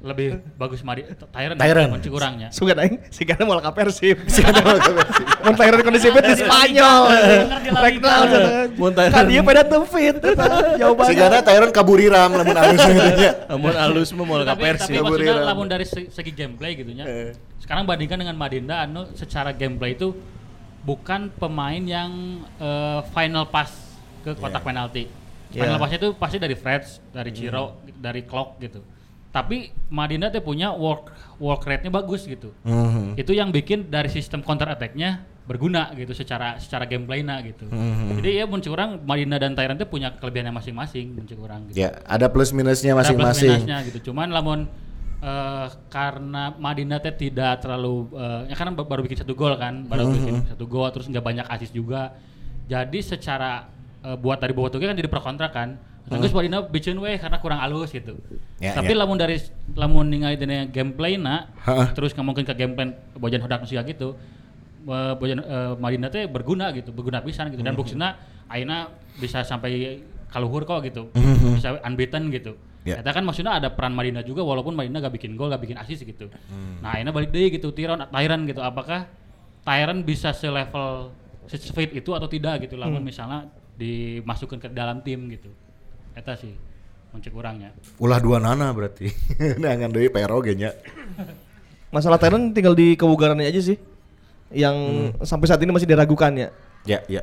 lebih 0.03 0.43
bagus 0.59 0.83
mari 0.83 1.07
Tyron, 1.31 1.55
Tyron. 1.55 1.87
kunci 1.95 2.11
kurangnya. 2.11 2.51
Sugan 2.51 2.75
aing 2.79 2.99
si 3.07 3.23
kana 3.23 3.47
moal 3.47 3.63
ka 3.63 3.71
Persib. 3.71 4.19
Si 4.35 4.43
kana 4.43 4.59
moal 4.61 4.77
ka 4.77 4.91
Persib. 4.91 5.27
Mun 5.41 5.55
Tyron 5.55 5.81
kondisi 5.81 6.09
fit 6.11 6.25
di 6.27 6.35
Spanyol. 6.37 7.03
Rek 7.71 7.95
naon 8.03 8.27
cenah. 8.27 8.51
Mun 8.75 8.93
Tyron- 8.93 9.15
Kan 9.15 9.27
ieu 9.31 9.43
pada 9.43 9.63
teu 9.63 9.83
fit 9.87 10.17
jawabannya. 10.77 11.07
Sigana 11.15 11.39
Tyron 11.41 11.71
kaburiram 11.71 12.31
lamun 12.35 12.57
alus 12.59 12.83
gitu 12.91 13.23
ya. 13.23 13.33
Amun 13.47 13.75
alus 13.75 14.09
mah 14.11 14.25
mau 14.25 14.37
ka 14.37 14.45
tapi, 14.45 14.61
tapi 14.61 14.63
Persib. 14.75 15.01
maksudnya 15.01 15.35
lamun 15.47 15.67
dari 15.67 15.85
se- 15.87 16.11
segi 16.11 16.33
gameplay 16.35 16.75
gitu 16.75 16.91
nya. 16.91 17.07
Sekarang 17.63 17.87
bandingkan 17.87 18.19
dengan 18.19 18.35
Madinda 18.35 18.83
anu 18.83 19.07
secara 19.15 19.55
gameplay 19.55 19.95
itu 19.95 20.11
bukan 20.83 21.31
pemain 21.33 21.79
yang 21.79 22.11
eh, 22.59 23.01
final 23.15 23.47
pass 23.47 23.71
ke 24.21 24.35
kotak 24.35 24.61
penalti. 24.61 25.07
Final 25.53 25.77
Yeah. 25.77 25.77
passnya 25.77 25.99
itu 26.01 26.11
pasti 26.17 26.41
dari 26.41 26.57
Freds, 26.57 27.05
dari 27.13 27.29
Ciro, 27.29 27.77
dari 27.93 28.25
Clock 28.25 28.57
gitu. 28.59 28.81
Tapi 29.33 29.73
Madinda 29.89 30.29
tuh 30.29 30.45
punya 30.45 30.71
work 30.71 31.09
work 31.41 31.65
rate-nya 31.65 31.89
bagus 31.89 32.25
gitu. 32.25 32.53
Mhm. 32.63 33.17
Itu 33.17 33.33
yang 33.33 33.49
bikin 33.49 33.89
dari 33.89 34.07
sistem 34.07 34.45
counter 34.45 34.69
attack-nya 34.69 35.25
berguna 35.43 35.91
gitu 35.93 36.13
secara 36.13 36.55
secara 36.57 36.85
gameplay-na 36.85 37.41
gitu. 37.41 37.65
Mhm. 37.67 38.21
Jadi 38.21 38.31
ya 38.31 38.45
muncul 38.45 38.73
orang 38.73 39.01
Madinda 39.03 39.41
dan 39.41 39.57
Tyrant 39.57 39.75
itu 39.75 39.89
punya 39.89 40.13
kelebihannya 40.13 40.53
masing-masing 40.53 41.17
muncul 41.17 41.41
orang 41.43 41.65
gitu. 41.67 41.81
Ya, 41.81 41.97
ada 42.05 42.29
plus 42.29 42.53
minusnya 42.53 42.93
Ada 42.93 43.09
plus 43.09 43.25
masing-masing. 43.33 43.49
minusnya 43.59 43.77
gitu. 43.83 44.13
Cuman 44.13 44.29
lamun 44.31 44.61
eh, 45.19 45.67
karena 45.89 46.53
Madinda 46.53 46.99
teh 46.99 47.15
tidak 47.17 47.59
terlalu 47.59 48.13
eh, 48.13 48.51
ya 48.51 48.55
karena 48.55 48.75
ba- 48.75 48.85
baru 48.85 49.01
bikin 49.01 49.19
satu 49.19 49.33
gol 49.33 49.57
kan, 49.57 49.87
baru 49.87 50.07
Mhm. 50.07 50.13
bikin 50.13 50.35
satu 50.47 50.65
gol 50.67 50.91
terus 50.91 51.07
nggak 51.07 51.23
banyak 51.23 51.47
asis 51.49 51.71
juga. 51.71 52.13
Jadi 52.67 53.01
secara 53.01 53.65
eh, 54.03 54.19
buat 54.19 54.37
dari 54.37 54.53
bawah 54.53 54.69
tuh 54.69 54.79
kan 54.79 54.93
jadi 54.93 55.09
perkontrak 55.09 55.51
kan. 55.51 55.79
Terus 56.03 56.33
bikin 56.71 56.99
weh 56.99 57.17
karena 57.17 57.39
kurang 57.39 57.63
halus 57.63 57.95
gitu. 57.95 58.19
Ya, 58.59 58.75
Tapi 58.75 58.93
ya. 58.93 58.99
lamun 59.03 59.17
dari 59.17 59.39
lamun 59.75 60.11
ningali 60.11 60.37
dina 60.37 60.67
gameplay 60.67 61.17
na 61.17 61.49
terus 61.95 62.13
mungkin 62.19 62.43
ke 62.43 62.55
gameplay 62.55 62.93
bojan 63.17 63.41
hodak 63.43 63.63
nusia 63.65 63.83
gitu. 63.87 64.19
Bojan 64.83 65.39
eh, 65.39 65.73
Madinda 65.79 66.11
teh 66.11 66.27
berguna 66.27 66.75
gitu, 66.75 66.91
berguna 66.91 67.23
pisan 67.23 67.55
gitu 67.55 67.63
dan 67.63 67.79
buksina 67.79 68.19
ayeuna 68.51 68.91
bisa 69.17 69.47
sampai 69.47 70.03
kaluhur 70.33 70.67
kok 70.67 70.83
gitu. 70.83 71.13
Mhm. 71.15 71.61
Bisa 71.61 71.79
unbeaten 71.87 72.33
gitu. 72.35 72.59
Ya. 72.83 72.99
Eta 72.99 73.15
kan 73.15 73.23
maksudnya 73.23 73.63
ada 73.63 73.71
peran 73.71 73.95
Madinda 73.95 74.27
juga 74.27 74.43
walaupun 74.43 74.75
Madinda 74.75 74.99
gak 74.99 75.15
bikin 75.15 75.39
gol, 75.39 75.55
gak 75.55 75.63
bikin 75.63 75.79
assist 75.79 76.03
gitu. 76.03 76.27
Hmm. 76.51 76.83
Nah, 76.83 76.99
ini 76.99 77.15
balik 77.15 77.31
deh 77.31 77.47
gitu 77.55 77.71
Tyron 77.71 78.11
Tyron 78.11 78.43
gitu. 78.51 78.59
Apakah 78.59 79.07
Tyron 79.63 80.03
bisa 80.03 80.35
selevel 80.35 81.15
se-fit 81.47 81.95
itu 81.95 82.11
atau 82.11 82.27
tidak 82.27 82.67
gitu 82.67 82.75
lamun 82.75 83.03
misalnya 83.07 83.47
dimasukkan 83.79 84.59
ke 84.59 84.69
dalam 84.75 84.99
tim 85.07 85.31
gitu. 85.31 85.51
Eta 86.13 86.37
sih 86.37 86.53
muncul 87.13 87.33
kurangnya. 87.33 87.71
Ulah 88.01 88.19
dua 88.19 88.41
nana 88.41 88.73
berarti. 88.73 89.13
Nangan 89.63 89.93
deui 89.93 90.09
PR 90.09 90.33
oge 90.33 90.57
nya. 90.57 90.73
Masalah 91.93 92.17
Tyron 92.17 92.57
tinggal 92.57 92.73
di 92.73 92.97
kebugarannya 92.97 93.45
aja 93.45 93.61
sih. 93.61 93.77
Yang 94.53 94.77
sampai 95.25 95.47
saat 95.49 95.61
ini 95.61 95.73
masih 95.73 95.89
diragukan 95.89 96.33
ya. 96.33 96.49
Ya, 96.89 97.05
ya. 97.09 97.23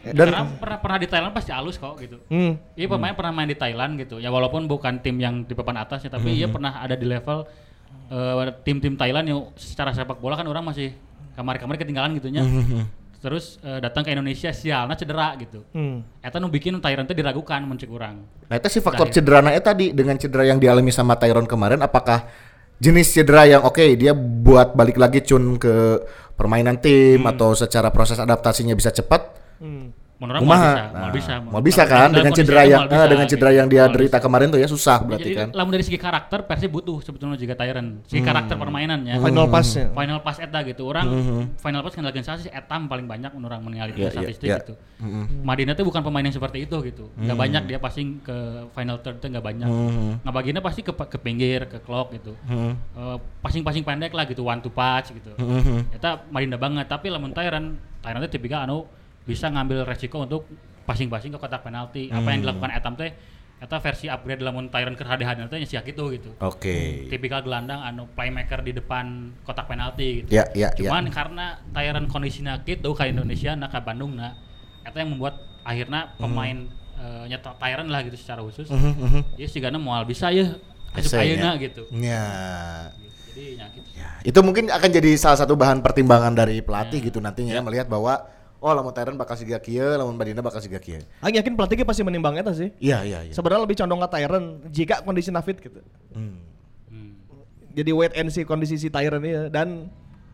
Dan 0.00 0.32
Dan 0.32 0.56
pernah 0.56 0.78
pernah 0.80 0.98
di 0.98 1.06
Thailand 1.06 1.32
pasti 1.36 1.52
halus 1.52 1.76
kok 1.76 2.00
gitu. 2.00 2.18
Hmm. 2.32 2.56
Iya 2.74 2.88
pemain 2.88 3.14
pernah 3.14 3.32
main 3.36 3.50
di 3.50 3.58
Thailand 3.58 4.00
gitu. 4.00 4.16
Ya 4.18 4.32
walaupun 4.32 4.66
bukan 4.66 4.98
tim 4.98 5.20
yang 5.20 5.46
di 5.46 5.54
papan 5.54 5.78
atasnya 5.84 6.10
tapi 6.10 6.40
iya 6.40 6.48
pernah 6.48 6.80
ada 6.80 6.96
di 6.96 7.06
level 7.06 7.44
eh, 8.10 8.50
tim-tim 8.64 8.96
Thailand 8.96 9.26
yang 9.28 9.40
secara 9.60 9.92
sepak 9.92 10.18
bola 10.18 10.40
kan 10.40 10.48
orang 10.48 10.64
masih 10.64 10.96
kamar-kamar 11.36 11.76
ketinggalan 11.78 12.16
gitu 12.18 12.32
nya. 12.32 12.42
Terus 13.20 13.60
eh, 13.60 13.78
datang 13.84 14.00
ke 14.00 14.10
Indonesia 14.16 14.48
sialnya 14.48 14.96
cedera 14.96 15.36
gitu. 15.36 15.60
Hmm. 15.76 16.00
Eta 16.24 16.40
nu 16.40 16.48
bikin 16.48 16.80
Thailand 16.80 17.04
teh 17.04 17.12
diragukan 17.12 17.60
mencek 17.68 17.92
orang. 17.92 18.24
Nah 18.48 18.56
itu 18.56 18.68
sih 18.72 18.80
faktor 18.80 19.12
Dahil. 19.12 19.16
cederanya 19.20 19.52
eh 19.52 19.60
tadi 19.60 19.92
dengan 19.92 20.16
cedera 20.16 20.48
yang 20.48 20.56
dialami 20.56 20.88
sama 20.88 21.20
Tyron 21.20 21.44
kemarin 21.44 21.84
apakah 21.84 22.24
jenis 22.80 23.12
cedera 23.12 23.44
yang 23.44 23.62
oke 23.62 23.84
dia 24.00 24.16
buat 24.16 24.72
balik 24.72 24.96
lagi 24.96 25.20
cun 25.20 25.60
ke 25.60 26.00
permainan 26.32 26.80
tim 26.80 27.20
atau 27.28 27.52
secara 27.52 27.92
proses 27.92 28.16
adaptasinya 28.16 28.72
bisa 28.72 28.88
cepat 28.88 29.36
Menurut 30.20 30.44
kumaha? 30.44 30.60
mau 30.60 30.68
bisa, 30.68 30.84
Nah, 30.84 31.00
mau 31.00 31.10
bisa. 31.10 31.32
mau 31.40 31.62
bisa 31.64 31.82
kan 31.88 32.08
dengan 32.12 32.28
kondisi 32.28 32.44
cedera 32.44 32.60
itu 32.60 32.70
yang 32.70 32.82
eh, 32.84 32.88
bisa, 32.92 33.04
dengan 33.08 33.26
cedera 33.26 33.50
gitu. 33.50 33.56
yang 33.58 33.68
dia 33.72 33.84
derita 33.88 34.18
bisa. 34.20 34.24
kemarin 34.28 34.46
tuh 34.52 34.60
ya 34.60 34.68
susah 34.68 34.98
berarti 35.00 35.24
Jadi 35.24 35.38
kan 35.40 35.48
lamun 35.56 35.72
dari 35.72 35.84
segi 35.88 35.96
karakter 35.96 36.38
Persib 36.44 36.70
butuh 36.70 36.98
sebetulnya 37.00 37.40
juga 37.40 37.54
Tyron. 37.56 37.86
Segi 38.04 38.20
karakter 38.20 38.54
permainannya. 38.54 39.16
Final 39.16 39.46
pass 39.48 39.68
ya. 39.72 39.88
Final 39.88 40.20
pass 40.20 40.36
eta 40.36 40.60
gitu. 40.60 40.82
Orang 40.84 41.06
final 41.56 41.80
pass 41.80 41.94
ngendalikan 41.96 42.36
sih 42.36 42.52
etam 42.52 42.84
paling 42.84 43.08
banyak 43.08 43.32
menurut 43.32 43.48
orang 43.50 43.64
mengalami 43.64 43.96
Iya, 43.96 44.06
iya, 44.06 44.10
statistik 44.12 44.46
iya. 44.46 44.58
gitu. 44.60 44.74
Madinah 45.40 45.72
tuh 45.72 45.88
bukan 45.88 46.04
pemain 46.04 46.20
yang 46.20 46.36
seperti 46.36 46.68
itu 46.68 46.76
gitu. 46.84 47.08
Nggak 47.16 47.38
banyak 47.40 47.62
dia 47.64 47.78
passing 47.80 48.20
ke 48.20 48.36
final 48.70 49.00
third 49.00 49.16
tuh 49.18 49.32
nggak 49.32 49.42
banyak. 49.42 49.68
Nah 50.20 50.30
bagiannya 50.30 50.60
pasti 50.60 50.84
ke 50.84 50.92
ke 50.92 51.16
pinggir, 51.16 51.64
ke 51.64 51.80
clock 51.80 52.12
gitu. 52.12 52.36
Eh, 52.44 53.16
passing-passing 53.40 53.82
pendek 53.82 54.12
lah 54.12 54.28
gitu, 54.28 54.44
one 54.44 54.60
to 54.60 54.68
patch 54.68 55.16
gitu. 55.16 55.32
Eta 55.90 56.28
Madinah 56.28 56.60
banget. 56.60 56.86
Tapi 56.86 57.08
lamun 57.08 57.32
Tyron, 57.32 57.72
Tyron 58.04 58.20
tuh 58.20 58.28
tipikal 58.28 58.68
anu 58.68 58.84
bisa 59.24 59.52
ngambil 59.52 59.84
resiko 59.84 60.24
untuk 60.24 60.48
passing-passing 60.88 61.34
ke 61.34 61.38
kotak 61.38 61.62
penalti. 61.62 62.08
Apa 62.10 62.28
yang 62.34 62.40
dilakukan 62.44 62.70
Etam 62.74 62.94
teh 62.96 63.10
Eta 63.60 63.76
versi 63.76 64.08
upgrade 64.08 64.40
lamun 64.40 64.72
Tyron 64.72 64.96
ke 64.96 65.04
HD 65.04 65.20
teh 65.52 65.60
nya 65.60 65.80
gitu 65.84 66.08
gitu 66.16 66.32
oke 66.40 66.76
tipikal 67.12 67.44
gelandang 67.44 67.84
anu 67.84 68.08
playmaker 68.16 68.64
di 68.64 68.72
depan 68.72 69.36
kotak 69.44 69.68
penalti 69.68 70.24
gitu. 70.24 70.32
Ya, 70.32 70.48
ya, 70.56 70.72
ya. 70.80 70.88
Cuman 70.88 71.12
karena 71.12 71.60
Tyron 71.76 72.08
kondisinya 72.08 72.64
gitu 72.64 72.96
ke 72.96 73.12
Indonesia 73.12 73.52
nah 73.52 73.68
ke 73.68 73.76
Bandung 73.84 74.16
nah 74.16 74.32
eta 74.80 75.04
yang 75.04 75.12
membuat 75.12 75.44
akhirnya 75.60 76.16
pemain 76.16 76.72
eh, 76.96 77.24
nyata 77.28 77.52
Tyron 77.60 77.92
lah 77.92 78.00
gitu 78.00 78.16
secara 78.16 78.40
khusus. 78.40 78.64
Ya 79.36 79.44
sih 79.44 79.60
karena 79.60 79.76
moal 79.76 80.08
bisa 80.08 80.32
ya 80.32 80.56
Ese, 80.96 81.12
asup 81.12 81.20
ayeuna 81.20 81.60
ya. 81.60 81.60
gitu. 81.60 81.82
ya 82.00 82.24
Jadi 83.30 83.44
ya 83.60 83.66
gitu. 83.76 83.88
itu 84.24 84.38
mungkin 84.40 84.72
akan 84.72 84.88
jadi 84.88 85.10
salah 85.20 85.36
satu 85.36 85.52
bahan 85.52 85.84
pertimbangan 85.84 86.32
dari 86.32 86.64
pelatih 86.64 87.12
gitu 87.12 87.20
nantinya 87.20 87.60
ya, 87.60 87.62
melihat 87.62 87.92
bahwa 87.92 88.24
oh 88.60 88.72
lamun 88.76 88.92
Tyron 88.92 89.16
bakal 89.16 89.34
siga 89.40 89.58
kieu, 89.58 89.96
lamun 89.96 90.14
Madinda 90.14 90.44
bakal 90.44 90.60
siga 90.60 90.78
kieu. 90.78 91.00
Aing 91.24 91.40
yakin 91.40 91.56
pelatihnya 91.56 91.88
pasti 91.88 92.04
menimbang 92.04 92.36
eta 92.36 92.52
sih. 92.52 92.70
Iya 92.78 93.02
iya 93.02 93.18
iya. 93.24 93.32
Sebenarnya 93.32 93.64
lebih 93.64 93.76
condong 93.80 94.00
ke 94.04 94.08
Tyron 94.12 94.44
jika 94.68 95.00
kondisi 95.02 95.32
fit 95.42 95.58
gitu. 95.58 95.80
Hmm. 96.12 96.44
Jadi 97.70 97.90
wait 97.94 98.12
and 98.18 98.28
see 98.28 98.44
kondisi 98.44 98.76
si 98.76 98.92
Tyron 98.92 99.22
ya 99.24 99.48
dan 99.48 99.88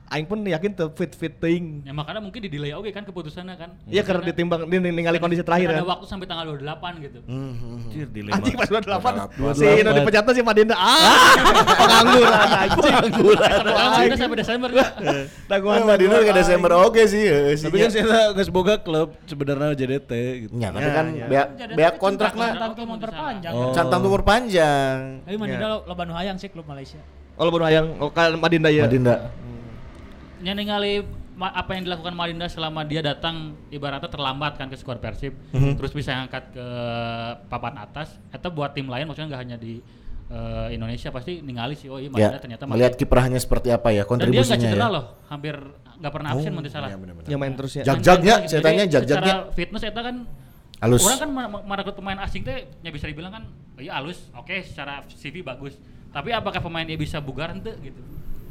Aing 0.07 0.22
pun 0.22 0.38
yakin 0.38 0.70
tuh 0.70 0.94
fit 0.94 1.11
fit 1.18 1.34
ting. 1.34 1.82
Ya 1.82 1.90
makanya 1.90 2.22
mungkin 2.22 2.38
di 2.38 2.46
delay 2.46 2.70
oke 2.70 2.86
kan 2.94 3.02
keputusannya 3.02 3.59
kan. 3.59 3.74
Iya 3.90 4.07
karena 4.07 4.22
ditimbang 4.22 4.70
di 4.70 4.78
ningali 4.78 5.18
kondisi 5.18 5.42
terakhir 5.42 5.74
Ada 5.74 5.82
kan. 5.82 5.98
waktu 5.98 6.07
sampai 6.07 6.26
tanggal 6.30 6.46
28 6.62 7.04
gitu. 7.11 7.18
Anjir, 7.26 8.07
dilema. 8.14 8.38
Anjing 8.38 8.54
pas 8.54 8.70
28 8.70 9.34
28. 9.34 9.59
si 9.59 9.64
Ino 9.66 9.90
dipecat 9.90 10.24
si 10.30 10.42
Madinda. 10.46 10.78
Ah, 10.78 11.34
pengangguran 11.74 12.38
anjing. 12.38 12.94
Kalau 13.66 13.98
kita 14.07 14.16
sampai 14.16 14.36
Desember 14.38 14.70
Wah, 15.66 15.82
Madinda 15.82 16.16
ke 16.22 16.32
Desember 16.38 16.70
oke 16.86 17.02
sih. 17.11 17.26
heuh, 17.26 17.59
sih, 17.59 17.66
Tapi 17.66 17.76
kan 17.82 17.90
saya 17.90 18.30
geus 18.30 18.50
boga 18.54 18.78
klub 18.78 19.11
sebenarnya 19.26 19.74
JDT 19.74 20.11
gitu. 20.46 20.52
Ya, 20.54 20.70
tapi 20.70 20.86
Ya, 20.86 20.94
kan 20.94 21.07
ya. 21.11 21.26
bea 21.26 21.44
bea 21.74 21.90
kontrak 21.98 22.30
Tentang 22.30 22.54
mah 22.62 22.78
tuh 22.78 22.86
memperpanjang. 22.86 23.52
Oh. 23.59 23.74
cantang 23.74 24.07
umur 24.07 24.22
panjang. 24.22 25.18
Tapi 25.26 25.34
Madinda 25.34 25.66
lo 25.66 25.78
loba 25.82 26.07
nu 26.07 26.14
hayang 26.14 26.38
sih 26.38 26.46
klub 26.46 26.62
Malaysia. 26.70 27.02
Oh, 27.34 27.50
lu 27.50 27.59
hayang 27.66 27.98
oh, 27.98 28.14
kan 28.14 28.38
Madinda 28.38 28.70
ya. 28.70 28.86
Madinda. 28.86 29.34
Nya 30.47 30.55
ningali 30.55 31.03
ma- 31.34 31.51
apa 31.51 31.74
yang 31.74 31.90
dilakukan 31.90 32.14
Malinda 32.14 32.47
selama 32.47 32.86
dia 32.86 33.03
datang 33.03 33.59
ibaratnya 33.68 34.07
terlambat 34.07 34.55
kan 34.55 34.70
ke 34.70 34.78
skuad 34.78 35.03
Persib 35.03 35.34
terus 35.51 35.90
bisa 35.90 36.14
ngangkat 36.14 36.55
ke 36.55 36.66
papan 37.51 37.74
atas 37.76 38.14
atau 38.30 38.55
buat 38.55 38.70
tim 38.70 38.86
lain 38.86 39.11
maksudnya 39.11 39.34
nggak 39.34 39.42
hanya 39.42 39.57
di 39.59 39.82
eh, 40.30 40.68
Indonesia 40.70 41.11
pasti 41.11 41.42
ningali 41.42 41.74
sih 41.74 41.90
oh 41.90 41.99
iya 41.99 42.07
Malinda 42.07 42.38
Ya, 42.38 42.40
ternyata 42.40 42.62
melihat 42.64 42.94
kiprahnya 42.94 43.42
seperti 43.42 43.74
apa 43.74 43.90
ya 43.90 44.07
dan 44.07 44.22
dia 44.22 44.38
nggak 44.38 44.47
kontribusinya 44.47 44.59
cedera 44.62 44.86
ya. 44.86 44.94
loh 44.94 45.05
hampir 45.26 45.55
nggak 45.99 46.12
pernah 46.14 46.30
absen 46.30 46.53
Oh, 46.55 46.62
salah 46.70 46.88
iya 46.88 46.99
bener-bener. 46.99 47.26
Ya 47.26 47.36
main 47.40 47.53
terus 47.57 47.72
ya. 47.74 47.82
Jag-jagnya, 47.82 48.34
saya 48.47 48.61
tanya 48.62 48.84
jag-jagnya. 48.86 49.32
secara 49.34 49.51
fitness 49.51 49.82
eta 49.82 50.01
kan 50.05 50.16
Halus. 50.76 51.03
orang 51.03 51.18
kan 51.18 51.30
merekrut 51.64 51.97
pemain 51.97 52.20
asing 52.20 52.44
teh 52.44 52.68
ya 52.84 52.90
bisa 52.92 53.09
dibilang 53.09 53.32
kan 53.32 53.44
oh 53.49 53.80
iya 53.80 53.97
halus 53.97 54.28
oke 54.36 54.53
secara 54.61 55.09
CV 55.09 55.40
bagus 55.40 55.72
tapi 56.12 56.36
apakah 56.36 56.61
pemainnya 56.61 56.97
bisa 56.97 57.16
bugar 57.18 57.49
ente 57.53 57.72
gitu 57.80 57.97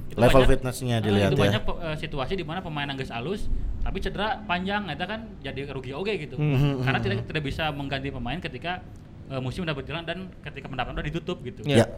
Itu 0.06 0.16
Level 0.16 0.38
banyak- 0.38 0.50
fitnessnya 0.52 0.96
Ah, 0.96 1.02
dilihat 1.02 1.30
itu 1.30 1.36
ya. 1.36 1.44
banyak 1.50 1.64
eh, 1.66 1.98
situasi 1.98 2.34
di 2.36 2.46
mana 2.46 2.62
pemain 2.62 2.86
nangis 2.86 3.10
halus 3.10 3.50
tapi 3.82 3.98
cedera 4.00 4.42
panjang 4.42 4.86
itu 4.88 5.02
kan 5.04 5.22
jadi 5.40 5.62
rugi 5.68 5.92
oke 5.92 6.14
gitu 6.16 6.36
Hmm, 6.36 6.82
karena 6.82 6.98
tidak 7.00 7.18
tidak 7.24 7.44
bisa 7.44 7.70
mengganti 7.70 8.10
pemain 8.10 8.38
ketika 8.38 8.82
eh, 9.26 9.38
musim 9.38 9.62
udah 9.62 9.74
berjalan 9.74 10.02
dan 10.02 10.30
ketika 10.42 10.66
pendapatan 10.66 10.96
udah 10.96 11.06
ditutup 11.06 11.42
gitu 11.42 11.66
Ya. 11.66 11.90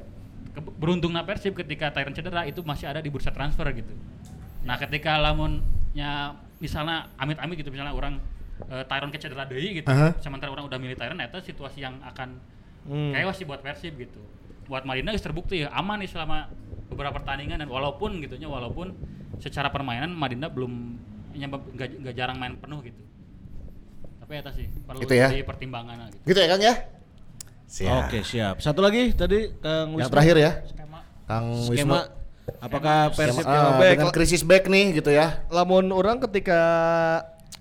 Ke- 0.52 0.64
beruntungnya 0.74 1.22
Persib 1.22 1.54
ketika 1.54 1.92
Tyron 1.92 2.12
cedera 2.12 2.44
itu 2.44 2.60
masih 2.62 2.88
ada 2.88 3.00
di 3.00 3.08
bursa 3.08 3.30
transfer 3.30 3.68
gitu. 3.72 3.92
Nah 4.64 4.76
ketika 4.76 5.16
lamunnya 5.18 6.34
misalnya 6.58 7.12
amit-amit 7.16 7.56
gitu 7.56 7.70
misalnya 7.70 7.92
orang 7.92 8.18
uh, 8.64 8.82
Tyron 8.84 9.12
ke 9.12 9.20
cedera 9.20 9.44
deui 9.44 9.78
gitu, 9.78 9.86
Aha. 9.86 10.16
sementara 10.18 10.50
orang 10.50 10.66
udah 10.66 10.76
milih 10.76 10.96
Tyron 10.96 11.20
itu 11.20 11.40
situasi 11.46 11.82
yang 11.82 12.00
akan 12.02 12.40
Hmm. 12.84 13.12
kayak 13.12 13.36
sih 13.36 13.44
buat 13.44 13.60
Persib 13.60 14.00
gitu. 14.00 14.24
Buat 14.66 14.84
geus 15.12 15.20
terbukti 15.20 15.60
ya 15.60 15.70
aman 15.70 16.00
nih 16.00 16.08
selama 16.08 16.48
beberapa 16.88 17.14
pertandingan 17.14 17.60
dan 17.60 17.70
walaupun 17.70 18.20
gitunya 18.20 18.48
walaupun 18.48 18.96
secara 19.38 19.68
permainan 19.68 20.12
Madinda 20.12 20.48
belum 20.48 20.98
nyampe- 21.36 21.70
nggak 21.76 21.90
nggak 22.02 22.16
jarang 22.16 22.38
main 22.38 22.56
penuh 22.56 22.80
gitu. 22.82 23.02
Tapi 24.18 24.32
eta 24.40 24.52
sih 24.52 24.68
perlu 24.84 25.00
Gitu 25.04 25.14
ya. 25.16 25.28
jadi 25.32 25.44
pertimbangan 25.44 26.10
gitu. 26.10 26.24
Gitu 26.26 26.40
ya 26.40 26.48
Kang 26.50 26.64
ya? 26.64 26.76
Siap. 27.68 28.00
Oke, 28.08 28.20
siap. 28.24 28.56
Satu 28.64 28.80
lagi 28.80 29.12
tadi 29.12 29.52
Kang 29.60 29.92
Yang 29.94 30.08
Wisnu. 30.08 30.14
terakhir 30.16 30.36
ya. 30.40 30.52
Skema. 30.66 31.00
Kang 31.28 31.46
Wisnu. 31.68 31.76
skema 31.76 32.00
apakah 32.64 32.98
Persib 33.12 33.44
yang 33.44 33.76
back. 33.76 33.92
dengan 34.00 34.10
krisis 34.16 34.42
back 34.42 34.64
nih 34.66 34.86
gitu 34.96 35.12
ya. 35.12 35.44
Lamun 35.52 35.92
orang 35.92 36.18
ketika 36.24 36.60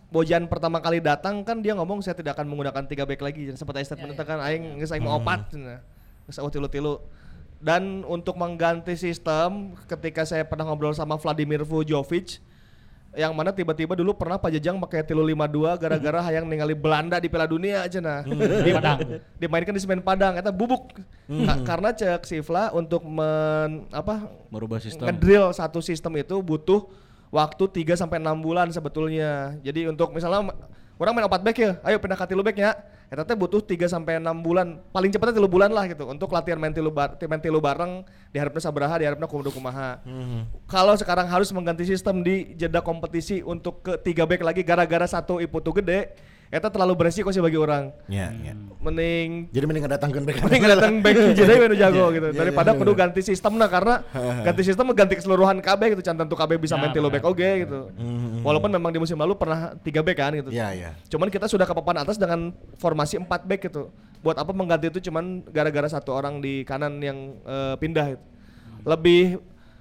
Bojan 0.06 0.46
pertama 0.46 0.78
kali 0.78 1.02
datang 1.02 1.42
kan 1.42 1.58
dia 1.58 1.74
ngomong 1.74 1.98
saya 1.98 2.14
tidak 2.14 2.38
akan 2.38 2.46
menggunakan 2.46 2.86
tiga 2.86 3.02
back 3.02 3.18
lagi 3.20 3.50
sempat 3.58 3.82
aya 3.82 3.84
statement 3.84 4.14
Ya, 4.14 4.22
ya. 4.22 4.24
kan 4.24 4.38
aing 4.38 4.78
geus 4.78 4.94
aing 4.94 5.02
mau 5.02 5.18
opat 5.18 5.50
cenah. 5.50 5.82
Geus 6.30 6.38
tilu-tilu. 6.38 7.02
Dan 7.56 8.04
untuk 8.04 8.36
mengganti 8.36 8.94
sistem 8.94 9.72
ketika 9.88 10.28
saya 10.28 10.44
pernah 10.44 10.68
ngobrol 10.68 10.92
sama 10.92 11.16
Vladimir 11.16 11.64
Vujovic 11.64 12.38
yang 13.16 13.32
mana 13.32 13.48
tiba-tiba 13.48 13.96
dulu 13.96 14.12
pernah 14.12 14.36
Pak 14.36 14.52
Jajang 14.60 14.76
pakai 14.76 15.00
tilu 15.00 15.24
52 15.24 15.80
gara-gara 15.80 16.20
hayang 16.28 16.44
ningali 16.44 16.76
Belanda 16.76 17.16
di 17.16 17.32
Piala 17.32 17.48
Dunia 17.48 17.88
aja 17.88 17.96
nah. 17.96 18.20
Di 18.28 18.70
Padang. 18.76 18.98
Dimainkan 19.40 19.72
di 19.72 19.80
semen 19.80 20.04
Padang 20.04 20.36
eta 20.36 20.52
bubuk. 20.52 20.92
Ka- 21.24 21.64
karena 21.64 21.96
cek 21.96 22.28
Sifla 22.28 22.76
untuk 22.76 23.08
men 23.08 23.88
apa 23.88 24.28
merubah 24.52 24.76
sistem? 24.84 25.08
ngedrill 25.08 25.48
satu 25.56 25.80
sistem 25.80 26.12
itu 26.20 26.36
butuh 26.44 26.84
waktu 27.32 27.64
3 27.88 27.96
sampai 27.96 28.20
6 28.20 28.36
bulan 28.44 28.68
sebetulnya. 28.68 29.56
Jadi 29.64 29.88
untuk 29.88 30.12
misalnya 30.12 30.52
orang 31.00 31.12
main 31.16 31.24
4 31.24 31.40
back 31.40 31.56
ya, 31.56 31.72
ayo 31.88 31.96
pindah 31.96 32.20
ke 32.20 32.26
tilu 32.28 32.44
back 32.44 32.60
ya. 32.60 32.76
Eta 33.06 33.22
teh 33.22 33.38
butuh 33.38 33.62
3 33.62 33.86
sampai 33.86 34.18
6 34.18 34.26
bulan, 34.42 34.82
paling 34.90 35.14
cepatnya 35.14 35.38
3 35.38 35.46
bulan 35.46 35.70
lah 35.70 35.86
gitu 35.86 36.10
untuk 36.10 36.26
latihan 36.34 36.58
main 36.58 36.74
tilu 36.74 36.90
bar, 36.90 37.14
main 37.30 37.38
tilu 37.38 37.62
bareng 37.62 38.02
diharapnya 38.34 38.58
sabaraha, 38.58 38.98
diharapnya 38.98 39.30
kumaha 39.30 39.54
kumaha. 39.54 40.02
Kalau 40.66 40.94
sekarang 40.98 41.30
harus 41.30 41.54
mengganti 41.54 41.86
sistem 41.86 42.26
di 42.26 42.58
jeda 42.58 42.82
kompetisi 42.82 43.46
untuk 43.46 43.86
ke 43.86 43.94
3 43.94 44.26
back 44.26 44.42
lagi 44.42 44.66
gara-gara 44.66 45.06
satu 45.06 45.38
iputu 45.38 45.70
gede, 45.70 46.18
eta 46.46 46.70
terlalu 46.70 46.94
beresiko 46.94 47.34
sih 47.34 47.42
bagi 47.42 47.58
orang. 47.58 47.90
Ya, 48.06 48.30
ya. 48.30 48.54
Mending 48.78 49.50
Jadi 49.50 49.64
mending 49.66 49.84
ngedatangkeun 49.88 50.24
back. 50.24 50.36
Mending 50.46 50.62
datang 50.62 50.94
back 51.02 51.14
jadi 51.42 51.52
menu 51.58 51.74
jago 51.74 52.04
gitu 52.14 52.26
Iya, 52.30 52.38
daripada 52.38 52.70
iya, 52.70 52.78
kudu 52.78 52.92
iya. 52.94 53.00
ganti 53.02 53.20
sistem 53.26 53.52
nah 53.58 53.66
karena 53.66 53.94
ganti 54.46 54.62
sistem 54.62 54.86
ganti 54.94 55.14
keseluruhan 55.18 55.58
KB 55.58 55.80
gitu 55.98 56.02
can 56.06 56.14
tentu 56.14 56.38
KB 56.38 56.50
bisa 56.60 56.78
main 56.78 56.94
tilo 56.94 57.10
back 57.10 57.26
oge 57.26 57.66
gitu 57.66 57.90
walaupun 58.46 58.70
memang 58.70 58.94
di 58.94 59.02
musim 59.02 59.18
lalu 59.18 59.34
pernah 59.34 59.74
3 59.74 60.06
back 60.06 60.16
kan 60.16 60.32
gitu 60.38 60.50
Iya, 60.54 60.68
iya. 60.70 60.90
cuman 61.10 61.28
kita 61.32 61.50
sudah 61.50 61.66
ke 61.66 61.74
papan 61.74 62.06
atas 62.06 62.14
dengan 62.14 62.54
formasi 62.78 63.18
4 63.18 63.26
back 63.26 63.60
gitu 63.66 63.90
buat 64.22 64.38
apa 64.38 64.50
mengganti 64.54 64.90
itu 64.90 65.10
cuman 65.10 65.42
gara-gara 65.50 65.86
satu 65.90 66.14
orang 66.14 66.38
di 66.38 66.62
kanan 66.62 66.98
yang 67.02 67.38
eh, 67.42 67.74
pindah 67.78 68.14
gitu. 68.14 68.24
lebih 68.86 69.22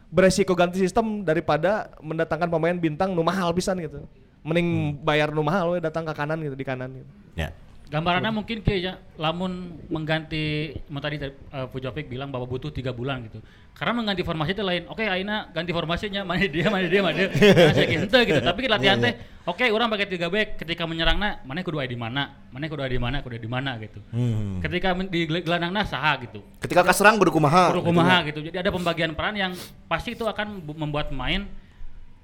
beresiko 0.09 0.53
ganti 0.53 0.81
sistem 0.81 1.21
daripada 1.21 1.93
mendatangkan 2.01 2.49
pemain 2.49 2.77
bintang 2.77 3.13
nu 3.13 3.21
mahal 3.21 3.53
pisan 3.53 3.77
gitu 3.81 4.05
mending 4.45 5.01
bayar 5.01 5.33
nu 5.33 5.41
mahal 5.41 5.73
we 5.73 5.81
datang 5.81 6.05
ke 6.05 6.13
kanan 6.13 6.37
gitu 6.39 6.53
di 6.53 6.65
kanan 6.65 6.93
gitu 6.93 7.11
Ya. 7.35 7.51
Gambarannya 7.85 8.33
mungkin 8.33 8.65
kayaknya 8.65 8.97
lamun 9.13 9.77
mengganti 9.93 10.73
mau 10.89 10.97
tadi 10.97 11.21
uh, 11.21 11.69
Pujovic 11.69 12.09
bilang 12.09 12.33
bahwa 12.33 12.49
butuh 12.49 12.73
tiga 12.73 12.89
bulan 12.89 13.29
gitu. 13.29 13.37
Karena 13.77 13.93
mengganti 14.01 14.25
formasi 14.25 14.57
itu 14.57 14.65
lain. 14.65 14.89
Oke, 14.89 15.05
Aina 15.05 15.53
ganti 15.53 15.69
formasinya 15.69 16.25
mana 16.25 16.49
dia 16.49 16.65
mana 16.73 16.89
dia 16.89 17.01
mana 17.05 17.13
dia. 17.13 17.29
Nah, 17.29 17.73
saya 17.77 17.85
gitu 17.85 18.17
gitu. 18.25 18.41
Tapi 18.41 18.65
latihan 18.65 18.97
teh 18.97 19.13
oke 19.45 19.69
orang 19.69 19.93
pakai 19.93 20.07
tiga 20.09 20.33
back 20.33 20.57
ketika 20.65 20.89
menyerangnya 20.89 21.45
mana 21.45 21.61
kudu 21.61 21.77
di 21.85 21.93
mana, 21.93 22.33
mana 22.49 22.65
kudu 22.65 22.89
di 22.89 22.97
mana, 22.97 23.21
kudu 23.21 23.37
di 23.37 23.49
mana 23.51 23.77
gitu. 23.77 24.01
Hmm. 24.09 24.65
Ketika 24.65 24.97
di 25.05 25.19
gel- 25.29 25.45
gelandangnya 25.45 25.85
saha 25.85 26.25
gitu. 26.25 26.41
Ketika 26.57 26.81
kaserang 26.81 27.21
kudu 27.21 27.37
kumaha. 27.37 27.69
Kudu 27.69 27.85
kumaha 27.85 28.25
gitu. 28.25 28.41
Jadi 28.49 28.57
ada 28.65 28.73
pembagian 28.73 29.13
peran 29.13 29.37
yang 29.37 29.53
pasti 29.85 30.17
itu 30.17 30.25
akan 30.25 30.57
bu- 30.65 30.73
membuat 30.73 31.13
pemain 31.13 31.45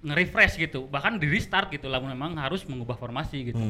nge-refresh 0.01 0.57
gitu 0.57 0.89
bahkan 0.89 1.15
di 1.15 1.29
restart 1.29 1.69
gitu 1.69 1.85
lah 1.85 2.01
memang 2.01 2.33
harus 2.35 2.65
mengubah 2.65 2.97
formasi 2.97 3.53
gitu 3.53 3.61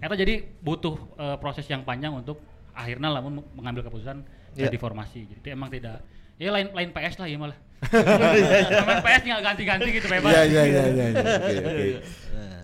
Eta 0.00 0.16
jadi 0.16 0.40
butuh 0.60 0.96
eh, 1.16 1.36
proses 1.36 1.68
yang 1.68 1.84
panjang 1.84 2.12
untuk 2.12 2.40
akhirnya 2.72 3.12
lamun 3.12 3.44
mengambil 3.54 3.84
keputusan 3.84 4.24
Iya. 4.54 4.70
jadi 4.70 4.78
formasi 4.78 5.26
jadi 5.26 5.58
emang 5.58 5.66
tidak 5.66 5.98
ya 6.38 6.54
lain 6.54 6.70
lain 6.70 6.90
PS 6.90 7.18
lah 7.18 7.26
ya 7.26 7.36
malah 7.36 7.58
main 8.86 9.00
PS 9.02 9.20
tinggal 9.22 9.42
ganti-ganti 9.42 9.88
gitu 9.92 10.06
bebas 10.06 10.30
Iya, 10.30 10.42
iya, 10.46 10.62
iya, 10.62 10.82
iya. 10.88 11.06
iya. 11.10 11.20
Oke, 11.20 11.54
oke. 11.58 11.86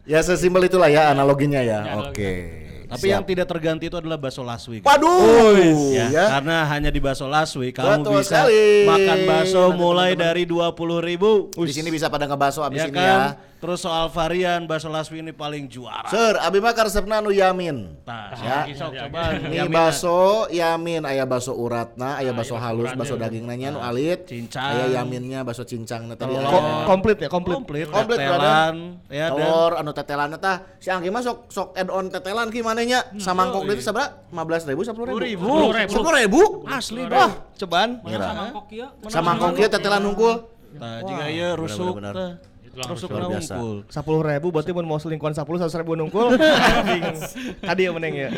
Ya 0.09 0.19
sesimpel 0.25 0.65
itulah 0.67 0.89
ya 0.89 1.13
analoginya 1.13 1.61
ya. 1.61 1.85
Ya. 1.85 1.95
Oke. 1.99 2.60
Tapi 2.91 3.07
Siap. 3.07 3.15
yang 3.15 3.23
tidak 3.23 3.47
terganti 3.47 3.87
itu 3.87 3.95
adalah 3.95 4.19
bakso 4.19 4.43
laswi. 4.43 4.83
Waduh, 4.83 5.63
Ya, 5.95 6.11
ya. 6.11 6.25
karena 6.35 6.67
hanya 6.67 6.91
di 6.91 6.99
bakso 6.99 7.25
laswi 7.25 7.71
kamu 7.71 8.03
Betul 8.03 8.19
bisa 8.19 8.43
sekali. 8.43 8.67
makan 8.83 9.19
bakso 9.25 9.63
mulai 9.73 10.13
dari 10.13 10.43
dua 10.43 10.75
puluh 10.75 10.99
ribu. 10.99 11.55
Di 11.55 11.71
sini 11.71 11.87
bisa 11.89 12.07
pada 12.07 12.27
ngebaso 12.27 12.61
abis 12.61 12.83
ya 12.83 12.87
ini 12.87 12.99
kan? 12.99 13.07
ya. 13.07 13.19
Terus 13.61 13.85
soal 13.85 14.09
varian 14.09 14.65
bakso 14.65 14.89
laswi 14.89 15.21
ini 15.21 15.37
paling 15.37 15.69
juara. 15.69 16.09
Sir, 16.09 16.41
abi 16.41 16.65
mah 16.65 16.73
resepna 16.73 17.21
nu 17.21 17.29
yamin. 17.29 17.93
Nah, 18.09 18.33
Ya. 18.33 18.65
ya. 18.65 18.73
sok 18.73 18.97
coba. 18.97 19.37
Ini 19.37 19.69
baso 19.69 20.49
yamin, 20.49 21.05
aya 21.05 21.29
baso 21.29 21.53
uratna, 21.53 22.17
aya 22.17 22.33
Ah, 22.33 22.35
baso 22.35 22.57
halus, 22.57 22.97
baso 22.97 23.15
iya. 23.15 23.29
daging 23.29 23.45
nanya 23.45 23.69
nu 23.71 23.85
alit, 23.85 24.25
Cincang. 24.25 24.65
aya 24.65 24.97
yaminnya, 24.97 25.45
baso 25.45 25.69
cincangna 25.69 26.17
tadi. 26.17 26.33
Ko- 26.33 26.89
komplit 26.89 27.21
ya 27.21 27.29
komplit 27.29 27.61
komplit, 27.61 27.87
Komplit, 27.93 28.17
tetelan, 28.17 28.75
ya 29.07 29.29
dan 29.29 29.37
Telur 29.37 29.73
anu 29.77 29.91
tetelan 29.93 30.29
tah 30.41 30.57
si 30.81 30.89
Anggi 30.89 31.13
mah 31.13 31.21
sok 31.21 31.53
sok 31.53 31.69
add 31.77 31.93
on 31.93 32.09
tetelan 32.09 32.49
ki 32.49 32.65
manehnya 32.65 33.13
samangkok 33.21 33.69
itu 33.69 33.85
sabra 33.85 34.25
15.000 34.33 34.89
10.000 34.89 35.37
10.000. 35.37 35.85
10.000 35.85 36.65
asli 36.65 37.03
Wah, 37.05 37.31
cobaan 37.55 37.91
Mana 38.01 38.17
sama 38.25 38.45
kok 38.57 38.67
ya? 38.73 38.87
samangkok 39.05 39.53
ieu 39.55 39.69
tetelan 39.69 40.03
hungkul 40.03 40.35
Nah, 40.71 41.03
jika 41.03 41.27
iya 41.27 41.59
rusuk. 41.59 41.99
Rusuk 42.71 43.11
unggul. 43.11 43.83
sepuluh 43.91 44.23
ribu 44.23 44.55
berarti 44.55 44.71
mun 44.71 44.87
mau 44.87 44.99
selingkuhan 45.03 45.35
sepuluh 45.35 45.59
seratus 45.59 45.75
ribu 45.83 45.99
nungkul 45.99 46.39
tadi 47.69 47.83
ya 47.83 47.91
meneng 47.91 48.15
ya 48.15 48.29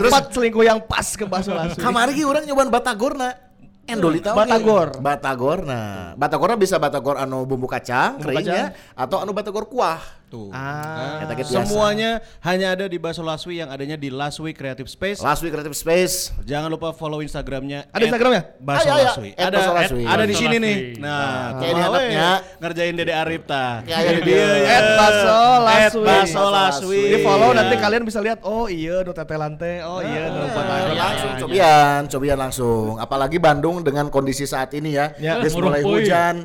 Terus- 0.00 0.08
empat 0.08 0.24
selingkuh 0.32 0.64
yang 0.64 0.80
pas 0.80 1.04
ke 1.04 1.28
bakso 1.28 1.52
langsung 1.52 1.84
kamari 1.84 2.16
ki 2.16 2.24
urang 2.24 2.48
nyobaan 2.48 2.72
batagorna 2.72 3.48
Endolita. 3.88 4.36
Batagor. 4.36 5.00
Batagor. 5.00 5.58
Nah, 5.64 6.12
Batagorna 6.12 6.60
bisa 6.60 6.76
Batagor 6.76 7.16
anu 7.16 7.48
bumbu 7.48 7.64
kacang 7.64 8.20
Bumbu 8.20 8.36
keringnya 8.36 8.76
atau 8.92 9.24
anu 9.24 9.32
Batagor 9.32 9.64
kuah. 9.64 9.96
Tuh. 10.28 10.52
Ah. 10.52 11.24
Biasa. 11.24 11.64
Semuanya 11.64 12.20
hanya 12.44 12.76
ada 12.76 12.84
di 12.84 13.00
Baso 13.00 13.24
Laswi 13.24 13.64
yang 13.64 13.72
adanya 13.72 13.96
di 13.96 14.12
Laswi 14.12 14.52
Creative 14.52 14.84
Space. 14.84 15.24
Last 15.24 15.40
Week 15.40 15.48
Creative 15.48 15.72
Space. 15.72 16.36
Jangan 16.44 16.68
lupa 16.68 16.92
follow 16.92 17.24
Instagramnya. 17.24 17.88
Ada 17.88 18.04
Instagramnya? 18.04 18.42
Baso 18.60 18.84
Ayo, 18.84 18.92
ayo. 18.92 19.04
Laswi. 19.08 19.30
Ada, 19.32 19.56
Baso 19.56 19.72
Laswi. 19.72 20.02
ada 20.04 20.24
di 20.28 20.34
Baso 20.36 20.42
sini 20.44 20.56
Laswi. 20.60 20.66
nih. 20.68 20.76
Nah, 21.00 21.16
kayak 21.56 21.64
ini 21.64 21.72
kumaha 21.72 21.88
we, 21.88 21.96
anaknya. 21.96 22.28
ngerjain 22.60 22.94
Dede 23.00 23.14
Arif 23.16 23.42
tah. 23.48 23.72
Kayak 23.88 24.04
ini 24.04 24.20
Dia 24.28 24.36
ya. 24.36 24.68
At 24.68 24.88
Baso 25.00 25.40
At 25.40 25.60
Laswi. 25.64 26.04
Baso 26.04 26.44
Laswi. 26.52 27.02
Di 27.08 27.18
follow 27.24 27.48
Iya. 27.48 27.58
nanti 27.64 27.74
kalian 27.80 28.02
bisa 28.04 28.18
lihat 28.20 28.38
oh 28.44 28.66
iya 28.68 29.00
nu 29.00 29.12
tetelan 29.16 29.52
teh. 29.56 29.80
Oh 29.80 30.00
iya 30.04 30.22
nu 30.28 30.44
Batagor. 30.52 30.92
langsung 30.92 31.32
cobian, 31.40 32.00
cobian 32.04 32.38
langsung. 32.38 32.92
Apalagi 33.00 33.40
Bandung 33.40 33.80
dengan 33.80 34.12
kondisi 34.12 34.44
saat 34.44 34.76
ini 34.76 34.92
ya, 34.92 35.16
Ya. 35.16 35.40
mulai 35.56 35.80
hujan, 35.80 36.44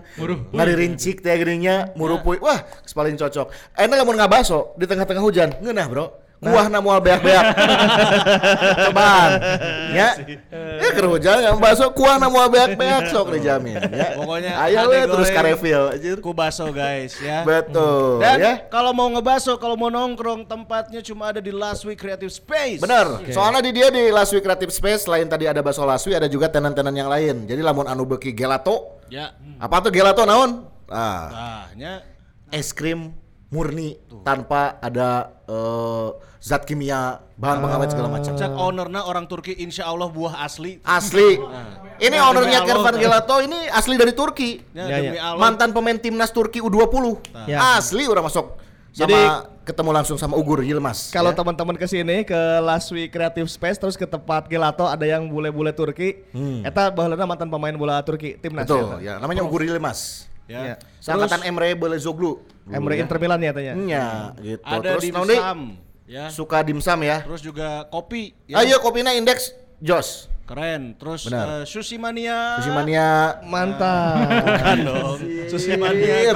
ngari 0.56 0.74
rincik 0.80 1.20
teh 1.20 1.36
geuninnya, 1.36 1.92
murupuy. 2.00 2.40
Wah, 2.40 2.64
paling 2.94 3.18
cocok. 3.18 3.50
Enak 3.74 4.06
lamun 4.06 4.16
ngabaso 4.16 4.78
di 4.78 4.86
tengah-tengah 4.86 5.24
hujan, 5.24 5.50
ngeunah, 5.58 5.88
Bro. 5.90 6.06
Kuah 6.44 6.68
na 6.68 6.84
moal 6.84 7.00
beak-beak. 7.00 7.56
Cobaan. 8.92 9.32
Ya. 9.96 10.10
Ya 10.84 10.90
keur 10.92 11.08
hujan 11.16 11.40
yang 11.40 11.56
baso 11.56 11.88
kuah 11.96 12.20
na 12.20 12.28
moal 12.28 12.52
beak-beak 12.52 13.08
sok 13.08 13.32
dijamin 13.32 13.80
ya. 13.80 14.20
Pokoknya 14.20 14.52
ayo 14.68 14.92
we 14.92 15.08
terus 15.08 15.32
goreng 15.32 15.40
ka 15.40 15.42
refill 15.48 15.84
anjir. 15.96 16.18
Ku 16.20 16.36
baso 16.36 16.68
guys 16.76 17.16
ya. 17.24 17.48
Betul 17.48 18.20
Dan 18.20 18.38
ya. 18.44 18.54
kalau 18.68 18.92
mau 18.92 19.08
ngebaso, 19.08 19.56
kalau 19.56 19.80
mau 19.80 19.88
nongkrong 19.88 20.44
tempatnya 20.44 21.00
cuma 21.00 21.32
ada 21.32 21.40
di 21.40 21.56
Laswi 21.56 21.96
Creative 21.96 22.28
Space. 22.28 22.84
Bener. 22.84 23.24
Soalnya 23.32 23.64
di 23.64 23.72
dia 23.72 23.88
di 23.88 24.12
Laswi 24.12 24.44
Creative 24.44 24.74
Space 24.76 25.08
selain 25.08 25.32
tadi 25.32 25.48
ada 25.48 25.64
bakso 25.64 25.88
Laswi 25.88 26.12
ada 26.12 26.28
juga 26.28 26.52
tenan-tenan 26.52 26.92
yang 26.92 27.08
lain. 27.08 27.48
Jadi 27.48 27.64
lamun 27.64 27.88
anu 27.88 28.04
beki 28.04 28.36
gelato. 28.36 29.00
Ya. 29.08 29.32
Apa 29.64 29.80
tuh 29.80 29.96
gelato 29.96 30.28
naon? 30.28 30.68
Ah, 30.92 31.24
Nah, 31.32 31.66
nya 31.80 31.94
es 32.52 32.76
krim 32.76 33.16
murni 33.54 33.94
tanpa 34.22 34.82
ada 34.82 35.30
eh, 35.46 36.10
zat 36.40 36.66
kimia, 36.66 37.22
bahan 37.36 37.62
pengawet 37.62 37.88
segala 37.88 38.10
macam. 38.10 38.34
cek 38.34 38.50
ownernya 38.52 39.02
orang 39.02 39.26
Turki 39.26 39.54
insya 39.56 39.86
Allah 39.86 40.10
buah 40.10 40.42
asli. 40.42 40.82
Asli. 40.82 41.38
Ini 42.04 42.10
Nah, 42.12 42.28
ownernya 42.28 42.60
demi 42.60 42.66
Allah. 42.66 42.84
Kervan 42.84 42.96
Gelato 42.98 43.36
ini 43.40 43.60
asli 43.70 43.96
dari 43.96 44.12
Turki. 44.12 44.58
Ya, 44.74 44.84
Ya, 44.84 44.98
demi 45.00 45.16
ya. 45.16 45.30
Allah. 45.30 45.40
Mantan 45.40 45.70
pemain 45.70 45.96
timnas 45.96 46.34
Turki 46.34 46.58
U20. 46.58 47.22
Ya. 47.46 47.78
Asli 47.78 48.10
udah 48.10 48.20
masuk. 48.20 48.58
Sama 48.90 49.08
Jadi- 49.08 49.30
ketemu 49.64 49.90
langsung 49.92 50.18
sama 50.18 50.36
Ugur 50.36 50.60
Yilmaz. 50.60 51.08
Kalau 51.10 51.32
ya. 51.32 51.38
teman-teman 51.38 51.74
ke 51.74 51.86
sini 51.86 52.22
ke 52.22 52.36
Laswi 52.60 53.08
Creative 53.08 53.48
Space 53.48 53.78
terus 53.78 53.96
ke 53.96 54.04
tempat 54.04 54.46
Gelato 54.46 54.84
ada 54.84 55.02
yang 55.02 55.26
bule-bule 55.26 55.72
Turki. 55.72 56.26
Eta 56.62 56.90
baheulana 56.90 57.24
mantan 57.24 57.48
pemain 57.48 57.72
bola 57.72 58.02
Turki 58.02 58.36
timnas 58.36 58.66
Betul, 58.66 59.00
ya. 59.00 59.16
ya 59.16 59.22
namanya 59.22 59.42
Ugur 59.42 59.62
Yilmaz. 59.62 60.28
Ya. 60.48 60.60
Ya. 60.64 60.76
Seangkatan 61.00 61.42
Emre 61.48 61.72
Belezoglu. 61.74 62.44
Emre 62.68 63.00
Inter 63.00 63.18
Milan 63.20 63.40
ya 63.40 63.52
tanya. 63.56 63.74
Ya, 63.88 64.08
gitu. 64.40 64.64
Ada 64.64 64.90
Terus 64.96 65.04
di 65.04 65.10
naon 65.12 65.28
deui? 65.28 65.40
Sam. 65.40 65.60
Ya. 66.04 66.26
Suka 66.28 66.60
dimsum 66.62 67.00
ya. 67.04 67.24
Terus 67.24 67.40
juga 67.40 67.88
kopi. 67.88 68.36
ya. 68.48 68.60
Ayo 68.60 68.80
kopinya 68.84 69.16
indeks 69.16 69.56
Jos. 69.80 70.28
Keren. 70.44 71.00
Terus 71.00 71.32
Benar. 71.32 71.64
eh, 71.64 71.64
sushi 71.64 71.96
mania. 71.96 72.60
Sushi 72.60 72.72
mania. 72.76 73.40
Mantap. 73.48 74.28
Bukan 74.44 74.78
dong. 74.84 75.20
Sushi 75.48 75.80
mania 75.80 76.36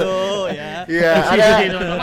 Iya, 0.86 1.12
ada 1.24 1.46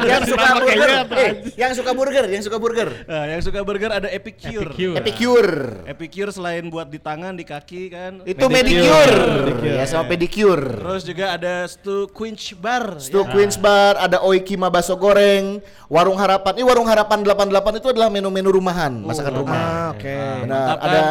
yang 0.04 0.24
suka 0.26 0.48
burger. 0.58 0.90
Eh, 1.16 1.32
yang 1.56 1.72
suka 1.72 1.92
burger, 1.94 2.26
yang 2.28 2.44
suka 2.44 2.58
burger. 2.58 2.90
Nah, 3.06 3.24
yang 3.30 3.42
suka 3.46 3.60
burger 3.62 3.92
ada 3.94 4.08
Epicure. 4.12 4.74
Epicure. 4.74 4.98
Epicure. 5.00 5.54
Epicure 5.86 6.32
selain 6.34 6.68
buat 6.68 6.90
di 6.90 7.00
tangan, 7.00 7.38
di 7.38 7.46
kaki 7.46 7.84
kan. 7.94 8.12
Itu 8.26 8.50
medicure. 8.50 9.16
Ya 9.64 9.86
sama 9.86 10.10
pedicure. 10.10 10.82
Terus 10.82 11.02
juga 11.06 11.26
ada 11.38 11.70
Stu 11.70 12.10
Quench 12.10 12.58
Bar. 12.58 12.98
Stu 12.98 13.22
ya. 13.22 13.30
Queens 13.30 13.56
Bar, 13.62 14.00
ada 14.02 14.24
Oikima 14.26 14.74
Baso 14.74 14.98
Goreng, 14.98 15.62
Warung 15.86 16.18
Harapan. 16.18 16.58
Ini 16.58 16.66
Warung 16.66 16.88
Harapan 16.90 17.22
88 17.22 17.80
itu 17.84 17.88
adalah 17.94 18.10
menu-menu 18.10 18.50
rumahan, 18.50 18.92
masakan 19.06 19.46
rumah. 19.46 19.56
Ah, 19.60 19.88
oke. 19.94 20.16
Benar, 20.48 20.68
ada 20.82 21.02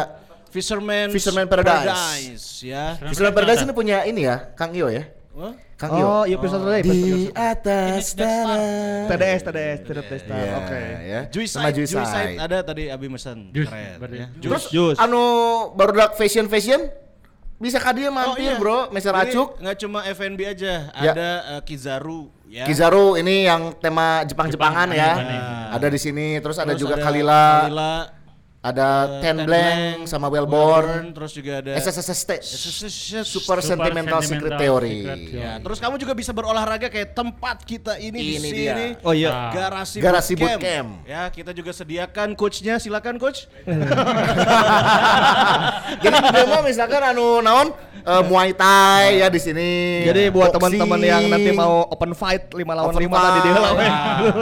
Fisherman 0.51 1.07
Fisherman 1.11 1.47
Paradise. 1.47 2.63
ya. 2.63 2.95
Fisherman 2.99 3.35
Paradise 3.35 3.63
ini 3.63 3.73
punya 3.75 4.03
ini 4.07 4.23
ya, 4.27 4.51
Kang 4.55 4.71
Iyo 4.75 4.87
ya. 4.91 5.03
Kang 5.75 5.91
Iyo. 5.91 6.05
Oh, 6.07 6.23
iya 6.23 6.35
episode 6.39 6.63
tadi. 6.63 6.87
Di 6.87 7.27
atas 7.35 8.15
tanah. 8.15 9.11
TDS 9.11 9.41
TDS 9.43 9.79
TDS 9.83 10.05
TDS. 10.07 10.23
Iya, 10.31 10.53
Oke. 10.63 10.81
ya. 11.03 11.21
Juice 11.27 11.51
Sama 11.51 11.69
Juice 11.75 11.91
Juice 11.91 12.07
Side 12.07 12.39
ada 12.39 12.57
tadi 12.63 12.87
Abi 12.87 13.11
mesen. 13.11 13.51
Juice, 13.51 13.67
Keren 13.67 14.11
ya. 14.15 14.27
Terus 14.39 14.63
Juice. 14.71 14.95
anu 14.95 15.19
baru 15.75 15.91
fashion 16.15 16.47
fashion 16.47 16.87
bisa 17.55 17.79
ka 17.79 17.95
dia 17.95 18.11
mampir 18.11 18.51
iya. 18.51 18.59
bro, 18.59 18.91
meser 18.91 19.15
Ini 19.15 19.31
acuk. 19.31 19.49
nggak 19.63 19.75
cuma 19.79 19.99
F&B 20.11 20.39
aja, 20.43 20.91
Ya. 20.91 21.11
ada 21.15 21.29
eh, 21.55 21.61
Kizaru 21.63 22.27
ya. 22.51 22.67
Kizaru 22.67 23.15
ini 23.15 23.47
yang 23.47 23.71
tema 23.79 24.27
Jepang-Jepangan 24.27 24.91
Jepang, 24.91 24.99
ya. 24.99 25.11
anime. 25.15 25.37
Ada 25.71 25.87
di 25.87 25.95
sini, 25.95 26.27
terus, 26.43 26.59
ada 26.59 26.75
Terus 26.75 26.83
juga 26.83 26.99
ada 26.99 27.03
Kalila, 27.07 27.43
Kalila, 27.63 27.93
ada 28.65 29.05
eh, 29.05 29.21
Ten 29.21 29.37
Ten 29.37 29.45
Blank 29.45 29.77
Blank, 30.01 30.09
sama 30.09 30.25
Wellborn, 30.33 31.13
terus 31.13 31.37
juga 31.37 31.61
ada 31.61 31.77
SSST, 31.77 32.41
Super 32.41 33.21
Super 33.21 33.57
Sentimental 33.61 34.25
Secret 34.25 34.57
Sentimental 34.57 34.57
Theory. 34.57 35.05
Secret 35.05 35.21
Theory. 35.29 35.45
Ya, 35.45 35.61
terus 35.61 35.77
kamu 35.77 36.01
juga 36.01 36.17
bisa 36.17 36.33
berolahraga 36.33 36.89
kayak 36.89 37.13
tempat 37.13 37.61
kita 37.61 38.01
ini, 38.01 38.17
di 38.17 38.41
Ini 38.41 38.41
sini. 38.41 38.57
dia. 38.57 38.73
Oh 39.05 39.13
iya. 39.13 39.29
Ah. 39.29 39.53
Garasi, 39.53 40.01
Garasi 40.01 40.33
Bootcamp. 40.33 40.57
Bootcamp. 40.57 40.89
Ya, 41.05 41.29
kita 41.29 41.53
juga 41.53 41.77
sediakan 41.77 42.33
coachnya, 42.33 42.81
silakan 42.81 43.21
coach. 43.21 43.45
Jadi 46.03 46.17
mah 46.49 46.61
misalkan 46.65 47.01
anu 47.05 47.45
naon 47.45 47.69
eh, 48.01 48.21
Muay 48.25 48.49
Thai 48.57 49.21
ya 49.21 49.29
di 49.29 49.37
sini. 49.37 50.09
Jadi 50.09 50.33
buat 50.33 50.49
teman-teman 50.49 50.97
yang 51.05 51.29
nanti 51.29 51.53
mau 51.53 51.85
open 51.85 52.17
fight 52.17 52.49
5 52.49 52.65
lawan 52.65 52.97
open 52.97 53.05
5 53.05 53.13
tadi 53.13 53.39
dia 53.45 53.53
lah. 53.53 53.71
fight. 53.77 53.93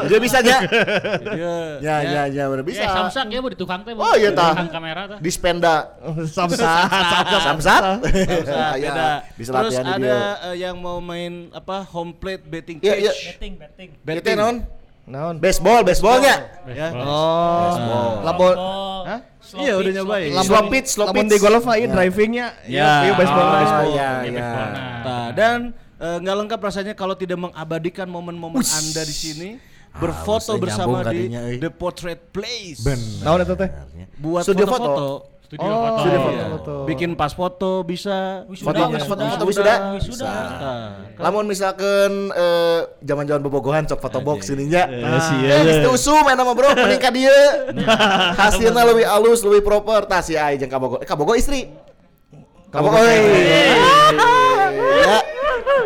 Dia 0.08 0.20
bisa 0.24 0.40
aja. 0.40 0.64
Iya. 1.34 1.58
Ya 1.84 1.96
ya 2.04 2.22
ya 2.32 2.44
bisa. 2.64 2.88
Ya, 2.88 2.94
samsak 2.94 3.28
ya 3.28 3.44
bu 3.44 3.52
di 3.52 3.60
tukang 3.60 3.84
teh. 3.84 3.92
Oh, 4.14 4.18
iya, 4.20 4.30
Di 4.30 4.38
tah. 4.38 4.54
Kamera 4.70 5.02
tah. 5.08 5.18
Dispenda. 5.18 5.76
Samsat, 6.38 6.86
samsat, 6.86 7.42
Samsat. 7.42 7.82
Ya, 8.46 8.78
beda. 8.78 9.08
Bisa 9.34 9.50
Terus 9.52 9.74
ada 9.76 9.98
dia. 9.98 10.22
eh, 10.46 10.56
yang 10.62 10.78
mau 10.78 11.02
main 11.02 11.50
apa 11.50 11.82
home 11.84 12.14
plate 12.14 12.44
betting 12.44 12.78
Iya, 12.78 12.94
iya. 13.00 13.12
cage. 13.12 13.34
Betting, 13.34 13.54
betting. 13.58 13.90
Itu 14.22 14.30
naon? 14.34 14.58
Naon? 15.04 15.36
Baseball, 15.36 15.82
baseballnya. 15.82 16.36
Ya. 16.70 16.88
Oh, 16.96 18.22
lamun 18.22 18.56
Oh, 18.56 19.02
Hah? 19.04 19.20
slow 19.42 19.60
Iya, 19.60 19.74
udah 19.74 19.84
pitch, 19.84 19.98
nyobain. 19.98 20.30
slow 20.30 20.38
pitch. 20.38 20.46
Slow 20.46 20.64
pitch, 20.70 20.88
slow 20.88 21.06
lamun 21.08 21.18
pitch. 21.20 21.32
di 21.34 21.38
golf 21.40 21.66
aja 21.66 21.86
drivingnya. 21.90 22.48
Ya. 22.64 22.92
Iya, 23.04 23.14
baseball, 23.18 23.44
Ah, 23.44 23.54
baseball. 23.58 23.84
ya, 23.84 23.92
Iya, 23.92 24.08
ya. 24.24 24.32
baseball. 24.32 24.70
Nah. 24.70 25.30
Dan 25.34 25.58
eh, 25.98 26.18
nggak 26.20 26.36
lengkap 26.38 26.60
rasanya 26.62 26.94
kalau 26.94 27.16
tidak 27.16 27.40
mengabadikan 27.42 28.06
momen-momen. 28.06 28.62
Anda 28.62 29.02
di 29.02 29.12
sini 29.14 29.50
Ah, 29.52 29.73
berfoto 29.94 30.52
mesti 30.52 30.60
bersama 30.60 31.00
di 31.00 31.04
kadinya, 31.06 31.40
euy. 31.46 31.58
The 31.58 31.70
Portrait 31.70 32.20
Place. 32.30 32.82
Naon 33.22 33.42
itu 33.42 33.54
teh? 33.54 33.70
Buat 34.16 34.44
Studio 34.44 34.66
foto-foto. 34.66 35.08
Studio 35.44 35.64
Oh, 35.64 35.78
foto. 35.78 36.00
studio 36.00 36.10
Iya. 36.10 36.18
foto. 36.18 36.50
foto. 36.50 36.74
Bikin 36.84 37.10
pas 37.14 37.32
foto 37.32 37.84
bisa. 37.84 38.42
Wisuda, 38.48 38.66
Foto, 38.66 38.82
wisuda. 38.90 39.06
foto, 39.06 39.22
foto 39.28 39.46
wisuda. 39.46 39.74
Wisuda. 39.94 40.26
Nah, 40.26 40.90
Lamun 41.20 41.46
misalkan 41.46 42.10
eh, 42.28 42.80
zaman-zaman 43.00 43.40
bobogohan 43.40 43.86
cok 43.86 44.00
foto 44.00 44.20
box 44.20 44.50
ininya. 44.50 44.84
sia. 45.22 45.52
Eh, 45.52 45.62
geus 45.64 45.78
teu 45.80 45.92
usum 45.94 46.26
eta 46.26 46.42
mah 46.42 46.52
bro, 46.52 46.74
mending 46.76 46.98
ka 46.98 47.10
dieu. 47.10 47.32
Hasilna 48.34 48.82
leuwih 48.84 49.06
alus, 49.06 49.40
leuwih 49.42 49.62
proper. 49.62 50.04
Tah 50.04 50.20
si 50.20 50.34
ai 50.34 50.58
jeung 50.58 50.68
kabogo. 50.68 50.98
Eh 50.98 51.06
kabogo 51.06 51.32
istri. 51.38 51.70
Kabogo. 52.74 52.98
Ya. 52.98 53.14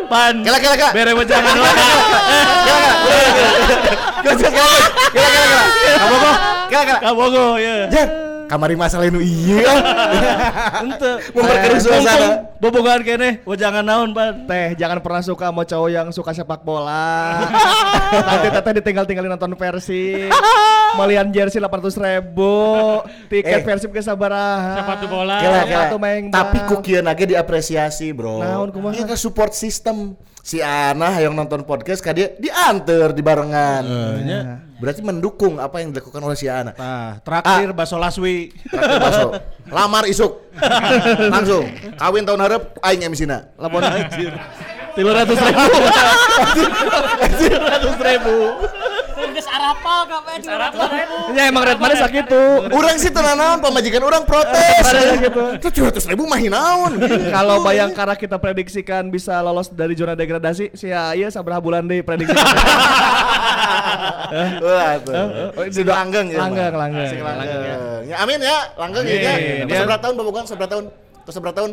Pan. 0.10 0.44
Kela 0.44 0.58
kela 0.60 0.76
kela. 0.78 0.92
Bere 0.94 1.12
jangan 1.26 1.56
Kela 1.58 1.74
kela. 1.78 1.98
Kela 4.24 4.36
kela. 4.36 4.88
Kela 5.14 5.30
kela. 5.34 5.64
Kabogo. 6.00 6.32
Kela 6.70 6.84
kela. 6.86 7.00
Kabogo 7.00 7.44
ya. 7.60 7.88
Jan, 7.88 8.08
kamari 8.48 8.76
masalah 8.80 9.12
nu 9.12 9.20
ieu. 9.20 9.60
Ente. 10.84 11.12
Memperkeruh 11.36 11.80
suasana. 11.84 12.28
Bobogohan 12.58 13.06
kene, 13.06 13.46
jangan 13.54 13.86
naon, 13.86 14.18
Pan. 14.18 14.50
Teh 14.50 14.74
jangan 14.74 14.98
pernah 14.98 15.22
suka 15.22 15.54
sama 15.54 15.62
cowok 15.62 15.90
yang 15.94 16.08
suka 16.10 16.34
sepak 16.34 16.66
bola. 16.66 17.46
Nanti 18.28 18.48
teteh 18.50 18.74
ditinggal-tinggalin 18.82 19.30
nonton 19.30 19.54
Persib. 19.54 20.34
Melian 20.98 21.30
jersey 21.30 21.62
800 21.62 22.02
ribu. 22.02 22.56
Tiket 23.30 23.62
Eh. 23.62 23.66
Persib 23.68 23.94
ke 23.94 24.02
sabaraha. 24.02 24.82
Sepatu 24.82 25.06
bola. 25.06 25.38
Kela 25.38 25.62
kela. 25.62 25.68
Sepatu 25.70 25.96
maeng 26.02 26.26
Tapi 26.34 26.58
kukieu 26.66 27.06
lagi 27.06 27.30
diapresiasi, 27.30 28.10
Bro. 28.16 28.42
Naon 28.42 28.74
kumaha? 28.74 29.06
Support 29.14 29.54
system. 29.54 30.18
Si 30.48 30.64
Ana 30.64 31.20
yang 31.20 31.36
nonton 31.36 31.68
podcast 31.68 32.00
ka 32.00 32.16
dia 32.16 32.32
diantar 32.40 33.12
di 33.12 33.20
barengan. 33.20 33.84
nya. 34.24 34.64
Berarti 34.80 35.04
mendukung 35.04 35.60
apa 35.60 35.84
yang 35.84 35.92
dilakukan 35.92 36.24
oleh 36.24 36.40
si 36.40 36.48
Ana. 36.48 36.72
Nah, 36.72 37.20
terakhir 37.20 37.76
Baso 37.76 38.00
Laswi. 38.00 38.56
Traktir 38.64 39.00
bakso. 39.04 39.28
Lamar 39.68 40.08
isuk. 40.08 40.48
Langsung. 41.36 41.68
Kawin 42.00 42.24
tahun 42.24 42.48
harap 42.48 42.80
aing 42.80 43.04
MC-na. 43.12 43.52
Lamun 43.60 43.84
Tiga 44.96 45.12
ratus 45.14 45.36
ribu. 45.36 45.62
ratus 47.68 47.96
ribu. 48.08 48.36
Terus 49.18 49.48
Arab 49.54 49.78
Sarapan 49.78 50.04
kapan 50.10 50.40
sarapan. 50.42 51.06
Ya 51.36 51.44
emang 51.52 51.64
red 51.68 51.80
mana 51.80 51.96
sakit 51.96 52.26
tuh. 52.26 52.66
Orang 52.72 52.96
sih 52.98 53.12
tenang 53.12 53.38
naon 53.38 53.60
pemajikan 53.62 54.02
orang 54.04 54.24
protes. 54.26 54.84
Itu 55.60 55.70
tujuh 55.70 55.92
ratus 55.92 56.08
ribu 56.10 56.24
mah 56.26 56.42
naon. 56.42 56.98
Kalau 57.30 57.62
Bayangkara 57.62 58.16
kita 58.18 58.40
prediksikan 58.42 59.12
bisa 59.12 59.38
lolos 59.46 59.70
dari 59.70 59.94
zona 59.94 60.16
degradasi, 60.18 60.74
sih 60.74 60.90
ya 60.90 61.14
iya 61.14 61.28
sabar 61.30 61.60
bulan 61.62 61.86
deh 61.86 62.02
prediksi. 62.02 62.34
Wah 64.66 64.94
tuh. 65.04 65.14
Si 65.70 65.82
langgeng 65.86 66.28
ya. 66.32 66.38
Langgeng, 66.48 66.74
langgeng. 66.74 67.12
Langgeng. 67.22 68.02
Ya 68.08 68.16
amin 68.24 68.40
ya, 68.42 68.58
langgeng 68.80 69.06
ya. 69.06 69.20
ya. 69.20 69.36
Seberapa 69.84 70.02
tahun 70.02 70.14
bobogan? 70.18 70.44
Seberapa 70.50 70.70
tahun? 70.72 70.86
Terus 71.28 71.36
seberapa 71.36 71.56
tahun? 71.56 71.72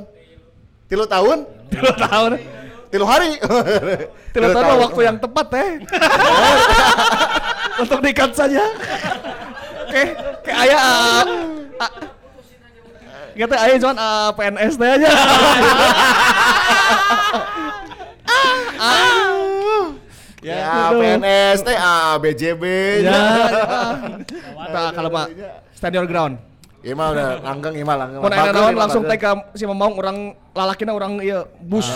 Tilu 0.91 1.05
tahun? 1.09 1.39
Tiga 1.73 1.95
tahun. 1.97 2.31
Tilu 2.95 3.07
hari. 3.11 3.43
Tiga 4.35 4.55
tahun 4.55 4.79
waktu 4.87 5.01
yang 5.03 5.19
tepat 5.19 5.47
teh. 5.51 5.71
Untuk 7.83 7.99
dikat 8.07 8.31
saja. 8.31 8.63
Oke, 9.83 10.15
kayak 10.47 10.59
ayah. 10.63 10.79
ah, 10.79 11.27
ah, 11.83 11.93
Kita 13.35 13.55
ayah 13.67 13.77
cuman 13.83 13.97
ah, 13.99 14.31
PNS 14.39 14.75
teh 14.79 14.91
aja. 14.95 15.11
Ya, 20.45 20.93
PNS 20.93 21.65
teh 21.65 21.73
ah 21.73 22.21
BJB. 22.21 22.63
Ya. 23.01 23.17
Nah, 24.71 24.93
kalau 24.93 25.09
mah 25.09 25.25
stand 25.73 25.97
your 25.97 26.05
ground. 26.05 26.37
Iya 26.85 26.93
mah 26.93 27.17
udah 27.17 27.29
langgeng 27.41 27.75
iya 27.81 27.85
mah 27.89 27.97
langgeng. 27.97 28.21
Naon 28.21 28.53
iya 28.53 28.77
langsung 28.77 29.03
teh 29.09 29.17
ka 29.17 29.41
si 29.57 29.65
Mamang 29.65 29.97
orang 29.97 30.37
lalakina 30.53 30.93
orang 30.93 31.17
ieu 31.25 31.49
bus. 31.65 31.89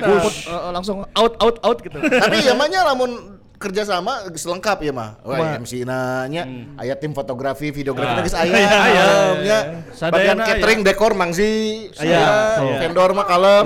Bus 0.00 0.36
langsung 0.70 1.04
out 1.12 1.34
out 1.38 1.56
out 1.62 1.78
gitu. 1.80 1.98
Tapi 1.98 2.36
ya 2.40 2.52
mah 2.52 2.66
nya 2.66 2.84
lamun 2.84 3.38
kerjasama 3.54 4.28
geus 4.28 4.44
lengkap 4.44 4.78
ya 4.82 4.92
mah. 4.92 5.16
Wah? 5.24 5.56
MC 5.56 5.88
na 5.88 6.28
nya 6.28 6.44
aya 6.76 6.94
tim 6.94 7.12
fotografi, 7.12 7.70
videografi 7.70 8.12
Ah. 8.12 8.22
geus 8.22 8.36
aya. 8.36 8.52
Aya, 8.52 8.68
aya. 8.68 9.04
nya. 9.40 9.58
Sadayana 9.90 10.12
Bagian 10.12 10.38
catering 10.44 10.80
dekor 10.82 11.12
mangsi. 11.14 11.88
Aya, 11.96 12.20
aya. 12.60 12.76
Vendor 12.84 13.10
mah 13.12 13.24
kalem. 13.24 13.64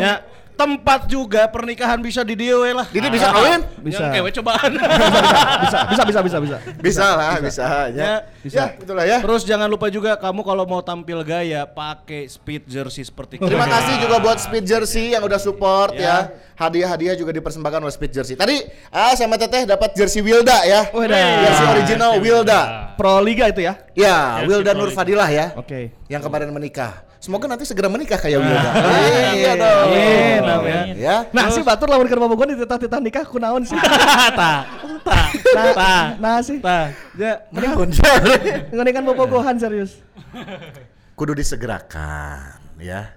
Ya, 0.59 0.67
tempat 0.67 1.07
juga 1.07 1.47
pernikahan 1.47 2.03
bisa 2.03 2.27
di 2.27 2.35
dia 2.35 2.59
we 2.59 2.75
lah. 2.75 2.91
Didi 2.91 3.07
bisa 3.09 3.31
kawin? 3.31 3.63
Bisa. 3.79 4.11
Yang 4.11 4.11
kewe 4.19 4.31
cobaan. 4.35 4.71
Bisa 4.75 5.79
bisa 5.87 6.03
bisa 6.03 6.21
bisa 6.21 6.39
bisa. 6.43 6.57
Bisa 6.83 7.07
lah, 7.15 7.39
bisa. 7.39 7.65
Ya, 7.95 8.27
Ya, 8.43 8.65
itulah 8.75 9.07
ya. 9.07 9.23
Terus 9.23 9.47
jangan 9.47 9.71
lupa 9.71 9.87
juga 9.87 10.19
kamu 10.19 10.43
kalau 10.43 10.65
mau 10.65 10.83
tampil 10.83 11.23
gaya 11.23 11.63
pakai 11.63 12.27
speed 12.27 12.67
jersey 12.67 13.07
seperti 13.07 13.39
Terima 13.39 13.69
kita. 13.69 13.75
kasih 13.77 13.95
juga 14.03 14.17
buat 14.19 14.39
Speed 14.39 14.65
Jersey 14.65 15.15
yang 15.15 15.23
udah 15.23 15.39
support 15.39 15.95
Ya. 15.95 16.03
ya. 16.03 16.17
Hadiah-hadiah 16.59 17.15
juga 17.15 17.31
dipersembahkan 17.31 17.79
oleh 17.79 17.95
Speed 17.95 18.11
Jersey. 18.11 18.35
Tadi 18.35 18.59
ah 18.91 19.15
sama 19.15 19.39
Teteh 19.39 19.63
dapat 19.63 19.95
jersey 19.95 20.27
Wilda 20.27 20.67
ya. 20.67 20.91
Wadah. 20.91 21.23
Jersey 21.47 21.67
original 21.71 22.13
Wilda. 22.19 22.61
Pro 22.99 23.23
Liga 23.23 23.47
itu 23.47 23.63
ya. 23.63 23.79
Ya, 23.95 24.43
Wilda 24.43 24.75
Pro 24.75 24.81
Nur 24.83 24.91
Liga. 24.91 24.99
Fadilah 24.99 25.29
ya. 25.31 25.47
Oke. 25.55 25.95
Yang 26.11 26.23
kemarin 26.27 26.51
menikah. 26.51 27.07
Semoga 27.19 27.51
nanti 27.51 27.67
segera 27.67 27.91
menikah 27.91 28.15
kayak 28.15 28.39
Wilda. 28.39 28.63
Iya 29.35 29.53
dong. 29.59 29.87
Amin, 29.91 30.41
amin. 30.41 30.87
Ya. 30.95 31.27
Nah, 31.35 31.51
si 31.51 31.61
Batur 31.61 31.91
lawan 31.91 32.07
keur 32.07 32.23
bobogohan 32.23 32.55
dititah-titah 32.55 33.03
nikah 33.03 33.27
kunaon 33.27 33.67
sih? 33.67 33.75
Ta, 34.39 35.25
ta, 35.51 35.63
ta, 35.73 35.95
Nah 36.21 36.39
sih. 36.39 36.61
ta. 36.61 36.95
Ya, 37.17 37.43
Menikun. 37.51 37.91
Ngenikan 38.75 39.03
bobogohan 39.03 39.57
serius. 39.57 39.99
Kudu 41.17 41.35
disegerakan 41.35 42.61
ya. 42.79 43.11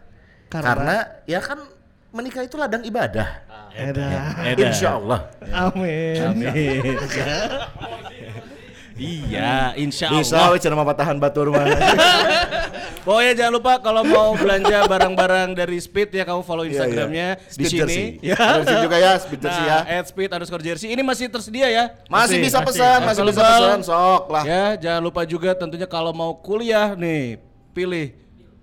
Karena- 0.49 1.21
ya 1.23 1.37
kan 1.37 1.61
menikah 2.09 2.41
itu 2.41 2.57
ladang 2.57 2.81
ibadah. 2.81 3.27
Edah. 3.71 4.41
Eda. 4.43 4.65
Insya 4.67 4.97
Allah. 4.97 5.29
Amin. 5.45 6.19
Amin. 6.25 6.95
iya, 8.97 9.71
insya 9.75 10.07
Bisa 10.09 10.35
Allah. 10.37 10.55
we 10.55 10.59
cenah 10.59 10.79
patahan 10.81 11.17
batur 11.17 11.51
mah. 11.51 11.63
Pokoknya 13.05 13.33
jangan 13.33 13.53
lupa 13.57 13.81
kalau 13.81 14.05
mau 14.05 14.37
belanja 14.37 14.85
barang-barang 14.85 15.57
dari 15.57 15.81
Speed 15.81 16.13
ya 16.13 16.21
kamu 16.21 16.45
follow 16.45 16.61
Instagramnya 16.63 17.33
Iya, 17.33 17.41
iya. 17.41 17.49
di 17.49 17.63
Speed 17.65 17.69
sini. 17.71 17.79
Jersey. 17.81 18.05
Ya. 18.21 18.37
Jersey 18.61 18.75
juga 18.77 18.97
ya, 19.01 19.11
Speed 19.17 19.39
Jersey 19.41 19.63
ya. 19.65 19.77
Nah, 19.81 19.95
at 19.97 20.05
Speed 20.05 20.29
underscore 20.29 20.61
Jersey. 20.61 20.87
Ini 20.93 21.01
masih 21.01 21.25
tersedia 21.25 21.67
ya. 21.67 21.83
Masih 22.05 22.37
bisa 22.37 22.61
masih. 22.61 22.77
pesan, 22.77 22.97
masih 23.01 23.21
bisa 23.25 23.41
Available. 23.41 23.57
pesan 23.57 23.79
sok 23.81 24.23
lah. 24.29 24.43
Ya, 24.45 24.65
jangan 24.77 25.01
lupa 25.01 25.21
juga 25.25 25.49
tentunya 25.57 25.89
kalau 25.89 26.13
mau 26.13 26.37
kuliah 26.37 26.93
nih, 26.93 27.41
pilih 27.73 28.13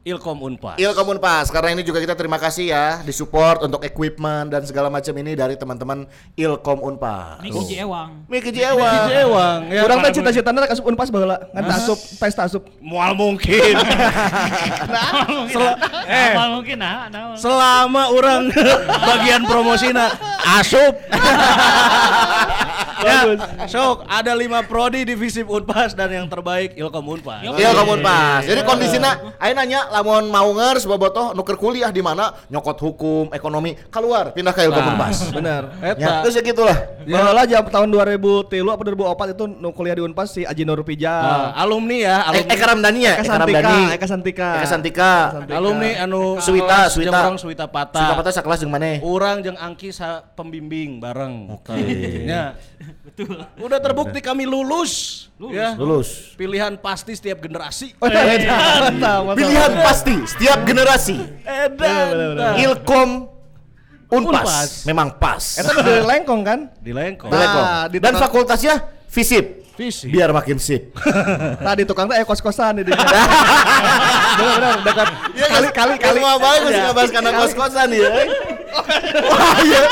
Ilkom 0.08 0.40
Unpad. 0.40 0.80
Ilkom 0.80 1.06
Unpas, 1.12 1.52
karena 1.52 1.76
ini 1.76 1.84
juga 1.84 2.00
kita 2.00 2.16
terima 2.16 2.40
kasih 2.40 2.72
ya 2.72 3.04
disupport 3.04 3.68
untuk 3.68 3.84
equipment 3.84 4.48
dan 4.48 4.64
segala 4.64 4.88
macam 4.88 5.12
ini 5.12 5.36
dari 5.36 5.52
teman-teman 5.52 6.08
Ilkom 6.32 6.80
Unpas. 6.80 7.44
Miki 7.44 7.76
Ewang. 7.76 8.24
Miki 8.24 8.48
Jewa. 8.48 9.04
Jewang. 9.04 9.58
Ya, 9.68 9.84
Urang 9.84 10.00
teh 10.00 10.16
cita-citana 10.16 10.64
rek 10.64 10.72
asup 10.72 10.88
Unpas 10.88 11.12
baheula, 11.12 11.36
ngan 11.52 11.64
asup 11.76 11.98
tes 12.00 12.32
asup. 12.48 12.64
Mual 12.80 13.12
mungkin. 13.12 13.76
Sel- 15.52 15.78
eh, 16.08 16.32
Amal 16.32 16.48
mungkin 16.56 16.76
nah, 16.80 17.12
nah. 17.12 17.36
selama 17.36 18.08
orang 18.08 18.48
bagian 19.12 19.44
promosina 19.44 20.08
asup. 20.56 20.96
ya, 23.00 23.20
sok 23.66 24.04
ada 24.04 24.32
lima 24.32 24.62
prodi 24.62 25.02
di 25.02 25.14
Visip 25.14 25.46
Unpas 25.46 25.92
dan 25.92 26.08
yang 26.08 26.26
terbaik 26.26 26.74
Ilkom 26.74 27.04
Unpas. 27.08 27.42
Ilkom 27.44 27.88
Unpas. 27.94 28.42
Jadi 28.44 28.60
kondisinya 28.62 29.10
ayo 29.36 29.52
nanya 29.52 29.86
lamun 29.90 30.26
mau 30.26 30.48
ngers 30.50 30.84
bobotoh 30.84 31.32
nuker 31.32 31.54
kuliah 31.54 31.88
di 31.88 32.00
mana 32.00 32.30
nyokot 32.46 32.78
hukum, 32.78 33.24
ekonomi, 33.30 33.74
keluar 33.88 34.30
pindah 34.30 34.50
ke 34.50 34.62
Ilkom 34.62 34.78
Nah, 34.78 34.92
Unpas. 34.94 35.16
Bener. 35.30 35.62
Ya, 35.78 35.92
Eta. 35.92 36.12
terus 36.22 36.34
ya 36.34 36.42
gitulah. 36.42 36.78
Baheula 37.02 37.42
jam 37.44 37.64
tahun 37.64 37.88
2003 37.88 38.52
apa 38.68 38.82
2004 38.84 39.32
itu 39.32 39.44
nu 39.48 39.68
kuliah 39.70 39.94
di 39.94 40.02
Unpas 40.02 40.28
si 40.28 40.42
Aji 40.42 40.62
Nur 40.62 40.78
Ah, 40.78 40.84
Pijal. 40.84 41.22
alumni 41.56 41.96
ya, 41.98 42.16
Eh, 42.16 42.28
alumni. 42.30 42.52
Eka 42.52 42.64
Ramdhani 42.64 43.00
ya, 43.00 43.12
Eka 43.16 43.34
Ramdhani. 43.34 43.80
Eka 43.92 44.06
Santika. 44.06 44.48
Eka 44.56 44.68
Santika. 44.68 45.12
alumni 45.50 45.90
anu 45.96 46.38
Suwita, 46.38 46.86
jeung 46.86 46.94
Suwita. 46.94 47.18
urang 47.18 47.36
Suwita 47.36 47.64
Pata. 47.66 47.98
Sudah 47.98 48.14
patah 48.14 48.32
sakelas 48.32 48.58
jeung 48.60 48.70
maneh. 48.70 49.00
Urang 49.00 49.40
jeung 49.40 49.56
Angki 49.56 49.90
sa 49.90 50.20
pembimbing 50.32 50.98
bareng. 50.98 51.48
Oke. 51.50 51.74
Ya. 52.24 52.54
Betul. 53.18 53.42
Udah 53.58 53.78
terbukti 53.82 54.22
kami 54.22 54.46
lulus. 54.46 55.26
Ya. 55.50 55.74
Lulus. 55.74 56.38
Pilihan 56.38 56.78
pasti 56.78 57.18
setiap 57.18 57.42
generasi. 57.42 57.98
Edan. 58.06 59.02
Pilihan 59.34 59.72
pasti 59.82 60.14
setiap 60.22 60.62
generasi. 60.62 61.18
Edan. 61.42 62.54
Ilkom 62.62 63.38
Unpas, 64.08 64.40
Unpas. 64.40 64.70
memang 64.88 65.20
pas. 65.20 65.60
Eta 65.60 65.68
udah 65.68 65.84
dari 65.84 66.00
lengkong 66.00 66.40
kan? 66.40 66.72
Di 66.80 66.96
Lengkong. 66.96 67.28
Di. 67.28 67.36
Nah, 67.36 67.84
di 67.92 67.98
Dan 68.00 68.16
fakultasnya 68.16 68.80
Visip. 69.08 69.68
Visi. 69.78 70.10
Biar 70.10 70.34
makin 70.34 70.58
sip. 70.58 70.90
Nah 71.64 71.72
di 71.78 71.86
tukang 71.86 72.10
teh 72.10 72.18
aya 72.18 72.26
kos-kosan 72.26 72.82
di 72.82 72.90
dinya. 72.90 72.98
Bener 74.38 74.54
bener 74.58 74.78
dekat 74.82 75.08
kali 75.38 75.68
kali 75.70 75.94
kali. 76.02 76.18
Semua 76.18 76.34
baik 76.34 76.60
masih 76.66 76.82
ngebahas 76.82 77.10
karena 77.14 77.30
kos-kosan 77.38 77.88
ya. 77.94 78.10
Wah 79.22 79.56
iya. 79.62 79.82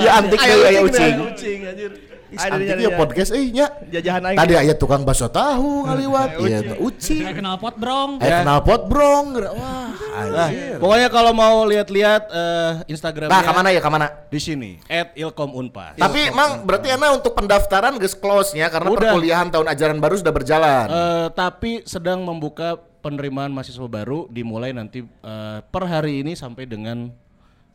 Ya 0.00 0.10
antik 0.16 0.40
aya 0.40 0.56
ucing, 0.56 0.86
ucing. 0.88 1.14
Ucing 1.20 1.58
anjir. 1.68 1.90
Aya 2.34 2.50
antik 2.50 2.66
dinya, 2.66 2.82
ya 2.82 2.90
podcast 2.94 3.30
euy 3.30 3.48
nya. 3.54 3.66
Jajahan 3.86 4.22
aing. 4.26 4.38
Tadi 4.38 4.54
aya 4.56 4.74
tukang 4.74 5.06
bakso 5.06 5.30
tahu 5.30 5.86
ngaliwat. 5.86 6.28
Iya, 6.42 6.58
tuh, 6.64 6.76
ucing. 6.82 7.22
Kayak 7.22 7.38
kenal 7.38 7.56
pot 7.56 7.74
brong. 7.78 8.10
Aya 8.18 8.42
knalpot 8.42 8.82
brong. 8.86 9.26
Wah, 9.46 9.88
Nah, 10.16 10.48
anjir. 10.48 10.80
pokoknya 10.80 11.08
kalau 11.08 11.30
mau 11.30 11.62
lihat-lihat 11.64 12.22
eh, 12.26 12.70
Instagramnya 12.88 13.30
Nah, 13.30 13.42
ke 13.42 13.52
mana 13.52 13.68
ya, 13.70 13.78
ke 13.78 13.90
mana? 13.92 14.06
di 14.26 14.40
sini 14.40 14.70
@ilkomunpas. 15.14 15.96
Tapi 15.96 16.28
emang 16.28 16.62
berarti 16.62 16.88
Ana 16.90 17.14
untuk 17.14 17.32
pendaftaran 17.32 17.94
geus 17.96 18.12
close 18.12 18.52
nya 18.52 18.66
karena 18.66 18.90
Udah. 18.90 19.12
perkuliahan 19.12 19.48
tahun 19.48 19.66
ajaran 19.68 19.98
baru 19.98 20.14
sudah 20.16 20.34
berjalan. 20.34 20.86
Eh, 20.88 21.26
tapi 21.30 21.84
sedang 21.84 22.20
membuka 22.20 22.74
penerimaan 23.00 23.54
mahasiswa 23.54 23.86
baru 23.86 24.26
dimulai 24.26 24.72
nanti 24.72 25.04
eh, 25.04 25.58
per 25.62 25.84
hari 25.84 26.20
ini 26.20 26.34
sampai 26.34 26.66
dengan 26.66 27.12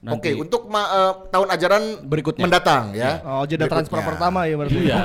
Oke, 0.02 0.34
nanti. 0.34 0.42
untuk 0.42 0.66
ma- 0.66 0.90
eh, 0.90 1.14
tahun 1.30 1.48
ajaran 1.54 1.84
Berikutnya. 2.02 2.42
mendatang 2.42 2.90
ya. 2.92 3.22
Oh, 3.22 3.46
jeda 3.46 3.70
transfer 3.70 4.02
pertama 4.02 4.50
ya 4.50 4.58
berarti. 4.58 4.82
Iya. 4.82 4.98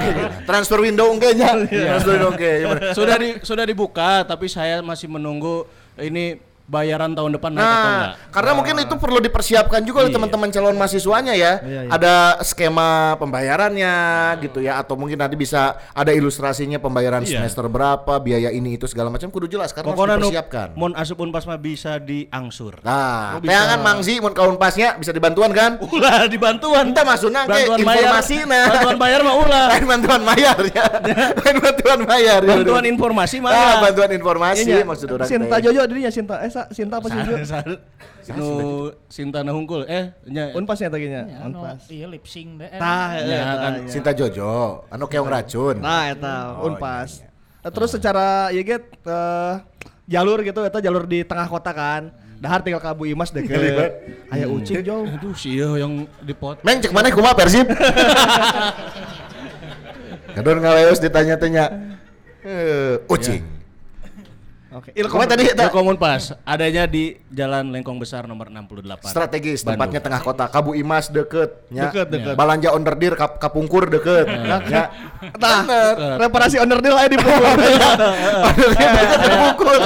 Transfer 0.49 0.81
window 0.81 1.13
enggak 1.13 1.37
nya? 1.37 1.53
Transfer 1.69 2.13
window 2.17 2.33
oke. 2.33 2.53
sudah 2.97 3.17
di 3.21 3.29
sudah 3.45 3.65
dibuka 3.69 4.25
tapi 4.25 4.49
saya 4.49 4.81
masih 4.81 5.13
menunggu 5.13 5.69
ini 6.01 6.41
bayaran 6.67 7.15
tahun 7.15 7.31
depan 7.33 7.51
naik 7.51 7.63
atau 7.63 7.79
enggak. 7.89 8.03
Nah, 8.03 8.13
karena 8.29 8.51
mungkin 8.53 8.75
itu 8.81 8.95
perlu 8.97 9.19
dipersiapkan 9.21 9.81
juga 9.81 10.03
oleh 10.03 10.11
Iya. 10.11 10.17
teman-teman 10.19 10.49
calon 10.51 10.75
mahasiswanya 10.75 11.33
ya. 11.33 11.63
Iya, 11.63 11.81
iya. 11.87 11.91
Ada 11.91 12.15
skema 12.43 13.15
pembayarannya 13.17 13.95
gitu 14.41 14.59
ya 14.59 14.77
atau 14.77 14.95
mungkin 14.95 15.17
nanti 15.17 15.35
bisa 15.35 15.79
ada 15.91 16.11
ilustrasinya 16.11 16.77
pembayaran 16.77 17.23
Iya. 17.23 17.39
semester 17.39 17.67
berapa, 17.67 18.19
biaya 18.19 18.51
ini 18.51 18.75
itu 18.75 18.85
segala 18.85 19.09
macam 19.09 19.29
kudu 19.29 19.47
jelas 19.49 19.71
karena 19.71 19.89
Pokoknya 19.89 20.13
harus 20.13 20.27
dipersiapkan. 20.27 20.69
mon 20.75 20.93
asup 20.93 21.19
unpas 21.19 21.45
mah 21.45 21.57
bisa 21.57 21.97
diangsur. 21.97 22.83
Nah, 22.83 23.39
teh 23.39 23.47
kan 23.49 23.79
Mangzi 23.79 24.19
mun 24.19 24.33
kaun 24.33 24.57
pasnya 24.57 24.97
bisa 24.97 25.11
dibantuan 25.11 25.51
kan? 25.51 25.79
Ulah 25.81 26.27
dibantuan. 26.27 26.91
Entah 26.91 27.05
maksudnya 27.05 27.47
ke 27.47 27.53
Bantuan 27.53 27.79
bayar. 27.81 28.11
informasi 28.11 28.37
nah. 28.43 28.67
Bantuan 28.69 28.97
bayar 28.97 29.21
mah 29.23 29.35
ulah. 29.37 29.65
Lain 29.71 29.85
bantuan 29.93 30.21
bayar 30.25 30.59
ya. 30.67 30.85
Lain 31.37 31.57
bantuan 31.65 32.01
bayar. 32.03 32.41
ya. 32.43 32.51
Bantuan 32.53 32.85
informasi 32.85 33.37
mah. 33.39 33.51
Ah, 33.51 33.75
bantuan 33.81 34.11
informasi 34.11 34.67
Iya, 34.67 34.83
maksud 34.83 35.09
orang. 35.09 35.29
Sinta. 35.31 35.57
Jojo 35.59 35.87
dirinya 35.87 36.11
Sinta. 36.11 36.43
Eh, 36.43 36.51
sa 36.57 36.63
Sinta 36.73 36.97
apa 36.97 37.07
Sinju? 37.07 37.33
Nu 38.33 38.49
Sinta 39.07 39.39
na 39.41 39.53
hungkul 39.53 39.85
eh 39.85 40.11
nya 40.25 40.51
Unpas 40.53 40.79
nya 40.79 40.89
tadi 40.89 41.07
nya. 41.07 41.23
Anu, 41.39 41.61
Unpas. 41.61 41.87
iya 41.87 42.07
lip 42.07 42.25
sync 42.25 42.57
deh. 42.57 42.69
Tah, 42.73 43.07
Ya, 43.15 43.41
kan. 43.55 43.73
iya. 43.79 43.87
Sinta 43.87 44.11
Jojo, 44.11 44.83
anu 44.89 45.05
keong 45.05 45.27
racun. 45.27 45.75
Nah, 45.79 46.09
eta 46.09 46.57
Oh, 46.57 46.67
Unpas. 46.67 47.21
Terus 47.61 47.91
secara 47.93 48.49
ya 48.49 48.63
get 48.63 48.83
eh, 49.05 49.53
jalur 50.07 50.39
gitu 50.41 50.63
eta 50.63 50.79
jalur 50.79 51.05
di 51.05 51.21
tengah 51.21 51.45
kota 51.45 51.71
kan. 51.71 52.09
Dahar 52.37 52.61
tinggal 52.61 52.79
ke 52.79 52.87
Abu 52.87 53.05
Imas 53.05 53.33
deh 53.33 53.43
ke 53.43 53.53
Aya 54.29 54.45
ucing 54.47 54.81
jauh. 54.81 55.09
aduh 55.09 55.33
sih 55.33 55.57
yang 55.57 56.05
dipot 56.21 56.61
Meng 56.61 56.85
cek 56.85 56.93
mana 56.93 57.09
kumaha 57.09 57.33
Persib? 57.33 57.65
Kadon 60.37 60.61
ngaleos 60.61 61.01
ditanya-tanya. 61.01 61.97
Eh, 62.45 63.01
ucing. 63.09 63.56
Oke. 64.77 64.93
Kumaha 64.93 65.25
tadi 65.25 65.49
eta? 65.49 65.73
Ilkom 65.73 65.89
Unpas 65.89 66.37
adanya 66.45 66.85
di 66.85 67.17
Jalan 67.33 67.73
Lengkong 67.73 67.97
Besar 67.97 68.29
nomor 68.29 68.53
68 68.53 69.09
Strategis 69.09 69.65
Bandung. 69.65 69.73
tempatnya 69.73 70.01
tengah 70.05 70.21
kota. 70.21 70.45
Kabu 70.47 70.77
Imas 70.77 71.09
deket, 71.09 71.65
nya. 71.73 71.89
Deket, 71.89 72.13
deket. 72.13 72.35
Balanja 72.37 72.77
Onderdir 72.77 73.17
kap, 73.17 73.41
Kapungkur 73.41 73.89
deket, 73.89 74.29
nya. 74.69 74.93
Tah, 75.37 75.65
reparasi 76.21 76.61
owner 76.61 76.79
deal 76.79 76.93
aya 76.93 77.09
di 77.09 77.17
pukul. 77.17 77.41
Onderdir 77.41 77.81
deket 78.69 79.19
Kapungkur. 79.25 79.77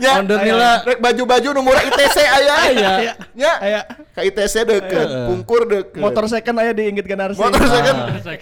Nya. 0.00 0.12
Onderdil 0.18 0.56
Rek 0.80 0.98
baju-baju 0.98 1.48
nomor 1.52 1.76
ITC 1.76 2.16
aya. 2.24 2.54
Nya. 3.36 3.52
Aya. 3.60 3.80
Ka 4.10 4.24
ITC 4.24 4.54
deket, 4.64 5.08
Pungkur 5.28 5.68
deket. 5.68 6.00
Motor 6.00 6.24
second 6.26 6.56
aya 6.56 6.72
di 6.72 6.88
Inggit 6.88 7.04
Ganarsi. 7.04 7.36
motor 7.36 7.60
second 7.68 7.96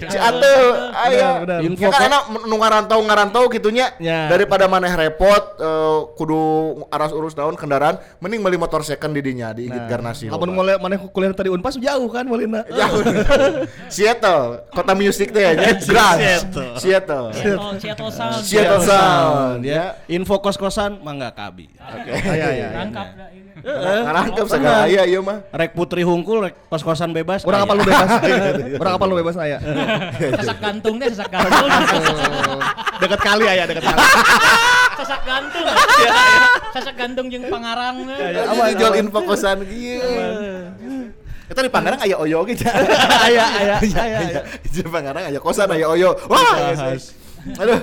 si 0.06 0.18
Atel 0.18 0.62
aya 0.94 1.28
benar. 1.42 1.58
Info 1.60 1.82
ya 1.82 1.90
kan 1.90 2.06
anak 2.06 2.22
nu 2.44 2.54
ngarantau 2.54 2.98
ngarantau 3.02 3.44
gitunya 3.48 3.90
Ya. 3.98 4.28
daripada 4.28 4.68
maneh 4.68 4.92
repot 4.92 5.58
eh, 5.88 6.00
kudu 6.14 6.40
aras 6.88 7.10
urus 7.10 7.32
daun 7.32 7.56
kendaraan 7.56 7.96
mending 8.20 8.40
beli 8.40 8.54
motor 8.54 8.80
second 8.80 9.10
di 9.10 9.22
dinya 9.22 9.50
di 9.50 9.66
Inggit 9.66 9.88
Garnasi 9.88 10.28
Lamun 10.28 10.52
mulai 10.52 10.76
mana 10.76 11.00
kuliah 11.00 11.32
tadi 11.32 11.48
Unpas 11.48 11.74
jauh 11.74 12.08
kan 12.08 12.28
Walina. 12.28 12.62
jauh 12.68 13.00
Seattle 13.94 14.68
kota 14.70 14.92
musik 14.92 15.32
teh 15.32 15.40
ya 15.40 15.52
nya. 15.56 15.72
Seattle 15.80 16.76
Seattle 16.76 17.26
Seattle, 17.32 17.72
Seattle 17.80 18.10
Sound. 18.10 18.40
Seattle 18.44 18.82
Sound 18.82 19.60
ya 19.64 19.74
ya 19.74 19.84
info 20.10 20.36
kos-kosan 20.38 21.00
mangga 21.00 21.32
kabi 21.32 21.72
oke 21.78 22.10
Aya 22.28 22.46
aya. 22.52 22.68
Rangkap 22.76 23.08
dah 23.14 23.28
ini. 23.32 23.46
ngarangkep 23.78 24.46
segala 24.46 24.86
aya 24.86 25.02
ieu 25.02 25.18
mah 25.18 25.42
rek 25.50 25.72
putri 25.72 26.02
hungkul 26.02 26.42
rek 26.42 26.54
kos-kosan 26.68 27.10
bebas 27.10 27.42
Urang 27.42 27.64
apa 27.64 27.72
lu 27.72 27.82
bebas? 27.82 28.10
Urang 28.82 28.94
apa 28.94 29.04
lu 29.06 29.14
bebas 29.16 29.36
aya? 29.36 29.58
Sesak 30.36 30.58
gantung 30.58 30.98
deh, 30.98 31.08
sesak 31.08 31.32
gantung. 31.32 31.64
Dekat 32.98 33.20
kali 33.22 33.44
aya, 33.46 33.64
dekat 33.64 33.82
kali. 33.82 33.98
sesak 34.94 35.20
gantung. 35.22 35.64
Sesak 36.74 36.94
gantung 36.94 37.26
jeung 37.32 37.46
pangarang 37.48 38.06
apa 38.08 38.62
jual 38.76 38.92
info 38.98 39.20
kosan 39.24 39.64
kieu 39.66 40.02
Eta 41.48 41.64
di 41.64 41.72
Pangarang 41.72 41.96
aya 42.04 42.20
oyo 42.20 42.44
gitu. 42.44 42.68
Aya 42.68 43.44
aya 43.56 43.74
aya. 43.80 44.40
Di 44.68 44.84
Pangarang 44.84 45.32
aya 45.32 45.40
kosan 45.40 45.72
aya 45.72 45.88
oyo. 45.88 46.12
Wah. 46.28 46.84
Aduh. 47.56 47.80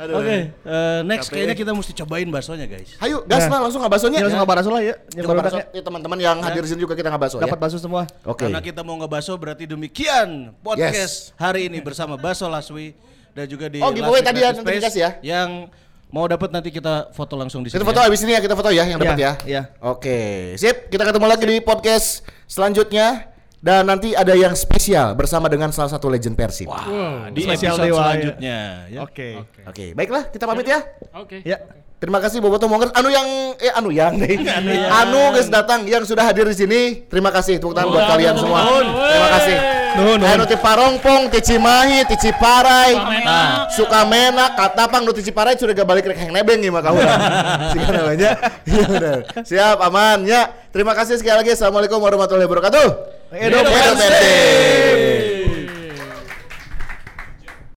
Aduh. 0.00 0.14
Oke, 0.22 0.36
eh, 0.48 1.00
next 1.04 1.28
kayaknya 1.28 1.52
kita 1.52 1.70
mesti 1.76 1.92
cobain 1.92 2.24
baksonya 2.30 2.64
guys. 2.64 2.96
Hayu, 2.98 3.20
gas 3.28 3.44
lah 3.50 3.60
langsung 3.68 3.84
ngabasonya. 3.84 4.18
Ini 4.22 4.24
langsung 4.24 4.42
kabar 4.42 4.56
lah 4.56 4.82
ya. 4.82 4.94
Yang 5.12 5.20
Kita 5.20 5.28
baru 5.28 5.40
baso, 5.44 5.58
ya. 5.58 5.66
ya, 5.70 5.82
teman-teman 5.84 6.18
yang 6.18 6.36
hadir 6.40 6.62
di 6.64 6.70
sini 6.72 6.80
juga 6.80 6.94
kita 6.96 7.08
ngabaso 7.12 7.36
ya. 7.38 7.44
Dapat 7.44 7.58
baso 7.60 7.76
semua. 7.76 8.08
Oke. 8.24 8.48
Karena 8.48 8.64
kita 8.64 8.80
mau 8.80 8.96
ngebaso 8.96 9.36
berarti 9.36 9.68
demikian 9.68 10.54
podcast 10.64 11.36
hari 11.36 11.68
ini 11.68 11.84
bersama 11.84 12.16
Baso 12.16 12.48
Laswi 12.48 12.96
dan 13.34 13.44
juga 13.50 13.68
di 13.68 13.82
Oh, 13.82 13.92
giveaway 13.92 14.22
Laswi 14.22 14.28
tadi 14.30 14.40
ya, 14.40 14.50
nanti 14.54 14.62
Space 14.64 14.80
dikasih 14.80 15.02
ya. 15.02 15.10
Yang 15.20 15.50
mau 16.14 16.30
dapat 16.30 16.54
nanti 16.54 16.70
kita 16.70 17.10
foto 17.10 17.34
langsung 17.34 17.66
di 17.66 17.74
sini. 17.74 17.82
Kita 17.82 17.86
foto 17.90 17.98
ya. 17.98 18.06
habis 18.06 18.22
ini 18.22 18.38
ya, 18.38 18.40
kita 18.40 18.54
foto 18.54 18.70
ya 18.70 18.86
yang 18.86 19.02
dapat 19.02 19.18
Iya, 19.18 19.26
ya. 19.26 19.32
iya. 19.42 19.62
Oke, 19.82 20.54
sip. 20.54 20.86
Kita 20.86 21.02
ketemu 21.02 21.26
lagi 21.26 21.42
di 21.42 21.58
podcast 21.58 22.22
selanjutnya 22.46 23.34
dan 23.58 23.82
nanti 23.82 24.14
ada 24.14 24.30
yang 24.38 24.54
spesial 24.54 25.18
bersama 25.18 25.50
dengan 25.50 25.74
salah 25.74 25.90
satu 25.90 26.06
legend 26.06 26.38
Persib. 26.38 26.70
Wah, 26.70 27.32
di 27.34 27.42
Spesial 27.42 27.74
episode 27.74 27.86
dewa, 27.90 27.98
ya. 27.98 28.04
selanjutnya. 28.06 28.58
ya. 28.86 29.00
Oke. 29.02 29.28
Oke, 29.66 29.84
baiklah 29.90 30.30
kita 30.30 30.46
pamit 30.46 30.70
ya. 30.70 30.86
Oke. 31.18 31.42
Ya. 31.42 31.58
Terima 31.98 32.20
kasih 32.20 32.44
Boboto 32.44 32.68
Mongers. 32.68 32.92
Anu 32.92 33.08
yang 33.08 33.24
eh 33.56 33.72
anu 33.72 33.88
yang 33.88 34.14
deh. 34.20 34.36
Anu 35.00 35.32
guys 35.32 35.48
datang 35.48 35.88
yang 35.88 36.04
sudah 36.04 36.20
hadir 36.22 36.44
di 36.44 36.52
sini. 36.52 36.80
Terima 37.08 37.32
kasih 37.32 37.56
tepuk 37.56 37.72
tangan 37.72 37.90
buat 37.90 38.04
kalian 38.06 38.36
semua. 38.36 38.60
Terima 38.84 39.28
kasih. 39.40 39.83
Nuhun, 39.94 40.18
nuhun. 40.18 40.26
Anu 40.26 40.44
ti 40.44 40.56
Parongpong, 40.58 41.30
ti 41.30 41.40
Cimahi, 41.40 42.02
ti 42.10 42.16
Ciparai, 42.18 42.92
Sukamena. 42.98 43.38
Sukamena, 43.70 44.44
Katapang, 44.58 45.02
nu 45.06 45.14
ti 45.14 45.22
Ciparai 45.22 45.54
sudah 45.54 45.74
gak 45.74 45.86
balik 45.86 46.10
rek 46.10 46.18
nebeng 46.34 46.58
ieu 46.62 46.74
mah 46.74 46.82
kaula. 46.82 47.14
Siga 47.72 47.88
namanya. 47.94 48.30
Iya 48.66 48.84
benar. 48.90 49.18
Siap 49.46 49.78
aman 49.78 50.26
ya. 50.26 50.50
Terima 50.74 50.92
kasih 50.98 51.18
sekali 51.22 51.46
lagi. 51.46 51.54
Assalamualaikum 51.54 52.02
warahmatullahi 52.02 52.50
wabarakatuh. 52.50 52.86
Edo 53.34 53.58
Edo 53.62 53.70
Persib. 53.70 55.63